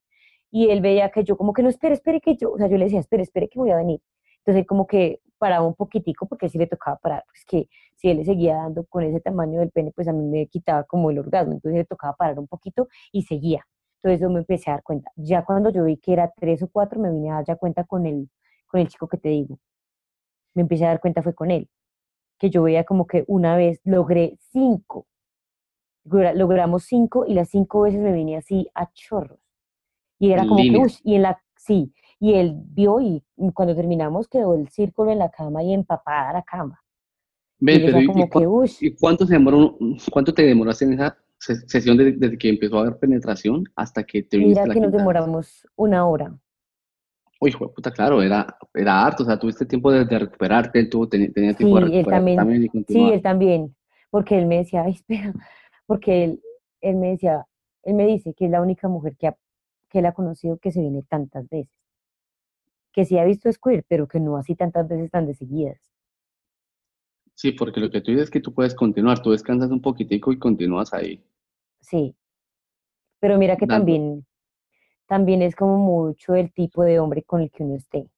Y 0.51 0.71
él 0.71 0.81
veía 0.81 1.11
que 1.11 1.25
yo 1.25 1.37
como 1.37 1.53
que 1.53 1.63
no, 1.63 1.69
espere, 1.69 1.95
espere 1.95 2.21
que 2.21 2.37
yo, 2.37 2.53
o 2.53 2.59
sea, 2.59 2.69
yo 2.69 2.77
le 2.77 2.85
decía, 2.85 3.01
espere, 3.01 3.23
espere 3.23 3.49
que 3.49 3.59
voy 3.59 3.71
a 3.71 3.77
venir. 3.77 4.01
Entonces 4.39 4.67
como 4.67 4.87
que 4.87 5.21
paraba 5.39 5.67
un 5.67 5.75
poquitico 5.75 6.27
porque 6.27 6.49
sí 6.49 6.59
le 6.59 6.67
tocaba 6.67 6.99
parar, 6.99 7.25
pues 7.27 7.45
que 7.45 7.69
si 7.97 8.11
él 8.11 8.19
le 8.19 8.25
seguía 8.25 8.57
dando 8.57 8.85
con 8.85 9.03
ese 9.05 9.21
tamaño 9.21 9.61
del 9.61 9.71
pene, 9.71 9.93
pues 9.93 10.09
a 10.09 10.13
mí 10.13 10.25
me 10.25 10.47
quitaba 10.47 10.85
como 10.85 11.11
el 11.11 11.19
orgasmo, 11.19 11.53
entonces 11.55 11.79
le 11.79 11.85
tocaba 11.85 12.15
parar 12.15 12.39
un 12.39 12.47
poquito 12.47 12.89
y 13.13 13.23
seguía. 13.23 13.67
Entonces 13.97 14.21
yo 14.21 14.31
me 14.31 14.41
empecé 14.41 14.71
a 14.71 14.75
dar 14.75 14.83
cuenta. 14.83 15.11
Ya 15.17 15.45
cuando 15.45 15.71
yo 15.71 15.85
vi 15.85 15.97
que 15.97 16.13
era 16.13 16.33
tres 16.37 16.63
o 16.63 16.69
cuatro, 16.69 17.01
me 17.01 17.11
vine 17.11 17.31
a 17.31 17.35
dar 17.35 17.45
ya 17.47 17.57
cuenta 17.57 17.85
con 17.85 18.07
el, 18.07 18.29
con 18.67 18.81
el 18.81 18.89
chico 18.89 19.09
que 19.09 19.17
te 19.19 19.29
digo. 19.31 19.59
Me 20.55 20.63
empecé 20.63 20.85
a 20.85 20.89
dar 20.89 21.01
cuenta 21.01 21.23
fue 21.23 21.35
con 21.35 21.51
él, 21.51 21.69
que 22.39 22.51
yo 22.51 22.63
veía 22.65 22.85
como 22.85 23.07
que 23.07 23.25
una 23.29 23.57
vez 23.57 23.81
logré 23.85 24.39
cinco. 24.53 25.07
Logra- 26.05 26.35
Logramos 26.35 26.85
cinco 26.85 27.25
y 27.27 27.35
las 27.35 27.49
cinco 27.51 27.83
veces 27.83 28.01
me 28.01 28.13
vine 28.13 28.37
así 28.37 28.69
a 28.75 28.91
chorros. 28.93 29.39
Y 30.19 30.33
era 30.33 30.47
como 30.47 30.67
que, 30.67 30.79
uy, 30.79 30.95
y 31.05 31.15
en 31.17 31.23
la, 31.23 31.43
sí, 31.57 31.93
y 32.21 32.35
él 32.35 32.55
vio 32.57 33.01
y 33.01 33.25
cuando 33.55 33.75
terminamos 33.75 34.29
quedó 34.29 34.55
el 34.55 34.69
círculo 34.69 35.11
en 35.13 35.19
la 35.19 35.31
cama 35.31 35.63
y 35.63 35.75
empapada 35.75 36.33
la 36.33 36.43
cama. 36.43 36.81
Y 37.61 37.65
Ven, 37.67 37.77
él 37.77 37.83
pero 37.87 37.99
decía 37.99 38.03
¿y, 38.03 38.05
y 38.05 38.09
como 38.13 38.29
cua- 38.29 38.41
que, 38.41 38.47
uy, 38.47 38.71
y 38.81 38.95
cuánto, 38.97 39.27
se 39.27 39.35
demoró, 39.35 39.79
cuánto 40.13 40.35
te 40.35 40.43
demoraste 40.43 40.85
en 40.85 40.95
esa 40.95 41.17
se- 41.39 41.69
sesión 41.69 41.97
de- 41.97 42.13
desde 42.13 42.39
que 42.39 42.49
empezó 42.49 42.79
a 42.79 42.81
haber 42.83 42.99
penetración 42.99 43.65
hasta 43.77 44.05
que 44.05 44.23
te 44.23 44.39
viniste 44.39 44.61
mira 44.61 44.67
la 44.69 44.75
que 44.75 44.81
nos 44.81 44.93
demoramos 44.93 45.69
una 45.77 46.07
hora. 46.07 46.39
Uy, 47.43 47.51
hijo 47.51 47.67
de 47.67 47.73
puta, 47.75 47.91
claro, 47.93 48.23
era, 48.23 48.57
era 48.75 49.05
harto, 49.05 49.23
o 49.25 49.27
sea, 49.27 49.39
tuviste 49.39 49.67
tiempo 49.67 49.91
de, 49.93 50.05
de 50.05 50.19
recuperarte, 50.19 50.79
él 50.81 50.89
tuvo, 50.89 51.09
tenía, 51.09 51.31
tenía 51.33 51.55
tiempo 51.55 51.77
de 51.77 51.83
Sí, 51.83 51.97
él 51.97 52.09
recuperarte 52.09 52.09
también, 52.09 52.55
también 52.55 52.65
y 52.65 52.69
sí, 52.87 53.11
él 53.13 53.23
también, 53.23 53.77
porque 54.11 54.39
él 54.39 54.47
me 54.47 54.59
decía, 54.59 54.83
ay, 54.85 54.93
espera, 54.93 55.33
porque 55.87 56.25
él, 56.25 56.43
él 56.81 56.97
me 56.97 57.11
decía, 57.11 57.47
él 57.85 57.95
me 57.95 58.07
dice 58.07 58.35
que 58.35 58.47
es 58.47 58.51
la 58.51 58.61
única 58.63 58.89
mujer 58.89 59.17
que, 59.17 59.29
ha- 59.29 59.37
que 59.89 59.99
él 60.01 60.07
ha 60.07 60.13
conocido 60.15 60.59
que 60.59 60.73
se 60.73 60.81
viene 60.81 61.03
tantas 61.09 61.49
veces, 61.49 61.71
que 62.95 63.05
sí 63.05 63.19
ha 63.19 63.25
visto 63.25 63.53
squirt, 63.53 63.85
pero 63.87 64.09
que 64.09 64.19
no 64.19 64.39
así 64.39 64.55
tantas 64.55 64.89
veces 64.89 65.11
tan 65.11 65.27
de 65.27 65.35
seguidas. 65.35 65.79
Sí, 67.35 67.53
porque 67.53 67.79
lo 67.79 67.91
que 67.91 68.01
tú 68.01 68.11
dices 68.11 68.25
es 68.25 68.31
que 68.31 68.41
tú 68.41 68.55
puedes 68.55 68.75
continuar, 68.75 69.21
tú 69.21 69.33
descansas 69.33 69.71
un 69.71 69.83
poquitico 69.83 70.33
y 70.33 70.39
continúas 70.39 70.95
ahí, 70.95 71.23
Sí, 71.81 72.17
pero 73.21 73.39
mira 73.39 73.57
que 73.57 73.67
dando. 73.67 74.05
también, 74.07 74.27
también 75.13 75.43
es 75.43 75.55
como 75.55 75.77
mucho 75.77 76.35
el 76.35 76.55
tipo 76.55 76.85
de 76.85 76.99
hombre 76.99 77.23
con 77.23 77.43
el 77.43 77.51
que 77.51 77.65
uno 77.65 77.75
esté, 77.75 78.09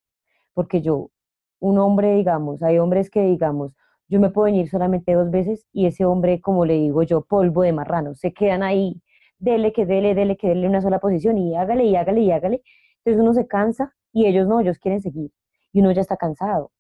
porque 0.53 0.81
yo, 0.81 1.11
un 1.59 1.79
hombre, 1.79 2.15
digamos, 2.15 2.63
hay 2.63 2.79
hombres 2.79 3.11
que, 3.11 3.21
digamos, 3.23 3.73
yo 4.07 4.21
me 4.21 4.31
puedo 4.31 4.45
venir 4.45 4.69
solamente 4.69 5.13
dos 5.13 5.29
veces 5.29 5.67
y 5.73 5.87
ese 5.87 6.05
hombre, 6.05 6.41
como 6.41 6.65
le 6.65 6.75
digo 6.75 7.03
yo, 7.03 7.23
polvo 7.25 7.63
de 7.63 7.73
marrano, 7.73 8.15
se 8.15 8.33
quedan 8.33 8.63
ahí, 8.63 9.03
dele, 9.41 9.73
que 9.73 9.87
dele, 9.87 10.15
dele, 10.15 10.37
que 10.37 10.47
dele 10.47 10.69
una 10.69 10.81
sola 10.81 11.01
posición 11.01 11.37
y 11.37 11.57
hágale 11.57 11.83
y 11.83 11.97
hágale 11.97 12.21
y 12.21 12.31
hágale. 12.31 12.63
Entonces 12.99 13.21
uno 13.21 13.35
se 13.35 13.49
cansa 13.49 13.93
y 14.13 14.27
ellos 14.27 14.47
no, 14.47 14.61
ellos 14.61 14.79
quieren 14.79 15.01
seguir 15.01 15.33
y 15.73 15.81
uno 15.81 15.91
ya 15.91 16.01
está 16.01 16.17
cansado. 16.17 16.71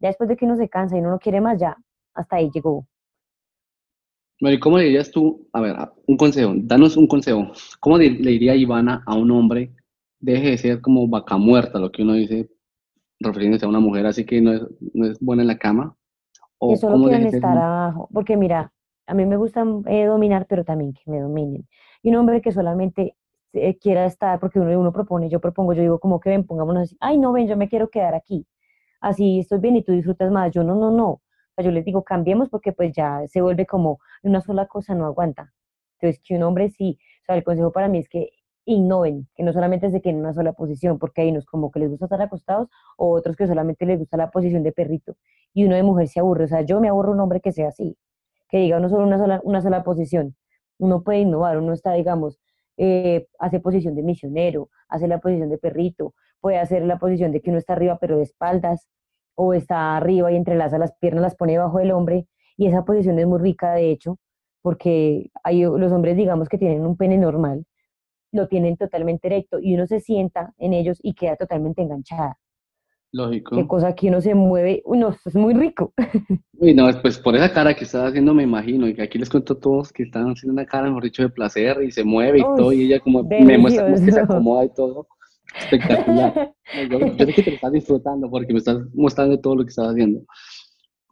Ya 0.00 0.08
después 0.08 0.28
de 0.28 0.36
que 0.36 0.46
uno 0.46 0.56
se 0.56 0.68
cansa 0.68 0.96
y 0.96 0.98
uno 0.98 1.10
no 1.10 1.20
quiere 1.20 1.40
más, 1.40 1.60
ya 1.60 1.76
hasta 2.12 2.34
ahí 2.34 2.50
llegó. 2.52 2.88
Bueno, 4.44 4.56
¿y 4.56 4.60
cómo 4.60 4.76
le 4.76 4.84
dirías 4.84 5.10
tú, 5.10 5.48
a 5.54 5.60
ver, 5.62 5.74
un 6.06 6.18
consejo, 6.18 6.52
danos 6.54 6.98
un 6.98 7.06
consejo, 7.06 7.50
¿cómo 7.80 7.96
le, 7.96 8.10
le 8.10 8.32
diría 8.32 8.54
Ivana 8.54 9.02
a 9.06 9.14
un 9.14 9.30
hombre, 9.30 9.72
deje 10.20 10.50
de 10.50 10.58
ser 10.58 10.80
como 10.82 11.08
vaca 11.08 11.38
muerta, 11.38 11.78
lo 11.78 11.90
que 11.90 12.02
uno 12.02 12.12
dice, 12.12 12.50
refiriéndose 13.20 13.64
a 13.64 13.70
una 13.70 13.80
mujer 13.80 14.04
así 14.04 14.26
que 14.26 14.42
no 14.42 14.52
es, 14.52 14.62
no 14.92 15.06
es 15.06 15.18
buena 15.18 15.40
en 15.40 15.48
la 15.48 15.56
cama? 15.56 15.96
Que 16.60 16.74
¿O 16.74 16.76
solo 16.76 16.92
cómo 16.92 17.08
quieren 17.08 17.26
estar 17.28 17.56
abajo, 17.56 18.10
porque 18.12 18.36
mira, 18.36 18.70
a 19.06 19.14
mí 19.14 19.24
me 19.24 19.38
gusta 19.38 19.64
eh, 19.86 20.04
dominar, 20.04 20.44
pero 20.46 20.62
también 20.62 20.92
que 20.92 21.10
me 21.10 21.20
dominen. 21.20 21.66
Y 22.02 22.10
un 22.10 22.16
hombre 22.16 22.42
que 22.42 22.52
solamente 22.52 23.16
eh, 23.54 23.78
quiera 23.78 24.04
estar, 24.04 24.40
porque 24.40 24.60
uno, 24.60 24.78
uno 24.78 24.92
propone, 24.92 25.30
yo 25.30 25.40
propongo, 25.40 25.72
yo 25.72 25.80
digo 25.80 25.98
como 25.98 26.20
que 26.20 26.28
ven, 26.28 26.44
pongámonos 26.44 26.82
así, 26.82 26.98
ay 27.00 27.16
no, 27.16 27.32
ven, 27.32 27.48
yo 27.48 27.56
me 27.56 27.70
quiero 27.70 27.88
quedar 27.88 28.14
aquí, 28.14 28.46
así 29.00 29.38
estoy 29.38 29.60
bien 29.60 29.76
y 29.76 29.82
tú 29.82 29.92
disfrutas 29.92 30.30
más, 30.30 30.52
yo 30.52 30.62
no, 30.62 30.74
no, 30.74 30.90
no, 30.90 31.22
yo 31.62 31.70
les 31.70 31.84
digo 31.84 32.02
cambiemos 32.04 32.48
porque 32.48 32.72
pues 32.72 32.92
ya 32.92 33.26
se 33.28 33.40
vuelve 33.40 33.66
como 33.66 34.00
una 34.22 34.40
sola 34.40 34.66
cosa, 34.66 34.94
no 34.94 35.06
aguanta. 35.06 35.52
Entonces, 36.00 36.20
que 36.24 36.36
un 36.36 36.42
hombre 36.42 36.70
sí, 36.70 36.98
o 37.22 37.24
sea, 37.26 37.36
el 37.36 37.44
consejo 37.44 37.72
para 37.72 37.88
mí 37.88 37.98
es 37.98 38.08
que 38.08 38.30
innoven, 38.66 39.28
que 39.34 39.42
no 39.42 39.52
solamente 39.52 39.90
se 39.90 40.00
queden 40.00 40.16
en 40.16 40.22
una 40.22 40.32
sola 40.34 40.52
posición, 40.54 40.98
porque 40.98 41.22
hay 41.22 41.30
unos 41.30 41.44
como 41.46 41.70
que 41.70 41.80
les 41.80 41.90
gusta 41.90 42.06
estar 42.06 42.22
acostados 42.22 42.68
o 42.96 43.10
otros 43.10 43.36
que 43.36 43.46
solamente 43.46 43.86
les 43.86 43.98
gusta 43.98 44.16
la 44.16 44.30
posición 44.30 44.62
de 44.62 44.72
perrito 44.72 45.16
y 45.52 45.64
uno 45.64 45.76
de 45.76 45.82
mujer 45.82 46.08
se 46.08 46.20
aburre. 46.20 46.44
O 46.44 46.48
sea, 46.48 46.62
yo 46.62 46.80
me 46.80 46.88
aburro 46.88 47.12
un 47.12 47.20
hombre 47.20 47.40
que 47.40 47.52
sea 47.52 47.68
así, 47.68 47.96
que 48.48 48.58
diga 48.58 48.78
uno 48.78 48.88
solo 48.88 49.04
una 49.06 49.18
sola, 49.18 49.40
una 49.44 49.60
sola 49.60 49.84
posición. 49.84 50.36
Uno 50.78 51.02
puede 51.02 51.20
innovar, 51.20 51.58
uno 51.58 51.72
está, 51.72 51.92
digamos, 51.92 52.40
eh, 52.76 53.28
hace 53.38 53.60
posición 53.60 53.94
de 53.94 54.02
misionero, 54.02 54.68
hace 54.88 55.08
la 55.08 55.20
posición 55.20 55.48
de 55.48 55.58
perrito, 55.58 56.14
puede 56.40 56.58
hacer 56.58 56.82
la 56.82 56.98
posición 56.98 57.32
de 57.32 57.40
que 57.40 57.50
uno 57.50 57.58
está 57.58 57.74
arriba 57.74 57.98
pero 58.00 58.16
de 58.16 58.24
espaldas, 58.24 58.88
o 59.34 59.54
está 59.54 59.96
arriba 59.96 60.32
y 60.32 60.36
entrelaza 60.36 60.78
las 60.78 60.92
piernas, 60.98 61.22
las 61.22 61.36
pone 61.36 61.52
debajo 61.52 61.78
del 61.78 61.92
hombre, 61.92 62.26
y 62.56 62.66
esa 62.66 62.84
posición 62.84 63.18
es 63.18 63.26
muy 63.26 63.40
rica, 63.40 63.72
de 63.72 63.90
hecho, 63.90 64.18
porque 64.62 65.30
hay 65.42 65.62
los 65.62 65.92
hombres, 65.92 66.16
digamos, 66.16 66.48
que 66.48 66.58
tienen 66.58 66.86
un 66.86 66.96
pene 66.96 67.18
normal, 67.18 67.64
lo 68.32 68.48
tienen 68.48 68.76
totalmente 68.76 69.28
erecto, 69.28 69.58
y 69.60 69.74
uno 69.74 69.86
se 69.86 70.00
sienta 70.00 70.52
en 70.58 70.72
ellos 70.72 70.98
y 71.02 71.14
queda 71.14 71.36
totalmente 71.36 71.82
enganchada. 71.82 72.38
Lógico. 73.12 73.54
Qué 73.54 73.66
cosa 73.68 73.94
que 73.94 74.08
uno 74.08 74.20
se 74.20 74.34
mueve, 74.34 74.82
uy, 74.84 74.98
no, 74.98 75.14
es 75.24 75.36
muy 75.36 75.54
rico. 75.54 75.92
Uy, 76.58 76.74
no, 76.74 76.88
pues 77.00 77.18
por 77.18 77.36
esa 77.36 77.52
cara 77.52 77.74
que 77.74 77.84
estás 77.84 78.08
haciendo 78.08 78.34
me 78.34 78.42
imagino, 78.42 78.88
y 78.88 78.94
que 78.94 79.02
aquí 79.02 79.18
les 79.18 79.30
cuento 79.30 79.52
a 79.52 79.60
todos 79.60 79.92
que 79.92 80.02
están 80.02 80.30
haciendo 80.30 80.52
una 80.52 80.66
cara, 80.66 80.88
mejor 80.88 81.04
dicho, 81.04 81.22
de 81.22 81.28
placer, 81.28 81.80
y 81.82 81.92
se 81.92 82.02
mueve 82.02 82.40
y 82.40 82.42
Uy, 82.42 82.56
todo, 82.56 82.72
y 82.72 82.86
ella 82.86 82.98
como 82.98 83.22
me 83.22 83.58
muestra 83.58 83.86
que 83.86 84.10
se 84.10 84.20
acomoda 84.20 84.64
y 84.64 84.70
todo. 84.70 85.06
Espectacular. 85.56 86.54
Yo, 86.90 86.98
sé 86.98 87.32
que 87.32 87.42
te 87.42 87.50
lo 87.50 87.56
estás 87.56 87.72
disfrutando 87.72 88.30
porque 88.30 88.52
me 88.52 88.58
estás 88.58 88.78
mostrando 88.94 89.38
todo 89.40 89.56
lo 89.56 89.64
que 89.64 89.70
estás 89.70 89.90
haciendo. 89.90 90.24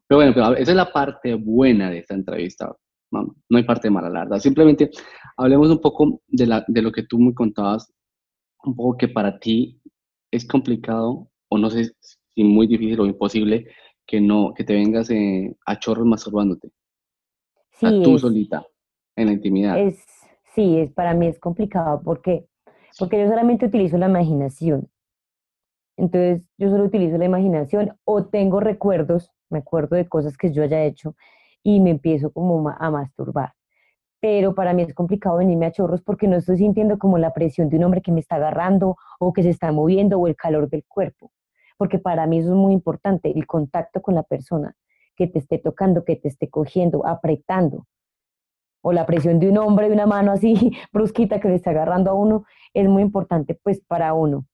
Pero 0.07 0.18
bueno, 0.18 0.33
pero 0.35 0.57
esa 0.57 0.70
es 0.72 0.76
la 0.76 0.93
parte 0.93 1.35
buena 1.35 1.91
de 1.91 1.99
esta 1.99 2.14
entrevista. 2.14 2.74
No, 3.11 3.35
no 3.49 3.59
hay 3.59 3.64
parte 3.64 3.91
mala, 3.91 4.09
la 4.09 4.20
verdad. 4.20 4.39
Simplemente 4.39 4.91
hablemos 5.37 5.70
un 5.70 5.80
poco 5.80 6.22
de, 6.28 6.47
la, 6.47 6.64
de 6.66 6.83
lo 6.83 6.91
que 6.91 7.05
tú 7.05 7.18
me 7.18 7.35
contabas, 7.35 7.93
un 8.64 8.74
poco 8.74 8.97
que 8.97 9.09
para 9.09 9.39
ti 9.39 9.80
es 10.30 10.47
complicado, 10.47 11.28
o 11.49 11.59
no 11.59 11.70
sé 11.70 11.93
si 12.01 12.45
muy 12.45 12.66
difícil 12.66 13.01
o 13.01 13.07
imposible, 13.07 13.66
que 14.07 14.20
no, 14.20 14.53
que 14.55 14.64
te 14.64 14.74
vengas 14.74 15.11
eh, 15.11 15.55
a 15.66 15.78
chorros 15.78 16.07
masturbándote, 16.07 16.70
Sí, 17.72 17.87
a 17.87 18.03
tú 18.03 18.16
es, 18.16 18.20
solita, 18.20 18.66
en 19.16 19.26
la 19.26 19.33
intimidad. 19.33 19.78
es, 19.78 20.03
sí, 20.55 20.78
es, 20.78 20.93
para 20.93 21.14
mí 21.14 21.26
es 21.26 21.39
complicado 21.39 22.01
porque, 22.03 22.47
porque 22.99 23.20
yo 23.20 23.28
solamente 23.28 23.66
utilizo 23.66 23.99
la 23.99 24.09
imaginación. 24.09 24.88
Entonces, 25.97 26.49
yo 26.59 26.70
solo 26.70 26.84
utilizo 26.84 27.18
la 27.18 27.26
imaginación 27.26 27.97
o 28.05 28.24
tengo 28.24 28.61
recuerdos, 28.61 29.30
me 29.51 29.59
acuerdo 29.59 29.97
de 29.97 30.09
cosas 30.09 30.36
que 30.36 30.53
yo 30.53 30.62
haya 30.62 30.82
hecho 30.84 31.14
y 31.62 31.80
me 31.80 31.90
empiezo 31.90 32.32
como 32.32 32.68
a 32.68 32.90
masturbar. 32.90 33.53
Pero 34.20 34.55
para 34.55 34.72
mí 34.72 34.82
es 34.82 34.95
complicado 34.95 35.38
venirme 35.38 35.66
a 35.66 35.72
chorros 35.72 36.01
porque 36.03 36.28
no 36.28 36.36
estoy 36.36 36.59
sintiendo 36.59 36.99
como 36.99 37.18
la 37.18 37.32
presión 37.32 37.68
de 37.68 37.76
un 37.76 37.84
hombre 37.84 38.03
que 38.03 38.12
me 38.12 38.20
está 38.20 38.36
agarrando 38.36 38.97
o 39.18 39.32
que 39.32 39.43
se 39.43 39.51
está 39.51 39.72
moviendo 39.72 40.18
o 40.18 40.28
el 40.28 40.36
calor 40.36 40.68
del 40.68 40.84
cuerpo. 40.86 41.32
Porque 41.76 41.99
para 41.99 42.26
mí 42.26 42.38
eso 42.38 42.51
es 42.51 42.55
muy 42.55 42.72
importante, 42.72 43.32
el 43.34 43.47
contacto 43.47 44.01
con 44.01 44.14
la 44.14 44.22
persona, 44.22 44.76
que 45.16 45.26
te 45.26 45.40
esté 45.40 45.59
tocando, 45.59 46.05
que 46.05 46.16
te 46.16 46.28
esté 46.28 46.49
cogiendo, 46.49 47.05
apretando. 47.07 47.86
O 48.83 48.93
la 48.93 49.07
presión 49.07 49.39
de 49.41 49.49
un 49.51 49.59
hombre, 49.59 49.89
de 49.89 49.95
una 49.95 50.07
mano 50.07 50.33
así 50.33 50.55
brusquita 50.93 51.41
que 51.41 51.49
le 51.49 51.55
está 51.57 51.70
agarrando 51.70 52.11
a 52.11 52.14
uno, 52.14 52.45
es 52.74 52.89
muy 52.89 53.03
importante 53.03 53.59
pues 53.62 53.80
para 53.80 54.14
uno. 54.14 54.47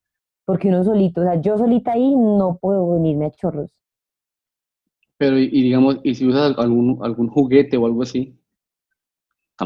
Porque 0.47 0.69
uno 0.69 0.85
solito, 0.85 1.21
o 1.23 1.25
sea, 1.25 1.41
yo 1.41 1.59
solita 1.59 1.93
ahí 1.93 2.15
no 2.17 2.59
puedo 2.59 2.93
venirme 2.93 3.27
a 3.27 3.31
chorros. 3.31 3.73
Pero, 5.19 5.39
y, 5.39 5.45
y 5.53 5.63
digamos, 5.63 5.99
y 6.03 6.15
si 6.15 6.27
usas 6.27 6.57
algún, 6.59 6.99
algún 7.03 7.29
juguete 7.29 7.77
o 7.77 7.87
algo 7.87 8.03
así, 8.03 8.37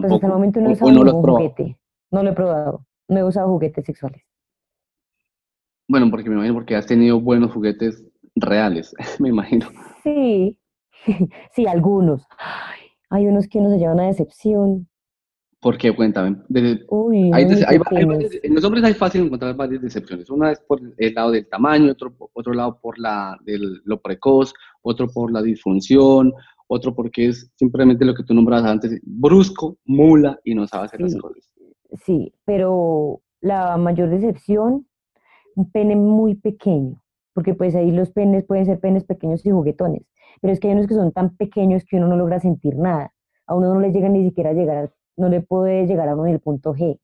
Pues 0.00 0.04
hasta 0.04 0.14
el 0.16 0.20
tampoco, 0.20 0.26
momento 0.34 0.60
no 0.60 0.68
he 0.70 0.72
usado 0.72 0.92
no 0.92 1.04
ningún 1.04 1.22
juguete. 1.22 1.78
No 2.10 2.22
lo 2.22 2.30
he 2.30 2.32
probado. 2.34 2.86
No 3.08 3.18
he 3.20 3.24
usado 3.24 3.48
juguetes 3.48 3.84
sexuales. 3.86 4.22
Bueno, 5.88 6.10
porque 6.10 6.28
me 6.28 6.34
imagino 6.36 6.54
porque 6.54 6.74
has 6.76 6.86
tenido 6.86 7.20
buenos 7.20 7.52
juguetes 7.52 8.04
reales, 8.34 8.94
me 9.20 9.28
imagino. 9.28 9.66
Sí, 10.02 10.58
sí, 11.52 11.66
algunos. 11.66 12.26
Ay, 12.38 12.81
hay 13.12 13.26
unos 13.26 13.46
que 13.46 13.58
uno 13.58 13.70
se 13.70 13.78
llevan 13.78 14.00
a 14.00 14.06
decepción. 14.06 14.88
Porque, 15.60 15.94
cuéntame, 15.94 16.38
desde- 16.48 16.84
Uy, 16.88 17.30
hay, 17.32 17.44
en 17.44 18.54
los 18.54 18.64
hombres 18.64 18.82
hay 18.82 18.94
fácil 18.94 19.22
encontrar 19.26 19.54
varias 19.54 19.80
decepciones. 19.80 20.28
Una 20.28 20.50
es 20.50 20.58
por 20.60 20.80
el 20.96 21.14
lado 21.14 21.30
del 21.30 21.46
tamaño, 21.48 21.92
otro, 21.92 22.12
por- 22.12 22.30
otro 22.32 22.52
lado 22.52 22.80
por 22.80 22.98
la, 22.98 23.38
del, 23.44 23.80
lo 23.84 24.00
precoz, 24.00 24.52
otro 24.80 25.06
por 25.08 25.30
la 25.30 25.40
disfunción, 25.40 26.32
otro 26.66 26.94
porque 26.94 27.26
es 27.28 27.48
simplemente 27.54 28.04
lo 28.04 28.14
que 28.14 28.24
tú 28.24 28.34
nombrabas 28.34 28.64
antes, 28.68 28.98
brusco, 29.04 29.76
mula 29.84 30.40
y 30.42 30.54
no 30.54 30.66
sabe 30.66 30.86
hacer 30.86 31.00
las 31.00 31.14
cosas. 31.16 31.52
Sí, 32.04 32.32
pero 32.44 33.20
la 33.40 33.76
mayor 33.76 34.08
decepción, 34.08 34.86
un 35.54 35.70
pene 35.70 35.94
muy 35.94 36.34
pequeño, 36.34 37.00
porque 37.34 37.54
pues 37.54 37.74
ahí 37.76 37.92
los 37.92 38.10
penes 38.10 38.44
pueden 38.44 38.64
ser 38.66 38.80
penes 38.80 39.04
pequeños 39.04 39.44
y 39.46 39.50
juguetones, 39.50 40.02
pero 40.40 40.52
es 40.52 40.60
que 40.60 40.68
hay 40.68 40.74
unos 40.74 40.86
que 40.86 40.94
son 40.94 41.12
tan 41.12 41.36
pequeños 41.36 41.84
que 41.84 41.96
uno 41.96 42.08
no 42.08 42.16
logra 42.16 42.40
sentir 42.40 42.76
nada, 42.76 43.12
a 43.46 43.54
uno 43.54 43.74
no 43.74 43.80
le 43.80 43.92
llega 43.92 44.08
ni 44.08 44.24
siquiera 44.24 44.50
a 44.50 44.54
llegar, 44.54 44.92
no 45.16 45.28
le 45.28 45.40
puede 45.40 45.86
llegar 45.86 46.08
a 46.08 46.14
uno 46.14 46.26
en 46.26 46.34
el 46.34 46.40
punto 46.40 46.74
G. 46.74 46.98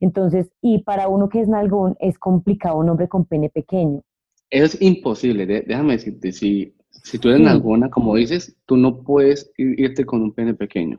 Entonces, 0.00 0.50
y 0.62 0.82
para 0.84 1.08
uno 1.08 1.28
que 1.28 1.40
es 1.40 1.48
nalgón, 1.48 1.96
es 1.98 2.18
complicado 2.18 2.78
un 2.78 2.88
hombre 2.88 3.08
con 3.08 3.24
pene 3.24 3.50
pequeño. 3.50 4.02
Eso 4.50 4.64
es 4.64 4.82
imposible, 4.82 5.44
déjame 5.46 5.94
decirte, 5.94 6.32
si, 6.32 6.74
si 6.90 7.18
tú 7.18 7.28
eres 7.28 7.40
Sí. 7.40 7.44
nalgona, 7.44 7.90
como 7.90 8.14
dices, 8.14 8.56
tú 8.64 8.76
no 8.76 9.02
puedes 9.02 9.52
ir- 9.58 9.74
irte 9.78 10.04
con 10.06 10.22
un 10.22 10.32
pene 10.32 10.54
pequeño. 10.54 10.98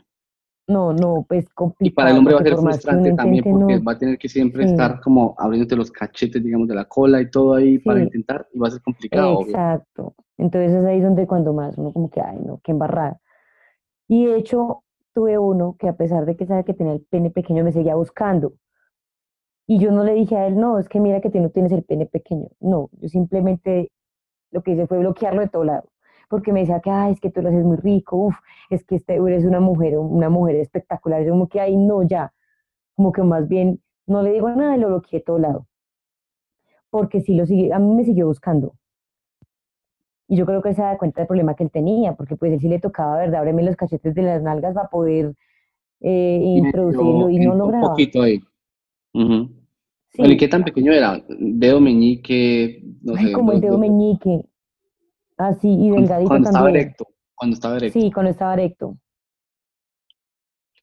No, 0.70 0.94
no, 0.94 1.26
pues 1.28 1.46
Y 1.80 1.90
para 1.90 2.12
el 2.12 2.18
complicado, 2.18 2.20
hombre 2.20 2.34
va 2.36 2.40
a 2.40 2.44
ser 2.44 2.58
frustrante 2.58 3.14
también 3.14 3.44
porque 3.44 3.76
no. 3.78 3.84
va 3.84 3.92
a 3.94 3.98
tener 3.98 4.20
que 4.20 4.30
siempre 4.30 4.66
Sí. 4.66 4.72
estar 4.72 5.02
como 5.02 5.34
abriéndote 5.38 5.76
los 5.76 5.92
cachetes, 5.92 6.44
digamos, 6.44 6.68
de 6.68 6.76
la 6.76 6.86
cola 6.86 7.20
y 7.20 7.30
todo 7.32 7.56
ahí 7.56 7.80
para 7.80 8.04
intentar 8.04 8.48
y 8.54 8.60
va 8.60 8.68
a 8.68 8.72
ser 8.72 8.82
complicado, 8.82 9.40
obvio. 9.40 9.48
Exacto. 9.50 10.14
Entonces 10.38 10.72
es 10.74 10.86
ahí 10.86 11.02
donde 11.02 11.26
cuando 11.26 11.54
más 11.54 11.76
uno 11.78 11.92
como 11.92 12.10
que, 12.12 12.22
ay, 12.22 12.38
no, 12.46 12.62
qué 12.64 12.72
embarrada. 12.72 13.20
Y 14.08 14.28
de 14.28 14.38
hecho, 14.38 14.84
tuve 15.14 15.40
uno 15.40 15.76
que 15.80 15.90
a 15.90 15.98
pesar 15.98 16.26
de 16.26 16.36
que 16.38 16.46
sabe 16.46 16.64
que 16.64 16.76
tenía 16.76 16.94
el 16.94 17.02
pene 17.02 17.32
pequeño, 17.32 17.64
me 17.64 17.72
seguía 17.72 17.96
buscando. 17.96 18.54
Y 19.68 19.80
yo 19.80 19.92
no 19.92 20.04
le 20.04 20.14
dije 20.14 20.36
a 20.38 20.46
él, 20.48 20.56
no, 20.60 20.78
es 20.80 20.88
que 20.88 21.00
mira 21.00 21.20
que 21.20 21.30
tú 21.32 21.40
no 21.40 21.50
tienes 21.50 21.72
el 21.72 21.84
pene 21.84 22.06
pequeño. 22.06 22.48
No, 22.60 22.90
yo 23.02 23.10
simplemente 23.10 23.92
lo 24.52 24.62
que 24.62 24.72
hice 24.72 24.86
fue 24.88 25.00
bloquearlo 25.00 25.42
de 25.42 25.48
todo 25.48 25.64
lado. 25.64 25.90
Porque 26.30 26.54
me 26.54 26.62
decía 26.62 26.80
que, 26.82 26.92
ay, 26.92 27.14
es 27.14 27.20
que 27.22 27.32
tú 27.32 27.42
lo 27.42 27.50
haces 27.50 27.64
muy 27.66 27.78
rico, 27.78 28.18
uf, 28.18 28.36
es 28.70 28.84
que 28.86 28.96
este, 28.98 29.16
eres 29.16 29.46
una 29.46 29.60
mujer, 29.60 29.98
una 29.98 30.30
mujer 30.30 30.56
espectacular. 30.58 31.24
Yo 31.24 31.32
como 31.32 31.50
que, 31.50 31.60
ay, 31.62 31.76
no, 31.78 32.04
ya. 32.04 32.34
Como 32.96 33.12
que 33.14 33.24
más 33.24 33.48
bien 33.50 33.82
no 34.08 34.24
le 34.24 34.34
digo 34.34 34.50
nada 34.52 34.78
y 34.78 34.80
lo 34.82 34.88
bloqueé 34.90 35.20
de 35.20 35.26
todo 35.26 35.40
lado. 35.40 35.68
Porque 36.92 37.20
sí 37.22 37.34
lo 37.34 37.48
sigue, 37.48 37.74
a 37.74 37.80
mí 37.80 37.96
me 37.96 38.04
siguió 38.04 38.28
buscando. 38.28 38.76
Y 40.30 40.38
yo 40.38 40.46
creo 40.46 40.62
que 40.62 40.74
se 40.74 40.82
da 40.82 40.98
cuenta 40.98 41.20
del 41.22 41.28
problema 41.28 41.56
que 41.56 41.64
él 41.64 41.72
tenía, 41.72 42.14
porque 42.16 42.36
pues 42.38 42.54
él 42.54 42.60
sí 42.60 42.70
le 42.70 42.80
tocaba, 42.80 43.18
¿verdad? 43.18 43.42
Ábreme 43.42 43.64
los 43.64 43.76
cachetes 43.76 44.14
de 44.16 44.22
las 44.22 44.42
nalgas 44.42 44.74
para 44.76 44.90
poder 44.90 45.34
eh, 46.02 46.40
Y 46.54 46.62
introducirlo 46.62 47.30
y 47.30 47.40
no 47.40 47.56
un 47.64 47.74
lograba. 47.74 47.80
poquito 47.80 48.22
ahí. 48.22 48.40
Ujú. 49.14 49.50
Sí, 50.12 50.22
Bueno, 50.22 50.34
¿y 50.34 50.38
qué 50.38 50.48
tan 50.48 50.66
pequeño 50.66 50.94
era? 50.94 51.24
Dedo 51.30 51.82
meñique, 51.82 52.84
no 53.04 53.18
ay, 53.18 53.30
sé, 53.30 53.32
como 53.32 53.52
el 53.52 53.62
dedo 53.62 53.78
meñique, 53.78 54.49
así 55.48 55.68
y 55.70 55.90
Cuando, 55.90 56.02
delgadito 56.02 56.28
cuando 56.30 56.46
estaba 56.48 56.66
también. 56.66 56.84
erecto, 56.84 57.08
cuando 57.36 57.54
estaba 57.56 57.78
erecto. 57.78 58.00
Sí, 58.00 58.12
cuando 58.12 58.32
estaba 58.32 58.54
erecto. 58.54 58.98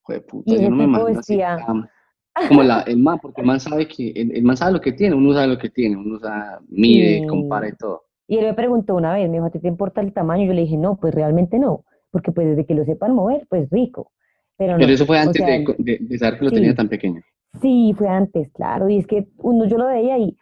Joder, 0.03 0.25
puta, 0.27 0.55
Y 0.55 0.63
yo 0.63 0.71
no 0.71 0.77
me 0.77 0.85
imagino 0.85 1.19
así 1.21 1.39
como 2.49 2.63
la, 2.63 2.81
el 2.83 2.99
man, 2.99 3.19
porque 3.21 3.41
el 3.41 3.47
man 3.47 3.61
sabe 3.61 3.89
que, 3.89 4.11
el, 4.11 4.31
el 4.37 4.43
man 4.43 4.57
sabe 4.57 4.73
lo 4.73 4.81
que 4.81 4.93
tiene, 4.93 5.15
uno 5.17 5.33
sabe 5.33 5.49
lo 5.49 5.59
que 5.59 5.71
tiene, 5.71 5.97
uno 5.97 6.19
sabe, 6.19 6.59
mide, 6.69 7.21
sí. 7.23 7.27
compara 7.27 7.69
y 7.69 7.73
todo. 7.73 8.03
Y 8.29 8.39
él 8.39 8.45
me 8.45 8.55
preguntó 8.55 8.95
una 8.95 9.15
vez, 9.15 9.29
me 9.29 9.35
dijo, 9.37 9.47
¿a 9.47 9.51
ti 9.51 9.59
te 9.59 9.69
importa 9.69 10.01
el 10.01 10.13
tamaño? 10.13 10.47
Yo 10.47 10.53
le 10.53 10.63
dije, 10.63 10.77
no, 10.77 10.97
pues 10.97 11.15
realmente 11.15 11.59
no, 11.59 11.85
porque 12.11 12.33
pues 12.33 12.49
desde 12.49 12.67
que 12.67 12.75
lo 12.75 12.85
sepan 12.85 13.15
mover, 13.15 13.47
pues 13.49 13.69
rico. 13.71 14.13
Pero 14.57 14.77
eso 14.79 15.07
fue 15.07 15.17
o 15.19 15.21
antes 15.21 15.35
sea, 15.35 15.47
de, 15.47 15.57
él- 15.57 15.77
de, 15.79 15.99
de 16.01 16.19
saber 16.19 16.39
que 16.39 16.45
lo 16.45 16.51
tenía 16.51 16.75
tan 16.75 16.89
pequeño. 16.89 17.21
sí, 17.61 17.95
fue 17.97 18.09
antes, 18.09 18.51
claro. 18.53 18.89
Y 18.89 18.99
es 18.99 19.07
que 19.07 19.29
uno, 19.39 19.67
yo 19.67 19.79
lo 19.79 19.87
veía 19.87 20.19
y, 20.19 20.37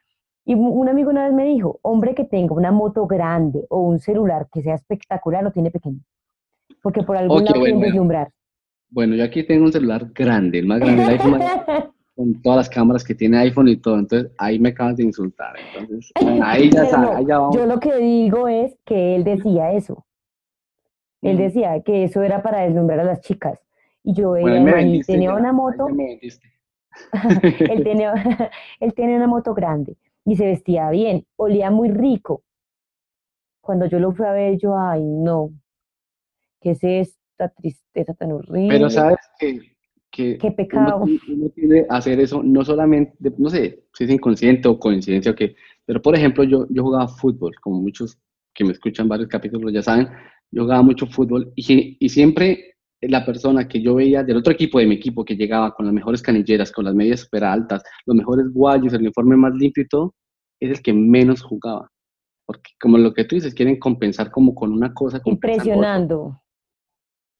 y 0.46 0.54
un 0.54 0.88
amigo 0.88 1.10
una 1.10 1.24
vez 1.24 1.32
me 1.34 1.44
dijo, 1.46 1.78
hombre 1.82 2.14
que 2.14 2.24
tenga 2.24 2.54
una 2.54 2.70
moto 2.70 3.06
grande 3.06 3.64
o 3.70 3.80
un 3.80 3.98
celular 3.98 4.46
que 4.52 4.62
sea 4.62 4.74
espectacular, 4.74 5.42
lo 5.42 5.52
tiene 5.52 5.70
pequeño. 5.70 6.00
Porque 6.82 7.02
por 7.02 7.16
algún 7.16 7.38
Ok, 7.38 7.44
lado 7.46 7.58
bueno, 7.60 7.76
bueno. 7.76 7.86
deslumbrar. 7.86 8.28
Bueno, 8.90 9.14
yo 9.16 9.24
aquí 9.24 9.42
tengo 9.42 9.64
un 9.64 9.72
celular 9.72 10.10
grande, 10.14 10.58
el 10.58 10.66
más 10.66 10.80
grande, 10.80 11.02
el 11.02 11.08
iPhone, 11.10 11.40
con 12.14 12.42
todas 12.42 12.56
las 12.58 12.68
cámaras 12.70 13.02
que 13.04 13.14
tiene 13.14 13.38
iPhone 13.38 13.68
y 13.68 13.76
todo, 13.76 13.98
entonces 13.98 14.30
ahí 14.38 14.58
me 14.58 14.68
acabas 14.68 14.96
de 14.96 15.02
insultar, 15.04 15.56
entonces 15.58 16.12
ahí 16.42 16.70
ya 16.70 16.84
sabe, 16.90 17.06
no, 17.06 17.16
ahí 17.16 17.24
ya 17.26 17.38
vamos. 17.38 17.56
yo 17.56 17.66
lo 17.66 17.80
que 17.80 17.96
digo 17.96 18.46
es 18.48 18.76
que 18.84 19.16
él 19.16 19.24
decía 19.24 19.72
eso. 19.72 20.04
Él 21.22 21.36
Mm. 21.36 21.40
decía 21.40 21.80
que 21.82 22.04
eso 22.04 22.22
era 22.22 22.42
para 22.42 22.60
deslumbrar 22.60 23.00
a 23.00 23.04
las 23.04 23.20
chicas. 23.22 23.58
Y 24.04 24.12
yo 24.12 24.32
Bueno, 24.32 24.64
veía 24.76 25.02
tenía 25.06 25.30
ya, 25.30 25.36
una 25.36 25.52
moto, 25.52 25.86
él 27.70 27.82
tenía, 27.82 28.12
él 28.80 28.94
tenía 28.94 29.16
una 29.16 29.26
moto 29.26 29.54
grande 29.54 29.96
y 30.26 30.36
se 30.36 30.46
vestía 30.46 30.90
bien, 30.90 31.26
olía 31.36 31.70
muy 31.70 31.90
rico. 31.90 32.42
Cuando 33.60 33.86
yo 33.86 33.98
lo 33.98 34.12
fui 34.12 34.26
a 34.26 34.32
ver, 34.32 34.58
yo, 34.58 34.78
ay, 34.78 35.02
no, 35.02 35.50
¿qué 36.60 36.72
es 36.72 36.82
esta 36.82 37.48
tristeza 37.50 38.12
tan 38.14 38.32
Pero 38.66 38.88
horrible? 38.88 38.90
sabes 38.90 39.18
que, 39.38 39.60
que 40.10 40.38
Qué 40.38 40.52
uno, 40.70 40.92
pecado. 40.92 41.00
ti- 41.02 41.20
uno 41.28 41.48
tiene 41.50 41.82
que 41.82 41.86
hacer 41.90 42.20
eso 42.20 42.42
no 42.42 42.64
solamente, 42.64 43.14
no 43.38 43.50
sé 43.50 43.84
si 43.92 44.04
es 44.04 44.10
inconsciente 44.10 44.68
o 44.68 44.78
coincidencia 44.78 45.32
o 45.32 45.34
qué, 45.34 45.54
pero 45.84 46.00
por 46.02 46.14
ejemplo 46.16 46.44
yo, 46.44 46.66
yo 46.70 46.82
jugaba 46.82 47.08
fútbol, 47.08 47.54
como 47.60 47.80
muchos 47.80 48.18
que 48.54 48.64
me 48.64 48.72
escuchan 48.72 49.08
varios 49.08 49.28
capítulos 49.28 49.72
ya 49.72 49.82
saben, 49.82 50.08
yo 50.50 50.62
jugaba 50.62 50.82
mucho 50.82 51.06
fútbol 51.06 51.52
y, 51.56 51.96
y 52.00 52.08
siempre 52.08 52.73
la 53.08 53.24
persona 53.24 53.66
que 53.68 53.80
yo 53.80 53.94
veía 53.94 54.22
del 54.22 54.38
otro 54.38 54.52
equipo 54.52 54.78
de 54.78 54.86
mi 54.86 54.96
equipo 54.96 55.24
que 55.24 55.36
llegaba 55.36 55.74
con 55.74 55.86
las 55.86 55.94
mejores 55.94 56.22
canilleras, 56.22 56.72
con 56.72 56.84
las 56.84 56.94
medias 56.94 57.20
super 57.20 57.44
altas, 57.44 57.82
los 58.06 58.16
mejores 58.16 58.46
guayos, 58.52 58.92
el 58.92 59.00
uniforme 59.00 59.36
más 59.36 59.54
limpio 59.54 59.84
y 59.84 59.88
todo, 59.88 60.14
es 60.60 60.70
el 60.70 60.82
que 60.82 60.92
menos 60.92 61.42
jugaba. 61.42 61.90
Porque 62.46 62.72
como 62.80 62.98
lo 62.98 63.14
que 63.14 63.24
tú 63.24 63.36
dices, 63.36 63.54
quieren 63.54 63.78
compensar 63.78 64.30
como 64.30 64.54
con 64.54 64.72
una 64.72 64.92
cosa. 64.92 65.20
Impresionando. 65.24 66.40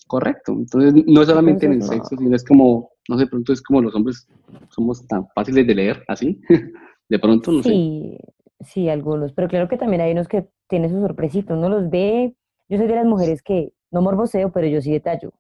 Correcto. 0.07 0.53
Entonces, 0.53 1.05
no 1.07 1.25
solamente 1.25 1.67
en 1.67 1.73
el 1.73 1.79
no. 1.81 1.87
sexo, 1.87 2.17
sino 2.17 2.35
es 2.35 2.45
como, 2.45 2.91
no 3.09 3.19
sé, 3.19 3.27
pronto 3.27 3.53
es 3.53 3.63
como 3.63 3.83
los 3.83 3.95
hombres 3.95 4.27
somos 4.71 5.07
tan 5.07 5.27
fáciles 5.35 5.67
de 5.67 5.75
leer, 5.75 6.05
así. 6.09 6.41
de 7.09 7.19
pronto, 7.19 7.53
no 7.53 7.63
sé. 7.63 7.71
Sí, 7.71 8.19
sí, 8.61 8.89
algunos, 8.89 9.33
pero 9.33 9.49
claro 9.49 9.69
que 9.69 9.79
también 9.79 10.03
hay 10.03 10.13
unos 10.13 10.29
que 10.29 10.47
tienen 10.69 10.91
sus 10.91 11.01
sorpresitos, 11.01 11.57
uno 11.57 11.69
los 11.69 11.91
ve, 11.91 12.35
yo 12.69 12.79
soy 12.79 12.87
de 12.87 12.97
las 12.97 13.07
mujeres 13.07 13.43
que 13.43 13.73
no 13.91 14.03
morboseo, 14.03 14.53
pero 14.53 14.67
yo 14.67 14.81
sí 14.81 14.91
detallo. 14.93 15.33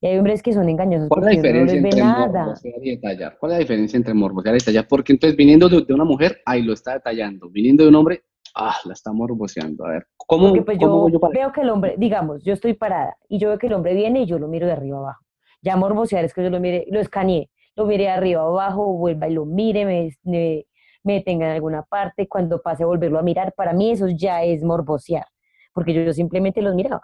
Y 0.00 0.06
hay 0.06 0.18
hombres 0.18 0.42
que 0.42 0.52
son 0.52 0.68
engañosos 0.68 1.08
¿Cuál 1.08 1.28
es 1.28 1.36
la 1.36 1.42
porque 1.42 1.50
uno 1.50 1.58
no 1.58 1.72
diferencia 1.72 1.82
les 1.82 1.94
ve 1.94 2.02
nada. 2.02 2.54
y 2.80 2.90
detallar? 2.96 3.36
¿Cuál 3.38 3.52
es 3.52 3.56
la 3.56 3.60
diferencia 3.60 3.96
entre 3.98 4.14
morbosear 4.14 4.54
y 4.54 4.58
detallar? 4.58 4.88
Porque 4.88 5.12
entonces, 5.12 5.36
viniendo 5.36 5.68
de, 5.68 5.82
de 5.82 5.92
una 5.92 6.04
mujer, 6.04 6.40
ahí 6.46 6.62
lo 6.62 6.72
está 6.72 6.94
detallando. 6.94 7.50
Viniendo 7.50 7.82
de 7.84 7.90
un 7.90 7.96
hombre, 7.96 8.24
ah, 8.54 8.76
la 8.86 8.94
está 8.94 9.12
morboseando. 9.12 9.84
A 9.84 9.90
ver, 9.90 10.06
¿cómo, 10.16 10.48
Porque 10.48 10.62
pues 10.62 10.78
cómo 10.78 10.90
yo 10.90 10.98
voy 11.02 11.12
yo 11.12 11.20
para 11.20 11.34
veo 11.34 11.52
que 11.52 11.60
el 11.60 11.70
hombre, 11.70 11.94
digamos, 11.98 12.42
yo 12.42 12.54
estoy 12.54 12.74
parada 12.74 13.16
y 13.28 13.38
yo 13.38 13.48
veo 13.48 13.58
que 13.58 13.66
el 13.66 13.74
hombre 13.74 13.94
viene 13.94 14.22
y 14.22 14.26
yo 14.26 14.38
lo 14.38 14.48
miro 14.48 14.66
de 14.66 14.72
arriba 14.72 14.98
abajo. 14.98 15.20
Ya 15.62 15.76
morbosear 15.76 16.24
es 16.24 16.32
que 16.32 16.42
yo 16.42 16.50
lo 16.50 16.60
mire, 16.60 16.86
lo 16.90 16.98
escaneé, 16.98 17.50
lo 17.76 17.84
mire 17.84 18.04
de 18.04 18.10
arriba 18.10 18.42
abajo, 18.42 18.96
vuelva 18.96 19.28
y 19.28 19.34
lo 19.34 19.44
mire, 19.44 19.84
me, 19.84 20.10
me, 20.22 20.66
me 21.02 21.14
detenga 21.14 21.46
en 21.46 21.52
alguna 21.52 21.82
parte, 21.82 22.26
cuando 22.26 22.62
pase 22.62 22.84
a 22.84 22.86
volverlo 22.86 23.18
a 23.18 23.22
mirar, 23.22 23.52
para 23.54 23.74
mí 23.74 23.90
eso 23.90 24.08
ya 24.08 24.42
es 24.42 24.62
morbosear, 24.62 25.26
porque 25.74 25.92
yo, 25.92 26.00
yo 26.02 26.14
simplemente 26.14 26.62
los 26.62 26.74
miraba. 26.74 27.02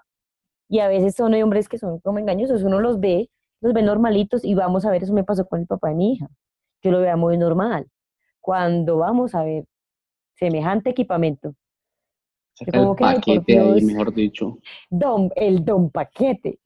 Y 0.69 0.81
a 0.81 0.89
veces 0.89 1.15
son 1.15 1.35
hay 1.35 1.43
hombres 1.43 1.69
que 1.69 1.79
son 1.79 2.01
como 2.01 2.19
engañosos, 2.19 2.63
uno 2.63 2.81
los 2.81 3.01
ve, 3.01 3.31
los 3.61 3.73
ve 3.73 3.83
normalitos 3.83 4.45
y 4.45 4.55
vamos 4.55 4.85
a 4.85 4.91
ver, 4.91 5.03
eso 5.03 5.13
me 5.13 5.25
pasó 5.25 5.47
con 5.47 5.61
el 5.61 5.67
papá 5.67 5.89
de 5.91 5.95
mi 5.95 6.13
hija. 6.13 6.29
Yo 6.83 6.91
lo 6.91 7.01
veía 7.01 7.17
muy 7.17 7.37
normal. 7.39 7.87
Cuando 8.41 8.99
vamos 8.99 9.35
a 9.35 9.45
ver 9.45 9.65
semejante 10.35 10.91
equipamiento, 10.91 11.55
el 12.61 12.73
como 12.73 12.97
que, 12.97 13.03
paquete 13.05 13.59
ahí, 13.59 13.85
mejor 13.85 14.15
dicho? 14.15 14.59
don, 14.91 15.31
el 15.37 15.65
don 15.65 15.91
paquete. 15.91 16.59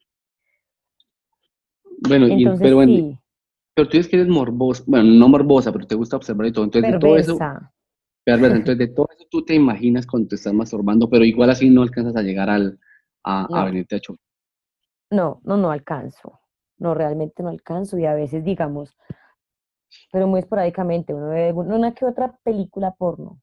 Bueno, 1.98 2.28
y- 2.28 2.44
pero 2.58 2.76
bueno, 2.76 2.92
sí, 2.92 3.18
pero 3.74 3.88
tú 3.88 3.96
dices 3.96 4.10
que 4.10 4.16
eres 4.16 4.28
morbosa, 4.28 4.82
bueno, 4.86 5.10
no 5.10 5.28
morbosa, 5.28 5.72
pero 5.72 5.86
te 5.86 5.94
gusta 5.94 6.16
observar 6.16 6.46
y 6.46 6.52
todo. 6.52 6.64
Entonces, 6.64 6.92
de 6.92 6.98
todo 6.98 7.16
eso, 7.16 7.38
perversa. 8.24 8.56
Entonces, 8.56 8.78
de 8.78 8.88
todo 8.94 9.08
eso 9.16 9.26
tú 9.30 9.44
te 9.44 9.54
imaginas 9.54 10.06
cuando 10.06 10.28
te 10.28 10.36
estás 10.36 10.52
masturbando, 10.54 11.08
pero 11.10 11.24
igual 11.24 11.50
así 11.50 11.70
no 11.70 11.82
alcanzas 11.82 12.16
a 12.16 12.22
llegar 12.22 12.50
al, 12.50 12.78
a, 13.24 13.44
a 13.44 13.48
No. 13.60 13.64
venirte 13.66 13.96
a 13.96 14.00
chocar. 14.00 14.24
No, 15.10 15.40
no, 15.44 15.56
no 15.56 15.70
alcanzo. 15.70 16.40
No, 16.78 16.94
realmente 16.94 17.42
no 17.42 17.48
alcanzo. 17.48 17.98
Y 17.98 18.06
a 18.06 18.14
veces, 18.14 18.44
digamos, 18.44 18.96
pero 20.12 20.26
muy 20.26 20.40
esporádicamente, 20.40 21.12
uno 21.12 21.28
ve 21.30 21.52
una 21.52 21.92
que 21.92 22.04
otra 22.04 22.36
película 22.44 22.92
porno. 22.92 23.40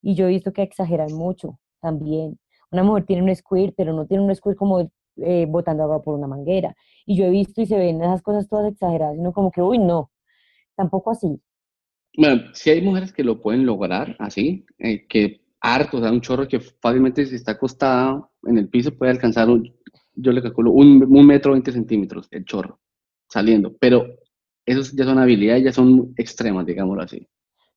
Y 0.00 0.14
yo 0.14 0.26
he 0.26 0.30
visto 0.30 0.52
que 0.52 0.62
exageran 0.62 1.12
mucho 1.12 1.58
también. 1.80 2.38
Una 2.70 2.82
mujer 2.84 3.04
tiene 3.04 3.22
un 3.22 3.34
squirt, 3.34 3.74
pero 3.76 3.92
no 3.92 4.06
tiene 4.06 4.24
un 4.24 4.34
squirt 4.34 4.56
como 4.56 4.90
eh, 5.16 5.46
botando 5.48 5.82
agua 5.82 6.02
por 6.02 6.14
una 6.14 6.26
manguera. 6.26 6.74
Y 7.04 7.16
yo 7.16 7.24
he 7.24 7.30
visto 7.30 7.60
y 7.60 7.66
se 7.66 7.76
ven 7.76 8.00
esas 8.02 8.22
cosas 8.22 8.48
todas 8.48 8.72
exageradas, 8.72 9.16
sino 9.16 9.32
como 9.32 9.50
que, 9.50 9.60
uy, 9.60 9.78
no, 9.78 10.10
tampoco 10.76 11.10
así. 11.10 11.40
Bueno, 12.16 12.42
si 12.54 12.70
hay 12.70 12.80
mujeres 12.82 13.12
que 13.12 13.24
lo 13.24 13.40
pueden 13.40 13.66
lograr 13.66 14.16
así, 14.18 14.64
eh, 14.78 15.06
que 15.06 15.41
harto, 15.62 15.98
o 15.98 16.00
sea, 16.00 16.10
un 16.10 16.20
chorro 16.20 16.46
que 16.48 16.60
fácilmente 16.60 17.24
si 17.24 17.36
está 17.36 17.52
acostada 17.52 18.28
en 18.44 18.58
el 18.58 18.68
piso 18.68 18.92
puede 18.96 19.12
alcanzar, 19.12 19.48
un, 19.48 19.72
yo 20.14 20.32
le 20.32 20.42
calculo, 20.42 20.72
un, 20.72 21.04
un 21.08 21.26
metro 21.26 21.52
veinte 21.52 21.72
centímetros 21.72 22.26
el 22.32 22.44
chorro 22.44 22.80
saliendo, 23.28 23.74
pero 23.78 24.04
esos 24.66 24.92
ya 24.92 25.04
son 25.04 25.18
habilidades, 25.18 25.64
ya 25.64 25.72
son 25.72 26.12
extremas, 26.16 26.66
digámoslo 26.66 27.02
así. 27.02 27.26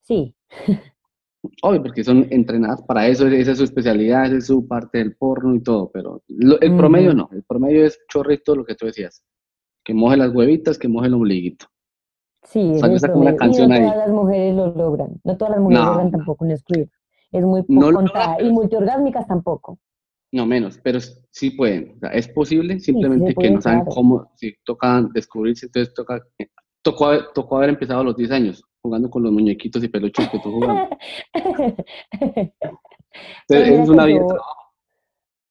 Sí, 0.01 0.35
Obvio, 1.61 1.83
porque 1.83 2.03
son 2.03 2.25
entrenadas 2.31 2.81
para 2.81 3.07
eso, 3.07 3.27
esa 3.27 3.51
es 3.51 3.57
su 3.59 3.63
especialidad, 3.65 4.25
esa 4.25 4.37
es 4.37 4.47
su 4.47 4.67
parte 4.67 4.97
del 4.97 5.15
porno 5.15 5.53
y 5.53 5.61
todo, 5.61 5.91
pero 5.93 6.23
lo- 6.27 6.59
el 6.59 6.75
promedio 6.75 7.13
no, 7.13 7.29
el 7.33 7.43
promedio 7.43 7.85
es 7.85 7.99
chorrito, 8.09 8.55
lo 8.55 8.65
que 8.65 8.73
tú 8.73 8.87
decías, 8.87 9.23
que 9.83 9.93
moje 9.93 10.17
las 10.17 10.33
huevitas, 10.33 10.79
que 10.79 10.87
moje 10.87 11.05
el 11.07 11.13
ombliguito. 11.13 11.67
Sí, 12.43 12.71
ese 12.71 12.79
Salió 12.79 12.95
es 12.97 13.01
como 13.03 13.13
promedio. 13.13 13.35
Y 13.35 13.37
canción 13.37 13.69
no 13.69 13.75
ahí. 13.75 13.81
todas 13.83 13.97
las 13.97 14.09
mujeres 14.09 14.55
lo 14.55 14.67
logran. 14.75 15.21
No 15.23 15.37
todas 15.37 15.51
las 15.51 15.59
mujeres 15.61 15.83
No, 15.83 15.91
logran 15.91 16.11
tampoco 16.11 16.45
un 16.45 16.57
squirt. 16.57 16.89
Es 17.31 17.43
muy 17.43 17.63
No 17.67 17.91
contada. 17.91 18.41
Y 18.41 18.51
multiorgásmicas 18.51 19.27
tampoco. 19.27 19.77
No 20.31 20.45
menos, 20.45 20.79
pero 20.83 20.99
sí 20.99 21.51
pueden. 21.51 21.93
O 21.95 21.99
sea, 21.99 22.09
es 22.09 22.27
posible, 22.27 22.75
sí 22.75 22.79
se 22.79 22.85
simplemente 22.91 23.33
que 23.35 23.51
no 23.51 23.61
saben 23.61 23.79
claro. 23.81 23.95
cómo, 23.95 24.31
si 24.35 24.53
tocan 24.65 25.09
descubrirse, 25.13 25.67
entonces 25.67 25.93
toca, 25.93 26.21
tocó, 26.81 27.05
haber- 27.07 27.25
tocó 27.33 27.57
haber 27.57 27.69
empezado 27.69 28.01
a 28.01 28.03
los 28.03 28.15
10 28.17 28.31
años, 28.31 28.63
jugando 28.81 29.09
con 29.09 29.23
los 29.23 29.31
muñequitos 29.31 29.83
y 29.83 29.87
peluches 29.87 30.27
que 30.29 30.39
tú 30.39 30.51
jugabas. 30.51 30.89
Entonces, 33.47 33.79
es 33.79 33.89
una 33.89 34.03
que 34.05 34.11
vida 34.13 34.21
yo- 34.21 34.27
trabajo. 34.27 34.55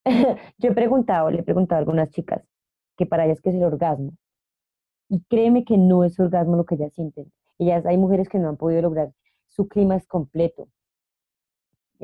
Yo 0.58 0.70
he 0.70 0.74
preguntado, 0.74 1.30
le 1.30 1.40
he 1.40 1.42
preguntado 1.42 1.76
a 1.76 1.80
algunas 1.80 2.10
chicas 2.10 2.42
que 2.96 3.06
para 3.06 3.24
ellas 3.24 3.40
qué 3.40 3.50
es 3.50 3.56
el 3.56 3.64
orgasmo. 3.64 4.12
Y 5.08 5.20
créeme 5.30 5.64
que 5.64 5.78
no 5.78 6.04
es 6.04 6.18
orgasmo 6.20 6.56
lo 6.56 6.64
que 6.66 6.74
ellas 6.74 6.92
sienten. 6.92 7.32
Ellas, 7.58 7.86
hay 7.86 7.96
mujeres 7.96 8.28
que 8.28 8.38
no 8.38 8.48
han 8.50 8.56
podido 8.56 8.82
lograr 8.82 9.12
su 9.48 9.66
clímax 9.68 10.06
completo. 10.06 10.68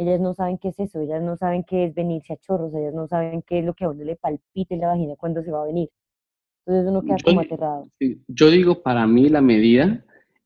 Ellas 0.01 0.19
no 0.19 0.33
saben 0.33 0.57
qué 0.57 0.69
es 0.69 0.81
eso, 0.81 0.99
ellas 1.01 1.23
no 1.23 1.37
saben 1.37 1.63
qué 1.63 1.85
es 1.85 1.95
venirse 1.95 2.33
a 2.33 2.37
chorros, 2.39 2.73
ellas 2.75 2.95
no 2.95 3.07
saben 3.07 3.43
qué 3.43 3.59
es 3.59 3.67
lo 3.67 3.75
que 3.75 3.85
a 3.85 3.91
uno 3.91 4.03
le 4.03 4.17
palpita 4.17 4.75
en 4.75 4.81
la 4.81 4.87
vagina 4.89 5.15
cuando 5.17 5.43
se 5.43 5.51
va 5.51 5.63
a 5.63 5.67
venir. 5.67 5.91
Entonces 6.65 6.91
uno 6.91 7.03
queda 7.03 7.17
Yo- 7.19 7.25
como 7.27 7.41
aterrado. 7.41 7.89
Yo 8.29 8.51
digo, 8.51 8.83
para 8.83 9.07
mí 9.07 9.29
la 9.29 9.43
medida 9.43 10.03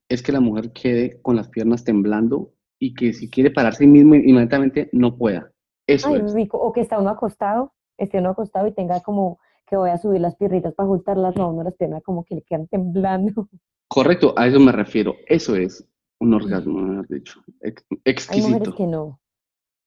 es 0.08 0.22
que 0.24 0.32
la 0.32 0.40
mujer 0.40 0.72
quede 0.72 1.20
con 1.22 1.36
las 1.36 1.48
piernas 1.50 1.84
temblando 1.84 2.50
y 2.80 2.94
que 2.94 3.12
si 3.12 3.30
quiere 3.30 3.52
pararse 3.52 3.86
mismo 3.86 4.16
inmediatamente 4.16 4.88
no 4.92 5.16
pueda. 5.16 5.52
Eso 5.86 6.08
Ay, 6.08 6.22
es. 6.22 6.34
rico. 6.34 6.58
O 6.58 6.72
que 6.72 6.80
está 6.80 6.98
uno 6.98 7.10
acostado, 7.10 7.74
esté 7.96 8.18
uno 8.18 8.30
acostado 8.30 8.66
y 8.66 8.72
tenga 8.72 9.02
como 9.02 9.38
que 9.68 9.76
voy 9.76 9.90
a 9.90 9.98
subir 9.98 10.20
las 10.20 10.34
piernitas 10.34 10.74
para 10.74 10.88
juntarlas, 10.88 11.36
no, 11.36 11.50
uno 11.50 11.62
las 11.62 11.74
piernas 11.74 12.02
como 12.02 12.24
que 12.24 12.34
le 12.34 12.42
quedan 12.42 12.66
temblando. 12.66 13.32
Correcto, 13.88 14.34
a 14.36 14.48
eso 14.48 14.58
me 14.58 14.72
refiero. 14.72 15.14
Eso 15.28 15.54
es 15.54 15.86
un 16.18 16.34
orgasmo, 16.34 16.80
mejor 16.80 17.06
dicho. 17.08 17.40
Ex- 17.60 17.84
Hay 17.90 17.98
exquisito. 18.04 18.48
mujeres 18.48 18.74
que 18.74 18.86
no. 18.88 19.20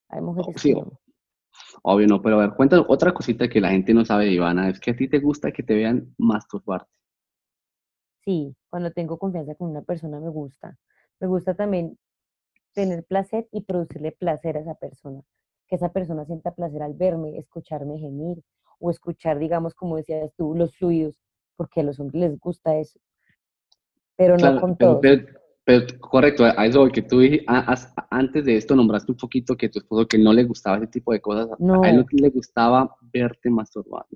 Hay 0.09 0.21
mujeres 0.21 0.53
sí, 0.61 0.73
que 0.73 0.81
no. 0.81 0.99
Obvio 1.83 2.07
no, 2.07 2.21
pero 2.21 2.39
a 2.39 2.47
ver, 2.47 2.55
cuéntanos 2.55 2.85
otra 2.89 3.13
cosita 3.13 3.47
que 3.49 3.59
la 3.61 3.69
gente 3.69 3.93
no 3.93 4.05
sabe, 4.05 4.31
Ivana, 4.31 4.69
es 4.69 4.79
que 4.79 4.91
a 4.91 4.95
ti 4.95 5.07
te 5.07 5.19
gusta 5.19 5.51
que 5.51 5.63
te 5.63 5.73
vean 5.73 6.13
masturbarte. 6.17 6.91
Sí, 8.23 8.55
cuando 8.69 8.91
tengo 8.91 9.17
confianza 9.17 9.55
con 9.55 9.69
una 9.71 9.81
persona 9.81 10.19
me 10.19 10.29
gusta. 10.29 10.77
Me 11.19 11.27
gusta 11.27 11.55
también 11.55 11.97
tener 12.73 13.03
placer 13.05 13.47
y 13.51 13.61
producirle 13.61 14.11
placer 14.11 14.57
a 14.57 14.59
esa 14.61 14.75
persona. 14.75 15.21
Que 15.67 15.75
esa 15.77 15.91
persona 15.91 16.25
sienta 16.25 16.53
placer 16.53 16.83
al 16.83 16.93
verme, 16.93 17.37
escucharme 17.37 17.97
gemir 17.99 18.43
o 18.79 18.91
escuchar, 18.91 19.39
digamos, 19.39 19.73
como 19.73 19.97
decías 19.97 20.31
tú, 20.37 20.53
los 20.55 20.75
fluidos, 20.75 21.19
porque 21.55 21.79
a 21.79 21.83
los 21.83 21.99
hombres 21.99 22.21
les 22.21 22.39
gusta 22.39 22.77
eso. 22.77 22.99
Pero 24.15 24.33
no 24.33 24.39
Claro, 24.39 24.61
con 24.61 24.77
pero, 24.77 24.91
todos. 24.91 25.01
pero- 25.01 25.39
pero 25.67 25.85
correcto, 25.99 26.45
a 26.45 26.65
eso 26.65 26.87
que 26.87 27.01
tú 27.01 27.19
a- 27.47 27.59
as- 27.73 27.93
antes 28.09 28.45
de 28.45 28.55
esto 28.55 28.73
nombraste 28.73 29.11
un 29.11 29.17
poquito 29.17 29.57
que 29.57 29.67
tu 29.67 29.79
esposo 29.79 30.07
que 30.07 30.17
no 30.17 30.31
le 30.31 30.45
gustaba 30.45 30.77
ese 30.77 30.87
tipo 30.87 31.11
de 31.11 31.19
cosas, 31.19 31.49
No. 31.59 31.83
a 31.83 31.89
él 31.89 31.97
no 31.97 32.05
le 32.11 32.29
gustaba 32.29 32.95
verte 33.13 33.49
masturbando. 33.49 34.15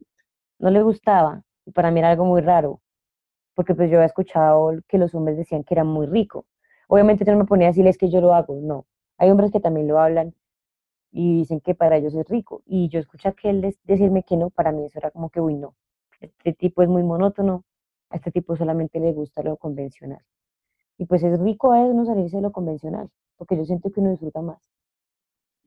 no 0.60 0.70
le 0.70 0.82
gustaba 0.84 1.42
y 1.66 1.72
para 1.72 1.92
mí 1.92 2.00
era 2.00 2.12
algo 2.12 2.24
muy 2.24 2.40
raro, 2.42 2.82
porque 3.56 3.76
pues 3.76 3.90
yo 3.90 3.98
había 3.98 4.06
escuchado 4.08 4.72
que 4.88 4.98
los 4.98 5.14
hombres 5.16 5.38
decían 5.38 5.64
que 5.66 5.74
era 5.74 5.84
muy 5.84 6.08
rico. 6.08 6.46
Obviamente 6.88 7.26
yo 7.26 7.34
no 7.34 7.40
me 7.40 7.46
ponía 7.46 7.68
a 7.68 7.72
decirles 7.72 7.98
que 7.98 8.10
yo 8.12 8.22
lo 8.22 8.34
hago, 8.36 8.60
no. 8.62 8.86
Hay 9.18 9.30
hombres 9.32 9.52
que 9.52 9.60
también 9.60 9.88
lo 9.88 10.00
hablan 10.00 10.34
y 11.12 11.38
dicen 11.40 11.62
que 11.62 11.76
para 11.76 11.98
ellos 11.98 12.16
es 12.16 12.28
rico. 12.30 12.62
Y 12.66 12.90
yo 12.90 13.00
escuché 13.00 13.28
a 13.30 13.32
aquel 13.32 13.62
des- 13.62 13.80
decirme 13.86 14.24
que 14.24 14.38
no, 14.38 14.52
para 14.52 14.72
mí 14.72 14.86
eso 14.86 15.00
era 15.00 15.12
como 15.12 15.30
que, 15.32 15.42
uy, 15.42 15.56
no, 15.56 15.76
este 16.22 16.54
tipo 16.54 16.84
es 16.84 16.90
muy 16.90 17.04
monótono, 17.04 17.66
a 18.10 18.18
este 18.18 18.32
tipo 18.32 18.56
solamente 18.56 19.00
le 19.00 19.14
gusta 19.14 19.44
lo 19.44 19.58
convencional. 19.58 20.22
Y 21.02 21.06
pues 21.08 21.24
es 21.24 21.40
rico 21.40 21.72
a 21.72 21.80
no 21.80 22.06
salirse 22.06 22.36
de 22.36 22.44
lo 22.44 22.52
convencional, 22.52 23.10
porque 23.36 23.58
yo 23.58 23.66
siento 23.66 23.90
que 23.90 24.00
uno 24.02 24.12
disfruta 24.12 24.40
más. 24.44 24.62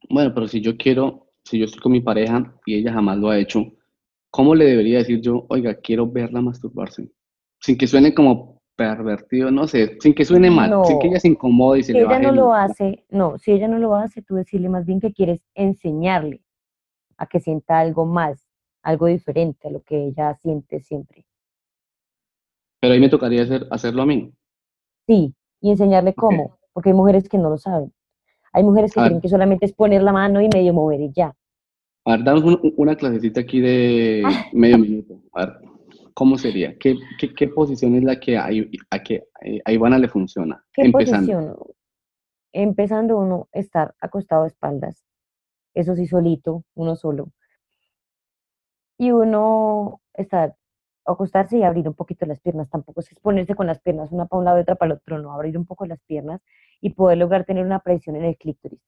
Bueno, 0.09 0.33
pero 0.33 0.47
si 0.47 0.61
yo 0.61 0.77
quiero, 0.77 1.27
si 1.45 1.59
yo 1.59 1.65
estoy 1.65 1.81
con 1.81 1.91
mi 1.91 2.01
pareja 2.01 2.55
y 2.65 2.77
ella 2.77 2.93
jamás 2.93 3.19
lo 3.19 3.31
ha 3.31 3.39
hecho, 3.41 3.65
¿cómo 4.31 4.55
le 4.55 4.67
debería 4.67 4.99
decir 4.99 5.21
yo, 5.21 5.45
oiga, 5.49 5.75
quiero 5.75 6.09
verla 6.09 6.41
masturbarse? 6.41 7.11
Sin 7.61 7.77
que 7.77 7.89
suene 7.89 8.15
como 8.15 8.63
pervertido, 8.77 9.51
no 9.51 9.67
sé, 9.67 9.97
sin 10.01 10.15
que 10.15 10.25
suene 10.25 10.53
mal, 10.53 10.79
sin 10.85 11.01
que 11.01 11.09
ella 11.09 11.19
se 11.19 11.27
incomode 11.27 11.81
y 11.81 11.83
se 11.83 11.95
Si 11.95 11.99
le 11.99 12.05
ella 12.05 12.19
no 12.21 12.29
el- 12.29 12.37
lo 12.37 12.55
hace, 12.55 13.05
no, 13.11 13.39
si 13.39 13.51
ella 13.51 13.67
no 13.67 13.79
lo 13.79 13.97
hace, 13.97 14.23
tú 14.23 14.37
decirle 14.37 14.69
más 14.69 14.87
bien 14.87 15.01
que 15.01 15.13
quieres 15.13 15.41
enseñarle 15.55 16.43
a 17.19 17.27
que 17.27 17.41
sienta 17.41 17.81
algo 17.81 18.07
más, 18.07 18.49
algo 18.83 19.07
diferente 19.07 19.69
a 19.69 19.73
lo 19.73 19.83
que 19.83 20.07
ella 20.07 20.35
siente 20.37 20.81
siempre. 20.81 21.27
Pero 22.81 22.95
ahí 22.95 23.01
me 23.01 23.09
tocaría 23.09 23.43
hacer, 23.43 23.67
hacerlo 23.73 24.03
a 24.03 24.07
mí. 24.07 24.33
Sí, 25.07 25.35
y 25.61 25.71
enseñarle 25.71 26.15
cómo, 26.15 26.59
porque 26.73 26.91
hay 26.91 26.95
mujeres 26.97 27.29
que 27.29 27.39
no 27.39 27.51
lo 27.51 27.59
saben. 27.59 27.93
Hay 28.53 28.63
mujeres 28.63 28.93
que 28.93 29.01
creen 29.01 29.21
que 29.21 29.29
solamente 29.29 29.67
es 29.67 29.73
poner 29.73 30.03
la 30.03 30.13
mano 30.13 30.41
y 30.41 30.49
medio 30.49 30.73
mover 30.73 31.01
y 31.01 31.13
ya. 31.13 31.35
A 32.05 32.13
ver, 32.13 32.25
danos 32.25 32.45
un- 32.45 32.75
una 32.77 32.95
clasecita 32.97 33.41
aquí 33.41 33.61
de 33.61 34.23
medio 34.53 34.79
minuto. 34.79 35.21
A 35.33 35.47
ver, 35.47 35.55
¿cómo 36.15 36.39
sería? 36.39 36.77
¿Qué, 36.79 36.97
qué, 37.19 37.35
qué 37.35 37.49
posición 37.49 37.97
es 37.97 38.05
la 38.05 38.21
que 38.21 38.33
I- 38.35 38.71
a 38.91 38.99
que 39.03 39.25
eh, 39.43 39.61
a 39.65 39.73
Ivana 39.73 39.99
le 39.99 40.09
funciona? 40.09 40.65
¿Qué 40.73 40.83
Empezando. 40.83 41.33
posición? 41.33 41.57
empezando 42.57 43.19
uno 43.19 43.49
a 43.53 43.59
estar 43.59 43.95
acostado 44.01 44.45
a 44.45 44.47
espaldas, 44.47 45.05
eso 45.75 45.97
sí 45.97 46.07
solito, 46.07 46.63
uno 46.77 46.95
solo, 46.95 47.33
y 48.97 49.11
uno 49.11 50.01
estar 50.13 50.55
acostarse 51.07 51.59
y 51.59 51.63
abrir 51.63 51.89
un 51.89 51.95
poquito 51.95 52.27
las 52.27 52.41
piernas, 52.41 52.69
tampoco 52.71 53.01
es 53.01 53.11
exponerse 53.13 53.55
con 53.55 53.67
las 53.67 53.81
piernas 53.81 54.11
una 54.13 54.27
para 54.27 54.39
un 54.39 54.45
lado 54.45 54.59
y 54.59 54.63
otra 54.63 54.77
para 54.77 54.93
el 54.93 54.99
otro, 54.99 55.19
no, 55.19 55.33
abrir 55.33 55.59
un 55.59 55.67
poco 55.67 55.87
las 55.87 56.01
piernas 56.03 56.41
y 56.81 56.91
poder 56.91 57.19
lograr 57.19 57.45
tener 57.45 57.65
una 57.65 57.81
presión 57.81 58.17
en 58.17 58.25
el 58.25 58.37
clítoris, 58.37 58.81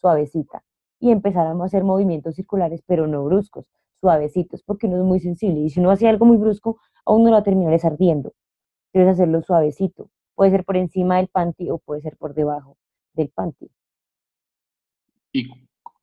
suavecita, 0.00 0.64
y 1.00 1.10
empezar 1.10 1.46
a 1.46 1.64
hacer 1.64 1.84
movimientos 1.84 2.34
circulares, 2.34 2.82
pero 2.86 3.06
no 3.06 3.24
bruscos, 3.24 3.66
suavecitos, 4.00 4.62
porque 4.62 4.86
uno 4.86 4.96
es 4.98 5.04
muy 5.04 5.20
sensible, 5.20 5.60
y 5.60 5.70
si 5.70 5.80
uno 5.80 5.90
hace 5.90 6.08
algo 6.08 6.26
muy 6.26 6.36
brusco, 6.36 6.78
aún 7.04 7.22
no 7.22 7.30
lo 7.30 7.34
va 7.34 7.40
a 7.40 7.44
terminar 7.44 7.78
ardiendo, 7.84 8.32
debes 8.92 9.10
hacerlo 9.10 9.42
suavecito, 9.42 10.10
puede 10.34 10.50
ser 10.50 10.64
por 10.64 10.76
encima 10.76 11.16
del 11.16 11.28
panty 11.28 11.70
o 11.70 11.78
puede 11.78 12.00
ser 12.00 12.16
por 12.16 12.34
debajo 12.34 12.76
del 13.14 13.30
panty. 13.30 13.70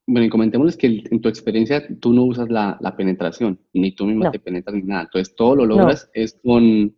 Bueno, 0.07 0.25
y 0.25 0.29
comentémosles 0.29 0.77
que 0.77 1.03
en 1.09 1.21
tu 1.21 1.29
experiencia 1.29 1.83
tú 1.99 2.13
no 2.13 2.25
usas 2.25 2.49
la, 2.49 2.93
penetración, 2.95 3.59
ni 3.73 3.91
tú 3.93 4.05
misma 4.05 4.31
te 4.31 4.39
penetras 4.39 4.75
ni 4.75 4.83
nada. 4.83 5.03
Entonces 5.03 5.35
todo 5.35 5.55
lo 5.55 5.65
logras 5.65 6.09
es 6.13 6.39
con, 6.43 6.95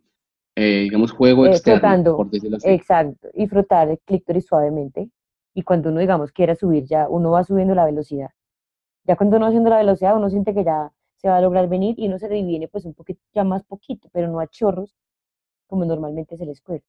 eh, 0.54 0.80
digamos, 0.82 1.12
juego 1.12 1.46
eh, 1.46 1.50
externo, 1.50 2.16
por 2.16 2.30
decirlo 2.30 2.58
así. 2.58 2.68
Exacto, 2.68 3.28
y 3.34 3.46
frotar 3.46 3.88
el 3.88 3.98
clítoris 4.00 4.46
suavemente. 4.46 5.10
Y 5.54 5.62
cuando 5.62 5.88
uno, 5.88 6.00
digamos, 6.00 6.32
quiera 6.32 6.54
subir, 6.54 6.84
ya 6.84 7.08
uno 7.08 7.30
va 7.30 7.44
subiendo 7.44 7.74
la 7.74 7.86
velocidad. 7.86 8.30
Ya 9.04 9.16
cuando 9.16 9.36
uno 9.36 9.46
va 9.46 9.48
haciendo 9.48 9.70
la 9.70 9.78
velocidad, 9.78 10.16
uno 10.16 10.28
siente 10.28 10.52
que 10.52 10.64
ya 10.64 10.92
se 11.16 11.28
va 11.28 11.38
a 11.38 11.40
lograr 11.40 11.68
venir 11.68 11.94
y 11.98 12.06
uno 12.08 12.18
se 12.18 12.28
viene 12.28 12.68
pues 12.68 12.84
un 12.84 12.94
poquito, 12.94 13.20
ya 13.34 13.42
más 13.42 13.64
poquito, 13.64 14.08
pero 14.12 14.28
no 14.28 14.38
a 14.38 14.46
chorros, 14.46 14.94
como 15.66 15.86
normalmente 15.86 16.36
se 16.36 16.44
les 16.44 16.60
puede. 16.60 16.84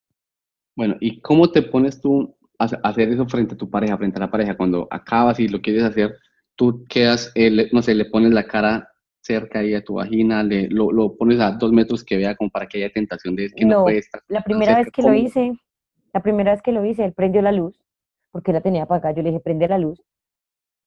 Bueno, 0.76 0.96
¿y 1.00 1.22
cómo 1.22 1.50
te 1.50 1.62
pones 1.62 2.02
tú 2.02 2.36
hacer 2.60 3.10
eso 3.10 3.26
frente 3.28 3.56
a 3.56 3.58
tu 3.58 3.70
pareja, 3.70 3.98
frente 3.98 4.18
a 4.18 4.22
la 4.22 4.32
pareja, 4.32 4.58
cuando 4.58 4.88
acabas 4.92 5.40
y 5.40 5.48
lo 5.48 5.62
quieres 5.62 5.84
hacer, 5.84 6.18
tú 6.56 6.86
quedas, 6.90 7.34
no 7.72 7.82
sé, 7.82 7.96
le 7.96 8.06
pones 8.06 8.32
la 8.32 8.46
cara 8.46 8.90
cerca 9.22 9.60
ahí 9.60 9.74
a 9.74 9.84
tu 9.84 9.96
vagina, 9.96 10.44
le, 10.44 10.68
lo, 10.70 11.16
pones 11.16 11.40
a 11.40 11.52
dos 11.52 11.72
metros 11.72 12.04
que 12.04 12.18
vea 12.18 12.36
como 12.36 12.50
para 12.50 12.68
que 12.68 12.80
haya 12.80 12.94
tentación 12.94 13.36
de 13.36 13.50
que 13.50 13.66
no, 13.66 13.84
puede 13.84 14.00
estar. 14.00 14.22
La 14.28 14.42
primera 14.42 14.78
vez 14.78 14.92
que 14.92 15.02
lo 15.02 15.14
hice, 15.14 15.54
la 16.14 16.22
primera 16.22 16.52
vez 16.52 16.62
que 16.62 16.72
lo 16.72 16.84
hice, 16.86 17.06
él 17.06 17.14
prendió 17.14 17.42
la 17.42 17.52
luz, 17.52 17.80
porque 18.32 18.54
la 18.54 18.62
tenía 18.62 18.84
apagada, 18.84 19.16
yo 19.16 19.24
le 19.24 19.30
dije, 19.30 19.42
prende 19.42 19.68
la 19.68 19.78
luz, 19.78 20.02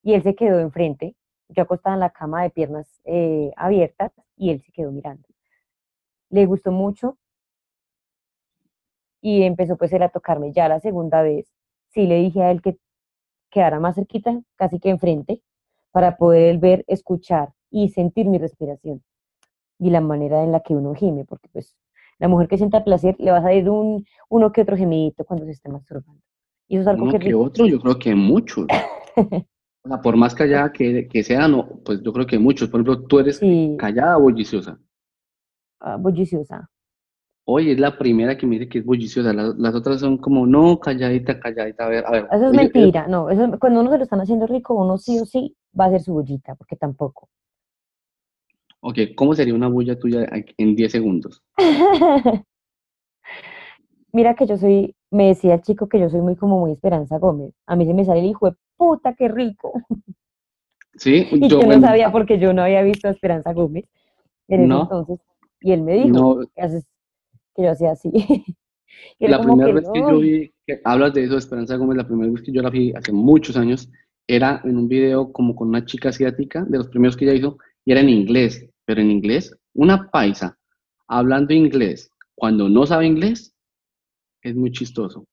y 0.03 0.15
él 0.15 0.23
se 0.23 0.35
quedó 0.35 0.61
enfrente, 0.61 1.17
yo 1.49 1.63
acostada 1.63 1.95
en 1.95 2.01
la 2.01 2.11
cama 2.11 2.43
de 2.43 2.51
piernas 2.51 3.01
eh, 3.05 3.51
abiertas, 3.57 4.13
y 4.37 4.51
él 4.51 4.61
se 4.61 4.73
quedó 4.73 4.93
mirando. 4.93 5.27
Le 6.31 6.47
gustó 6.47 6.73
mucho, 6.73 7.19
y 9.23 9.43
empezó 9.43 9.77
pues 9.77 9.93
él 9.93 10.03
a 10.03 10.09
tocarme 10.09 10.53
ya 10.53 10.69
la 10.69 10.81
segunda 10.81 11.23
vez, 11.23 11.47
sí 11.93 12.07
le 12.07 12.17
dije 12.17 12.43
a 12.43 12.51
él 12.51 12.63
que 12.63 12.79
quedara 13.51 13.81
más 13.81 13.95
cerquita, 13.95 14.41
casi 14.57 14.81
que 14.81 14.91
enfrente, 14.91 15.43
para 15.93 16.17
poder 16.17 16.59
ver, 16.59 16.85
escuchar 16.89 17.53
y 17.71 17.91
sentir 17.91 18.27
mi 18.27 18.39
respiración 18.39 19.03
y 19.79 19.91
la 19.91 20.01
manera 20.01 20.43
en 20.43 20.53
la 20.53 20.61
que 20.61 20.75
uno 20.75 20.95
gime, 20.95 21.25
porque 21.25 21.49
pues 21.53 21.77
la 22.19 22.29
mujer 22.29 22.49
que 22.49 22.57
sienta 22.57 22.85
placer 22.85 23.17
le 23.19 23.33
va 23.33 23.39
a 23.39 23.43
salir 23.43 23.69
un, 23.69 24.05
uno 24.29 24.53
que 24.53 24.63
otro 24.63 24.77
gemidito 24.77 25.25
cuando 25.25 25.45
se 25.45 25.53
esté 25.53 25.69
masturbando. 25.69 26.23
Y 26.69 26.77
eso 26.77 26.83
es 26.83 26.87
algo 26.87 27.05
uno 27.05 27.19
que, 27.19 27.35
otro, 27.35 27.67
yo 27.67 27.81
creo 27.81 27.99
que 27.99 28.15
muchos. 28.15 28.67
por 30.03 30.17
más 30.17 30.35
callada 30.35 30.73
que, 30.73 31.09
que, 31.09 31.23
sea, 31.25 31.49
no, 31.49 31.81
pues 31.85 32.01
yo 32.01 32.13
creo 32.13 32.27
que 32.27 32.39
muchos. 32.39 32.69
Por 32.69 32.81
ejemplo, 32.81 33.05
tú 33.07 33.19
eres 33.19 33.41
callada 33.77 34.17
o 34.19 34.23
bulliciosa. 34.23 34.79
Uh, 35.81 35.99
bulliciosa. 35.99 36.71
Oye, 37.45 37.73
es 37.73 37.81
la 37.81 37.99
primera 37.99 38.39
que 38.39 38.47
me 38.47 38.57
dice 38.57 38.69
que 38.69 38.79
es 38.79 38.85
bulliciosa. 38.85 39.33
Las, 39.33 39.75
otras 39.75 40.01
son 40.01 40.17
como, 40.19 40.47
no, 40.47 40.79
calladita, 40.79 41.41
calladita. 41.41 41.85
A 41.85 41.89
ver, 41.89 42.05
a 42.07 42.11
ver. 42.13 42.29
Eso 42.31 42.47
es 42.47 42.53
mentira. 42.53 43.09
No, 43.09 43.31
eso, 43.31 43.59
cuando 43.59 43.81
uno 43.81 43.91
se 43.91 43.99
lo 43.99 44.05
están 44.05 44.21
haciendo 44.21 44.47
rico, 44.47 44.75
uno 44.75 44.97
sí 44.97 45.19
o 45.19 45.25
sí 45.25 45.57
va 45.79 45.87
a 45.87 45.89
hacer 45.89 46.03
su 46.03 46.13
bullita, 46.13 46.55
porque 46.55 46.77
tampoco. 46.77 47.29
Ok, 48.81 48.99
¿cómo 49.17 49.35
sería 49.35 49.55
una 49.55 49.69
bulla 49.69 49.99
tuya 49.99 50.27
en 50.57 50.75
10 50.75 50.93
segundos? 50.93 51.43
Mira 54.13 54.35
que 54.35 54.47
yo 54.47 54.57
soy, 54.57 54.95
me 55.11 55.29
decía 55.29 55.55
el 55.55 55.63
chico 55.63 55.89
que 55.89 55.99
yo 55.99 56.11
soy 56.11 56.21
muy 56.21 56.37
como 56.37 56.61
muy 56.61 56.73
Esperanza 56.73 57.19
Gómez. 57.19 57.55
A 57.67 57.77
mí 57.77 57.87
se 57.87 57.95
me 57.95 58.05
sale 58.05 58.21
el 58.21 58.27
hijo 58.27 58.51
de 58.51 58.57
puta, 58.77 59.15
qué 59.15 59.29
rico. 59.29 59.73
Sí, 60.97 61.27
y 61.33 61.49
yo, 61.49 61.63
no 61.63 61.81
sabía 61.81 62.13
porque 62.13 62.39
yo 62.39 62.53
no 62.53 62.63
había 62.63 62.83
visto 62.83 63.09
a 63.09 63.13
Esperanza 63.13 63.53
Gómez 63.53 63.87
en 64.49 64.65
ese 64.65 64.81
entonces. 64.83 65.21
Y 65.61 65.73
él 65.73 65.83
me 65.83 65.95
dijo, 65.95 66.41
¿qué 66.55 66.63
haces? 66.63 66.87
Que 67.55 67.63
yo 67.63 67.71
hacía 67.71 67.93
así. 67.93 68.11
la 69.19 69.41
primera 69.41 69.73
vez 69.73 69.89
que 69.93 70.01
yo 70.01 70.19
vi, 70.19 70.53
que 70.67 70.81
hablas 70.85 71.15
de 71.15 71.25
eso, 71.25 71.37
Esperanza 71.37 71.77
Gómez, 71.77 71.97
la 71.97 72.07
primera 72.07 72.31
vez 72.31 72.43
que 72.43 72.53
yo 72.53 72.63
la 72.63 72.71
vi 72.71 72.93
hace 72.95 73.13
muchos 73.13 73.57
años, 73.57 73.89
era 74.27 74.61
en 74.65 74.77
un 74.77 74.89
video 74.89 75.33
como 75.33 75.55
con 75.55 75.69
una 75.69 75.85
chica 75.85 76.11
asiática, 76.11 76.65
de 76.69 76.79
los 76.79 76.89
primeros 76.89 77.17
que 77.17 77.25
ella 77.25 77.35
hizo, 77.35 77.59
y 77.85 77.93
era 77.93 78.01
en 78.01 78.09
inglés, 78.09 78.67
pero 78.85 79.01
en 79.01 79.11
inglés, 79.11 79.57
una 79.75 80.11
paisa 80.11 80.59
hablando 81.09 81.53
inglés 81.53 82.11
cuando 82.35 82.69
no 82.69 82.87
sabe 82.87 83.07
inglés, 83.07 83.55
es 84.43 84.55
muy 84.55 84.73
chistoso. 84.73 85.27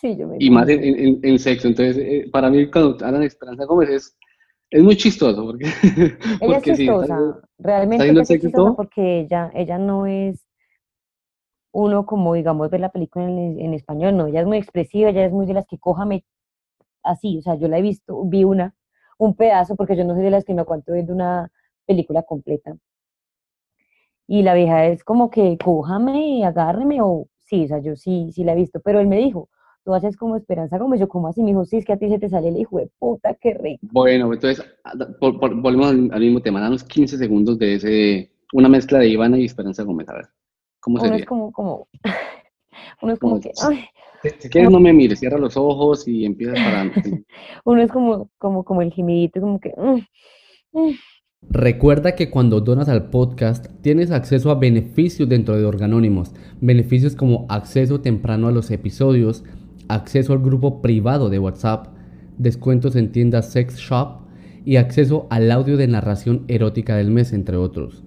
Sí, 0.00 0.16
yo 0.16 0.28
me 0.28 0.36
y 0.38 0.50
más 0.50 0.68
en, 0.68 1.38
sexo. 1.38 1.68
Entonces, 1.68 1.98
eh, 1.98 2.28
para 2.32 2.50
mí, 2.50 2.70
cuando 2.70 3.04
hablan 3.04 3.20
de 3.20 3.26
Esperanza 3.26 3.64
Gómez, 3.64 3.90
es, 3.90 4.18
es 4.70 4.82
muy 4.82 4.96
chistoso. 4.96 5.44
Porque, 5.44 5.66
ella 6.40 6.56
es 6.58 6.62
chistosa, 6.62 7.40
realmente 7.58 8.08
es 8.08 8.28
chistosa 8.28 8.76
porque 8.76 9.20
ella, 9.20 9.50
ella 9.54 9.78
no 9.78 10.06
es 10.06 10.44
uno 11.72 12.06
como, 12.06 12.34
digamos, 12.34 12.70
ver 12.70 12.80
la 12.80 12.90
película 12.90 13.26
en, 13.26 13.74
español, 13.74 14.16
no, 14.16 14.26
ella 14.26 14.40
es 14.40 14.46
muy 14.46 14.58
expresiva, 14.58 15.10
ella 15.10 15.24
es 15.24 15.32
muy 15.32 15.46
de 15.46 15.54
las 15.54 15.66
que 15.66 15.78
cójame 15.78 16.24
así, 17.02 17.38
o 17.38 17.42
sea, 17.42 17.54
yo 17.54 17.68
la 17.68 17.78
he 17.78 17.82
visto, 17.82 18.24
vi 18.24 18.44
una, 18.44 18.74
un 19.18 19.34
pedazo, 19.34 19.76
porque 19.76 19.96
yo 19.96 20.04
no 20.04 20.14
soy 20.14 20.24
de 20.24 20.30
las 20.30 20.44
que 20.44 20.54
me 20.54 20.62
aguanto 20.62 20.92
viendo 20.92 21.12
una 21.12 21.50
película 21.86 22.22
completa. 22.22 22.76
Y 24.26 24.42
la 24.42 24.54
vieja 24.54 24.86
es 24.86 25.02
como 25.04 25.30
que 25.30 25.58
cójame, 25.58 26.44
agárreme, 26.44 27.00
o 27.02 27.26
sí, 27.40 27.64
o 27.64 27.68
sea, 27.68 27.78
yo 27.80 27.96
sí, 27.96 28.30
sí 28.32 28.44
la 28.44 28.52
he 28.52 28.56
visto, 28.56 28.80
pero 28.80 29.00
él 29.00 29.08
me 29.08 29.16
dijo, 29.16 29.48
tú 29.84 29.94
haces 29.94 30.16
como 30.16 30.36
Esperanza 30.36 30.78
como 30.78 30.94
yo 30.96 31.08
como 31.08 31.28
así, 31.28 31.42
me 31.42 31.50
dijo, 31.50 31.64
sí, 31.64 31.78
es 31.78 31.84
que 31.84 31.92
a 31.92 31.98
ti 31.98 32.08
se 32.08 32.18
te 32.18 32.28
sale 32.28 32.48
el 32.48 32.56
hijo 32.56 32.78
de 32.78 32.90
puta, 32.98 33.34
qué 33.34 33.54
rico. 33.54 33.86
Bueno, 33.90 34.32
entonces, 34.32 34.64
volvemos 35.20 35.88
al, 35.88 36.20
mismo 36.20 36.40
tema, 36.40 36.60
danos 36.60 36.84
15 36.84 37.18
segundos 37.18 37.58
de 37.58 37.74
ese, 37.74 38.32
una 38.52 38.68
mezcla 38.68 38.98
de 38.98 39.08
Ivana 39.08 39.38
y 39.38 39.44
Esperanza 39.44 39.82
Gómez, 39.82 40.08
a 40.08 40.14
ver. 40.14 40.28
¿Cómo 40.80 40.98
uno 41.02 41.14
es 41.14 41.24
como, 41.24 41.52
como, 41.52 41.88
uno 43.02 43.12
es 43.12 43.18
como 43.18 43.40
que, 43.40 43.52
si 44.38 44.48
quieres 44.48 44.70
no 44.70 44.80
me 44.80 44.92
mires, 44.92 45.20
cierra 45.20 45.38
los 45.38 45.56
ojos 45.56 46.06
y 46.06 46.24
empieza 46.24 46.54
para... 46.54 46.90
uno 47.64 47.82
es 47.82 47.90
como, 47.90 48.30
como, 48.38 48.64
como 48.64 48.82
el 48.82 48.92
gemidito, 48.92 49.40
como 49.40 49.60
que... 49.60 49.72
Mm, 49.76 50.78
mm. 50.78 50.94
Recuerda 51.48 52.14
que 52.16 52.28
cuando 52.28 52.60
donas 52.60 52.90
al 52.90 53.08
podcast 53.08 53.66
tienes 53.80 54.10
acceso 54.10 54.50
a 54.50 54.56
beneficios 54.56 55.26
dentro 55.26 55.56
de 55.56 55.64
Organónimos, 55.64 56.32
beneficios 56.60 57.16
como 57.16 57.46
acceso 57.48 58.02
temprano 58.02 58.48
a 58.48 58.52
los 58.52 58.70
episodios, 58.70 59.42
acceso 59.88 60.34
al 60.34 60.40
grupo 60.40 60.82
privado 60.82 61.30
de 61.30 61.38
WhatsApp, 61.38 61.88
descuentos 62.36 62.94
en 62.94 63.10
tiendas 63.10 63.52
Sex 63.52 63.78
Shop 63.78 64.20
y 64.66 64.76
acceso 64.76 65.26
al 65.30 65.50
audio 65.50 65.78
de 65.78 65.88
narración 65.88 66.44
erótica 66.46 66.96
del 66.96 67.10
mes, 67.10 67.32
entre 67.32 67.56
otros. 67.56 68.04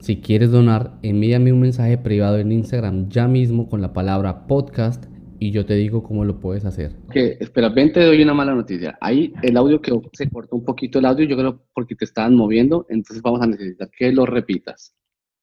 Si 0.00 0.20
quieres 0.20 0.50
donar, 0.52 0.92
envíame 1.02 1.52
un 1.52 1.60
mensaje 1.60 1.98
privado 1.98 2.38
en 2.38 2.52
Instagram 2.52 3.08
ya 3.08 3.26
mismo 3.26 3.68
con 3.68 3.82
la 3.82 3.92
palabra 3.92 4.46
podcast 4.46 5.06
y 5.40 5.50
yo 5.50 5.66
te 5.66 5.74
digo 5.74 6.02
cómo 6.02 6.24
lo 6.24 6.40
puedes 6.40 6.64
hacer. 6.64 6.96
Que, 7.10 7.36
espera, 7.40 7.68
ven, 7.68 7.92
te 7.92 8.04
doy 8.04 8.22
una 8.22 8.34
mala 8.34 8.54
noticia. 8.54 8.96
Ahí 9.00 9.32
el 9.42 9.56
audio 9.56 9.80
que 9.80 9.92
se 10.12 10.30
cortó 10.30 10.56
un 10.56 10.64
poquito 10.64 10.98
el 10.98 11.04
audio, 11.04 11.26
yo 11.26 11.36
creo 11.36 11.62
porque 11.74 11.94
te 11.94 12.04
estaban 12.04 12.34
moviendo, 12.34 12.86
entonces 12.88 13.22
vamos 13.22 13.42
a 13.42 13.46
necesitar 13.46 13.88
que 13.90 14.12
lo 14.12 14.26
repitas. 14.26 14.94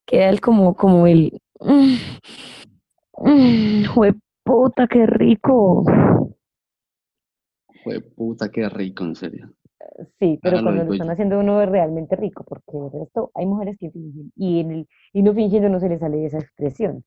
Queda 0.06 0.30
el 0.30 0.42
como, 0.42 0.76
como 0.76 1.08
el... 1.08 1.40
Mm, 1.60 1.96
puta, 4.44 4.88
qué 4.88 5.06
rico. 5.06 5.84
Jue 7.84 8.02
puta, 8.02 8.50
qué 8.50 8.70
rico, 8.70 9.04
en 9.04 9.16
serio. 9.16 9.55
Sí, 10.20 10.40
pero 10.42 10.62
cuando 10.62 10.84
lo 10.84 10.94
están 10.94 11.10
haciendo 11.10 11.40
uno 11.40 11.62
es 11.62 11.70
realmente 11.70 12.16
rico, 12.16 12.44
porque 12.44 12.78
de 12.78 13.00
resto 13.00 13.32
hay 13.34 13.46
mujeres 13.46 13.78
que 13.80 13.92
fingen 13.92 14.32
y, 14.36 14.60
en 14.60 14.72
el, 14.72 14.88
y 15.14 15.24
no 15.24 15.34
fingiendo 15.34 15.70
no 15.70 15.80
se 15.80 15.88
les 15.88 16.00
sale 16.00 16.26
esa 16.26 16.40
expresión. 16.40 17.04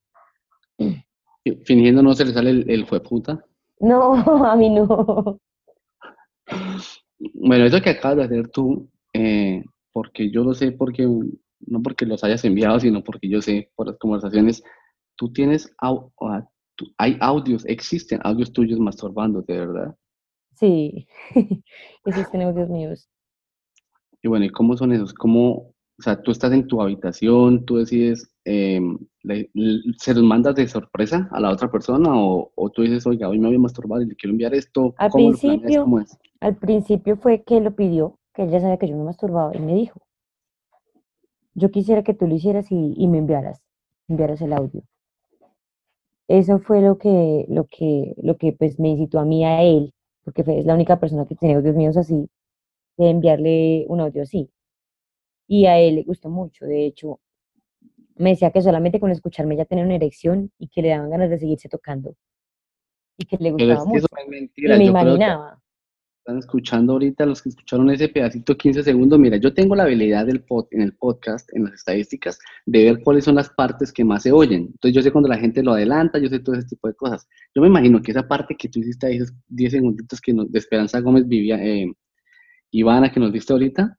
¿Fingiendo 1.65 2.03
no 2.03 2.15
se 2.15 2.25
le 2.25 2.33
sale 2.33 2.51
el, 2.51 2.71
el 2.71 2.87
fue 2.87 3.03
puta? 3.03 3.45
No, 3.81 4.15
a 4.47 4.57
mí 4.57 4.71
no. 4.71 5.39
Bueno, 7.35 7.65
eso 7.67 7.81
que 7.83 7.91
acabas 7.91 8.17
de 8.17 8.25
hacer 8.25 8.49
tú, 8.49 8.89
eh, 9.13 9.63
porque 9.93 10.31
yo 10.31 10.45
lo 10.45 10.55
sé, 10.55 10.73
porque 10.73 11.07
no 11.07 11.83
porque 11.83 12.07
los 12.07 12.25
hayas 12.25 12.45
enviado, 12.45 12.81
sino 12.81 13.03
porque 13.03 13.29
yo 13.29 13.43
sé 13.43 13.71
por 13.75 13.87
las 13.89 13.99
conversaciones, 13.99 14.63
tú 15.17 15.31
tienes, 15.33 15.75
hay 16.97 17.17
audios, 17.21 17.67
existen 17.67 18.21
audios 18.23 18.53
tuyos 18.53 18.79
masturbándote, 18.79 19.59
¿verdad? 19.59 19.95
Sí, 20.59 21.07
existen 22.05 22.43
audios 22.43 22.69
míos. 22.69 23.09
Y 24.23 24.29
bueno, 24.29 24.45
¿y 24.47 24.51
cómo 24.51 24.77
son 24.77 24.93
esos? 24.93 25.15
¿Cómo, 25.15 25.53
o 25.99 26.03
sea, 26.03 26.21
tú 26.23 26.31
estás 26.33 26.53
en 26.53 26.67
tu 26.67 26.83
habitación, 26.83 27.65
tú 27.65 27.77
decides 27.77 28.31
em, 28.45 28.99
le- 29.23 29.51
le- 29.55 29.81
¿se 29.99 30.15
los 30.15 30.23
mandas 30.25 30.55
de 30.57 30.67
sorpresa 30.69 31.29
a 31.33 31.41
la 31.41 31.51
otra 31.51 31.71
persona 31.71 32.11
o, 32.15 32.51
o 32.55 32.71
tú 32.71 32.83
dices, 32.83 33.07
oiga, 33.07 33.29
hoy 33.29 33.39
me 33.39 33.47
voy 33.49 33.57
a 33.57 33.61
masturbar 33.61 34.03
y 34.03 34.07
le 34.07 34.17
quiero 34.17 34.33
enviar 34.33 34.55
esto? 34.55 34.95
Al 34.99 35.11
¿Cómo 35.11 35.31
planeas? 35.31 35.63
principio- 35.63 35.83
¿Cómo 35.85 36.01
es? 36.01 36.19
Al 36.41 36.57
principio 36.57 37.17
fue 37.17 37.43
que 37.43 37.61
lo 37.63 37.75
pidió, 37.75 38.19
que 38.35 38.43
él 38.43 38.51
ya 38.51 38.61
sabía 38.61 38.77
que 38.77 38.87
yo 38.89 38.97
me 38.99 39.05
masturbaba 39.05 39.57
y 39.57 39.61
me 39.61 39.75
dijo, 39.75 39.99
yo 41.55 41.71
quisiera 41.71 42.03
que 42.03 42.15
tú 42.15 42.27
lo 42.27 42.35
hicieras 42.37 42.73
y, 42.73 42.95
y 42.97 43.07
me 43.07 43.19
enviaras, 43.19 43.61
enviaras 44.09 44.41
el 44.41 44.55
audio. 44.55 44.83
Eso 46.29 46.59
fue 46.61 46.81
lo 46.81 46.97
que, 46.99 47.45
lo 47.49 47.67
que, 47.67 48.15
lo 48.23 48.37
que 48.37 48.53
pues 48.53 48.79
me 48.79 48.91
incitó 48.91 49.19
a 49.19 49.25
mí 49.25 49.45
a 49.45 49.63
él, 49.63 49.93
porque 50.29 50.45
fue, 50.45 50.59
es 50.59 50.67
la 50.67 50.75
única 50.75 51.01
persona 51.01 51.25
que 51.25 51.35
tiene 51.37 51.55
audios 51.55 51.75
míos 51.75 51.97
así, 51.97 52.29
de 52.99 53.09
enviarle 53.09 53.87
un 53.89 54.03
audio 54.03 54.25
así. 54.25 54.51
Y 55.47 55.65
a 55.65 55.79
él 55.79 55.95
le 55.95 56.03
gustó 56.03 56.29
mucho, 56.29 56.67
de 56.67 56.85
hecho, 56.85 57.19
me 58.17 58.31
decía 58.31 58.51
que 58.51 58.61
solamente 58.61 59.01
con 59.01 59.11
escucharme 59.11 59.57
ya 59.57 59.65
tenía 59.65 59.85
una 59.87 59.95
erección 59.95 60.53
y 60.59 60.69
que 60.69 60.83
le 60.83 60.91
daban 60.91 61.09
ganas 61.09 61.31
de 61.31 61.39
seguirse 61.39 61.71
tocando. 61.71 62.15
Y 63.17 63.25
que 63.25 63.39
le 63.39 63.53
Pero 63.57 63.73
es 63.73 63.79
gustaba 63.79 63.87
que 63.91 63.97
eso 63.97 64.07
mucho. 64.07 64.07
es 64.19 64.29
Y 64.29 64.29
mentira. 64.31 64.77
me 64.77 64.85
Yo 64.85 64.95
creo 64.97 65.19
que 65.25 65.25
imaginaba. 65.25 65.63
Están 66.29 66.39
escuchando 66.41 66.93
ahorita, 66.93 67.25
los 67.25 67.41
que 67.41 67.49
escucharon 67.49 67.89
ese 67.91 68.09
pedacito 68.09 68.55
15 68.55 68.83
segundos, 68.83 69.19
mira, 69.19 69.39
yo 69.39 69.55
tengo 69.55 69.75
la 69.75 69.85
habilidad 69.85 70.27
del 70.27 70.43
pod, 70.43 70.67
en 70.73 70.83
el 70.83 70.93
podcast, 70.95 71.49
en 71.55 71.65
las 71.65 71.73
estadísticas, 71.73 72.39
de 72.67 72.85
ver 72.85 73.03
cuáles 73.03 73.25
son 73.25 73.37
las 73.37 73.49
partes 73.49 73.91
que 73.91 74.05
más 74.05 74.25
se 74.25 74.33
oyen. 74.33 74.69
Entonces 74.73 74.93
yo 74.95 75.01
sé 75.01 75.11
cuando 75.11 75.31
la 75.31 75.39
gente 75.39 75.63
lo 75.63 75.73
adelanta, 75.73 76.19
yo 76.19 76.29
sé 76.29 76.41
todo 76.41 76.55
ese 76.55 76.69
tipo 76.69 76.87
de 76.87 76.95
cosas. 76.95 77.27
Yo 77.55 77.63
me 77.63 77.69
imagino 77.69 78.03
que 78.03 78.11
esa 78.11 78.29
parte 78.29 78.55
que 78.57 78.69
tú 78.69 78.81
hiciste 78.81 79.07
ahí, 79.07 79.17
esos 79.17 79.33
10 79.49 79.73
segunditos 79.73 80.21
que 80.21 80.35
nos, 80.35 80.53
de 80.53 80.59
Esperanza 80.59 81.01
Gómez 81.01 81.27
vivía, 81.27 81.57
eh, 81.65 81.91
Ivana, 82.73 83.11
que 83.11 83.21
nos 83.21 83.33
diste 83.33 83.55
ahorita, 83.55 83.99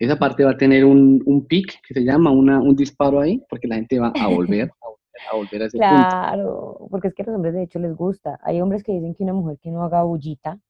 esa 0.00 0.18
parte 0.18 0.42
va 0.42 0.52
a 0.52 0.56
tener 0.56 0.84
un, 0.84 1.22
un 1.26 1.46
pic, 1.46 1.80
que 1.86 1.94
se 1.94 2.02
llama, 2.02 2.32
una, 2.32 2.60
un 2.60 2.74
disparo 2.74 3.20
ahí, 3.20 3.40
porque 3.48 3.68
la 3.68 3.76
gente 3.76 4.00
va 4.00 4.08
a 4.08 4.26
volver, 4.26 4.68
a 4.82 4.88
volver, 4.88 5.22
a 5.30 5.36
volver 5.36 5.62
a 5.62 5.66
ese 5.66 5.78
punto. 5.78 5.94
Claro, 5.94 6.88
porque 6.90 7.06
es 7.06 7.14
que 7.14 7.22
a 7.22 7.26
los 7.26 7.36
hombres 7.36 7.54
de 7.54 7.62
hecho 7.62 7.78
les 7.78 7.94
gusta. 7.94 8.40
Hay 8.42 8.60
hombres 8.60 8.82
que 8.82 8.90
dicen 8.90 9.14
que 9.14 9.22
una 9.22 9.32
mujer 9.32 9.58
que 9.62 9.70
no 9.70 9.84
haga 9.84 10.02
bullita, 10.02 10.60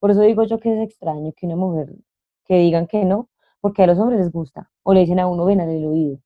por 0.00 0.10
eso 0.10 0.22
digo 0.22 0.42
yo 0.44 0.58
que 0.58 0.72
es 0.74 0.80
extraño 0.88 1.32
que 1.34 1.46
una 1.46 1.56
mujer 1.56 1.94
que 2.44 2.58
digan 2.58 2.86
que 2.88 3.04
no, 3.04 3.28
porque 3.60 3.82
a 3.84 3.86
los 3.86 3.98
hombres 3.98 4.18
les 4.20 4.32
gusta. 4.32 4.70
O 4.82 4.92
le 4.94 5.00
dicen 5.00 5.20
a 5.20 5.28
uno, 5.28 5.44
ven 5.44 5.60
al 5.60 5.68
el 5.70 5.84
oído. 5.86 6.18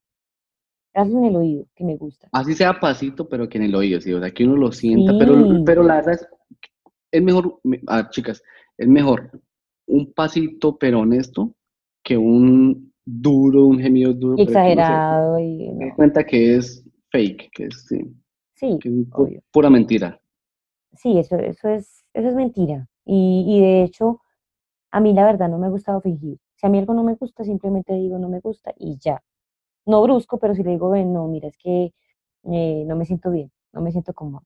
Hazlo 0.95 1.19
en 1.19 1.25
el 1.25 1.37
oído, 1.37 1.67
que 1.75 1.85
me 1.85 1.97
gusta. 1.97 2.29
Así 2.33 2.55
sea 2.55 2.79
pasito, 2.79 3.29
pero 3.29 3.49
que 3.49 3.59
en 3.59 3.65
el 3.65 3.75
oído, 3.75 4.01
sí, 4.01 4.13
o 4.13 4.21
sea, 4.21 4.31
que 4.31 4.45
uno 4.45 4.57
lo 4.57 4.71
sienta, 4.73 5.13
pero, 5.19 5.35
Sí. 5.35 5.63
pero 5.67 5.83
la 5.83 5.97
verdad 5.97 6.15
es, 6.15 6.29
es 7.11 7.23
mejor, 7.23 7.59
me- 7.65 7.81
a 7.89 7.97
ver, 7.97 8.09
chicas, 8.11 8.43
es 8.79 8.89
mejor 8.89 9.31
un 9.87 10.13
pasito 10.13 10.77
pero 10.79 11.01
honesto 11.01 11.55
que 12.03 12.17
un 12.17 12.93
duro, 13.05 13.67
un 13.67 13.79
gemido 13.81 14.13
duro. 14.15 14.35
Y 14.39 14.47
pero 14.47 14.47
que 14.47 14.53
uno 14.53 14.57
se- 14.57 14.79
exagerado 14.83 15.39
y 15.41 15.69
no. 15.73 15.95
cuenta 15.97 16.25
que 16.25 16.57
es 16.57 16.85
fake, 17.11 17.51
que 17.53 17.65
es, 17.65 17.87
sí, 17.89 17.99
Sí, 18.55 18.79
que 18.81 18.89
es 18.89 18.95
pu- 18.95 19.09
obvio. 19.15 19.43
pura 19.51 19.69
mentira. 19.69 20.21
Sí, 20.95 21.19
eso, 21.19 21.37
eso 21.37 21.69
es, 21.69 22.05
eso 22.15 22.29
es 22.29 22.35
mentira. 22.37 22.89
Y, 23.07 23.45
y 23.49 23.61
de 23.61 23.83
hecho, 23.85 24.21
a 24.93 25.01
mí 25.01 25.13
la 25.15 25.25
verdad 25.27 25.49
no 25.51 25.59
me 25.59 25.67
ha 25.67 25.71
gustado 25.71 26.01
fingir. 26.01 26.39
Si 26.57 26.67
a 26.67 26.71
mí 26.71 26.79
algo 26.79 26.95
no 26.95 27.05
me 27.05 27.15
gusta, 27.17 27.45
simplemente 27.45 27.95
digo 27.95 28.19
no 28.19 28.29
me 28.29 28.41
gusta 28.41 28.73
y 28.79 28.99
ya. 28.99 29.23
No 29.87 30.03
brusco, 30.03 30.39
pero 30.39 30.55
si 30.55 30.63
le 30.65 30.73
digo, 30.73 30.91
ven, 30.91 31.13
no, 31.15 31.29
mira, 31.29 31.49
es 31.49 31.59
que 31.59 31.93
eh, 32.53 32.85
no 32.87 32.97
me 32.97 33.07
siento 33.07 33.31
bien, 33.33 33.53
no 33.73 33.81
me 33.83 33.93
siento 33.93 34.15
cómoda. 34.15 34.45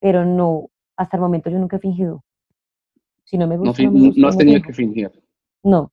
Pero 0.00 0.24
no, 0.26 0.70
hasta 0.96 1.16
el 1.18 1.22
momento 1.22 1.50
yo 1.50 1.58
nunca 1.58 1.76
he 1.78 1.80
fingido. 1.80 2.24
Si 3.24 3.38
no 3.38 3.46
me 3.46 3.56
No, 3.66 3.72
gusta, 3.72 3.78
fi- 3.78 3.86
no 3.86 3.90
me 3.90 4.00
no, 4.00 4.08
gusta, 4.08 4.20
no 4.24 4.28
has 4.28 4.36
no 4.42 4.42
tenido 4.42 4.60
que 4.60 4.74
fingir. 4.74 5.10
No, 5.64 5.90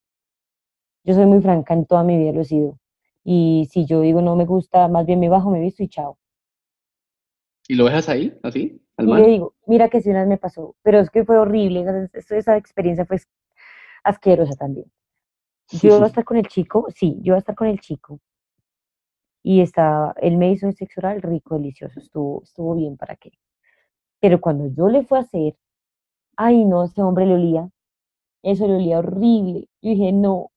yo 1.04 1.16
soy 1.16 1.26
muy 1.26 1.41
franca, 1.41 1.74
en 1.74 1.86
toda 1.88 2.04
mi 2.04 2.18
vida 2.20 2.32
lo 2.34 2.41
he 2.41 2.45
sido. 2.45 2.78
Y 3.24 3.68
si 3.72 3.86
yo 3.88 4.02
digo 4.02 4.22
no 4.22 4.36
me 4.36 4.45
gusta, 4.45 4.88
más 4.88 5.06
bien 5.08 5.20
me 5.20 5.28
bajo, 5.30 5.50
me 5.50 5.60
visto 5.60 5.82
y 5.84 5.89
chao. 5.89 6.20
¿Y 7.68 7.76
lo 7.76 7.86
dejas 7.86 8.10
ahí, 8.10 8.38
así, 8.43 8.82
Y 9.00 9.14
le 9.16 9.26
digo, 9.28 9.56
mira 9.66 9.89
que 9.89 10.02
si 10.02 10.10
una 10.12 10.20
vez 10.20 10.28
me 10.30 10.38
pasó, 10.38 10.76
pero 10.84 11.00
es 11.00 11.10
que 11.10 11.26
fue 11.26 11.38
horrible, 11.39 11.82
esa, 11.82 12.10
esa- 12.14 12.38
esa 12.38 12.58
experiencia 12.58 13.06
fue 13.06 13.18
asquerosa 14.04 14.56
también. 14.56 14.91
Yo 15.72 15.98
iba 15.98 16.06
a 16.06 16.10
estar 16.10 16.26
con 16.26 16.38
el 16.38 16.48
chico, 16.48 16.88
sí, 16.95 17.18
yo 17.22 17.32
iba 17.32 17.38
a 17.38 17.39
estar 17.39 17.56
con 17.56 17.68
el 17.68 17.80
chico. 17.82 18.20
Y 19.43 19.62
estaba, 19.62 20.14
él 20.22 20.38
me 20.38 20.52
hizo 20.52 20.68
un 20.68 20.74
sexo 20.74 21.00
oral 21.00 21.22
rico, 21.22 21.56
delicioso, 21.56 22.00
estuvo, 22.00 22.43
estuvo 22.43 22.76
bien, 22.76 22.98
¿para 22.98 23.16
qué? 23.16 23.32
Pero 24.22 24.41
cuando 24.41 24.68
yo 24.76 24.89
le 24.89 25.06
fui 25.06 25.18
a 25.20 25.22
hacer, 25.22 25.56
ay 26.38 26.66
no, 26.66 26.86
ese 26.86 27.02
hombre 27.04 27.26
le 27.28 27.36
olía, 27.36 27.70
eso 28.43 28.68
le 28.68 28.76
olía 28.78 29.00
horrible. 29.00 29.70
Yo 29.82 29.91
dije, 29.91 30.12
no, 30.14 30.52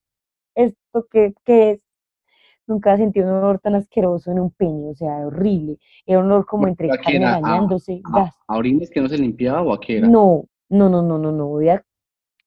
¿esto 0.57 1.07
qué, 1.11 1.35
qué 1.45 1.73
es? 1.73 1.81
Nunca 2.71 2.97
sentí 2.97 3.19
un 3.19 3.29
olor 3.31 3.59
tan 3.59 3.75
asqueroso 3.75 4.31
en 4.31 4.39
un 4.39 4.51
peño, 4.53 4.91
o 4.91 4.95
sea, 4.95 5.27
horrible. 5.27 5.77
Era 6.07 6.21
un 6.21 6.27
olor 6.27 6.47
como 6.47 6.69
entre 6.69 6.87
¿pero 6.89 7.01
a 7.01 7.03
carne 7.05 7.17
era? 7.19 7.33
¿A- 7.33 7.41
bañándose, 7.41 8.01
¿A, 8.05 8.19
gas. 8.21 8.35
a 8.47 8.57
orines 8.57 8.89
que 8.91 9.01
no 9.01 9.09
se 9.09 9.19
limpiaba 9.19 9.61
o 9.63 9.73
a 9.73 9.81
qué 9.81 9.99
era? 9.99 10.09
No, 10.09 10.45
no, 10.69 10.89
no, 10.89 11.03
no, 11.03 11.19
no, 11.19 11.33
no. 11.33 11.61
ya- 11.61 11.85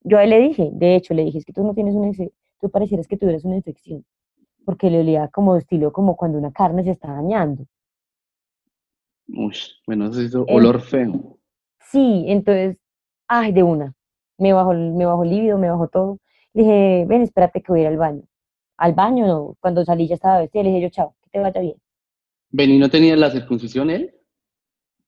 Yo 0.02 0.18
a 0.18 0.24
él 0.24 0.30
le 0.30 0.40
dije, 0.40 0.70
de 0.72 0.96
hecho, 0.96 1.14
le 1.14 1.26
dije, 1.26 1.40
es 1.40 1.46
que 1.46 1.52
tú 1.52 1.62
no 1.66 1.74
tienes 1.74 1.94
una 1.94 2.08
infección, 2.08 2.32
tú 2.62 2.70
parecieras 2.70 3.06
que 3.06 3.18
tuvieras 3.18 3.44
una 3.44 3.58
infección, 3.58 4.06
porque 4.66 4.90
le 4.90 5.02
olía 5.02 5.28
como 5.28 5.58
estilo, 5.58 5.92
como 5.92 6.16
cuando 6.16 6.38
una 6.38 6.54
carne 6.54 6.86
se 6.86 6.92
está 6.92 7.12
dañando. 7.12 7.66
Uy, 9.28 9.56
bueno, 9.86 10.08
eso 10.08 10.22
es 10.22 10.34
El- 10.34 10.44
olor 10.48 10.80
feo. 10.80 11.38
Sí, 11.92 12.26
entonces, 12.30 12.78
ay, 13.28 13.52
de 13.52 13.64
una. 13.64 13.94
Me 14.38 14.54
bajó, 14.54 14.74
me 14.74 15.06
bajó 15.06 15.24
el 15.24 15.30
líbido, 15.32 15.58
me 15.58 15.70
bajó 15.70 15.90
todo. 15.90 16.20
Le 16.54 16.64
dije, 16.64 17.06
ven, 17.10 17.22
espérate 17.24 17.62
que 17.62 17.72
voy 17.74 17.80
a 17.80 17.84
ir 17.84 17.88
al 17.90 17.98
baño. 17.98 18.24
Al 18.84 18.92
baño. 18.92 19.56
Cuando 19.62 19.86
salí 19.86 20.10
ya 20.10 20.16
estaba 20.16 20.40
vestida, 20.40 20.62
le 20.64 20.70
dije 20.72 20.82
yo, 20.82 20.90
chao, 20.90 21.16
que 21.24 21.30
te 21.30 21.40
vaya 21.40 21.62
bien. 21.62 21.78
Ven, 22.52 22.70
¿y 22.70 22.78
no 22.80 22.90
tenía 22.90 23.16
la 23.16 23.32
circuncisión 23.32 23.90
él? 23.90 24.14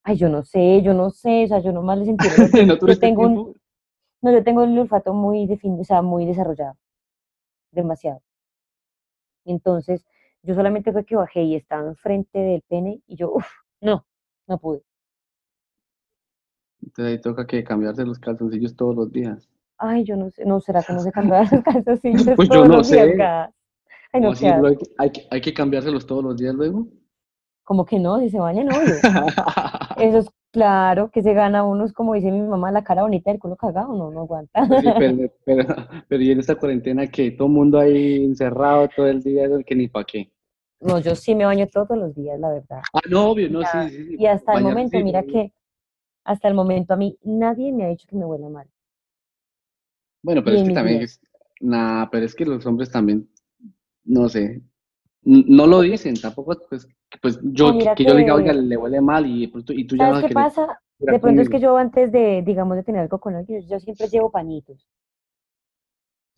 Ay, 0.04 0.16
yo 0.16 0.30
no 0.30 0.44
sé, 0.44 0.82
yo 0.82 0.94
no 0.94 1.10
sé, 1.10 1.44
o 1.44 1.48
sea, 1.50 1.60
yo 1.60 1.74
nomás 1.74 1.98
le 2.00 2.06
sentí. 2.06 2.26
¿No 2.68 2.78
Yo 2.88 2.98
tengo 2.98 3.24
un, 3.24 3.56
no, 4.22 4.32
yo 4.32 4.44
tengo 4.46 4.64
el 4.64 4.80
olfato 4.80 5.14
muy 5.14 5.46
definido, 5.46 5.82
o 5.82 5.84
sea, 5.84 6.02
muy 6.02 6.26
desarrollado, 6.26 6.78
demasiado. 7.72 8.22
Entonces, 9.44 10.06
yo 10.42 10.56
solamente 10.56 10.94
fue 10.94 11.04
que 11.04 11.18
bajé 11.18 11.44
y 11.44 11.56
estaba 11.56 11.86
enfrente 11.90 12.40
del 12.40 12.62
pene 12.62 13.02
y 13.08 13.18
yo, 13.18 13.34
uff, 13.34 13.46
no, 13.82 14.06
no 14.48 14.58
pude. 14.58 14.84
Entonces 16.82 17.12
ahí 17.16 17.20
toca 17.22 17.46
que 17.46 17.62
cambiarse 17.66 18.06
los 18.06 18.20
calzoncillos 18.20 18.74
todos 18.78 18.96
los 18.96 19.12
días. 19.12 19.50
Ay, 19.78 20.06
yo 20.06 20.16
no 20.16 20.30
sé, 20.30 20.46
no, 20.46 20.62
será 20.62 20.82
que 20.82 20.94
no 20.94 21.00
se 21.02 21.12
cambiaban 21.12 21.50
los 21.52 21.62
calzoncillos 21.66 22.38
Pues 22.38 22.48
yo 22.48 22.56
todos 22.56 22.70
no 22.70 22.78
los 22.78 22.90
días, 22.90 23.08
sé. 23.08 23.16
gas? 23.18 23.52
Ay, 24.16 24.22
no, 24.22 24.28
¿Cómo 24.30 24.40
qué 24.40 24.48
así, 24.48 24.60
luego 24.60 24.68
asco. 24.68 24.70
hay, 24.70 24.78
que- 24.78 24.94
hay, 24.98 25.10
que- 25.12 25.28
hay 25.32 25.42
que 25.42 25.54
cambiárselos 25.54 26.08
todos 26.08 26.24
los 26.24 26.38
días 26.38 26.56
luego? 26.56 26.88
Como 27.66 27.86
que 27.86 28.00
no, 28.00 28.20
si 28.20 28.30
se 28.30 28.40
bañan, 28.40 28.70
obvio. 28.70 28.96
Eso 30.00 30.18
es 30.20 30.30
claro, 30.54 31.10
que 31.12 31.22
se 31.22 31.34
gana 31.34 31.66
uno, 31.66 31.84
es 31.84 31.92
como 31.92 32.14
dice 32.14 32.32
mi 32.32 32.42
mamá, 32.42 32.72
la 32.72 32.84
cara 32.84 33.02
bonita 33.02 33.30
del 33.32 33.42
culo 33.42 33.58
cagado, 33.58 33.94
no, 33.94 34.10
no 34.10 34.22
aguanta. 34.22 34.66
Pues 34.66 34.80
sí, 34.82 34.88
pero, 34.98 35.18
pero, 35.46 35.66
pero 36.08 36.24
y 36.24 36.32
en 36.32 36.40
esta 36.40 36.56
cuarentena 36.56 37.08
que 37.08 37.32
todo 37.32 37.48
el 37.50 37.54
mundo 37.54 37.78
ahí 37.78 38.24
encerrado 38.24 38.88
todo 38.96 39.08
el 39.08 39.22
día, 39.22 39.50
que 39.66 39.76
ni 39.76 39.90
para 39.90 40.06
qué. 40.06 40.32
No, 40.80 41.00
yo 41.00 41.14
sí 41.16 41.36
me 41.36 41.46
baño 41.46 41.68
todos 41.68 41.98
los 41.98 42.16
días, 42.16 42.40
la 42.40 42.52
verdad. 42.52 42.82
Ah, 42.94 43.02
no, 43.10 43.32
obvio, 43.32 43.50
no, 43.50 43.62
sí, 43.66 43.90
sí, 43.90 44.06
sí. 44.06 44.16
Y 44.18 44.28
hasta 44.28 44.54
el 44.54 44.64
momento, 44.64 44.98
mira 45.00 45.24
que 45.24 45.52
hasta 46.24 46.48
el 46.48 46.54
momento 46.54 46.94
a 46.94 46.98
mí 46.98 47.18
nadie 47.24 47.74
me 47.74 47.84
ha 47.86 47.90
dicho 47.90 48.08
que 48.08 48.16
me 48.16 48.26
huela 48.26 48.48
mal. 48.48 48.68
Bueno, 50.24 50.44
pero 50.44 50.56
y 50.56 50.60
es 50.62 50.68
que 50.68 50.74
también 50.74 51.06
nah, 51.62 52.08
pero 52.12 52.26
es 52.26 52.36
que 52.36 52.46
los 52.46 52.66
hombres 52.66 52.92
también, 52.92 53.30
no 54.06 54.30
sé, 54.30 54.62
no 55.24 55.68
lo 55.68 55.82
dicen, 55.82 56.16
tampoco, 56.16 56.56
pues, 56.70 56.88
pues 57.22 57.40
yo, 57.44 57.74
No, 57.74 57.80
que, 57.80 57.96
que 57.96 58.06
yo 58.06 58.14
le 58.14 58.22
diga, 58.22 58.36
oiga, 58.36 58.54
le 58.54 58.78
huele 58.78 59.02
mal 59.02 59.26
y, 59.26 59.44
y 59.44 59.88
tú 59.88 59.96
ya 59.98 60.08
¿Sabes 60.08 60.26
qué 60.26 60.34
pasa? 60.34 60.80
tirar 61.00 61.16
De 61.16 61.20
pronto 61.20 61.42
es 61.42 61.50
que 61.50 61.60
yo 61.60 61.78
antes 61.78 62.12
de, 62.12 62.42
digamos, 62.44 62.78
de 62.78 62.84
tener 62.84 63.02
algo 63.02 63.20
con 63.20 63.36
alguien, 63.36 63.62
yo 63.68 63.80
siempre 63.80 64.08
llevo 64.08 64.30
pañitos. 64.30 64.88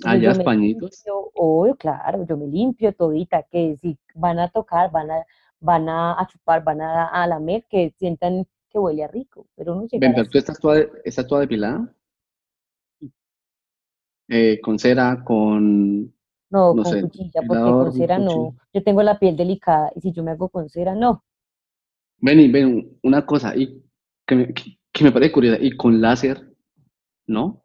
Ah, 0.06 0.16
ya 0.16 0.32
es 0.32 0.40
pañitos. 0.40 0.92
limpio, 0.92 1.32
obvio, 1.34 1.76
claro, 1.76 2.26
yo 2.26 2.38
me 2.38 2.48
limpio 2.48 2.94
todita, 2.94 3.44
que 3.44 3.76
si 3.78 3.98
van 4.16 4.40
a 4.40 4.50
tocar, 4.50 4.92
van 4.92 5.12
a, 5.12 5.26
van 5.60 5.90
a, 5.90 6.20
a 6.20 6.28
chupar, 6.28 6.64
van 6.64 6.82
a, 6.82 7.08
a 7.08 7.28
lamer, 7.28 7.66
que 7.70 7.94
sientan 7.98 8.48
que 8.70 8.80
huele 8.80 9.04
a 9.04 9.08
rico, 9.08 9.48
pero 9.56 9.74
uno 9.74 9.88
Ven, 9.92 10.00
llegar 10.02 10.16
pero 10.16 10.30
tú 10.30 10.38
estás 10.38 10.60
toda, 10.60 10.86
estás 11.04 11.26
toda 11.28 11.42
depilada, 11.42 11.94
eh, 14.30 14.60
con 14.62 14.78
cera, 14.78 15.24
con, 15.24 16.14
no, 16.50 16.74
no 16.74 16.84
con 16.84 16.92
sé, 16.92 17.02
cuchilla, 17.02 17.42
porque 17.48 17.64
con 17.64 17.92
cera 17.94 18.18
no, 18.20 18.56
yo 18.74 18.84
tengo 18.84 19.04
la 19.04 19.20
piel 19.20 19.36
delicada, 19.36 19.92
y 19.96 20.02
si 20.02 20.12
yo 20.12 20.24
me 20.24 20.32
hago 20.32 20.50
con 20.50 20.70
cera, 20.70 20.96
no, 20.96 21.24
Ven, 22.20 22.40
y 22.40 22.52
ven, 22.52 22.98
una 23.04 23.26
cosa, 23.26 23.56
y 23.56 23.84
que 24.26 24.36
me, 24.36 24.54
que, 24.54 24.80
que 24.92 25.04
me 25.04 25.12
parece 25.12 25.32
curiosa, 25.32 25.62
y 25.62 25.76
con 25.78 26.02
láser, 26.02 26.52
¿no? 27.28 27.64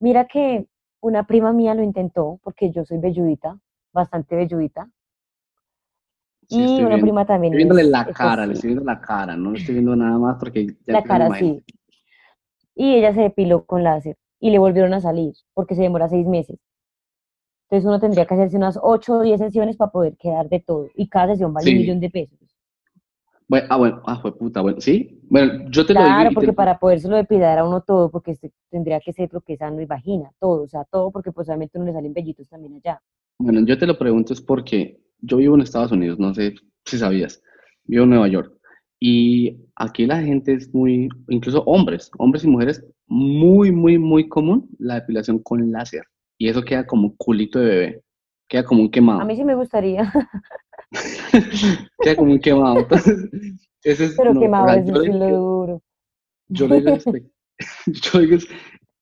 Mira 0.00 0.26
que 0.26 0.66
una 1.00 1.26
prima 1.26 1.52
mía 1.52 1.74
lo 1.74 1.82
intentó, 1.82 2.40
porque 2.42 2.70
yo 2.70 2.84
soy 2.84 2.98
velludita, 2.98 3.58
bastante 3.92 4.36
velludita, 4.36 4.90
Sí, 6.48 6.56
y 6.56 6.78
una 6.78 6.88
viendo. 6.88 7.04
prima 7.04 7.26
también 7.26 7.52
Estoy 7.52 7.58
viéndole 7.58 7.82
es, 7.82 7.88
la 7.88 8.02
es 8.02 8.16
cara, 8.16 8.46
le 8.46 8.54
estoy 8.54 8.68
viendo 8.68 8.84
la 8.84 9.00
cara, 9.00 9.36
no 9.36 9.50
le 9.50 9.58
estoy 9.58 9.74
viendo 9.74 9.94
nada 9.94 10.18
más 10.18 10.36
porque 10.38 10.66
ya 10.86 10.94
la 10.94 11.02
cara 11.02 11.38
sí, 11.38 11.62
y 12.74 12.94
ella 12.94 13.12
se 13.12 13.20
depiló 13.20 13.66
con 13.66 13.82
láser, 13.82 14.16
y 14.40 14.50
le 14.50 14.58
volvieron 14.58 14.94
a 14.94 15.00
salir, 15.00 15.34
porque 15.52 15.74
se 15.74 15.82
demora 15.82 16.08
seis 16.08 16.26
meses. 16.26 16.58
Entonces 17.70 17.86
uno 17.86 18.00
tendría 18.00 18.24
que 18.24 18.32
hacerse 18.34 18.56
unas 18.56 18.78
8 18.82 19.18
o 19.18 19.22
10 19.22 19.38
sesiones 19.38 19.76
para 19.76 19.90
poder 19.90 20.16
quedar 20.16 20.48
de 20.48 20.60
todo. 20.60 20.88
Y 20.94 21.06
cada 21.08 21.32
sesión 21.32 21.52
vale 21.52 21.70
un 21.70 21.76
millón 21.76 22.00
de 22.00 22.08
pesos. 22.10 22.38
Bueno, 23.46 23.66
ah, 23.70 23.76
bueno, 23.76 24.02
ah, 24.06 24.18
fue 24.20 24.36
puta, 24.36 24.62
bueno, 24.62 24.80
¿sí? 24.80 25.20
Bueno, 25.28 25.68
yo 25.70 25.84
te 25.84 25.92
lo 25.94 26.00
digo 26.00 26.10
Claro, 26.10 26.30
y 26.30 26.34
te- 26.34 26.34
porque 26.34 26.52
para 26.54 26.78
podérselo 26.78 27.16
depilar 27.16 27.58
a 27.58 27.64
uno 27.66 27.82
todo, 27.82 28.10
porque 28.10 28.36
tendría 28.70 29.00
que 29.00 29.12
ser 29.12 29.28
lo 29.32 29.40
que 29.42 29.54
es 29.54 29.62
ano 29.62 29.80
y 29.82 29.86
vagina, 29.86 30.30
todo, 30.38 30.62
o 30.62 30.68
sea, 30.68 30.84
todo, 30.84 31.10
porque 31.10 31.32
pues 31.32 31.48
obviamente 31.48 31.78
uno 31.78 31.86
le 31.86 31.92
salen 31.92 32.12
vellitos 32.14 32.48
también 32.48 32.74
allá. 32.74 33.00
Bueno, 33.38 33.60
yo 33.66 33.78
te 33.78 33.86
lo 33.86 33.98
pregunto 33.98 34.32
es 34.32 34.40
porque 34.40 35.00
yo 35.20 35.36
vivo 35.38 35.54
en 35.54 35.62
Estados 35.62 35.92
Unidos, 35.92 36.18
no 36.18 36.34
sé 36.34 36.54
si 36.84 36.98
sabías, 36.98 37.42
vivo 37.84 38.04
en 38.04 38.10
Nueva 38.10 38.28
York. 38.28 38.52
Y 39.00 39.56
aquí 39.76 40.06
la 40.06 40.20
gente 40.20 40.54
es 40.54 40.74
muy, 40.74 41.08
incluso 41.28 41.62
hombres, 41.64 42.10
hombres 42.18 42.44
y 42.44 42.48
mujeres, 42.48 42.84
muy, 43.06 43.72
muy, 43.72 43.98
muy 43.98 44.28
común 44.28 44.68
la 44.78 44.96
depilación 44.96 45.38
con 45.38 45.70
láser. 45.70 46.02
Y 46.38 46.48
eso 46.48 46.62
queda 46.62 46.86
como 46.86 47.14
culito 47.16 47.58
de 47.58 47.66
bebé, 47.66 48.02
queda 48.48 48.64
como 48.64 48.82
un 48.82 48.90
quemado. 48.90 49.20
A 49.20 49.24
mí 49.24 49.36
sí 49.36 49.44
me 49.44 49.54
gustaría, 49.56 50.12
queda 52.02 52.16
como 52.16 52.32
un 52.32 52.38
quemado. 52.40 52.80
Entonces, 52.80 53.28
ese 53.82 54.04
es, 54.06 54.14
pero 54.16 54.34
no, 54.34 54.40
quemado 54.40 54.68
es 54.70 54.86
yo 54.86 54.94
sí 54.96 55.00
digo 55.02 55.18
lo 55.18 55.26
que- 55.26 55.32
duro. 55.32 55.82
Yo 56.50 56.66
lo 56.68 56.74
digo, 56.76 56.90
es 56.90 57.06
espe- 57.06 57.30
yo 57.86 58.20
digo 58.20 58.36
es, 58.36 58.48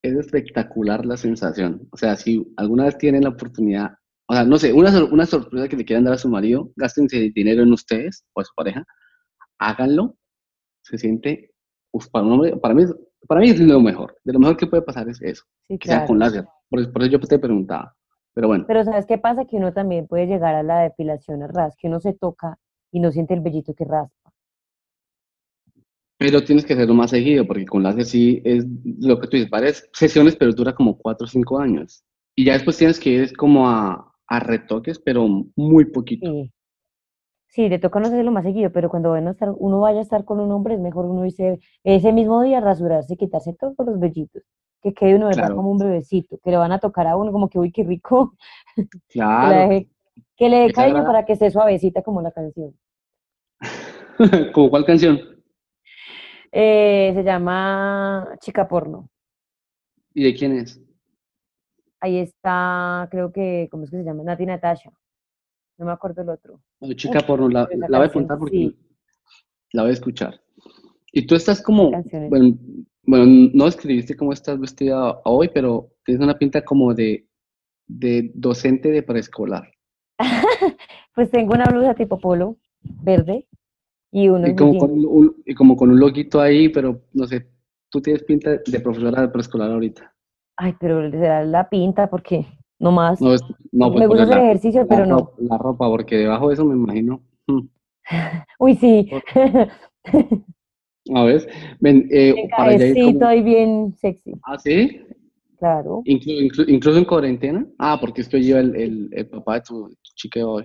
es 0.03 0.15
espectacular 0.17 1.05
la 1.07 1.17
sensación. 1.17 1.89
O 1.93 1.97
sea, 1.97 2.17
si 2.17 2.45
alguna 2.57 2.85
vez 2.87 2.99
tienen 2.99 3.23
la 3.23 3.31
oportunidad, 3.31 3.93
o 4.29 4.35
sea, 4.35 4.45
no 4.45 4.59
sé, 4.59 4.73
una, 4.73 4.91
sor- 4.91 5.13
una 5.13 5.27
sorpresa 5.27 5.69
que 5.69 5.77
le 5.77 5.85
quieran 5.85 6.05
dar 6.05 6.15
a 6.15 6.19
su 6.19 6.29
marido, 6.29 6.71
gástense 6.77 7.31
dinero 7.35 7.63
en 7.63 7.73
ustedes 7.73 8.25
o 8.35 8.41
a 8.41 8.45
su 8.45 8.53
pareja, 8.57 8.85
háganlo. 9.59 10.17
Se 10.83 10.99
siente, 10.99 11.53
uf, 11.93 12.09
para 12.11 12.25
un 12.25 12.33
hombre, 12.33 12.57
para 12.57 12.75
mí, 12.75 12.83
es- 12.85 12.95
para 13.29 13.41
mí 13.41 13.51
es 13.51 13.61
lo 13.61 13.81
mejor. 13.81 14.17
De 14.25 14.33
lo 14.33 14.39
mejor 14.41 14.57
que 14.57 14.67
puede 14.67 14.83
pasar 14.83 15.09
es 15.09 15.21
eso, 15.23 15.45
Sí, 15.69 15.79
que 15.79 15.89
sea 15.89 16.05
con 16.07 16.19
láser. 16.19 16.45
Por, 16.71 16.81
eso- 16.81 16.93
por 16.93 17.03
eso 17.03 17.13
yo 17.13 17.21
te 17.21 17.39
preguntaba. 17.39 17.95
Pero 18.35 18.49
bueno, 18.49 18.67
Pero 18.67 18.85
¿sabes 18.85 19.07
qué 19.07 19.19
pasa? 19.19 19.45
Que 19.47 19.57
uno 19.57 19.73
también 19.73 20.07
puede 20.07 20.27
llegar 20.27 20.55
a 20.55 20.63
la 20.63 20.81
depilación 20.81 21.43
a 21.43 21.49
ras, 21.49 21.75
que 21.77 21.89
uno 21.89 22.01
se 22.01 22.13
toca 22.13 22.59
y 22.93 23.01
no 23.01 23.11
siente 23.11 23.35
el 23.35 23.41
vellito 23.41 23.75
que 23.75 23.85
raspa. 23.85 24.31
pero 26.19 26.43
tienes 26.45 26.65
que 26.65 26.73
hacerlo 26.73 26.95
más 26.95 27.11
seguido, 27.11 27.47
porque 27.47 27.67
con 27.67 27.83
láser 27.83 28.05
sí 28.05 28.41
es 28.45 28.65
lo 29.01 29.21
que 29.21 29.29
tú 29.29 29.37
dices, 29.37 29.51
varias 29.51 29.89
sesiones, 29.93 30.35
pero 30.37 30.53
dura 30.53 30.75
como 30.75 30.97
4 30.97 31.27
o 31.27 31.29
5 31.29 31.59
años. 31.59 32.03
Y 32.35 32.47
ya 32.47 32.55
después 32.55 32.77
tienes 32.79 32.99
que 32.99 33.11
ir 33.11 33.37
como 33.37 33.69
a, 33.69 34.13
a 34.27 34.41
retoques, 34.41 34.99
pero 34.99 35.27
muy 35.57 35.85
poquito. 35.87 36.31
Sí. 36.31 36.53
Sí, 37.49 37.69
le 37.69 37.79
toca 37.79 38.01
no 38.01 38.07
hacerlo 38.07 38.31
más 38.33 38.45
seguido, 38.45 38.71
pero 38.73 38.91
cuando 38.91 39.11
van 39.11 39.29
a 39.29 39.33
estar, 39.33 39.51
uno 39.59 39.81
vaya 39.81 40.01
a 40.01 40.03
estar 40.03 40.25
con 40.25 40.41
un 40.41 40.53
hombre, 40.53 40.75
es 40.75 40.81
mejor 40.81 41.07
uno 41.07 41.25
irse 41.27 41.59
ese 41.85 42.13
mismo 42.13 42.43
día 42.43 42.61
rasurarse 42.61 43.15
y 43.15 43.17
quitarse 43.17 43.55
todos 43.55 43.75
los 43.87 43.99
vellitos. 43.99 44.43
Que 44.87 44.95
quede 44.95 45.17
uno 45.17 45.25
de 45.27 45.31
verdad 45.31 45.43
Claro. 45.49 45.57
como 45.57 45.73
un 45.73 45.79
bebecito, 45.79 46.39
que 46.39 46.49
le 46.49 46.57
van 46.59 46.71
a 46.71 46.79
tocar 46.79 47.09
a 47.09 47.17
uno 47.17 47.33
como 47.33 47.49
que, 47.49 47.59
uy, 47.59 47.73
qué 47.73 47.83
rico. 47.83 48.37
Que, 48.77 48.89
Claro, 49.09 49.53
deje- 49.73 49.89
que 50.37 50.49
le 50.49 50.59
dé 50.59 50.73
cariño 50.73 51.05
para 51.05 51.25
que 51.25 51.33
esté 51.33 51.51
suavecita 51.51 52.03
como 52.03 52.23
la 52.23 52.31
canción. 52.31 52.73
¿como 54.55 54.71
cuál 54.71 54.85
canción? 54.85 55.19
Eh, 56.53 57.11
se 57.17 57.25
llama 57.25 58.29
Chica 58.39 58.69
Porno. 58.69 59.09
¿Y 60.15 60.23
de 60.23 60.35
quién 60.35 60.53
es? 60.53 60.81
Ahí 62.01 62.19
está, 62.19 63.09
creo 63.11 63.33
que, 63.33 63.67
¿cómo 63.69 63.83
es 63.83 63.91
que 63.91 63.97
se 63.97 64.05
llama? 64.05 64.23
Nati 64.23 64.47
Natasha. 64.47 64.93
No 65.79 65.87
me 65.87 65.93
acuerdo 65.93 66.23
el 66.23 66.29
otro. 66.29 66.61
No, 66.81 66.93
chica 66.93 67.27
porno, 67.27 67.49
la, 67.49 67.67
voy 67.89 68.03
a 68.03 68.05
apuntar 68.05 68.39
porque 68.39 68.57
sí. 68.57 68.79
la 69.73 69.83
voy 69.83 69.91
a 69.91 69.95
escuchar. 69.95 70.41
Y 71.13 71.27
tú 71.27 71.35
estás 71.35 71.61
como, 71.61 71.91
bueno, 72.29 72.57
bueno, 73.07 73.51
no 73.55 73.67
escribiste 73.67 74.17
cómo 74.17 74.33
estás 74.33 74.59
vestida 74.59 75.21
hoy, 75.25 75.49
pero 75.53 75.91
tienes 76.05 76.23
una 76.23 76.39
pinta 76.39 76.65
como 76.65 76.95
de, 76.95 77.27
de 77.87 78.31
docente 78.35 78.91
de 78.91 79.03
preescolar. 79.03 79.71
Pues 81.15 81.31
tengo 81.31 81.55
una 81.55 81.65
blusa 81.71 81.95
tipo 81.95 82.19
polo, 82.19 82.57
verde, 82.83 83.47
y 84.13 84.29
unos 84.29 84.51
Y 84.51 84.55
como, 84.55 84.77
con 84.79 84.91
un, 84.93 85.37
y 85.47 85.55
como 85.55 85.77
con 85.77 85.91
un 85.91 85.99
loguito 85.99 86.43
ahí, 86.43 86.69
pero 86.69 87.01
no 87.15 87.27
sé, 87.27 87.47
tú 87.89 88.03
tienes 88.03 88.23
pinta 88.25 88.51
de 88.67 88.81
profesora 88.81 89.23
de 89.23 89.29
preescolar 89.29 89.71
ahorita. 89.71 90.15
Ay, 90.59 90.75
pero 90.79 91.11
será 91.11 91.43
la 91.43 91.71
pinta, 91.71 92.09
porque 92.11 92.45
no 92.79 92.93
más. 92.93 93.21
No, 93.23 93.33
es- 93.33 93.43
no, 93.73 93.91
pues 93.93 94.01
me 94.01 94.07
gusta 94.09 94.25
hacer 94.25 94.37
la- 94.37 94.45
ejercicio, 94.45 94.81
la 94.83 94.87
pero 94.89 95.07
no. 95.07 95.33
La 95.39 95.57
ropa, 95.57 95.89
porque 95.89 96.17
debajo 96.17 96.49
de 96.49 96.55
eso 96.55 96.65
me 96.67 96.75
imagino. 96.75 97.23
hmm, 97.47 97.61
Uy, 98.59 98.75
sí. 98.77 99.11
A 101.15 101.25
ver, 101.25 101.49
ven, 101.81 102.09
eh, 102.11 102.35
para 102.51 102.71
allá 102.71 102.87
ir 102.87 102.95
cabecito 102.95 103.19
como- 103.21 103.33
y 103.33 103.43
bien 103.43 103.95
sexy, 103.97 104.33
¿Ah, 104.45 104.59
sí? 104.59 105.01
claro. 105.59 106.03
Inclu- 106.05 106.41
inclu- 106.51 106.65
incluso 106.69 106.99
en 106.99 107.05
cuarentena. 107.05 107.67
Ah, 107.79 107.97
porque 108.01 108.23
es 108.23 108.29
que 108.29 108.41
lleva 108.43 108.61
el, 108.61 108.75
el- 108.77 109.09
el 109.13 109.27
papá 109.29 109.55
de 109.55 109.61
tu, 109.63 109.89
tu 109.89 110.11
chica 110.15 110.45
hoy. 110.47 110.65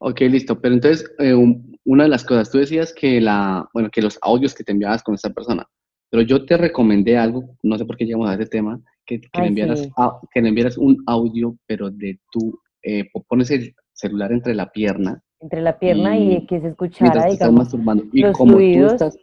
Ok, 0.00 0.20
listo. 0.22 0.60
Pero 0.60 0.74
entonces, 0.74 1.10
eh, 1.18 1.34
un- 1.34 1.76
una 1.84 2.04
de 2.04 2.08
las 2.10 2.24
cosas, 2.24 2.50
tú 2.50 2.58
decías 2.58 2.92
que 2.92 3.20
la, 3.20 3.68
bueno, 3.72 3.88
que 3.90 4.02
los 4.02 4.18
audios 4.22 4.54
que 4.54 4.64
te 4.64 4.72
enviabas 4.72 5.02
con 5.02 5.14
esta 5.14 5.30
persona, 5.30 5.66
pero 6.10 6.22
yo 6.22 6.44
te 6.44 6.56
recomendé 6.56 7.16
algo, 7.16 7.56
no 7.62 7.78
sé 7.78 7.84
por 7.84 7.96
qué 7.96 8.04
llegamos 8.04 8.28
a 8.28 8.34
ese 8.34 8.46
tema, 8.46 8.80
que, 9.06 9.20
que 9.20 9.28
le 9.34 9.42
Ay, 9.44 9.48
enviaras, 9.48 9.80
sí. 9.80 9.88
au- 9.96 10.20
que 10.32 10.40
le 10.42 10.48
enviaras 10.48 10.76
un 10.78 11.02
audio, 11.06 11.56
pero 11.66 11.90
de 11.90 12.20
tu, 12.30 12.58
eh, 12.82 13.04
po- 13.12 13.24
pones 13.28 13.50
el 13.50 13.74
celular 13.92 14.30
entre 14.32 14.54
la 14.54 14.70
pierna 14.70 15.22
Entre 15.42 15.60
la 15.60 15.78
pierna 15.78 16.16
y, 16.16 16.34
Y 16.34 16.46
que 16.46 16.60
se 16.60 16.68
escuchara, 16.68 17.26
digamos. 17.26 17.64
masturbando. 17.64 18.04
Y 18.12 18.22
los 18.22 18.36
como 18.36 18.52
fluidos. 18.52 18.90
tú 18.90 18.94
estás, 18.94 19.18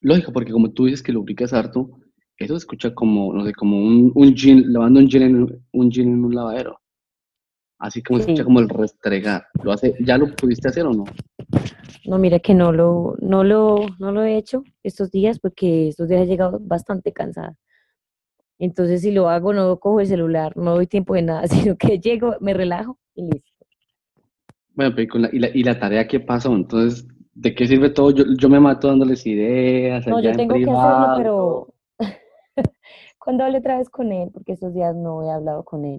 lógico, 0.00 0.32
porque 0.32 0.50
como 0.50 0.70
tú 0.70 0.86
dices 0.86 1.02
que 1.02 1.12
lubricas 1.12 1.52
harto, 1.52 1.90
eso 2.38 2.54
se 2.54 2.58
escucha 2.58 2.94
como, 2.94 3.32
no 3.32 3.44
sé, 3.44 3.52
como 3.52 3.76
un, 3.76 4.12
un 4.14 4.34
gin, 4.34 4.72
lavando 4.72 5.00
un 5.00 5.08
gin 5.08 5.22
en 5.22 5.62
un, 5.72 5.90
gin 5.90 6.08
en 6.08 6.24
un 6.24 6.34
lavadero. 6.34 6.78
Así 7.78 8.02
como 8.02 8.18
se 8.18 8.24
escucha 8.24 8.44
como 8.44 8.60
el 8.60 8.68
restregar. 8.68 9.46
¿Lo 9.62 9.72
hace, 9.72 9.94
¿Ya 10.00 10.18
lo 10.18 10.34
pudiste 10.34 10.68
hacer 10.68 10.84
o 10.86 10.92
no? 10.92 11.04
No, 12.06 12.18
mira 12.18 12.38
que 12.38 12.54
no 12.54 12.72
lo, 12.72 13.16
no 13.20 13.44
lo, 13.44 13.86
no 13.98 14.10
lo 14.10 14.22
he 14.22 14.36
hecho 14.36 14.64
estos 14.82 15.10
días 15.10 15.38
porque 15.38 15.88
estos 15.88 16.08
días 16.08 16.22
he 16.22 16.26
llegado 16.26 16.58
bastante 16.60 17.12
cansada. 17.12 17.56
Entonces, 18.58 19.02
si 19.02 19.12
lo 19.12 19.28
hago, 19.28 19.52
no 19.52 19.78
cojo 19.78 20.00
el 20.00 20.06
celular, 20.06 20.56
no 20.56 20.74
doy 20.74 20.86
tiempo 20.86 21.14
de 21.14 21.22
nada, 21.22 21.46
sino 21.46 21.76
que 21.76 21.98
llego, 21.98 22.34
me 22.40 22.54
relajo 22.54 22.98
y 23.14 23.30
listo. 23.30 23.47
Bueno, 24.78 24.92
pero 24.94 25.02
¿y, 25.02 25.08
con 25.08 25.22
la, 25.22 25.28
y, 25.32 25.40
la, 25.40 25.48
y 25.52 25.64
la 25.64 25.76
tarea 25.80 26.06
qué 26.06 26.20
pasó? 26.20 26.54
Entonces, 26.54 27.04
¿de 27.34 27.52
qué 27.52 27.66
sirve 27.66 27.90
todo? 27.90 28.12
Yo, 28.12 28.22
yo 28.38 28.48
me 28.48 28.60
mato 28.60 28.86
dándoles 28.86 29.26
ideas, 29.26 30.06
No, 30.06 30.18
allá 30.18 30.22
yo 30.22 30.30
en 30.30 30.36
tengo 30.36 30.54
que 30.54 30.70
hacerlo, 30.70 31.14
pero 31.16 31.74
cuando 33.18 33.42
hable 33.42 33.58
otra 33.58 33.78
vez 33.78 33.90
con 33.90 34.12
él, 34.12 34.30
porque 34.32 34.52
estos 34.52 34.72
días 34.72 34.94
no 34.94 35.24
he 35.24 35.32
hablado 35.32 35.64
con 35.64 35.84
él, 35.84 35.98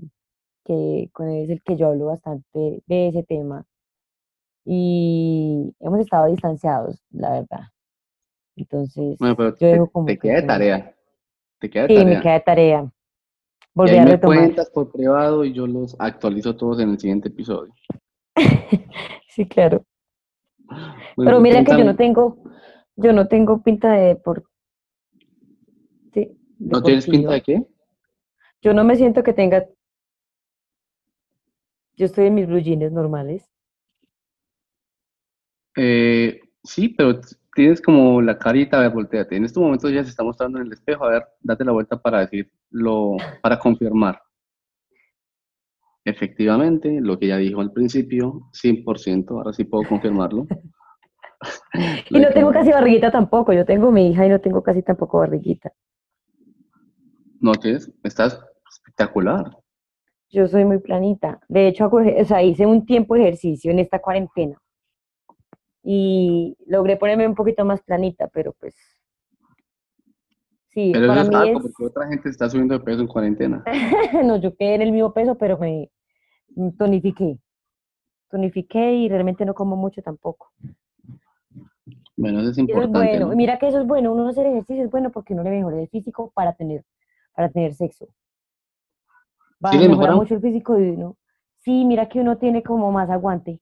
que 0.63 1.09
con 1.11 1.27
él 1.27 1.43
es 1.43 1.49
el 1.49 1.61
que 1.61 1.75
yo 1.75 1.87
hablo 1.89 2.05
bastante 2.05 2.81
de 2.87 3.07
ese 3.09 3.23
tema. 3.23 3.65
Y 4.63 5.73
hemos 5.81 5.99
estado 5.99 6.27
distanciados, 6.27 7.01
la 7.11 7.31
verdad. 7.31 7.61
Entonces, 8.55 9.17
Bueno, 9.19 9.35
pero 9.35 9.49
yo 9.49 9.57
te, 9.57 9.65
dejo 9.65 9.89
como 9.89 10.05
te 10.05 10.13
que 10.13 10.19
queda 10.21 10.33
de 10.35 10.39
sea- 10.39 10.47
tarea. 10.47 10.95
Te 11.59 11.69
queda 11.69 11.81
de 11.83 11.87
Sí, 11.89 11.95
tarea. 11.95 12.15
me 12.17 12.21
queda 12.23 12.33
de 12.33 12.39
tarea. 12.39 12.79
Ahí 13.75 13.97
a 13.97 14.05
me 14.05 14.11
retomar. 14.11 14.37
cuentas 14.37 14.69
por 14.69 14.89
privado 14.89 15.43
y 15.43 15.51
yo 15.53 15.67
los 15.67 15.97
actualizo 15.99 16.55
todos 16.55 16.79
en 16.79 16.91
el 16.91 16.99
siguiente 16.99 17.27
episodio. 17.27 17.73
Sí, 19.27 19.47
claro. 19.47 19.85
Bueno, 20.67 21.13
Pero 21.17 21.39
mira 21.39 21.63
que 21.63 21.71
yo 21.71 21.83
no 21.83 21.95
tengo, 21.95 22.37
yo 22.95 23.13
no 23.13 23.27
tengo 23.27 23.61
pinta 23.61 23.93
de 23.93 24.15
por 24.15 24.43
sí, 26.13 26.37
¿No 26.59 26.81
tienes 26.81 27.07
pinta 27.07 27.31
de 27.33 27.41
qué? 27.41 27.67
Yo 28.61 28.73
no 28.73 28.83
me 28.83 28.95
siento 28.95 29.23
que 29.23 29.33
tenga. 29.33 29.65
Yo 31.95 32.05
estoy 32.05 32.25
en 32.25 32.35
mis 32.35 32.47
blue 32.47 32.59
jeans 32.59 32.91
normales. 32.91 33.49
Eh, 35.77 36.41
sí, 36.63 36.89
pero 36.89 37.21
tienes 37.53 37.81
como 37.81 38.21
la 38.21 38.37
carita, 38.37 38.77
a 38.77 38.81
ver, 38.81 38.91
volteate. 38.91 39.35
En 39.35 39.45
este 39.45 39.59
momento 39.59 39.89
ya 39.89 40.03
se 40.03 40.09
está 40.09 40.23
mostrando 40.23 40.59
en 40.59 40.67
el 40.67 40.73
espejo, 40.73 41.05
a 41.05 41.09
ver, 41.11 41.23
date 41.41 41.63
la 41.63 41.71
vuelta 41.71 42.01
para 42.01 42.19
decirlo, 42.21 43.15
para 43.41 43.57
confirmar. 43.59 44.21
Efectivamente, 46.09 46.99
lo 47.01 47.19
que 47.19 47.27
ya 47.27 47.37
dijo 47.37 47.61
al 47.61 47.71
principio, 47.71 48.41
100%, 48.51 49.29
ahora 49.31 49.53
sí 49.53 49.63
puedo 49.63 49.87
confirmarlo. 49.87 50.47
Y 52.09 52.19
no 52.19 52.31
tengo 52.31 52.51
casi 52.51 52.69
barriguita 52.69 53.11
tampoco. 53.11 53.53
Yo 53.53 53.63
tengo 53.63 53.91
mi 53.93 54.09
hija 54.11 54.25
y 54.25 54.29
no 54.29 54.41
tengo 54.41 54.61
casi 54.61 54.83
tampoco 54.83 55.19
barriguita. 55.19 55.71
No 57.39 57.53
tienes, 57.53 57.89
estás 58.03 58.37
espectacular. 58.69 59.45
Yo 60.29 60.49
soy 60.49 60.65
muy 60.65 60.79
planita. 60.79 61.39
De 61.47 61.69
hecho, 61.69 61.87
o 61.89 62.25
sea, 62.25 62.43
hice 62.43 62.65
un 62.65 62.85
tiempo 62.85 63.15
de 63.15 63.21
ejercicio 63.21 63.71
en 63.71 63.79
esta 63.79 63.99
cuarentena. 64.01 64.57
Y 65.81 66.57
logré 66.67 66.97
ponerme 66.97 67.25
un 67.25 67.35
poquito 67.35 67.63
más 67.63 67.81
planita, 67.83 68.27
pero 68.27 68.51
pues. 68.59 68.75
Sí, 70.67 70.91
Pero 70.91 71.05
eso 71.05 71.11
para 71.13 71.21
es 71.21 71.29
mí 71.29 71.35
algo, 71.35 71.59
es. 71.59 71.63
porque 71.63 71.85
otra 71.85 72.07
gente 72.09 72.29
está 72.29 72.49
subiendo 72.49 72.77
de 72.77 72.83
peso 72.83 72.99
en 72.99 73.07
cuarentena. 73.07 73.63
No, 74.25 74.35
yo 74.41 74.55
quedé 74.57 74.75
en 74.75 74.81
el 74.81 74.91
mismo 74.91 75.13
peso, 75.13 75.35
pero 75.37 75.57
me 75.57 75.89
tonifiqué. 76.77 77.37
Tonifiqué 78.29 78.93
y 78.93 79.09
realmente 79.09 79.45
no 79.45 79.53
como 79.53 79.75
mucho 79.75 80.01
tampoco. 80.01 80.51
Bueno, 82.17 82.41
eso 82.41 82.51
es 82.51 82.57
Y 82.57 82.63
eso 82.63 82.79
es 82.81 82.85
importante. 82.85 83.09
bueno. 83.11 83.27
¿no? 83.27 83.33
Y 83.33 83.35
mira 83.37 83.57
que 83.57 83.67
eso 83.67 83.79
es 83.81 83.87
bueno. 83.87 84.13
Uno 84.13 84.27
hacer 84.29 84.45
ejercicio 84.45 84.83
es 84.83 84.91
bueno 84.91 85.09
porque 85.11 85.33
uno 85.33 85.43
le 85.43 85.49
mejora 85.51 85.79
el 85.81 85.87
físico 85.89 86.31
para 86.35 86.53
tener, 86.53 86.83
para 87.35 87.49
tener 87.49 87.73
sexo. 87.73 88.07
Va, 89.63 89.71
¿Sí 89.71 89.77
le 89.79 89.89
mejora 89.89 90.15
mucho 90.15 90.35
el 90.35 90.41
físico 90.41 90.75
de 90.75 90.91
uno. 90.91 91.17
Sí, 91.59 91.83
mira 91.85 92.07
que 92.07 92.19
uno 92.19 92.37
tiene 92.37 92.63
como 92.63 92.91
más 92.91 93.09
aguante. 93.09 93.59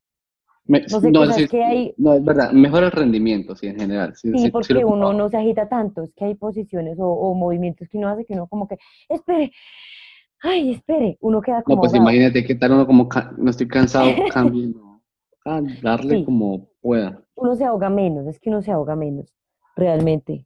Me- 0.66 0.82
No 0.82 1.00
sé, 1.00 1.12
no, 1.12 1.22
cosas 1.22 1.36
sí, 1.38 1.48
que 1.48 1.64
hay- 1.64 1.94
no, 1.98 2.14
es 2.14 2.24
verdad, 2.26 2.52
mejora 2.52 2.88
el 2.88 2.92
rendimiento, 2.92 3.56
sí, 3.56 3.68
en 3.68 3.78
general. 3.78 4.14
Sí, 4.16 4.30
Sí, 4.32 4.38
sí, 4.38 4.44
sí 4.46 4.52
porque 4.52 4.84
uno 4.84 5.14
no 5.14 5.30
se 5.30 5.38
agita 5.38 5.70
tanto, 5.70 6.04
es 6.04 6.14
que 6.14 6.26
hay 6.26 6.36
posiciones 6.36 7.00
o, 7.00 7.08
o 7.08 7.34
movimientos 7.34 7.88
que 7.90 7.98
uno 7.98 8.10
hace 8.10 8.26
que 8.26 8.34
uno 8.34 8.48
como 8.48 8.68
que, 8.68 8.78
espere, 9.10 9.52
ay, 10.42 10.72
espere, 10.72 11.18
uno 11.22 11.42
queda 11.42 11.58
No, 11.60 11.64
como 11.64 11.82
pues 11.82 11.94
ahogado. 11.94 12.04
imagínate 12.12 12.44
qué 12.46 12.56
tal 12.56 12.72
uno 12.74 12.86
como, 12.88 13.10
no 13.38 13.50
estoy 13.50 13.68
cansado, 13.68 14.10
cambie, 14.34 14.68
no. 14.68 15.02
Ah, 15.46 15.62
darle 15.82 16.18
Sí. 16.20 16.26
como 16.26 16.70
pueda. 16.82 17.24
Uno 17.36 17.56
se 17.56 17.64
ahoga 17.66 17.90
menos, 17.90 18.28
es 18.28 18.40
que 18.40 18.50
uno 18.50 18.62
se 18.62 18.72
ahoga 18.72 18.96
menos, 18.96 19.34
realmente. 19.76 20.46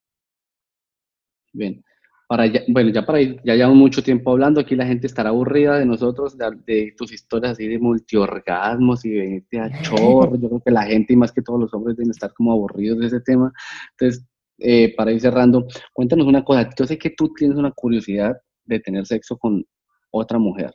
Bien. 1.54 1.84
Para 2.28 2.46
ya, 2.48 2.62
bueno, 2.70 2.92
ya 2.92 3.06
para 3.06 3.20
ir, 3.20 3.42
ya 3.44 3.56
llevamos 3.56 3.78
mucho 3.78 4.02
tiempo 4.02 4.32
hablando, 4.32 4.62
aquí 4.62 4.74
la 4.76 4.86
gente 4.86 5.06
estará 5.06 5.30
aburrida 5.32 5.78
de 5.78 5.86
nosotros, 5.86 6.38
de, 6.38 6.46
de 6.66 6.94
tus 6.98 7.12
historias 7.12 7.54
así 7.54 7.68
de 7.68 7.78
multiorgasmos 7.78 9.04
y 9.04 9.10
de, 9.10 9.44
de 9.52 9.60
a 9.60 9.82
chorro. 9.82 10.36
Yo 10.38 10.48
creo 10.48 10.62
que 10.64 10.72
la 10.72 10.84
gente 10.84 11.12
y 11.12 11.18
más 11.18 11.34
que 11.34 11.42
todos 11.42 11.60
los 11.60 11.74
hombres 11.74 11.98
deben 11.98 12.12
estar 12.12 12.34
como 12.34 12.54
aburridos 12.54 13.00
de 13.00 13.08
ese 13.08 13.20
tema. 13.20 13.52
Entonces, 13.98 14.26
eh, 14.60 14.94
para 14.96 15.12
ir 15.12 15.20
cerrando, 15.20 15.68
cuéntanos 15.92 16.26
una 16.26 16.42
cosa. 16.46 16.70
Yo 16.78 16.86
sé 16.86 16.98
que 16.98 17.10
tú 17.10 17.34
tienes 17.34 17.58
una 17.58 17.72
curiosidad 17.72 18.38
de 18.64 18.80
tener 18.80 19.06
sexo 19.06 19.38
con 19.38 19.66
otra 20.12 20.38
mujer. 20.38 20.72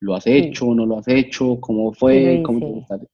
¿Lo 0.00 0.14
has 0.14 0.24
Sí. 0.24 0.30
hecho? 0.32 0.66
¿No 0.74 0.86
lo 0.86 0.98
has 0.98 1.08
hecho? 1.08 1.60
¿Cómo 1.60 1.92
fue? 1.92 2.42
¿Cómo 2.44 2.60
te 2.60 2.66
gustaría? 2.66 3.08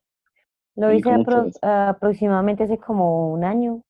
Lo 0.77 0.93
¿Y 0.93 0.97
hice 0.99 1.11
apro- 1.11 1.53
aproximadamente 1.63 2.65
hace 2.65 2.79
como 2.79 3.33
un 3.33 3.45
año, 3.45 3.83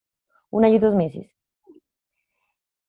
un 0.50 0.64
año 0.64 0.76
y 0.76 0.78
dos 0.78 0.94
meses. 0.94 1.30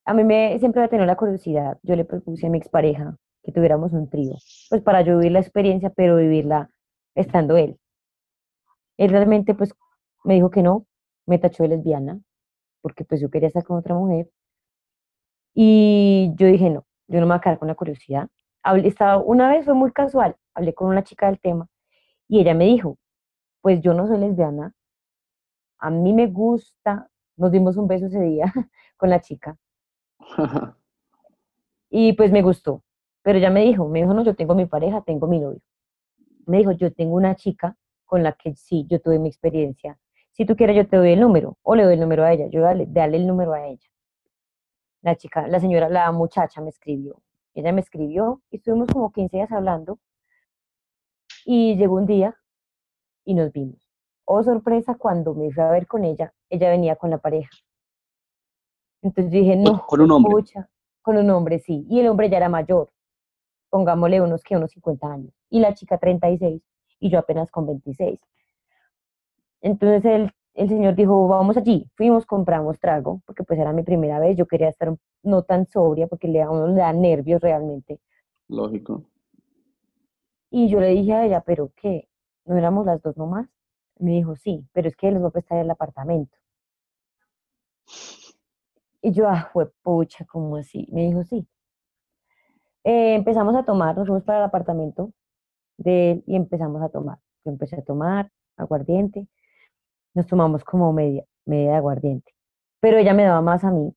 A 0.06 0.14
mí 0.14 0.24
me 0.24 0.60
siempre 0.60 0.82
me 0.82 0.88
tenido 0.90 1.06
la 1.08 1.16
curiosidad. 1.16 1.80
Yo 1.82 1.96
le 1.96 2.06
propuse 2.06 2.48
a 2.48 2.50
mi 2.50 2.58
expareja 2.58 3.18
que 3.44 3.52
tuviéramos 3.52 3.94
un 3.94 4.10
trío, 4.10 4.36
pues 4.70 4.82
para 4.82 5.02
yo 5.02 5.18
vivir 5.18 5.32
la 5.32 5.40
experiencia, 5.40 5.90
pero 5.90 6.18
vivirla 6.18 6.70
estando 7.16 7.58
él. 7.58 7.78
Él 8.98 9.10
realmente 9.12 9.54
pues 9.56 9.74
me 10.24 10.36
dijo 10.36 10.50
que 10.50 10.62
no, 10.64 10.86
me 11.26 11.40
tachó 11.40 11.64
de 11.64 11.70
lesbiana, 11.70 12.20
porque 12.82 13.06
pues 13.06 13.22
yo 13.22 13.30
quería 13.30 13.48
estar 13.48 13.64
con 13.64 13.78
otra 13.78 13.96
mujer. 13.96 14.30
Y 15.54 16.34
yo 16.36 16.48
dije, 16.48 16.70
no, 16.70 16.86
yo 17.08 17.20
no 17.20 17.26
me 17.28 17.34
voy 17.34 17.38
a 17.38 17.42
quedar 17.42 17.60
con 17.60 17.68
la 17.68 17.76
curiosidad. 17.76 18.28
Hablé, 18.66 18.88
estaba, 18.88 19.18
una 19.18 19.48
vez 19.48 19.64
fue 19.64 19.76
muy 19.76 19.92
casual, 19.92 20.36
hablé 20.56 20.74
con 20.74 20.88
una 20.88 21.04
chica 21.04 21.28
del 21.28 21.40
tema 21.40 21.68
y 22.28 22.40
ella 22.40 22.56
me 22.56 22.66
dijo, 22.66 22.98
pues 23.62 23.80
yo 23.82 23.94
no 23.94 24.08
soy 24.08 24.18
lesbiana, 24.18 24.74
a 25.78 25.92
mí 25.92 26.14
me 26.14 26.26
gusta, 26.26 27.08
nos 27.38 27.52
dimos 27.52 27.78
un 27.78 27.88
beso 27.88 28.08
ese 28.08 28.22
día 28.22 28.46
con 28.98 29.12
la 29.12 29.22
chica 29.22 29.56
y 31.92 32.14
pues 32.14 32.32
me 32.32 32.42
gustó, 32.42 32.84
pero 33.22 33.38
ella 33.38 33.52
me 33.52 33.62
dijo, 33.62 33.88
me 33.88 34.02
dijo, 34.02 34.16
no, 34.16 34.24
yo 34.24 34.36
tengo 34.36 34.56
mi 34.56 34.66
pareja, 34.66 35.02
tengo 35.02 35.28
mi 35.28 35.40
novio. 35.40 35.62
Me 36.48 36.58
dijo, 36.58 36.72
yo 36.72 36.92
tengo 36.92 37.16
una 37.16 37.36
chica 37.36 37.78
con 38.06 38.24
la 38.24 38.32
que 38.34 38.56
sí, 38.56 38.88
yo 38.90 39.00
tuve 39.00 39.20
mi 39.20 39.30
experiencia. 39.30 40.00
Si 40.32 40.44
tú 40.44 40.56
quieres, 40.56 40.76
yo 40.76 40.88
te 40.88 40.98
doy 40.98 41.12
el 41.12 41.20
número 41.20 41.60
o 41.62 41.76
le 41.76 41.84
doy 41.84 41.94
el 41.94 42.00
número 42.00 42.24
a 42.24 42.34
ella, 42.34 42.48
yo 42.48 42.62
dale, 42.62 42.88
dale 42.90 43.18
el 43.18 43.28
número 43.28 43.54
a 43.54 43.68
ella. 43.68 43.88
La 45.02 45.16
chica, 45.16 45.48
la 45.48 45.60
señora, 45.60 45.88
la 45.88 46.12
muchacha 46.12 46.62
me 46.62 46.70
escribió. 46.70 47.22
Ella 47.56 47.72
me 47.72 47.82
escribió 47.82 48.42
y 48.52 48.58
estuvimos 48.58 48.90
como 48.92 49.12
15 49.12 49.38
días 49.38 49.52
hablando 49.52 49.98
y 51.46 51.78
llegó 51.78 51.96
un 51.96 52.06
día 52.06 52.36
y 53.24 53.34
nos 53.34 53.52
vimos. 53.54 53.90
Oh, 54.26 54.44
sorpresa, 54.44 54.96
cuando 54.96 55.34
me 55.34 55.52
fui 55.52 55.64
a 55.64 55.72
ver 55.72 55.88
con 55.88 56.04
ella, 56.04 56.34
ella 56.50 56.70
venía 56.70 56.98
con 56.98 57.10
la 57.10 57.18
pareja. 57.18 57.50
Entonces 59.02 59.32
dije, 59.32 59.56
no, 59.56 59.86
con 59.86 60.02
un 60.02 60.12
hombre. 60.12 60.32
pucha, 60.32 60.70
con 61.02 61.18
un 61.18 61.30
hombre, 61.30 61.60
sí. 61.60 61.86
Y 61.90 62.02
el 62.02 62.08
hombre 62.08 62.30
ya 62.30 62.38
era 62.38 62.50
mayor, 62.50 62.92
pongámosle 63.70 64.22
unos 64.22 64.44
que 64.44 64.58
unos 64.58 64.72
50 64.72 65.08
años. 65.08 65.34
Y 65.50 65.60
la 65.60 65.74
chica 65.74 65.98
36 65.98 66.62
y 67.00 67.10
yo 67.10 67.20
apenas 67.20 67.52
con 67.52 67.68
26. 67.68 68.20
Entonces 69.62 70.04
el, 70.06 70.32
el 70.56 70.70
señor 70.70 70.96
dijo, 70.96 71.28
vamos 71.28 71.58
allí. 71.58 71.90
Fuimos, 71.96 72.26
compramos 72.26 72.80
trago, 72.80 73.22
porque 73.26 73.44
pues 73.44 73.60
era 73.60 73.74
mi 73.74 73.84
primera 73.84 74.20
vez. 74.20 74.38
Yo 74.38 74.48
quería 74.48 74.70
estar 74.70 74.96
no 75.22 75.44
tan 75.44 75.68
sobria, 75.68 76.08
porque 76.08 76.28
le, 76.28 76.42
a 76.42 76.50
uno 76.50 76.68
le 76.68 76.76
da 76.76 76.94
nervios 76.94 77.42
realmente. 77.42 78.00
Lógico. 78.48 79.04
Y 80.50 80.70
yo 80.70 80.80
le 80.80 80.90
dije 80.90 81.14
a 81.14 81.26
ella, 81.26 81.42
¿pero 81.42 81.72
qué? 81.76 82.08
¿No 82.46 82.58
éramos 82.58 82.86
las 82.86 83.02
dos 83.02 83.18
nomás? 83.18 83.50
Me 84.00 84.12
dijo, 84.12 84.36
sí, 84.38 84.66
pero 84.72 84.88
es 84.88 84.96
que 84.96 85.12
les 85.12 85.20
voy 85.20 85.28
a 85.28 85.32
prestar 85.32 85.60
el 85.60 85.70
apartamento. 85.70 86.38
Y 89.02 89.12
yo, 89.12 89.28
ah, 89.28 89.50
fue 89.52 89.70
pucha, 89.84 90.26
¿cómo 90.26 90.56
así? 90.56 90.88
Me 90.92 91.04
dijo, 91.04 91.24
sí. 91.24 91.48
Eh, 92.84 93.16
empezamos 93.16 93.56
a 93.56 93.64
tomar, 93.64 93.98
nos 93.98 94.08
fuimos 94.08 94.24
para 94.24 94.40
el 94.40 94.46
apartamento 94.46 95.12
de 95.78 96.12
él 96.12 96.24
y 96.28 96.36
empezamos 96.36 96.82
a 96.82 96.90
tomar. 96.90 97.20
Yo 97.44 97.52
empecé 97.52 97.76
a 97.78 97.84
tomar 97.84 98.32
aguardiente, 98.58 99.28
nos 100.16 100.26
tomamos 100.26 100.64
como 100.64 100.92
media, 100.94 101.24
media 101.46 101.72
de 101.72 101.78
aguardiente. 101.78 102.34
Pero 102.80 102.98
ella 102.98 103.14
me 103.14 103.24
daba 103.26 103.42
más 103.42 103.64
a 103.64 103.72
mí, 103.72 103.94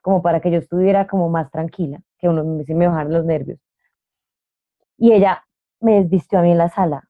como 0.00 0.22
para 0.22 0.40
que 0.40 0.50
yo 0.50 0.58
estuviera 0.58 1.06
como 1.06 1.28
más 1.28 1.50
tranquila, 1.50 2.00
que 2.18 2.28
uno 2.28 2.62
se 2.64 2.74
me 2.74 2.86
bajaran 2.86 3.12
los 3.12 3.24
nervios. 3.24 3.58
Y 4.96 5.12
ella 5.12 5.44
me 5.80 5.94
desvistió 5.94 6.38
a 6.38 6.42
mí 6.42 6.52
en 6.52 6.58
la 6.58 6.68
sala. 6.68 7.08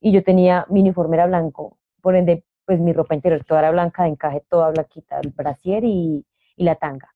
Y 0.00 0.12
yo 0.12 0.22
tenía, 0.22 0.66
mi 0.70 0.80
uniforme 0.80 1.26
blanco, 1.26 1.78
por 2.00 2.14
ende, 2.14 2.44
pues 2.64 2.80
mi 2.80 2.92
ropa 2.92 3.14
interior 3.14 3.44
toda 3.44 3.60
era 3.60 3.70
blanca, 3.70 4.04
de 4.04 4.10
encaje 4.10 4.42
toda 4.48 4.70
blanquita, 4.70 5.20
el 5.20 5.30
brasier 5.30 5.84
y, 5.84 6.24
y 6.56 6.64
la 6.64 6.76
tanga. 6.76 7.14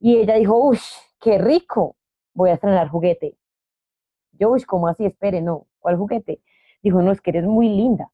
Y 0.00 0.18
ella 0.18 0.34
dijo, 0.34 0.56
uff, 0.56 0.82
qué 1.20 1.38
rico, 1.38 1.96
voy 2.34 2.50
a 2.50 2.54
estrenar 2.54 2.88
juguete. 2.88 3.36
Yo, 4.32 4.50
uff, 4.50 4.64
¿cómo 4.66 4.88
así? 4.88 5.06
Espere, 5.06 5.40
no, 5.40 5.66
¿cuál 5.78 5.96
juguete? 5.96 6.40
Dijo, 6.86 7.02
no, 7.02 7.10
es 7.10 7.20
que 7.20 7.30
eres 7.30 7.44
muy 7.44 7.68
linda. 7.68 8.12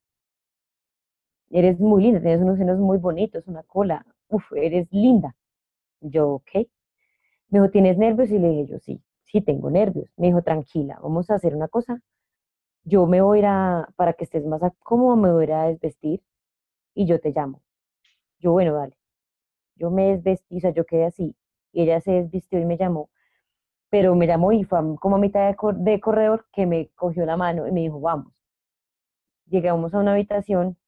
Eres 1.51 1.79
muy 1.79 2.03
linda, 2.03 2.21
tienes 2.21 2.41
unos 2.41 2.59
senos 2.59 2.79
muy 2.81 2.99
bonitos, 2.99 3.47
una 3.47 3.63
cola, 3.63 4.05
uff, 4.29 4.51
eres 4.57 4.89
linda. 4.93 5.37
Yo, 6.01 6.31
ok. 6.35 6.51
Me 7.51 7.61
dijo, 7.61 7.71
¿tienes 7.71 7.99
nervios? 7.99 8.31
Y 8.31 8.39
le 8.41 8.49
dije, 8.49 8.67
yo, 8.67 8.79
sí, 8.81 9.01
sí 9.25 9.41
tengo 9.41 9.71
nervios. 9.71 10.11
Me 10.17 10.29
dijo, 10.29 10.43
tranquila, 10.43 10.99
vamos 11.03 11.31
a 11.31 11.37
hacer 11.37 11.55
una 11.55 11.69
cosa. 11.69 12.01
Yo 12.85 13.07
me 13.07 13.23
voy 13.23 13.43
a 13.45 13.89
para 13.97 14.15
que 14.15 14.25
estés 14.25 14.47
más 14.47 14.63
cómodo, 14.83 15.17
me 15.17 15.33
voy 15.33 15.45
a 15.45 15.47
ir 15.47 15.53
a 15.55 15.65
desvestir 15.69 16.23
y 16.95 17.07
yo 17.07 17.21
te 17.21 17.33
llamo. 17.33 17.63
Yo, 18.41 18.53
bueno, 18.53 18.75
dale. 18.75 18.97
Yo 19.77 19.91
me 19.91 20.09
desvestí, 20.17 20.59
o 20.59 20.61
sea, 20.61 20.73
yo 20.73 20.87
quedé 20.87 21.07
así. 21.07 21.37
Y 21.73 21.83
ella 21.83 22.01
se 22.01 22.13
desvistió 22.13 22.61
y 22.61 22.67
me 22.67 22.77
llamó. 22.79 23.11
Pero 23.91 24.15
me 24.17 24.27
llamó 24.29 24.53
y 24.53 24.65
fue 24.65 24.81
como 25.01 25.17
a 25.17 25.21
mitad 25.21 25.49
de, 25.51 25.57
de 25.93 26.01
corredor 26.01 26.47
que 26.53 26.67
me 26.67 26.91
cogió 26.97 27.27
la 27.27 27.37
mano 27.39 27.69
y 27.69 27.73
me 27.73 27.83
dijo, 27.83 28.01
vamos. 28.01 28.33
Llegamos 29.53 29.93
a 29.93 29.99
una 29.99 30.13
habitación. 30.13 30.79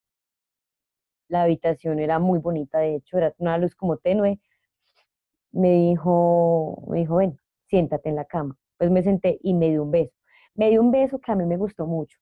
La 1.29 1.43
habitación 1.43 1.99
era 1.99 2.19
muy 2.19 2.39
bonita, 2.39 2.79
de 2.79 2.95
hecho, 2.95 3.19
era 3.19 3.35
una 3.37 3.59
luz 3.59 3.75
como 3.75 3.99
tenue. 3.99 4.41
Me 5.53 5.71
dijo, 5.71 6.83
me 6.89 7.01
dijo, 7.01 7.17
ven, 7.17 7.39
siéntate 7.67 8.09
en 8.09 8.17
la 8.17 8.25
cama. 8.25 8.57
Pues 8.79 8.91
me 8.91 9.03
senté 9.03 9.39
y 9.43 9.53
me 9.53 9.69
dio 9.69 9.83
un 9.83 9.91
beso. 9.91 10.15
Me 10.55 10.71
dio 10.71 10.81
un 10.81 10.91
beso 10.91 11.19
que 11.19 11.31
a 11.31 11.35
mí 11.35 11.45
me 11.45 11.59
gustó 11.59 11.87
mucho. 11.87 12.19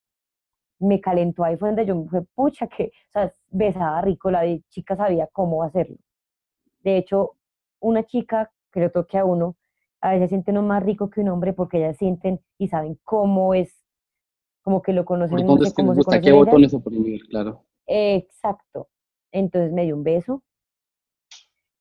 Me 0.81 1.01
calentó 1.01 1.45
ahí 1.45 1.57
fue 1.57 1.69
donde 1.69 1.87
yo 1.87 1.95
me 1.95 2.09
fue, 2.09 2.23
pucha, 2.35 2.67
que, 2.67 2.91
o 3.15 3.31
besaba 3.51 4.03
rico, 4.03 4.29
la 4.33 4.43
chica 4.69 4.97
sabía 4.97 5.29
cómo 5.33 5.63
hacerlo. 5.63 5.97
De 6.81 6.97
hecho, 6.97 7.37
una 7.79 8.03
chica 8.03 8.51
que 8.73 8.81
le 8.81 8.91
toque 8.91 9.17
a 9.17 9.25
uno, 9.25 9.57
a 10.01 10.15
veces 10.15 10.31
sienten 10.31 10.59
uno 10.59 10.67
más 10.67 10.83
rico 10.83 11.09
que 11.09 11.21
un 11.21 11.29
hombre 11.29 11.53
porque 11.53 11.79
ellas 11.79 11.99
sienten 11.99 12.41
y 12.59 12.67
saben 12.67 12.99
cómo 13.05 13.55
es, 13.55 13.82
como 14.63 14.81
que 14.83 14.93
lo 14.93 15.05
conocen, 15.05 15.37
¿Por 15.39 15.41
no 15.47 15.47
dónde 15.53 15.65
sé 15.65 15.69
es 15.69 15.75
que 15.75 15.83
cómo 15.83 15.93
les 15.93 15.97
se 15.97 15.99
gusta? 15.99 16.21
¿Qué 16.21 16.31
conocen 16.31 16.35
ellas. 16.35 16.47
botones 16.47 16.75
oprimir? 16.75 17.27
Claro. 17.29 17.65
Exacto. 17.87 18.89
Entonces 19.33 19.73
me 19.73 19.85
dio 19.85 19.97
un 19.97 20.05
beso, 20.05 20.43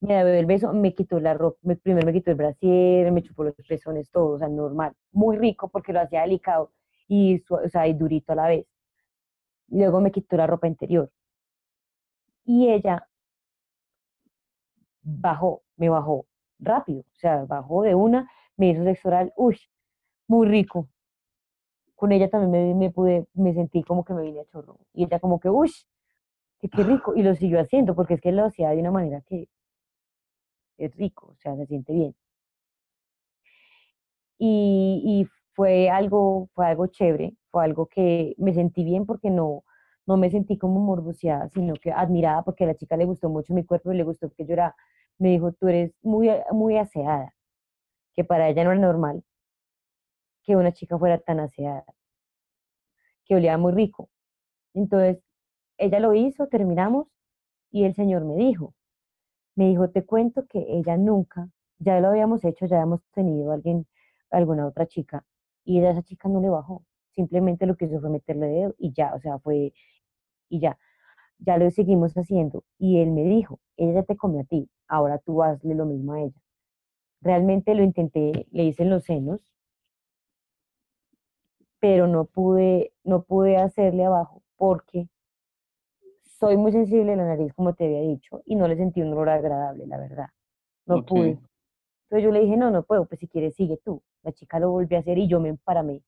me 0.02 0.16
dio 0.24 0.34
el 0.34 0.46
beso, 0.46 0.74
me 0.74 0.94
quitó 0.96 1.20
la 1.20 1.34
ropa, 1.34 1.60
me- 1.64 1.76
primero 1.76 2.06
me 2.06 2.14
quitó 2.14 2.32
el 2.32 2.38
brasier, 2.38 3.12
me 3.12 3.22
chupó 3.24 3.44
los 3.44 3.54
pezones, 3.56 4.10
todo, 4.10 4.34
o 4.36 4.38
sea, 4.40 4.48
normal. 4.50 4.94
Muy 5.12 5.38
rico 5.38 5.70
porque 5.70 5.94
lo 5.94 6.02
hacía 6.02 6.22
delicado 6.22 6.72
y, 7.08 7.44
o 7.50 7.70
sea, 7.70 7.88
y 7.88 7.94
durito 7.94 8.34
a 8.34 8.36
la 8.36 8.48
vez. 8.48 8.66
Luego 9.68 10.02
me 10.02 10.12
quitó 10.12 10.38
la 10.38 10.48
ropa 10.48 10.68
interior. 10.68 11.12
Y 12.46 12.70
ella 12.70 13.08
bajó, 15.04 15.64
me 15.78 15.90
bajó 15.90 16.26
rápido, 16.60 17.02
o 17.02 17.20
sea, 17.20 17.46
bajó 17.46 17.84
de 17.84 17.96
una, 17.96 18.30
me 18.58 18.70
hizo 18.70 18.84
sexo 18.84 19.08
oral, 19.10 19.34
uy, 19.36 19.58
muy 20.28 20.48
rico. 20.48 20.88
Con 22.02 22.12
ella 22.12 22.30
también 22.30 22.52
me, 22.52 22.76
me 22.76 22.92
pude, 22.92 23.28
me 23.34 23.54
sentí 23.54 23.82
como 23.84 24.04
que 24.06 24.14
me 24.14 24.24
vine 24.24 24.42
a 24.42 24.46
chorro. 24.46 24.78
Y 24.94 25.06
ella 25.06 25.20
como 25.22 25.40
que, 25.40 25.50
uy, 25.50 25.72
que 26.60 26.70
qué 26.70 26.84
rico. 26.84 27.16
Y 27.16 27.24
lo 27.24 27.36
siguió 27.36 27.60
haciendo 27.62 27.96
porque 27.96 28.16
es 28.16 28.22
que 28.22 28.32
lo 28.32 28.46
hacía 28.46 28.70
de 28.72 28.80
una 28.80 28.92
manera 28.92 29.22
que 29.28 29.50
es 30.78 30.94
rico, 30.98 31.28
o 31.28 31.36
sea, 31.38 31.56
se 31.56 31.66
siente 31.66 31.94
bien. 31.94 32.14
Y, 34.38 35.02
y 35.06 35.28
fue 35.54 35.90
algo, 35.90 36.50
fue 36.54 36.66
algo 36.68 36.88
chévere, 36.88 37.36
fue 37.52 37.64
algo 37.64 37.88
que 37.88 38.34
me 38.38 38.54
sentí 38.54 38.84
bien 38.84 39.06
porque 39.06 39.30
no, 39.30 39.64
no 40.08 40.18
me 40.18 40.30
sentí 40.32 40.58
como 40.58 40.80
morboseada, 40.80 41.50
sino 41.50 41.74
que 41.76 41.92
admirada 41.92 42.44
porque 42.44 42.64
a 42.64 42.68
la 42.68 42.76
chica 42.76 42.98
le 42.98 43.06
gustó 43.06 43.30
mucho 43.30 43.54
mi 43.54 43.66
cuerpo 43.66 43.92
y 43.92 43.98
le 43.98 44.04
gustó 44.04 44.30
que 44.32 44.46
yo 44.46 44.54
era, 44.54 44.76
me 45.20 45.30
dijo, 45.30 45.52
tú 45.54 45.68
eres 45.68 45.94
muy, 46.02 46.30
muy 46.52 46.78
aseada. 46.78 47.34
que 48.16 48.24
para 48.26 48.50
ella 48.50 48.64
no 48.66 48.72
era 48.74 48.82
normal 48.82 49.24
que 50.44 50.56
una 50.56 50.72
chica 50.72 50.98
fuera 50.98 51.20
tan 51.20 51.40
aseada, 51.40 51.86
que 53.26 53.36
olía 53.36 53.58
muy 53.58 53.74
rico. 53.74 54.10
Entonces, 54.74 55.24
ella 55.78 56.00
lo 56.00 56.14
hizo, 56.14 56.48
terminamos 56.48 57.08
y 57.72 57.86
el 57.86 57.96
señor 57.96 58.26
me 58.26 58.36
dijo, 58.36 58.74
me 59.56 59.68
dijo, 59.70 59.90
te 59.90 60.06
cuento 60.06 60.46
que 60.48 60.60
ella 60.68 60.98
nunca, 60.98 61.50
ya 61.80 62.00
lo 62.00 62.10
habíamos 62.10 62.44
hecho, 62.46 62.66
ya 62.66 62.78
habíamos 62.78 63.02
tenido 63.14 63.52
alguien, 63.52 63.88
alguna 64.30 64.68
otra 64.68 64.86
chica, 64.88 65.26
y 65.64 65.80
a 65.82 65.92
esa 65.92 66.04
chica 66.04 66.30
no 66.30 66.42
le 66.42 66.50
bajó, 66.50 66.84
simplemente 67.12 67.66
lo 67.66 67.76
que 67.76 67.86
hizo 67.86 68.00
fue 68.00 68.10
meterle 68.10 68.48
dedo 68.48 68.76
y 68.78 68.94
ya, 68.94 69.14
o 69.16 69.20
sea, 69.20 69.40
fue, 69.40 69.74
y 70.50 70.60
ya, 70.60 70.78
ya 71.40 71.58
lo 71.58 71.70
seguimos 71.72 72.14
haciendo. 72.16 72.64
Y 72.78 73.00
él 73.00 73.12
me 73.12 73.24
dijo, 73.24 73.60
ella 73.78 74.04
te 74.04 74.16
comió 74.18 74.42
a 74.42 74.46
ti, 74.46 74.70
ahora 74.88 75.20
tú 75.20 75.44
hazle 75.44 75.76
lo 75.76 75.86
mismo 75.86 76.14
a 76.14 76.22
ella. 76.22 76.42
Realmente 77.22 77.76
lo 77.76 77.84
intenté, 77.84 78.48
le 78.52 78.64
hice 78.64 78.84
en 78.84 78.90
los 78.90 79.04
senos, 79.04 79.42
pero 81.82 82.08
no 82.08 82.26
pude, 82.26 82.94
no 83.04 83.24
pude 83.24 83.58
hacerle 83.58 84.06
abajo 84.06 84.44
porque 84.56 85.10
soy 86.22 86.56
muy 86.56 86.72
sensible 86.72 87.14
a 87.14 87.16
la 87.16 87.26
nariz, 87.26 87.54
como 87.54 87.74
te 87.74 87.86
había 87.86 88.02
dicho, 88.02 88.42
y 88.46 88.56
no 88.56 88.68
le 88.68 88.78
sentí 88.78 89.02
un 89.02 89.12
olor 89.12 89.30
agradable, 89.30 89.88
la 89.88 89.98
verdad. 89.98 90.28
No 90.86 91.04
pude. 91.04 91.40
Entonces 92.04 92.24
yo 92.24 92.32
le 92.32 92.42
dije, 92.42 92.56
no, 92.56 92.70
no 92.72 92.84
puedo, 92.84 93.06
pues 93.06 93.20
si 93.20 93.28
quieres 93.28 93.56
sigue 93.56 93.78
tú. 93.78 94.02
La 94.22 94.32
chica 94.32 94.60
lo 94.60 94.70
volvió 94.70 94.98
a 94.98 95.02
hacer 95.02 95.18
y 95.18 95.28
yo 95.28 95.40
me 95.40 95.50
emparamé. 95.50 96.04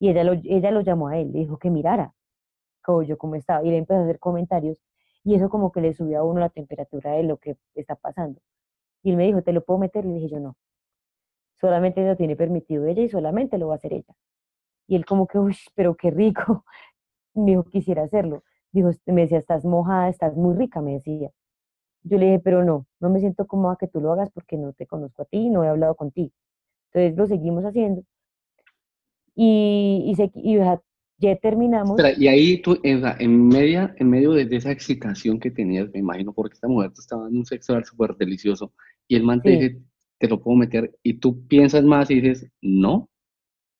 Y 0.00 0.10
ella 0.10 0.24
lo, 0.24 0.32
ella 0.32 0.70
lo 0.72 0.80
llamó 0.80 1.08
a 1.08 1.18
él, 1.18 1.32
le 1.32 1.38
dijo 1.40 1.58
que 1.58 1.70
mirara 1.70 2.12
como 2.82 3.02
yo 3.02 3.16
cómo 3.16 3.36
estaba. 3.36 3.64
Y 3.64 3.70
le 3.70 3.78
empezó 3.78 4.00
a 4.00 4.04
hacer 4.04 4.18
comentarios 4.18 4.82
y 5.24 5.34
eso 5.34 5.48
como 5.48 5.72
que 5.72 5.80
le 5.80 5.92
subió 5.92 6.20
a 6.20 6.24
uno 6.24 6.40
la 6.40 6.50
temperatura 6.50 7.12
de 7.12 7.22
lo 7.22 7.36
que 7.36 7.56
está 7.74 7.94
pasando. 7.96 8.40
Y 9.02 9.10
él 9.10 9.16
me 9.16 9.26
dijo, 9.26 9.42
¿te 9.42 9.52
lo 9.52 9.64
puedo 9.64 9.78
meter? 9.78 10.04
Le 10.04 10.14
dije 10.14 10.28
yo, 10.28 10.40
no. 10.40 10.56
Solamente 11.60 12.06
lo 12.06 12.16
tiene 12.16 12.36
permitido 12.36 12.86
ella 12.86 13.02
y 13.02 13.08
solamente 13.08 13.58
lo 13.58 13.68
va 13.68 13.74
a 13.74 13.76
hacer 13.76 13.92
ella. 13.92 14.14
Y 14.86 14.96
él 14.96 15.04
como 15.04 15.26
que, 15.26 15.38
uy, 15.38 15.56
pero 15.74 15.96
qué 15.96 16.10
rico. 16.10 16.64
Me 17.34 17.52
dijo, 17.52 17.64
quisiera 17.64 18.02
hacerlo. 18.02 18.44
Dijo, 18.72 18.90
me 19.06 19.22
decía, 19.22 19.38
estás 19.38 19.64
mojada, 19.64 20.08
estás 20.08 20.36
muy 20.36 20.54
rica, 20.54 20.80
me 20.82 20.94
decía. 20.94 21.30
Yo 22.02 22.18
le 22.18 22.26
dije, 22.26 22.38
pero 22.40 22.64
no, 22.64 22.86
no 23.00 23.10
me 23.10 23.20
siento 23.20 23.46
cómoda 23.46 23.76
que 23.78 23.88
tú 23.88 24.00
lo 24.00 24.12
hagas 24.12 24.30
porque 24.30 24.56
no 24.56 24.72
te 24.72 24.86
conozco 24.86 25.22
a 25.22 25.24
ti, 25.24 25.50
no 25.50 25.64
he 25.64 25.68
hablado 25.68 25.94
contigo. 25.94 26.30
Entonces 26.92 27.16
lo 27.16 27.26
seguimos 27.26 27.64
haciendo. 27.64 28.02
Y, 29.34 30.04
y, 30.06 30.14
se, 30.14 30.30
y 30.34 30.58
ya 31.18 31.36
terminamos. 31.36 32.00
y 32.18 32.28
ahí 32.28 32.60
tú, 32.60 32.78
en, 32.82 33.02
en, 33.18 33.48
media, 33.48 33.94
en 33.98 34.10
medio 34.10 34.32
de, 34.32 34.48
esa 34.54 34.70
excitación 34.70 35.40
que 35.40 35.50
tenías, 35.50 35.90
me 35.92 36.00
imagino, 36.00 36.32
porque 36.32 36.54
esta 36.54 36.68
mujer 36.68 36.92
te 36.92 37.00
estaba 37.00 37.28
en 37.28 37.38
un 37.38 37.46
sexo 37.46 37.82
súper 37.84 38.16
delicioso, 38.16 38.72
y 39.08 39.16
el 39.16 39.24
man 39.24 39.40
te 39.40 39.50
dice, 39.50 39.82
te 40.18 40.28
lo 40.28 40.40
puedo 40.40 40.56
meter, 40.56 40.94
y 41.02 41.14
tú 41.14 41.46
piensas 41.46 41.84
más 41.84 42.10
y 42.10 42.20
dices, 42.20 42.50
no. 42.60 43.08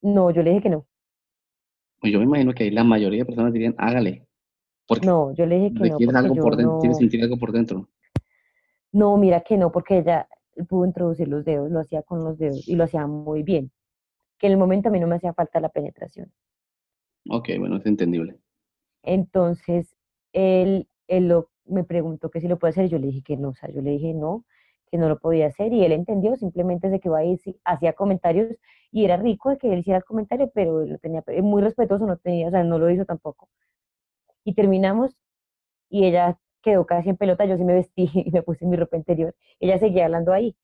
No, 0.03 0.31
yo 0.31 0.43
le 0.43 0.51
dije 0.51 0.63
que 0.63 0.71
no. 0.71 0.87
Pues 2.01 2.13
yo 2.13 2.19
me 2.19 2.25
imagino 2.25 2.53
que 2.53 2.65
ahí 2.65 2.71
la 2.71 2.85
mayoría 2.85 3.21
de 3.21 3.27
personas 3.27 3.53
dirían, 3.53 3.75
hágale. 3.79 4.27
Porque 4.87 5.07
no, 5.07 5.35
yo 5.35 5.47
le 5.47 5.57
dije 5.59 5.75
que 5.75 6.07
no. 6.07 6.19
Algo 6.19 6.35
por 6.37 6.57
dentro, 6.57 6.79
quieres 6.81 6.99
sentir 6.99 7.23
algo 7.23 7.39
por 7.39 7.53
dentro. 7.53 7.89
No, 8.93 9.17
mira 9.17 9.41
que 9.41 9.57
no, 9.57 9.73
porque 9.73 9.99
ella 9.99 10.29
pudo 10.69 10.87
introducir 10.87 11.29
los 11.29 11.45
dedos, 11.45 11.71
lo 11.71 11.81
hacía 11.81 12.03
con 12.03 12.25
los 12.25 12.39
dedos 12.39 12.67
y 12.69 12.77
lo 12.77 12.85
hacía 12.85 13.07
muy 13.07 13.43
bien. 13.43 13.71
Que 14.39 14.47
en 14.47 14.53
el 14.53 14.59
momento 14.59 14.89
a 14.89 14.93
mí 14.93 15.01
no 15.01 15.07
me 15.07 15.17
hacía 15.17 15.35
falta 15.35 15.61
la 15.61 15.69
penetración. 15.69 16.33
Ok, 17.29 17.51
bueno, 17.59 17.77
es 17.77 17.87
entendible. 17.87 18.39
Entonces, 19.03 19.97
él, 20.33 20.89
él 21.09 21.29
lo, 21.29 21.51
me 21.65 21.85
preguntó 21.85 22.31
que 22.31 22.41
si 22.41 22.49
lo 22.49 22.59
puede 22.59 22.71
hacer 22.71 22.89
yo 22.89 22.99
le 22.99 23.09
dije 23.09 23.23
que 23.23 23.37
no, 23.37 23.51
o 23.51 23.55
sea, 23.55 23.71
yo 23.71 23.83
le 23.83 23.91
dije 23.91 24.15
no, 24.15 24.45
que 24.91 24.99
no 24.99 25.09
lo 25.09 25.19
podía 25.19 25.47
hacer 25.49 25.73
y 25.73 25.85
él 25.85 25.93
entendió, 25.93 26.37
simplemente 26.37 26.91
se 26.91 27.01
quedó 27.01 27.17
ahí, 27.17 27.39
hacía 27.65 27.93
comentarios 27.95 28.57
y 28.93 29.05
era 29.05 29.17
rico 29.17 29.51
de 29.51 29.59
que 29.59 29.73
él 29.73 29.81
hiciera 29.81 29.99
el 29.99 30.05
comentario, 30.05 30.51
pero 30.55 30.83
él 30.83 30.91
lo 30.91 30.99
tenía, 30.99 31.23
muy 31.43 31.63
respetuoso, 31.63 32.07
no 32.07 32.17
tenía, 32.19 32.49
o 32.49 32.51
sea, 32.51 32.65
no 32.65 32.79
lo 32.79 32.91
hizo 32.91 33.05
tampoco. 33.05 33.49
Y 34.45 34.55
terminamos 34.55 35.17
y 35.91 36.07
ella 36.07 36.39
quedó 36.63 36.87
casi 36.87 37.11
en 37.11 37.17
pelota, 37.17 37.45
yo 37.47 37.57
sí 37.57 37.65
me 37.65 37.75
vestí 37.75 38.11
y 38.15 38.31
me 38.31 38.43
puse 38.43 38.67
mi 38.67 38.77
ropa 38.77 38.97
interior, 38.97 39.35
ella 39.61 39.79
seguía 39.79 40.07
hablando 40.07 40.33
ahí, 40.33 40.57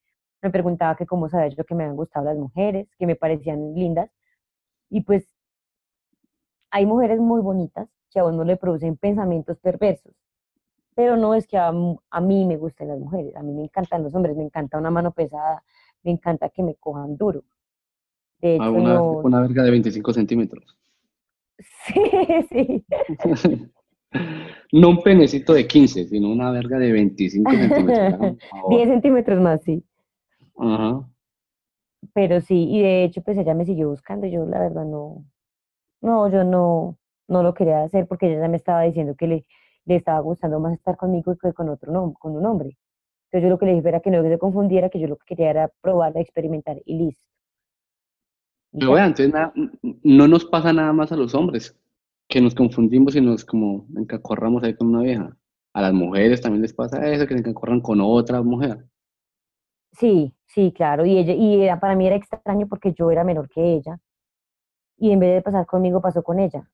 me 0.42 0.50
preguntaba 0.50 0.96
que 0.96 1.06
cómo 1.06 1.28
sabía 1.28 1.48
yo 1.56 1.64
que 1.64 1.74
me 1.74 1.84
habían 1.84 1.96
gustado 1.96 2.26
las 2.26 2.38
mujeres, 2.38 2.88
que 2.98 3.06
me 3.06 3.16
parecían 3.16 3.74
lindas, 3.74 4.10
y 4.90 5.02
pues 5.02 5.28
hay 6.70 6.86
mujeres 6.86 7.20
muy 7.20 7.40
bonitas 7.40 7.88
que 8.10 8.18
a 8.18 8.24
uno 8.24 8.44
le 8.44 8.56
producen 8.56 8.96
pensamientos 8.96 9.58
perversos, 9.58 10.12
pero 10.94 11.16
no 11.16 11.34
es 11.34 11.46
que 11.46 11.56
a, 11.56 11.72
mí 11.72 12.44
me 12.44 12.56
gusten 12.56 12.88
las 12.88 12.98
mujeres, 12.98 13.34
a 13.36 13.42
mí 13.42 13.52
me 13.52 13.62
encantan 13.62 14.02
los 14.02 14.14
hombres, 14.14 14.36
me 14.36 14.44
encanta 14.44 14.78
una 14.78 14.90
mano 14.90 15.12
pesada, 15.12 15.62
me 16.02 16.10
encanta 16.10 16.48
que 16.50 16.62
me 16.62 16.74
cojan 16.74 17.16
duro. 17.16 17.44
De 18.40 18.58
ah, 18.60 18.68
hecho, 18.68 18.72
una, 18.72 19.40
verga 19.40 19.62
de 19.62 19.70
25 19.70 20.12
centímetros. 20.12 20.78
Sí, 22.48 22.84
sí. 22.88 23.70
no 24.72 24.88
un 24.90 25.02
penecito 25.02 25.52
de 25.52 25.66
15, 25.66 26.06
sino 26.06 26.30
una 26.30 26.50
verga 26.50 26.78
de 26.78 26.92
25 26.92 27.50
centímetros. 27.50 28.36
10 28.68 28.88
centímetros 28.88 29.40
más, 29.40 29.62
sí. 29.62 29.84
Ajá. 30.56 31.08
Pero 32.14 32.40
sí, 32.40 32.68
y 32.68 32.82
de 32.82 33.04
hecho, 33.04 33.22
pues 33.22 33.38
ella 33.38 33.54
me 33.54 33.64
siguió 33.64 33.88
buscando, 33.90 34.26
yo 34.26 34.44
la 34.44 34.58
verdad 34.58 34.84
no, 34.84 35.24
no, 36.00 36.28
yo 36.28 36.42
no, 36.42 36.98
no 37.28 37.42
lo 37.42 37.54
quería 37.54 37.84
hacer 37.84 38.06
porque 38.06 38.26
ella 38.26 38.40
ya 38.42 38.48
me 38.48 38.56
estaba 38.56 38.82
diciendo 38.82 39.14
que 39.14 39.26
le, 39.28 39.46
le 39.84 39.96
estaba 39.96 40.20
gustando 40.20 40.60
más 40.60 40.74
estar 40.74 40.96
conmigo 40.96 41.36
que 41.36 41.52
con 41.52 41.68
otro 41.68 41.92
nombre, 41.92 42.16
con 42.20 42.36
un 42.36 42.46
hombre. 42.46 42.76
Entonces 43.26 43.44
yo 43.44 43.48
lo 43.48 43.58
que 43.58 43.66
le 43.66 43.74
dije 43.74 43.88
era 43.88 44.00
que 44.00 44.10
no 44.10 44.22
se 44.22 44.38
confundiera, 44.38 44.90
que 44.90 45.00
yo 45.00 45.08
lo 45.08 45.16
que 45.16 45.24
quería 45.26 45.50
era 45.50 45.72
probar, 45.80 46.16
experimentar 46.16 46.80
y 46.84 46.98
listo. 46.98 47.22
Pero 48.72 48.92
vean, 48.92 49.14
entonces 49.16 49.34
no 50.02 50.28
nos 50.28 50.44
pasa 50.44 50.72
nada 50.72 50.92
más 50.92 51.12
a 51.12 51.16
los 51.16 51.34
hombres, 51.34 51.76
que 52.28 52.40
nos 52.40 52.54
confundimos 52.54 53.14
y 53.16 53.20
nos 53.20 53.44
como 53.44 53.86
encacorramos 53.96 54.62
ahí 54.62 54.74
con 54.74 54.88
una 54.88 55.02
vieja. 55.02 55.36
A 55.74 55.82
las 55.82 55.92
mujeres 55.92 56.40
también 56.40 56.62
les 56.62 56.72
pasa 56.72 57.06
eso, 57.10 57.26
que 57.26 57.34
se 57.34 57.40
encacorran 57.40 57.80
con 57.80 58.00
otra 58.00 58.42
mujer. 58.42 58.86
Sí, 59.92 60.34
sí, 60.46 60.72
claro. 60.72 61.04
Y 61.04 61.18
ella, 61.18 61.34
y 61.34 61.62
era, 61.62 61.80
para 61.80 61.94
mí 61.96 62.06
era 62.06 62.16
extraño 62.16 62.66
porque 62.66 62.92
yo 62.92 63.10
era 63.10 63.24
menor 63.24 63.48
que 63.48 63.74
ella. 63.74 63.98
Y 64.98 65.10
en 65.10 65.20
vez 65.20 65.34
de 65.34 65.42
pasar 65.42 65.66
conmigo, 65.66 66.00
pasó 66.00 66.22
con 66.22 66.38
ella. 66.38 66.70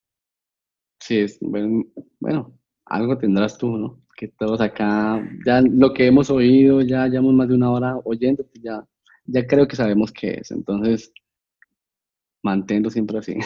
Sí, 1.01 1.21
es, 1.21 1.39
bueno, 1.41 2.53
algo 2.89 3.19
tendrás 3.19 3.59
tú, 3.59 3.77
¿no? 3.77 4.01
Que 4.17 4.29
todos 4.29 4.61
acá, 4.61 5.23
ya 5.47 5.61
lo 5.61 5.93
que 5.93 6.07
hemos 6.07 6.31
oído, 6.31 6.81
ya 6.81 7.07
llevamos 7.07 7.35
más 7.35 7.49
de 7.49 7.55
una 7.55 7.71
hora 7.71 7.97
oyendo, 8.05 8.45
pues 8.45 8.63
ya, 8.63 8.85
ya 9.27 9.47
creo 9.47 9.69
que 9.69 9.77
sabemos 9.77 10.11
qué 10.13 10.39
es. 10.41 10.51
Entonces, 10.51 11.13
mantendo 12.43 12.91
siempre 12.91 13.19
así. 13.19 13.37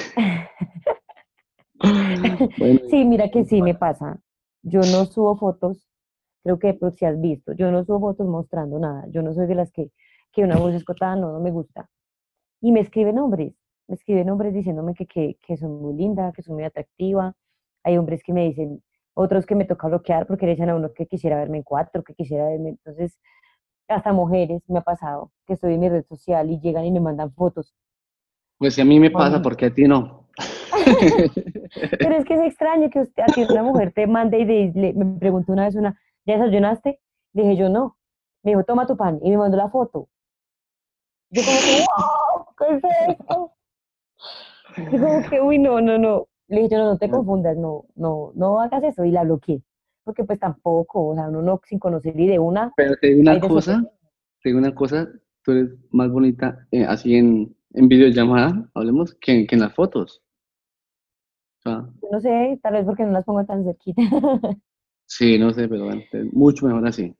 sí, 2.91 3.05
mira 3.05 3.31
que 3.31 3.45
sí 3.45 3.61
me 3.61 3.75
pasa. 3.75 4.21
Yo 4.63 4.81
no 4.81 5.05
subo 5.07 5.37
fotos, 5.37 5.89
creo 6.45 6.59
que 6.59 6.75
por 6.75 6.93
si 6.93 7.05
has 7.05 7.21
visto, 7.21 7.53
yo 7.53 7.71
no 7.71 7.85
subo 7.85 8.01
fotos 8.01 8.27
mostrando 8.27 8.79
nada. 8.79 9.05
Yo 9.11 9.23
no 9.23 9.35
soy 9.35 9.47
de 9.47 9.57
las 9.57 9.73
que, 9.73 9.91
que 10.33 10.45
una 10.45 10.57
voz 10.57 10.75
escotada 10.75 11.17
no, 11.17 11.33
no 11.33 11.41
me 11.41 11.51
gusta. 11.51 11.91
Y 12.61 12.71
me 12.73 12.81
escriben 12.81 13.19
hombres, 13.19 13.55
me 13.89 13.97
escriben 13.97 14.31
hombres 14.31 14.55
diciéndome 14.55 14.95
que, 14.95 15.07
que, 15.07 15.37
que 15.45 15.57
son 15.57 15.83
muy 15.83 15.95
linda, 15.95 16.33
que 16.33 16.43
son 16.43 16.55
muy 16.55 16.65
atractiva. 16.65 17.35
Hay 17.83 17.99
hombres 17.99 18.23
que 18.23 18.33
me 18.33 18.45
dicen, 18.45 18.81
otros 19.15 19.47
que 19.47 19.55
me 19.55 19.65
toca 19.65 19.89
bloquear 19.89 20.27
porque 20.27 20.47
le 20.47 20.53
dicen 20.53 20.71
a 20.71 20.75
uno 20.75 20.93
que 20.93 21.07
quisiera 21.07 21.37
verme 21.37 21.59
en 21.59 21.63
cuatro, 21.63 22.03
que 22.03 22.15
quisiera 22.15 22.47
verme. 22.47 22.71
Entonces, 22.71 23.19
hasta 23.89 24.13
mujeres 24.13 24.63
me 24.69 24.79
ha 24.79 24.83
pasado 24.83 25.33
que 25.47 25.55
estoy 25.55 25.75
en 25.75 25.81
mi 25.81 25.89
red 25.89 26.05
social 26.05 26.51
y 26.51 26.61
llegan 26.61 26.85
y 26.85 26.91
me 26.91 27.01
mandan 27.01 27.33
fotos. 27.33 27.75
Pues 28.59 28.79
a 28.79 28.85
mí 28.85 29.01
me 29.01 29.11
pasa, 29.11 29.43
porque 29.43 29.67
a 29.67 29.75
ti 29.75 29.89
no. 29.89 30.29
Pero 31.99 32.17
es 32.17 32.25
que 32.25 32.35
es 32.35 32.41
extraño 32.41 32.91
que 32.91 33.01
usted, 33.01 33.23
a 33.23 33.27
ti 33.27 33.43
una 33.43 33.63
mujer 33.63 33.93
te 33.93 34.07
mande 34.07 34.39
y 34.39 34.71
me 34.73 35.19
preguntó 35.19 35.53
una 35.53 35.65
vez 35.65 35.75
una, 35.75 35.99
¿ya 36.25 36.39
desayunaste? 36.39 37.01
Le 37.33 37.43
dije 37.43 37.57
yo 37.57 37.69
no. 37.69 37.97
Me 38.43 38.53
dijo, 38.53 38.65
toma 38.65 38.87
tu 38.87 38.97
pan 38.97 39.19
y 39.23 39.31
me 39.31 39.37
mandó 39.37 39.57
la 39.57 39.69
foto. 39.69 40.09
Yo 41.31 41.43
como 41.45 41.59
que, 41.59 41.85
wow, 41.87 42.47
¿qué 42.59 42.77
es 42.77 43.17
esto? 43.19 43.53
Y 44.77 44.99
como 44.99 45.29
que, 45.29 45.41
uy, 45.41 45.59
no, 45.59 45.81
no, 45.81 45.99
no. 45.99 46.29
Le 46.53 46.65
dije, 46.65 46.77
no, 46.77 46.85
no 46.85 46.99
te 46.99 47.09
confundas, 47.09 47.57
no, 47.57 47.87
no, 47.95 48.31
no 48.35 48.61
hagas 48.61 48.85
eso. 48.85 49.05
Y 49.07 49.11
la 49.11 49.25
bloqueé. 49.25 49.63
Porque 50.05 50.23
pues 50.23 50.39
tampoco, 50.39 51.09
o 51.09 51.15
sea, 51.15 51.29
uno 51.29 51.41
no 51.41 51.61
sin 51.65 51.79
conocer 51.79 52.19
y 52.21 52.27
de 52.27 52.39
una. 52.39 52.73
Pero 52.77 52.95
te 53.01 53.09
digo 53.09 53.23
una 53.23 53.41
cosa, 53.41 53.83
te 54.43 54.51
digo 54.51 54.59
una 54.59 54.75
cosa, 54.75 55.09
tú 55.43 55.53
eres 55.53 55.71
más 55.93 56.11
bonita 56.11 56.67
eh, 56.71 56.85
así 56.85 57.15
en, 57.17 57.57
en 57.73 57.89
videollamada, 57.89 58.69
hablemos, 58.75 59.15
que, 59.15 59.47
que 59.47 59.55
en 59.55 59.63
las 59.63 59.75
fotos. 59.75 60.23
no 61.65 62.21
sé, 62.21 62.61
tal 62.63 62.75
vez 62.75 62.85
porque 62.85 63.05
no 63.05 63.13
las 63.13 63.25
pongo 63.25 63.47
tan 63.47 63.65
cerquita. 63.65 64.03
sí, 65.07 65.39
no 65.39 65.55
sé, 65.55 65.69
pero 65.69 65.85
bueno, 65.87 66.03
mucho 66.33 66.67
mejor 66.67 66.87
así. 66.87 67.15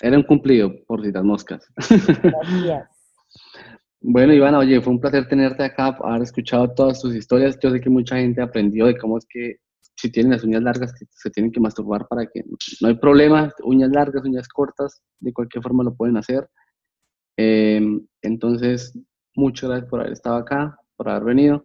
Era 0.00 0.16
un 0.16 0.24
cumplido, 0.24 0.72
por 0.88 1.04
si 1.04 1.12
las 1.12 1.22
moscas. 1.22 1.72
Gracias. 1.76 2.88
Bueno, 4.04 4.32
Ivana, 4.32 4.58
oye, 4.58 4.80
fue 4.80 4.92
un 4.92 5.00
placer 5.00 5.28
tenerte 5.28 5.62
acá, 5.62 5.96
haber 6.02 6.22
escuchado 6.22 6.74
todas 6.74 7.00
tus 7.00 7.14
historias. 7.14 7.56
Yo 7.62 7.70
sé 7.70 7.80
que 7.80 7.88
mucha 7.88 8.16
gente 8.16 8.42
aprendió 8.42 8.86
de 8.86 8.98
cómo 8.98 9.16
es 9.16 9.24
que 9.26 9.58
si 9.94 10.10
tienen 10.10 10.32
las 10.32 10.42
uñas 10.42 10.62
largas 10.62 10.92
se 11.08 11.30
tienen 11.30 11.52
que 11.52 11.60
masturbar 11.60 12.08
para 12.08 12.26
que 12.26 12.42
no 12.80 12.88
hay 12.88 12.96
problema, 12.96 13.52
uñas 13.62 13.90
largas, 13.90 14.24
uñas 14.24 14.48
cortas, 14.48 15.00
de 15.20 15.32
cualquier 15.32 15.62
forma 15.62 15.84
lo 15.84 15.94
pueden 15.94 16.16
hacer. 16.16 16.48
Em, 17.36 18.04
entonces, 18.22 18.98
muchas 19.36 19.70
gracias 19.70 19.88
por 19.88 20.00
haber 20.00 20.12
estado 20.12 20.36
acá, 20.36 20.76
por 20.96 21.08
haber 21.08 21.22
venido. 21.22 21.62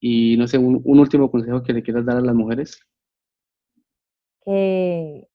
Y 0.00 0.38
no 0.38 0.46
sé, 0.46 0.56
un, 0.56 0.80
último 0.86 1.30
consejo 1.30 1.62
que 1.62 1.74
le 1.74 1.82
quieras 1.82 2.06
dar 2.06 2.16
a 2.16 2.22
las 2.22 2.34
mujeres. 2.34 2.80
Que, 4.42 5.28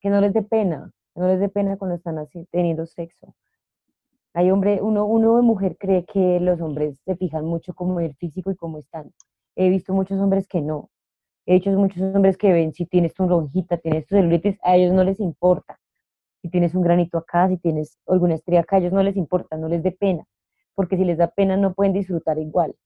que 0.00 0.08
no 0.08 0.20
les 0.20 0.32
dé 0.32 0.42
pena, 0.42 0.92
no 1.16 1.26
les 1.26 1.40
dé 1.40 1.48
pena 1.48 1.76
cuando 1.76 1.96
están 1.96 2.18
así, 2.18 2.46
teniendo 2.52 2.86
sexo. 2.86 3.34
Hay 4.34 4.50
hombre, 4.52 4.80
uno, 4.80 5.06
uno 5.06 5.36
de 5.36 5.42
mujer 5.42 5.76
cree 5.78 6.04
que 6.04 6.38
los 6.40 6.60
hombres 6.60 6.96
se 7.04 7.16
fijan 7.16 7.44
mucho 7.44 7.74
como 7.74 7.98
el 7.98 8.14
físico 8.14 8.52
y 8.52 8.56
cómo 8.56 8.78
están. 8.78 9.12
He 9.56 9.68
visto 9.68 9.92
muchos 9.92 10.20
hombres 10.20 10.46
que 10.46 10.60
no. 10.60 10.88
He 11.46 11.54
visto 11.54 11.70
muchos 11.72 12.02
hombres 12.14 12.36
que 12.36 12.52
ven 12.52 12.72
si 12.72 12.86
tienes 12.86 13.12
tu 13.14 13.26
lonjita, 13.28 13.78
tienes 13.78 14.06
tu 14.06 14.14
celulitis, 14.14 14.56
a 14.62 14.76
ellos 14.76 14.92
no 14.94 15.02
les 15.02 15.18
importa. 15.18 15.80
Si 16.42 16.48
tienes 16.50 16.74
un 16.74 16.82
granito 16.82 17.18
acá, 17.18 17.48
si 17.48 17.58
tienes 17.58 17.98
alguna 18.06 18.34
estría 18.34 18.60
acá, 18.60 18.76
a 18.76 18.78
ellos 18.80 18.92
no 18.92 19.02
les 19.02 19.16
importa, 19.16 19.56
no 19.56 19.68
les 19.68 19.82
dé 19.82 19.92
pena. 19.92 20.24
Porque 20.76 20.96
si 20.96 21.04
les 21.04 21.18
da 21.18 21.28
pena 21.28 21.56
no 21.56 21.74
pueden 21.74 21.92
disfrutar 21.92 22.38
igual. 22.38 22.76